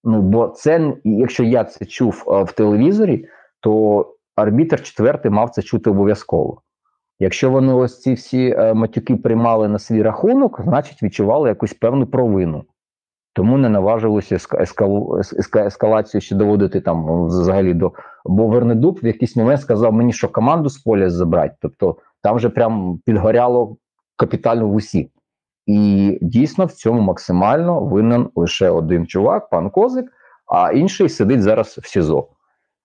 Ну, 0.04 0.22
бо 0.22 0.48
це, 0.48 0.94
якщо 1.04 1.44
я 1.44 1.64
це 1.64 1.86
чув 1.86 2.24
е, 2.28 2.44
в 2.44 2.52
телевізорі, 2.52 3.26
то 3.60 4.06
арбітр 4.36 4.84
четвертий 4.84 5.32
мав 5.32 5.50
це 5.50 5.62
чути 5.62 5.90
обов'язково. 5.90 6.62
Якщо 7.20 7.52
вони 7.52 7.74
ось 7.74 8.02
ці 8.02 8.14
всі 8.14 8.50
е, 8.50 8.74
матюки 8.74 9.16
приймали 9.16 9.68
на 9.68 9.80
свій 9.80 10.02
рахунок, 10.02 10.62
значить 10.64 11.04
відчували 11.04 11.50
якусь 11.50 11.74
певну 11.74 12.08
провину. 12.08 12.64
Тому 13.34 13.58
не 13.58 13.70
наважилося 13.70 14.36
ескалу- 14.36 15.20
ескалацію 15.66 16.22
ще 16.22 16.36
доводити 16.36 16.82
там 16.82 17.06
ну, 17.08 17.26
взагалі 17.26 17.74
до. 17.74 17.92
Бо 18.26 18.48
Вернедуб 18.48 19.00
в 19.04 19.06
якийсь 19.06 19.36
момент 19.36 19.62
сказав 19.62 19.94
мені, 19.94 20.14
що 20.14 20.30
команду 20.30 20.70
з 20.70 20.78
поля 20.78 21.10
забрати. 21.10 21.56
Тобто 21.62 21.98
там 22.24 22.36
вже 22.36 22.50
прям 22.50 23.00
підгоряло 23.06 23.78
капітально 24.16 24.68
в 24.68 24.76
усі. 24.76 25.12
І 25.68 26.18
дійсно 26.22 26.66
в 26.66 26.72
цьому 26.72 27.02
максимально 27.02 27.80
винен 27.80 28.30
лише 28.36 28.70
один 28.70 29.08
чувак, 29.08 29.50
пан 29.50 29.70
Козик, 29.70 30.06
а 30.46 30.72
інший 30.72 31.10
сидить 31.10 31.42
зараз 31.42 31.80
в 31.84 31.88
СІЗО. 31.88 32.28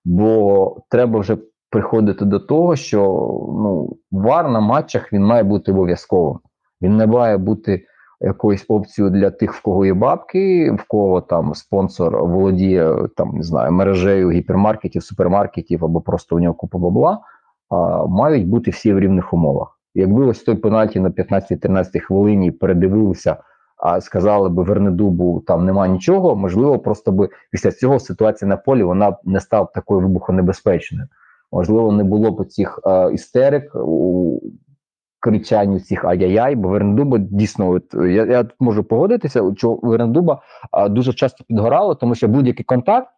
Бо 0.04 0.76
треба 0.88 1.20
вже 1.20 1.36
приходити 1.70 2.24
до 2.24 2.40
того, 2.40 2.76
що 2.76 3.00
ну, 3.48 3.96
вар 4.10 4.50
на 4.50 4.60
матчах 4.60 5.12
він 5.12 5.24
має 5.24 5.42
бути 5.42 5.72
обов'язковим. 5.72 6.38
Він 6.82 6.96
не 6.96 7.06
має 7.06 7.36
бути 7.36 7.86
якоюсь 8.20 8.64
опцією 8.68 9.10
для 9.10 9.30
тих, 9.30 9.54
в 9.54 9.62
кого 9.62 9.86
є 9.86 9.94
бабки, 9.94 10.70
в 10.72 10.84
кого 10.88 11.20
там 11.20 11.54
спонсор 11.54 12.24
володіє 12.26 12.96
там, 13.16 13.36
не 13.36 13.42
знаю, 13.42 13.72
мережею 13.72 14.30
гіпермаркетів, 14.30 15.02
супермаркетів 15.02 15.84
або 15.84 16.00
просто 16.00 16.36
у 16.36 16.40
нього 16.40 16.54
купа 16.54 16.78
бабла. 16.78 17.20
А, 17.70 18.06
мають 18.06 18.48
бути 18.48 18.70
всі 18.70 18.92
в 18.92 19.00
рівних 19.00 19.32
умовах. 19.32 19.78
Якби 19.94 20.27
ось 20.27 20.43
той 20.43 20.55
пенальті 20.55 21.01
на 21.01 21.10
15-13 21.10 22.01
хвилині 22.01 22.51
передивився, 22.51 23.36
а 23.77 24.01
сказали 24.01 24.48
би 24.48 24.62
Вернедубу, 24.62 25.43
там 25.47 25.66
нема 25.66 25.89
нічого, 25.89 26.36
можливо, 26.36 26.78
просто 26.78 27.12
би 27.12 27.28
після 27.51 27.73
цього 27.73 28.01
ситуація 28.01 28.48
на 28.48 28.56
полі 28.56 28.82
вона 28.82 29.10
б 29.10 29.16
не 29.24 29.40
стала 29.40 29.66
такою 29.66 30.01
вибухонебезпечною. 30.01 31.09
Можливо, 31.52 31.93
не 31.93 32.05
було 32.05 32.31
б 32.31 32.44
цих 32.44 32.81
е, 32.86 33.12
істерик 33.12 33.74
у 33.74 34.40
кричанню 35.20 35.81
цих 35.81 36.05
ай-яй-яй, 36.05 36.56
бо 36.56 36.69
Вернедуба 36.69 37.19
дійсно, 37.19 37.70
от, 37.70 37.94
я, 37.94 38.27
я 38.27 38.44
можу 38.60 38.85
погодитися, 38.85 39.52
що 39.56 39.78
Вернедуба 39.82 40.43
е, 40.73 40.89
дуже 40.89 41.12
часто 41.12 41.44
підгорало, 41.44 41.94
тому 41.94 42.14
що 42.14 42.28
будь-який 42.28 42.64
контакт 42.64 43.09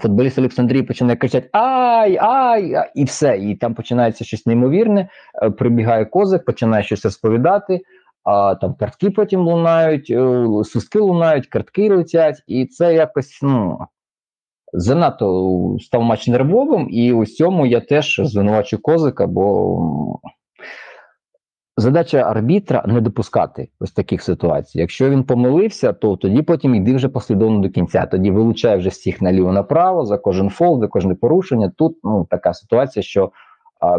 футболіст 0.00 0.38
Олександрії 0.38 0.82
починає 0.82 1.16
кричати 1.16 1.48
ай, 1.52 2.18
ай, 2.20 2.76
і 2.94 3.04
все. 3.04 3.38
І 3.38 3.54
там 3.54 3.74
починається 3.74 4.24
щось 4.24 4.46
неймовірне. 4.46 5.08
е, 5.42 5.50
Прибігає 5.50 6.04
козак, 6.04 6.44
починає 6.44 6.82
щось 6.82 7.04
розповідати. 7.04 7.80
А 8.24 8.54
там 8.54 8.74
картки 8.74 9.10
потім 9.10 9.40
лунають, 9.40 10.10
е, 10.10 10.46
суски 10.64 10.98
лунають, 10.98 11.46
картки 11.46 11.90
летять, 11.90 12.42
і 12.46 12.66
це 12.66 12.94
якось 12.94 13.38
ну 13.42 13.78
занадто 14.72 15.76
став 15.80 16.02
матч 16.02 16.28
нервовим, 16.28 16.88
і 16.90 17.12
у 17.12 17.26
цьому 17.26 17.66
я 17.66 17.80
теж 17.80 18.20
звинувачу 18.24 18.78
козика, 18.82 19.26
бо 19.26 20.20
задача 21.80 22.18
арбітра 22.18 22.84
не 22.86 23.00
допускати 23.00 23.68
ось 23.80 23.92
таких 23.92 24.22
ситуацій. 24.22 24.78
Якщо 24.78 25.10
він 25.10 25.24
помилився, 25.24 25.92
то 25.92 26.16
тоді 26.16 26.42
потім 26.42 26.74
йди 26.74 26.94
вже 26.94 27.08
послідовно 27.08 27.58
до 27.58 27.68
кінця. 27.68 28.06
Тоді 28.06 28.30
вилучай 28.30 28.78
вже 28.78 28.88
всіх 28.88 29.22
наліво 29.22 29.52
направо 29.52 30.06
за 30.06 30.18
кожен 30.18 30.50
фол, 30.50 30.80
за 30.80 30.88
кожне 30.88 31.14
порушення. 31.14 31.72
Тут 31.76 31.98
ну 32.04 32.26
така 32.30 32.54
ситуація, 32.54 33.02
що 33.02 33.32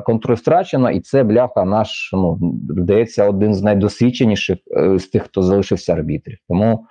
контроль 0.05 0.35
втрачено, 0.35 0.91
і 0.91 0.99
це 0.99 1.23
бляха 1.23 1.65
наш, 1.65 2.09
ну, 2.13 2.39
здається, 2.69 3.29
один 3.29 3.53
з 3.53 3.61
найдосвідченіших 3.61 4.57
е, 4.77 4.99
з 4.99 5.07
тих, 5.07 5.23
хто 5.23 5.41
залишився 5.41 5.93
арбітрів. 5.93 6.37
Тому 6.47 6.87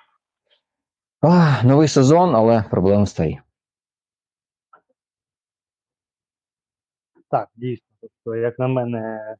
а, 1.22 1.62
новий 1.64 1.88
сезон, 1.88 2.36
але 2.36 2.64
проблем 2.70 3.06
стає. 3.06 3.42
Так, 7.30 7.48
дійсно. 7.56 7.86
Тобто, 8.00 8.36
як 8.36 8.58
на 8.58 8.68
мене, 8.68 9.34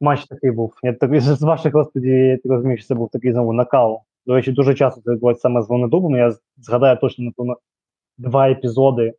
матч 0.00 0.24
такий 0.26 0.50
був. 0.50 0.74
Я 0.82 0.92
так, 0.92 1.20
з 1.20 1.42
ваших 1.42 1.74
розповідей, 1.74 2.28
я 2.28 2.36
так 2.36 2.52
розумію, 2.52 2.78
що 2.78 2.86
це 2.86 2.94
був 2.94 3.10
такий 3.10 3.32
знову 3.32 3.52
накал. 3.52 4.00
До 4.26 4.34
речі, 4.34 4.52
дуже 4.52 4.74
часто 4.74 5.00
це 5.00 5.10
відбувається 5.10 5.42
саме 5.42 5.62
з 5.62 5.68
Вонедубом. 5.68 6.16
Я 6.16 6.34
згадаю 6.56 6.98
точно, 7.00 7.24
напевно, 7.24 7.56
два 8.18 8.50
епізоди 8.50 9.12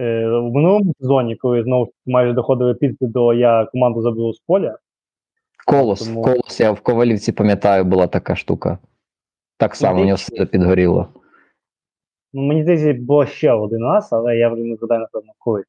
е, 0.00 0.28
в 0.28 0.52
минулому 0.52 0.94
сезоні, 1.00 1.36
коли 1.36 1.62
знову 1.62 1.92
майже 2.06 2.32
доходили 2.32 2.74
підпи 2.74 3.06
до 3.06 3.34
я 3.34 3.64
команду 3.64 4.02
забив 4.02 4.34
з 4.34 4.38
поля. 4.38 4.78
Колос, 5.66 6.06
Тому- 6.06 6.22
колос, 6.22 6.60
я 6.60 6.70
в 6.70 6.80
Ковалівці 6.80 7.32
пам'ятаю, 7.32 7.84
була 7.84 8.06
така 8.06 8.36
штука. 8.36 8.78
Так 9.56 9.76
само, 9.76 10.00
у 10.00 10.04
нього 10.04 10.16
все 10.16 10.46
підгоріло. 10.46 11.08
Ну, 12.32 12.42
мені 12.42 12.62
здається, 12.62 12.94
було 13.02 13.26
ще 13.26 13.52
один 13.52 13.82
раз, 13.82 14.12
але 14.12 14.36
я 14.36 14.48
вже 14.48 14.62
не 14.62 14.76
згадаю, 14.76 15.00
напевно, 15.00 15.32
коли. 15.38 15.64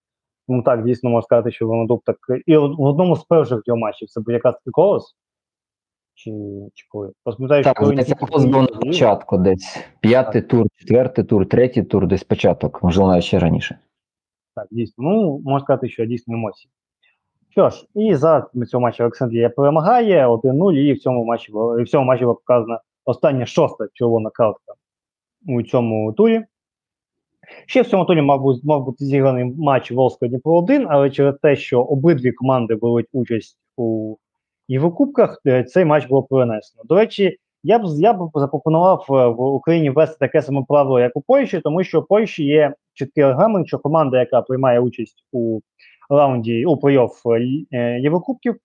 Тому 0.48 0.64
так, 0.64 0.86
дійсно 0.86 1.10
можу 1.10 1.26
сказати, 1.26 1.52
що 1.52 1.68
Вонедуб 1.68 2.02
так. 2.06 2.18
І 2.46 2.58
в 2.58 2.82
одному 2.82 3.16
з 3.16 3.24
перших 3.24 3.62
його 3.66 3.80
матчів 3.80 4.08
це 4.10 4.22
був 4.22 4.34
якраз 4.34 4.56
колос. 4.72 5.16
Чи, 6.14 6.32
чи 6.74 6.86
коли? 6.90 7.12
Пам'ятаю, 7.24 7.64
що 7.64 7.70
Так, 7.74 7.78
коли 7.78 7.92
він 7.92 8.02
здається, 8.02 8.26
колос 8.26 8.46
був 8.46 8.62
на 8.62 8.68
початку 8.68 9.38
десь. 9.38 9.78
П'ятий 10.00 10.42
тур, 10.42 10.68
четвертий 10.76 11.24
тур, 11.26 11.50
третій 11.50 11.84
тур, 11.84 12.08
десь 12.08 12.24
початок, 12.24 12.84
можливо, 12.84 13.10
навіть 13.10 13.24
ще 13.24 13.40
раніше. 13.40 13.80
Так, 14.56 14.68
дійсно. 14.72 15.04
Ну, 15.04 15.40
можна 15.46 15.60
сказати, 15.66 15.90
що 15.90 16.06
дійсно 16.06 16.34
емоції. 16.34 16.72
Що 17.50 17.70
ж, 17.70 17.86
і 17.96 18.16
за 18.16 18.48
цього 18.70 18.82
матчу 18.82 19.04
Олександрія 19.04 19.50
перемагає 19.50 20.28
1-0, 20.28 20.74
і 20.74 20.94
в 20.94 21.00
цьому 21.00 21.26
матчі 21.26 21.52
було- 21.52 21.80
і 21.80 21.84
в 21.84 21.90
цьому 21.90 22.06
матчі 22.06 22.24
була 22.24 22.34
показана 22.36 22.82
остання 23.06 23.46
шоста 23.46 23.88
червона 23.94 24.30
картка 24.30 24.74
у 25.48 25.62
цьому 25.64 26.14
турі. 26.14 26.44
Ще 27.66 27.82
в 27.82 27.88
цьому 27.88 28.06
турі 28.06 28.22
мав 28.22 28.42
бути, 28.42 28.62
мав 28.64 28.86
бути 28.86 29.06
зіграний 29.06 29.46
матч 29.58 29.92
Волського 29.92 30.30
Дніпро 30.30 30.56
1, 30.56 30.88
але 30.90 31.10
через 31.10 31.36
те, 31.42 31.56
що 31.56 31.82
обидві 31.82 32.32
команди 32.32 32.76
беруть 32.76 33.08
участь 33.14 33.58
у 33.78 34.16
Єврокубках, 34.68 35.42
е, 35.48 35.64
цей 35.64 35.86
матч 35.86 36.08
було 36.08 36.24
перенесено. 36.24 36.84
До 36.86 36.96
речі, 36.96 37.38
я 37.64 37.80
б 37.80 37.82
я 37.86 38.14
б 38.14 38.30
запропонував 38.36 39.06
е, 39.10 39.28
в 39.28 39.42
Україні 39.42 39.90
ввести 39.90 40.18
таке 40.20 40.42
саме 40.42 40.64
правило, 40.68 41.00
як 41.00 41.18
у 41.18 41.22
Польщі, 41.22 41.62
тому 41.64 41.84
що 41.84 42.02
в 42.02 42.08
Польщі 42.08 42.44
є 42.44 42.74
чіткий 42.94 43.24
регламент, 43.24 43.68
що 43.68 43.80
команда, 43.80 44.20
яка 44.20 44.42
приймає 44.42 44.80
участь 44.80 45.26
у 45.32 45.60
раунді 46.10 46.66
у 46.66 46.76
плей-офф 46.76 47.12
е, 47.72 48.00
Єврокубків, 48.00 48.56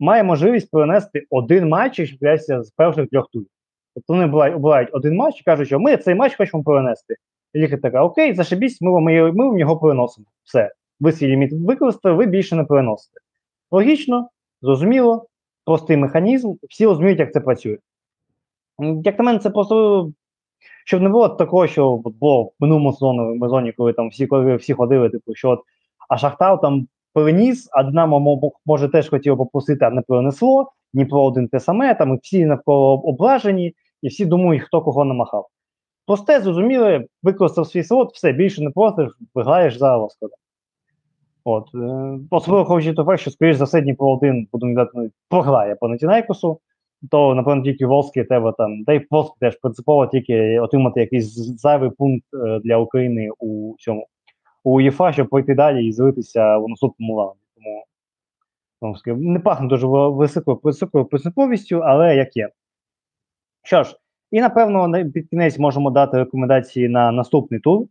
має 0.00 0.22
можливість 0.22 0.70
перенести 0.70 1.26
один 1.30 1.68
матч, 1.68 1.98
являється 1.98 2.62
з 2.62 2.70
перших 2.70 3.08
трьох 3.08 3.28
турів. 3.32 3.46
Тобто 3.94 4.12
вони 4.12 4.54
обирають 4.54 4.88
один 4.92 5.16
матч 5.16 5.40
і 5.40 5.44
кажуть, 5.44 5.66
що 5.66 5.80
ми 5.80 5.96
цей 5.96 6.14
матч 6.14 6.36
хочемо 6.36 6.62
перенести. 6.62 7.14
І 7.54 7.58
ліка 7.58 7.76
така, 7.76 8.04
окей, 8.04 8.34
зашибісь, 8.34 8.80
ми 8.82 8.90
вам, 8.90 9.10
його- 9.10 9.32
ми 9.32 9.46
вам 9.46 9.58
його 9.58 9.76
переносимо. 9.76 10.26
Все. 10.44 10.72
Ви 11.00 11.12
свій 11.12 11.28
ліміт 11.28 11.52
використали, 11.52 12.14
ви 12.14 12.26
більше 12.26 12.56
не 12.56 12.64
переносите. 12.64 13.20
Логічно, 13.70 14.28
зрозуміло, 14.62 15.26
простий 15.64 15.96
механізм, 15.96 16.54
всі 16.68 16.86
розуміють, 16.86 17.18
як 17.18 17.32
це 17.32 17.40
працює. 17.40 17.78
Як 19.04 19.18
на 19.18 19.24
мене, 19.24 19.38
це 19.38 19.50
просто 19.50 20.10
щоб 20.84 21.02
не 21.02 21.08
було 21.08 21.28
такого, 21.28 21.66
що 21.66 21.96
було 21.96 22.42
в 22.42 22.52
минулому 22.60 22.92
сезону 22.92 23.38
в 23.38 23.40
сезоні, 23.40 23.72
коли 23.72 23.92
там 23.92 24.08
всі 24.08 24.28
всі 24.58 24.72
ходили, 24.72 25.10
типу, 25.10 25.34
що 25.34 25.50
от 25.50 25.60
а 26.08 26.18
Шахтар 26.18 26.60
там 26.60 26.86
переніс, 27.14 27.68
а 27.72 27.82
Динамо 27.82 28.52
може 28.66 28.88
теж 28.88 29.08
хотіло 29.08 29.36
попросити, 29.36 29.84
а 29.84 29.90
не 29.90 30.02
перенесло, 30.02 30.72
Дніпро 30.94 31.24
один 31.24 31.48
те 31.48 31.60
саме, 31.60 31.94
там 31.94 32.14
і 32.14 32.18
всі 32.22 32.46
навколо 32.46 32.94
ображені, 32.94 33.74
і 34.02 34.08
всі 34.08 34.26
думають, 34.26 34.62
хто 34.62 34.82
кого 34.82 35.04
намахав. 35.04 35.46
Просте, 36.06 36.40
зрозуміле, 36.40 37.06
використав 37.22 37.66
свій 37.66 37.84
слот, 37.84 38.14
все, 38.14 38.32
більше 38.32 38.62
не 38.62 38.70
просиш, 38.70 39.10
виграєш 39.34 39.76
за 39.76 39.96
розкладом. 39.96 40.38
От, 41.44 41.68
е, 41.74 42.18
особливо 42.30 42.64
хоче 42.64 42.94
того, 42.94 43.16
що, 43.16 43.30
скоріш 43.30 43.56
за 43.56 43.64
все, 43.64 43.80
Дніпро 43.80 44.10
один 44.10 44.48
будемо 44.52 44.74
дати, 44.74 44.90
ну, 44.94 45.10
програє 45.28 45.74
по 45.74 45.88
Найтінайкосу, 45.88 46.60
то, 47.10 47.34
напевно, 47.34 47.62
тільки 47.62 47.86
Волський 47.86 48.24
треба 48.24 48.52
там, 48.52 48.84
та 48.84 48.92
й 48.92 49.06
Волський 49.10 49.36
теж 49.40 49.58
принципово 49.60 50.06
тільки 50.06 50.60
отримати 50.60 51.00
якийсь 51.00 51.34
зайвий 51.60 51.90
пункт 51.90 52.26
е, 52.34 52.60
для 52.64 52.76
України 52.76 53.28
у 53.38 53.74
цьому 53.78 54.06
у 54.64 54.74
УЄФА, 54.74 55.12
щоб 55.12 55.28
пройти 55.28 55.54
далі 55.54 55.86
і 55.86 55.92
злитися 55.92 56.58
в 56.58 56.68
наступному 56.68 57.18
раунді. 57.18 57.38
Тому 58.80 58.96
не 59.06 59.40
пахне 59.40 59.68
дуже 59.68 59.86
високою 59.86 61.04
принциповістю, 61.04 61.78
але 61.78 62.16
як 62.16 62.36
є. 62.36 62.48
Що 63.62 63.84
ж, 63.84 63.96
і 64.32 64.40
напевно 64.40 64.92
під 65.14 65.28
кінець 65.28 65.58
можемо 65.58 65.90
дати 65.90 66.16
рекомендації 66.18 66.88
на 66.88 67.12
наступний 67.12 67.60
тур, 67.60 67.86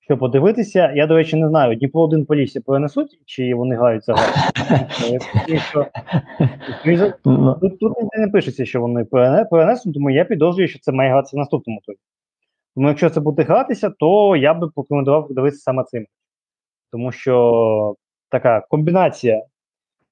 щоб 0.00 0.18
подивитися. 0.18 0.92
Я, 0.92 1.06
до 1.06 1.14
речі, 1.14 1.36
не 1.36 1.48
знаю, 1.48 1.76
Дніпро 1.76 2.02
один 2.02 2.26
Полісся 2.26 2.60
перенесуть, 2.60 3.20
чи 3.24 3.54
вони 3.54 3.76
грають 3.76 4.04
за 4.04 4.14
Тут, 7.60 7.78
тут 7.78 7.96
не 8.18 8.28
пишеться, 8.28 8.64
що 8.64 8.80
вони 8.80 9.04
перене- 9.04 9.44
перенесуть, 9.50 9.94
тому 9.94 10.10
я 10.10 10.24
підозрюю, 10.24 10.68
що 10.68 10.78
це 10.78 10.92
має 10.92 11.10
гратися 11.10 11.36
в 11.36 11.38
наступному 11.38 11.80
турі. 11.86 11.96
Тому 12.74 12.88
якщо 12.88 13.10
це 13.10 13.20
буде 13.20 13.42
гратися, 13.42 13.90
то 13.90 14.36
я 14.36 14.54
би 14.54 14.68
порекомендував 14.68 15.26
дивитися 15.30 15.62
саме 15.62 15.84
цим. 15.84 16.06
Тому 16.92 17.12
що 17.12 17.94
така 18.30 18.60
комбінація. 18.60 19.42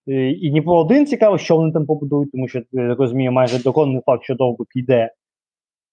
І 0.07 0.51
Дніпро 0.51 0.75
один 0.77 1.07
цікаво, 1.07 1.39
що 1.39 1.57
вони 1.57 1.73
там 1.73 1.87
побудують, 1.87 2.33
тому 2.33 2.49
що 2.49 2.63
я 2.73 2.95
розумію, 2.95 3.33
майже 3.33 3.63
доконаний 3.63 4.03
факт, 4.07 4.25
що 4.25 4.35
довбик 4.35 4.69
йде. 4.75 5.11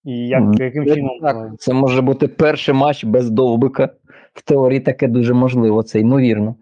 І 0.03 0.27
як, 0.27 0.41
Мгм. 0.41 0.53
яким 0.53 0.85
Це 0.87 0.95
чином. 0.95 1.19
так, 1.21 1.47
це 1.59 1.73
може 1.73 2.01
бути 2.01 2.27
перший 2.27 2.75
матч 2.75 3.03
без 3.03 3.29
довбика. 3.29 3.89
В 4.33 4.41
теорії 4.41 4.79
таке 4.79 5.07
дуже 5.07 5.33
можливо, 5.33 5.83
це 5.83 5.99
ймовірно. 5.99 6.55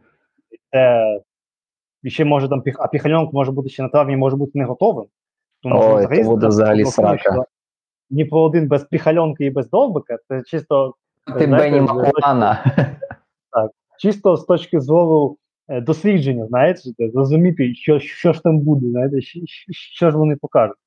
Це, 0.72 1.06
і 2.04 2.10
ще 2.10 2.26
може 2.26 2.50
там 2.50 2.64
а 2.80 2.88
Піхальонок 2.88 3.34
може 3.34 3.52
бути 3.52 3.70
ще 3.70 3.84
на 3.84 3.90
травні, 3.90 4.18
може 4.18 4.36
бути 4.36 4.52
не 4.60 4.66
готовим. 4.66 5.06
Ой, 5.64 6.08
що 6.16 6.24
буде 6.24 6.48
взагалі 6.48 6.86
срака. 6.86 7.18
що 7.18 7.46
Дніпро 8.10 8.42
один 8.42 8.68
без 8.68 8.84
Піхальонки 8.84 9.46
і 9.46 9.50
без 9.50 9.70
довбика, 9.70 10.18
це 10.28 10.42
чисто 10.46 10.94
Ти 11.40 11.48
Бені 11.48 11.80
з- 11.80 11.82
Макуана. 11.82 12.64
чисто 14.00 14.38
з 14.38 14.46
точки 14.46 14.80
зору 14.80 15.38
е, 15.68 15.82
дослідження, 15.82 16.48
знаєте, 16.48 16.80
зрозуміти, 17.14 17.76
що, 17.76 18.00
що 18.00 18.34
ж 18.34 18.44
там 18.44 18.60
буде, 18.60 18.90
знаєте, 18.90 19.22
що, 19.22 19.40
що 19.72 20.12
ж 20.12 20.18
вони 20.18 20.36
покажуть. 20.36 20.78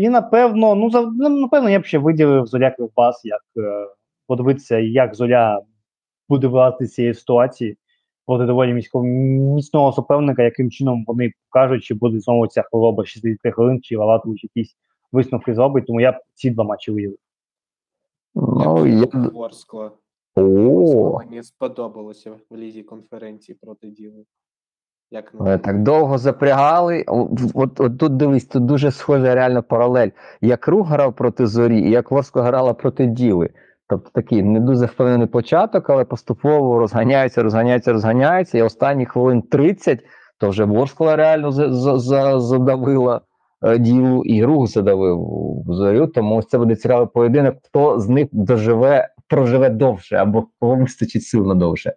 І 0.00 0.08
напевно, 0.08 0.74
ну 0.74 0.90
за 0.90 1.00
ну, 1.02 1.28
напевно, 1.28 1.70
я 1.70 1.80
б 1.80 1.84
ще 1.84 1.98
виділив 1.98 2.46
Золя 2.46 2.70
Кривбас, 2.70 3.24
як 3.24 3.40
е, 3.56 3.86
подивитися, 4.26 4.78
як 4.78 5.14
Золя 5.14 5.62
буде 6.28 6.46
вилазити 6.46 6.86
з 6.86 6.94
цієї 6.94 7.14
ситуації 7.14 7.76
проти 8.26 8.46
доволі 8.46 8.72
міського 8.72 9.04
міцного 9.04 9.92
суперника, 9.92 10.42
яким 10.42 10.70
чином 10.70 11.04
вони 11.06 11.32
покажуть, 11.50 11.84
чи 11.84 11.94
буде 11.94 12.20
знову 12.20 12.46
ця 12.46 12.62
хвороба 12.62 13.04
60 13.04 13.54
хвилин, 13.54 13.80
чи 13.82 13.96
Валатович 13.96 14.44
якісь 14.44 14.76
висновки 15.12 15.54
зробить, 15.54 15.86
тому 15.86 16.00
я 16.00 16.12
б 16.12 16.16
ці 16.34 16.50
два 16.50 16.64
матчі 16.64 16.92
виділив. 16.92 17.18
Ну, 18.34 18.86
я... 18.86 19.06
Ворскла. 19.32 19.90
Мені 20.36 21.42
сподобалося 21.42 22.32
в 22.50 22.56
лізі 22.56 22.82
конференції 22.82 23.58
проти 23.62 23.90
діли. 23.90 24.24
Як 25.12 25.34
ви 25.34 25.58
так 25.58 25.82
довго 25.82 26.18
запрягали. 26.18 27.04
От, 27.54 27.80
от 27.80 27.98
тут 27.98 28.16
дивись, 28.16 28.44
тут 28.44 28.64
дуже 28.64 28.90
схожа 28.90 29.34
реально 29.34 29.62
паралель. 29.62 30.08
Як 30.40 30.68
Рух 30.68 30.88
грав 30.88 31.16
проти 31.16 31.46
зорі, 31.46 31.80
і 31.80 31.90
як 31.90 32.10
Ворскла 32.10 32.42
грала 32.42 32.74
проти 32.74 33.06
Діли. 33.06 33.50
Тобто 33.88 34.10
такий 34.14 34.42
не 34.42 34.60
дуже 34.60 34.86
впевнений 34.86 35.26
початок, 35.26 35.90
але 35.90 36.04
поступово 36.04 36.78
розганяється, 36.78 37.42
розганяється, 37.42 37.92
розганяється, 37.92 38.58
і 38.58 38.62
останні 38.62 39.06
хвилин 39.06 39.42
30 39.42 40.00
то 40.38 40.48
вже 40.48 40.64
Ворскла 40.64 41.16
реально 41.16 41.52
за, 41.52 41.72
за, 41.72 41.98
за, 41.98 42.40
задавила 42.40 43.20
е, 43.62 43.78
ділу, 43.78 44.24
і 44.24 44.44
рух 44.44 44.66
задавив 44.66 45.28
зорю. 45.66 46.06
Тому 46.06 46.42
це 46.42 46.58
буде 46.58 46.76
цікавий 46.76 47.08
поєдинок, 47.14 47.54
хто 47.62 48.00
з 48.00 48.08
них 48.08 48.28
доживе, 48.32 49.08
проживе 49.28 49.70
довше, 49.70 50.16
або 50.16 50.46
кого 50.60 50.76
вистачить 50.76 51.22
сил 51.22 51.46
на 51.46 51.54
довше. 51.54 51.92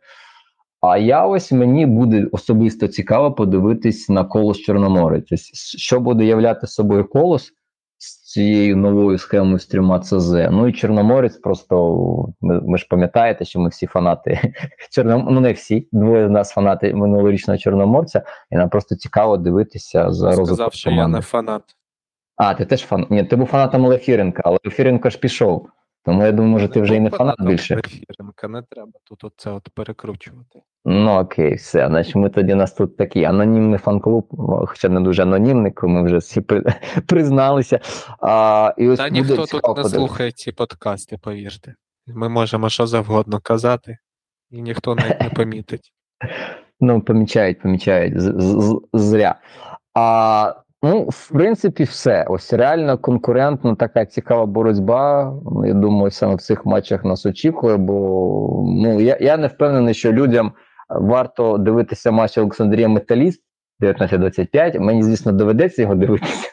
А 0.83 0.97
я 0.97 1.25
ось 1.25 1.51
мені 1.51 1.85
буде 1.85 2.27
особисто 2.31 2.87
цікаво 2.87 3.31
подивитись 3.31 4.09
на 4.09 4.23
колос 4.23 4.59
Чорноморець. 4.59 5.31
Ось 5.31 5.51
Що 5.77 5.99
буде 5.99 6.25
являти 6.25 6.67
собою 6.67 7.05
колос 7.09 7.51
з 7.97 8.31
цією 8.31 8.77
новою 8.77 9.17
схемою 9.17 9.59
з 9.59 9.65
трьома 9.65 9.99
ЦЗ. 9.99 10.31
Ну 10.31 10.67
і 10.67 10.73
Чорноморець 10.73 11.37
просто 11.37 11.95
ми, 12.41 12.61
ми 12.61 12.77
ж 12.77 12.87
пам'ятаєте, 12.89 13.45
що 13.45 13.59
ми 13.59 13.69
всі 13.69 13.87
фанати 13.87 14.53
Чорном... 14.91 15.27
ну 15.31 15.39
не 15.39 15.53
всі, 15.53 15.87
двоє 15.91 16.27
з 16.27 16.31
нас 16.31 16.51
фанати 16.51 16.93
минулорічного 16.93 17.57
Чорноморця, 17.57 18.21
і 18.51 18.55
нам 18.55 18.69
просто 18.69 18.95
цікаво 18.95 19.37
дивитися 19.37 20.11
за 20.11 20.27
розвитком 20.27 20.55
сказав, 20.55 20.73
що 20.73 20.89
я 20.89 21.07
не 21.07 21.21
фанат. 21.21 21.63
А, 22.35 22.53
ти 22.53 22.65
теж 22.65 22.81
фан. 22.81 23.07
Ні, 23.09 23.23
ти 23.23 23.35
був 23.35 23.47
фанатом 23.47 23.85
Лефіренка, 23.85 24.41
але 24.45 24.57
Лефіренко 24.65 25.09
ж 25.09 25.19
пішов. 25.19 25.69
Тому 26.05 26.23
я 26.23 26.31
думаю, 26.31 26.51
може, 26.53 26.67
ти 26.67 26.81
вже 26.81 26.95
і 26.95 26.99
не 26.99 27.09
фанат 27.09 27.41
більше. 27.41 27.81
Не 28.47 28.61
треба 28.61 28.91
тут 29.03 29.23
оце 29.23 29.51
от 29.51 29.69
перекручувати. 29.73 30.59
Ну 30.85 31.19
окей, 31.19 31.55
все. 31.55 31.87
Значить, 31.87 32.15
ми 32.15 32.29
тоді 32.29 32.53
у 32.53 32.55
нас 32.55 32.73
тут 32.73 32.97
такий 32.97 33.23
анонімний 33.23 33.79
фан-клуб, 33.79 34.27
хоча 34.67 34.89
не 34.89 35.01
дуже 35.01 35.23
анонімний, 35.23 35.73
ми 35.83 36.03
вже 36.03 36.17
всі 36.17 36.41
при- 36.41 36.63
призналися. 37.07 37.79
А, 38.21 38.73
і 38.77 38.87
ось 38.87 38.99
Та 38.99 39.09
ніхто 39.09 39.35
тут 39.35 39.49
цікаво 39.49 39.83
не 39.83 39.89
слухає 39.89 40.31
ці 40.31 40.51
подкасти, 40.51 41.17
повірте. 41.17 41.75
Ми 42.07 42.29
можемо 42.29 42.69
що 42.69 42.87
завгодно 42.87 43.39
казати, 43.39 43.97
і 44.51 44.61
ніхто 44.61 44.95
навіть 44.95 45.21
не 45.21 45.29
помітить. 45.35 45.93
Ну, 46.79 47.01
помічають, 47.01 47.61
помічають 47.61 48.13
зря. 48.93 49.35
А, 49.93 50.53
ну, 50.83 51.03
в 51.09 51.29
принципі, 51.31 51.83
все. 51.83 52.25
Ось 52.29 52.53
реально 52.53 52.97
конкурентна 52.97 53.75
така 53.75 54.05
цікава 54.05 54.45
боротьба. 54.45 55.33
Ну, 55.45 55.65
Я 55.65 55.73
думаю, 55.73 56.11
саме 56.11 56.35
в 56.35 56.41
цих 56.41 56.65
матчах 56.65 57.05
нас 57.05 57.25
очікує, 57.25 57.77
бо 57.77 58.63
ну, 58.67 58.99
я, 58.99 59.17
я 59.21 59.37
не 59.37 59.47
впевнений, 59.47 59.93
що 59.93 60.13
людям 60.13 60.51
варто 60.89 61.57
дивитися 61.57 62.11
матч 62.11 62.37
Олександрія 62.37 62.87
Металіст 62.87 63.41
19-25. 63.81 64.79
Мені, 64.79 65.03
звісно, 65.03 65.31
доведеться 65.31 65.81
його 65.81 65.95
дивитися. 65.95 66.49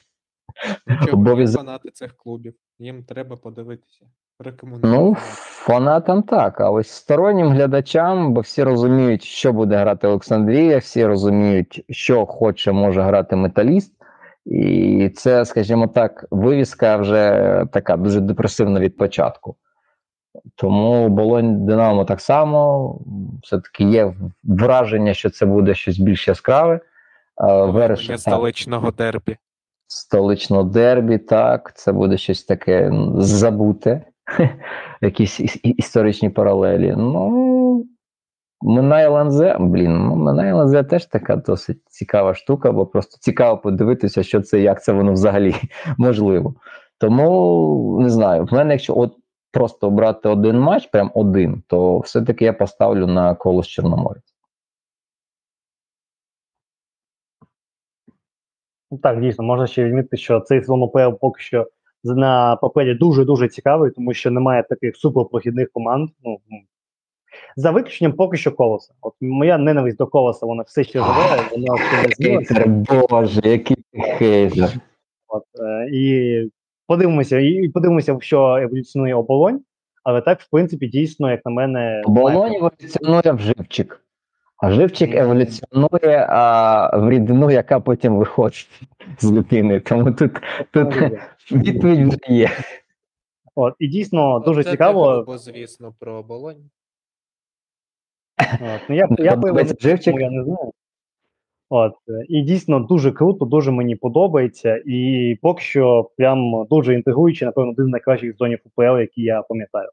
Чого 1.05 1.19
Обов'язково. 1.19 1.65
фанати 1.65 1.91
цих 1.91 2.17
клубів? 2.17 2.55
Їм 2.79 3.05
треба 3.05 3.37
подивитися. 3.37 4.07
Ну, 4.83 5.15
фанатам 5.19 6.23
так, 6.23 6.61
а 6.61 6.71
ось 6.71 6.91
стороннім 6.91 7.49
глядачам, 7.49 8.35
бо 8.35 8.41
всі 8.41 8.63
розуміють, 8.63 9.23
що 9.23 9.53
буде 9.53 9.77
грати 9.77 10.07
Олександрія, 10.07 10.79
всі 10.79 11.07
розуміють, 11.07 11.85
що 11.91 12.27
хоче 12.27 12.73
може 12.73 13.03
грати 13.03 13.37
металіст. 13.37 14.00
І 14.47 15.09
це, 15.17 15.45
скажімо 15.45 15.87
так, 15.87 16.25
вивіска 16.31 16.97
вже 16.97 17.65
така 17.73 17.97
дуже 17.97 18.21
депресивна 18.21 18.81
від 18.81 18.97
початку. 18.97 19.57
Тому 20.55 21.09
Болонь 21.09 21.67
Динамо 21.67 22.05
так 22.05 22.21
само. 22.21 22.99
Все-таки 23.43 23.85
є 23.85 24.15
враження, 24.45 25.15
що 25.15 25.31
це 25.31 25.47
буде 25.47 25.75
щось 25.75 25.99
більш 25.99 26.29
яскраве. 26.29 26.81
Верес 27.67 28.07
так, 28.07 28.19
столичного 28.21 28.91
дербі. 28.91 29.37
столичного 29.87 30.63
дербі, 30.63 31.19
так, 31.19 31.73
це 31.77 31.93
буде 31.93 32.17
щось 32.17 32.45
таке 32.45 32.93
забуте, 33.17 34.03
якісь 35.01 35.41
іс- 35.41 35.61
історичні 35.63 36.31
паралелі. 36.31 36.95
Ну, 36.97 37.47
Ланзе, 38.63 39.57
блін, 39.61 39.93
ну 39.93 40.17
Минає 40.17 40.55
Ланзе 40.55 40.83
теж 40.83 41.07
така 41.07 41.37
досить 41.37 41.83
цікава 41.89 42.35
штука, 42.35 42.73
бо 42.73 42.87
просто 42.87 43.17
цікаво 43.21 43.59
подивитися, 43.59 44.23
що 44.23 44.41
це, 44.41 44.61
як 44.61 44.83
це 44.83 44.93
воно 44.93 45.13
взагалі 45.13 45.55
можливо. 45.99 46.55
Тому 46.99 47.99
не 48.03 48.11
знаю, 48.11 48.45
в 48.45 48.53
мене, 48.53 48.73
якщо 48.73 48.97
от 48.97 49.17
просто 49.53 49.87
обрати 49.87 50.29
один 50.29 50.61
матч, 50.61 50.87
прям 50.87 51.11
один, 51.15 51.63
то 51.67 51.99
все-таки 51.99 52.45
я 52.45 52.53
поставлю 52.53 53.07
на 53.07 53.35
колос 53.35 53.67
Чорноморець. 53.67 54.35
Ну, 58.91 58.99
Так, 58.99 59.21
дійсно, 59.21 59.45
можна 59.45 59.67
ще 59.67 59.85
відмітити, 59.85 60.17
що 60.17 60.41
цей 60.41 60.61
сезон 60.61 60.83
УПЛ 60.83 61.11
поки 61.21 61.41
що 61.41 61.67
на 62.05 62.57
папері 62.57 62.95
дуже-дуже 62.95 63.49
цікавий, 63.49 63.91
тому 63.91 64.15
що 64.15 64.31
немає 64.31 64.63
таких 64.63 64.97
суперпрохідних 64.97 65.73
команд. 65.73 66.11
Ну. 66.25 66.39
За 67.57 67.71
виключенням 67.71 68.13
поки 68.13 68.37
що 68.37 68.53
колоса. 68.53 68.95
От 69.01 69.15
моя 69.21 69.59
ненависть 69.59 69.97
до 69.97 70.07
колоса, 70.07 70.47
вона 70.47 70.63
все 70.63 70.85
ще 70.85 70.99
живе, 70.99 71.43
вона 71.51 71.77
ще 71.77 72.09
не 72.09 72.15
змінилася. 72.15 72.55
Хейтер, 72.55 72.69
боже, 72.69 73.41
який 73.45 73.77
ти 73.77 74.01
хейтер. 74.01 74.71
От, 75.29 75.45
е, 75.61 75.89
і 75.93 76.51
подивимося, 76.87 77.39
і, 77.39 77.69
подивимося, 77.69 78.19
що 78.21 78.57
еволюціонує 78.57 79.15
оболонь. 79.15 79.61
Але 80.05 80.21
так, 80.21 80.41
в 80.41 80.51
принципі, 80.51 80.87
дійсно, 80.87 81.31
як 81.31 81.41
на 81.45 81.51
мене, 81.51 82.03
Болонь 82.07 82.55
еволюціонує 82.55 83.33
в 83.33 83.39
живчик. 83.39 84.05
А 84.57 84.71
живчик 84.71 85.15
еволюціонує 85.15 86.27
а, 86.29 86.97
в 86.99 87.11
рідину, 87.11 87.51
яка 87.51 87.81
потім 87.81 88.17
виходить 88.17 88.69
з 89.19 89.33
людини. 89.33 89.81
Тому 89.81 90.13
тут, 90.13 90.33
тут 90.71 90.95
відповідь 91.53 92.09
вже 92.09 92.19
є. 92.29 92.51
От, 93.55 93.75
і 93.79 93.89
дійсно 93.89 94.39
дуже 94.39 94.65
Це 94.65 94.71
цікаво. 94.71 95.25
Бо, 95.27 95.39
звісно, 95.39 95.95
про 95.99 96.15
оболонь. 96.15 96.71
От, 98.53 98.81
ну, 98.89 98.97
я, 98.97 99.09
я 99.19 99.35
Подобається 99.37 99.75
пиво 99.75 99.85
не 99.85 99.91
живчик? 99.91 100.21
я 100.21 100.31
не 100.31 100.45
знаю. 100.45 100.73
От, 101.73 101.93
і 102.29 102.43
дійсно 102.43 102.81
дуже 102.81 103.13
круто, 103.13 103.45
дуже 103.45 103.71
мені 103.71 103.97
подобається. 103.97 104.83
І 104.87 105.39
поки 105.43 105.63
що 105.63 106.11
прям 106.17 106.67
дуже 106.71 106.95
інтегруючий, 106.95 107.47
напевно, 107.47 107.71
один 107.71 107.87
з 107.87 107.89
найкращих 107.89 108.37
зонів 108.37 108.59
УПЛ, 108.65 108.99
які 108.99 109.23
я 109.23 109.43
пам'ятаю. 109.43 109.89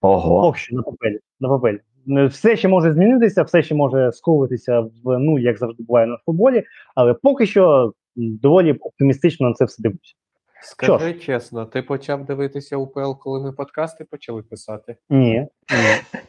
Ого. 0.00 0.40
Поки 0.40 0.58
що 0.58 0.76
на 0.76 0.82
папері. 0.82 1.18
На 1.40 1.48
папері. 1.48 1.80
Е, 2.08 2.26
Все 2.26 2.56
ще 2.56 2.68
може 2.68 2.92
змінитися, 2.92 3.42
все 3.42 3.62
ще 3.62 3.74
може 3.74 4.12
сковуватися 4.12 4.80
в 4.80 5.18
ну, 5.18 5.38
як 5.38 5.58
завжди 5.58 5.82
буває 5.82 6.06
на 6.06 6.18
футболі, 6.26 6.62
але 6.94 7.14
поки 7.14 7.46
що 7.46 7.92
доволі 8.16 8.72
оптимістично 8.72 9.48
на 9.48 9.54
це 9.54 9.64
все 9.64 9.82
дивлюся. 9.82 10.14
Що 10.62 10.98
Скажи 10.98 11.14
чесно, 11.14 11.64
ти 11.66 11.82
почав 11.82 12.24
дивитися 12.24 12.76
УПЛ, 12.76 13.12
коли 13.20 13.40
ми 13.40 13.52
подкасти 13.52 14.04
почали 14.04 14.42
писати? 14.42 14.96
Ні. 15.10 15.46
Ні. 15.70 16.20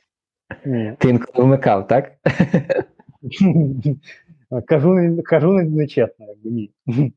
Ти 0.97 1.09
інколи 1.09 1.45
вмикав, 1.45 1.87
так? 1.87 2.11
кажу, 4.67 5.21
кажу 5.25 5.53
не, 5.53 5.63
не 5.63 5.87
якби 5.95 6.49
ні. 6.49 6.71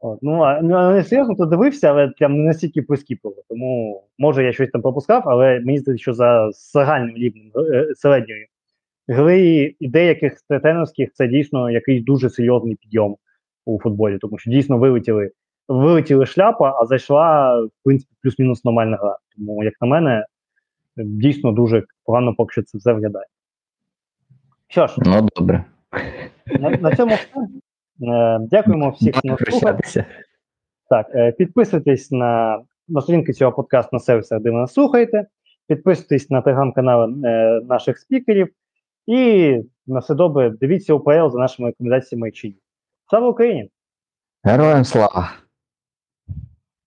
От, 0.00 0.18
ну, 0.22 0.42
а 0.42 0.60
ну, 0.62 0.90
не 0.90 1.04
серйозно, 1.04 1.34
то 1.34 1.46
дивився, 1.46 1.90
але 1.90 2.08
прям 2.08 2.36
не 2.36 2.44
настільки 2.44 2.82
прискіпливо. 2.82 3.42
Тому 3.48 4.02
може 4.18 4.44
я 4.44 4.52
щось 4.52 4.70
там 4.70 4.82
пропускав, 4.82 5.22
але 5.26 5.60
мені 5.60 5.78
здається, 5.78 6.02
що 6.02 6.12
за 6.12 6.50
загальним 6.50 7.16
рівнем 7.16 7.50
е, 7.74 7.94
середньої 7.94 8.48
гри 9.08 9.74
і 9.80 9.88
деяких 9.88 10.40
тренерських 10.62 11.12
це 11.12 11.28
дійсно 11.28 11.70
якийсь 11.70 12.04
дуже 12.04 12.30
серйозний 12.30 12.74
підйом 12.74 13.16
у 13.64 13.80
футболі, 13.80 14.18
тому 14.18 14.38
що 14.38 14.50
дійсно 14.50 14.78
вилетіли, 14.78 15.30
вилетіли 15.68 16.26
шляпа, 16.26 16.80
а 16.82 16.86
зайшла, 16.86 17.60
в 17.60 17.70
принципі, 17.84 18.12
плюс-мінус 18.22 18.64
нормальна 18.64 18.96
гра. 18.96 19.16
Тому, 19.36 19.64
як 19.64 19.74
на 19.80 19.88
мене, 19.88 20.26
дійсно 21.04 21.52
дуже 21.52 21.84
погано 22.04 22.34
поки 22.34 22.52
що 22.52 22.62
це 22.62 22.78
все 22.78 22.92
виглядає. 22.92 23.26
Що 24.68 24.86
ж, 24.86 24.94
Ну 24.98 25.28
добре. 25.36 25.64
на, 26.60 26.70
на 26.70 26.96
цьому 26.96 27.14
все. 27.14 27.48
Е, 28.02 28.38
Дякуємо 28.50 28.90
всіх, 28.90 29.16
хто 29.16 29.50
слухав. 29.50 29.78
Так, 30.90 31.06
е, 31.14 31.32
підписуйтесь 31.32 32.10
на, 32.10 32.60
на 32.88 33.00
сторінки 33.00 33.32
цього 33.32 33.52
подкасту 33.52 33.90
на 33.92 34.00
сервісах, 34.00 34.40
де 34.40 34.50
ви 34.50 34.56
нас 34.56 34.72
слухаєте. 34.72 35.26
Підписуйтесь 35.66 36.30
на 36.30 36.42
телеграм-канали 36.42 37.14
е, 37.24 37.60
наших 37.68 37.98
спікерів. 37.98 38.48
І 39.06 39.56
на 39.86 39.98
все 39.98 40.14
добре, 40.14 40.50
дивіться 40.50 40.94
УПЛ 40.94 41.28
за 41.28 41.38
нашими 41.38 41.68
рекомендаціями 41.68 42.30
чи 42.30 42.48
ні. 42.48 42.56
Слава 43.10 43.28
Україні! 43.28 43.70
Героям 44.44 44.84
слава! 44.84 45.32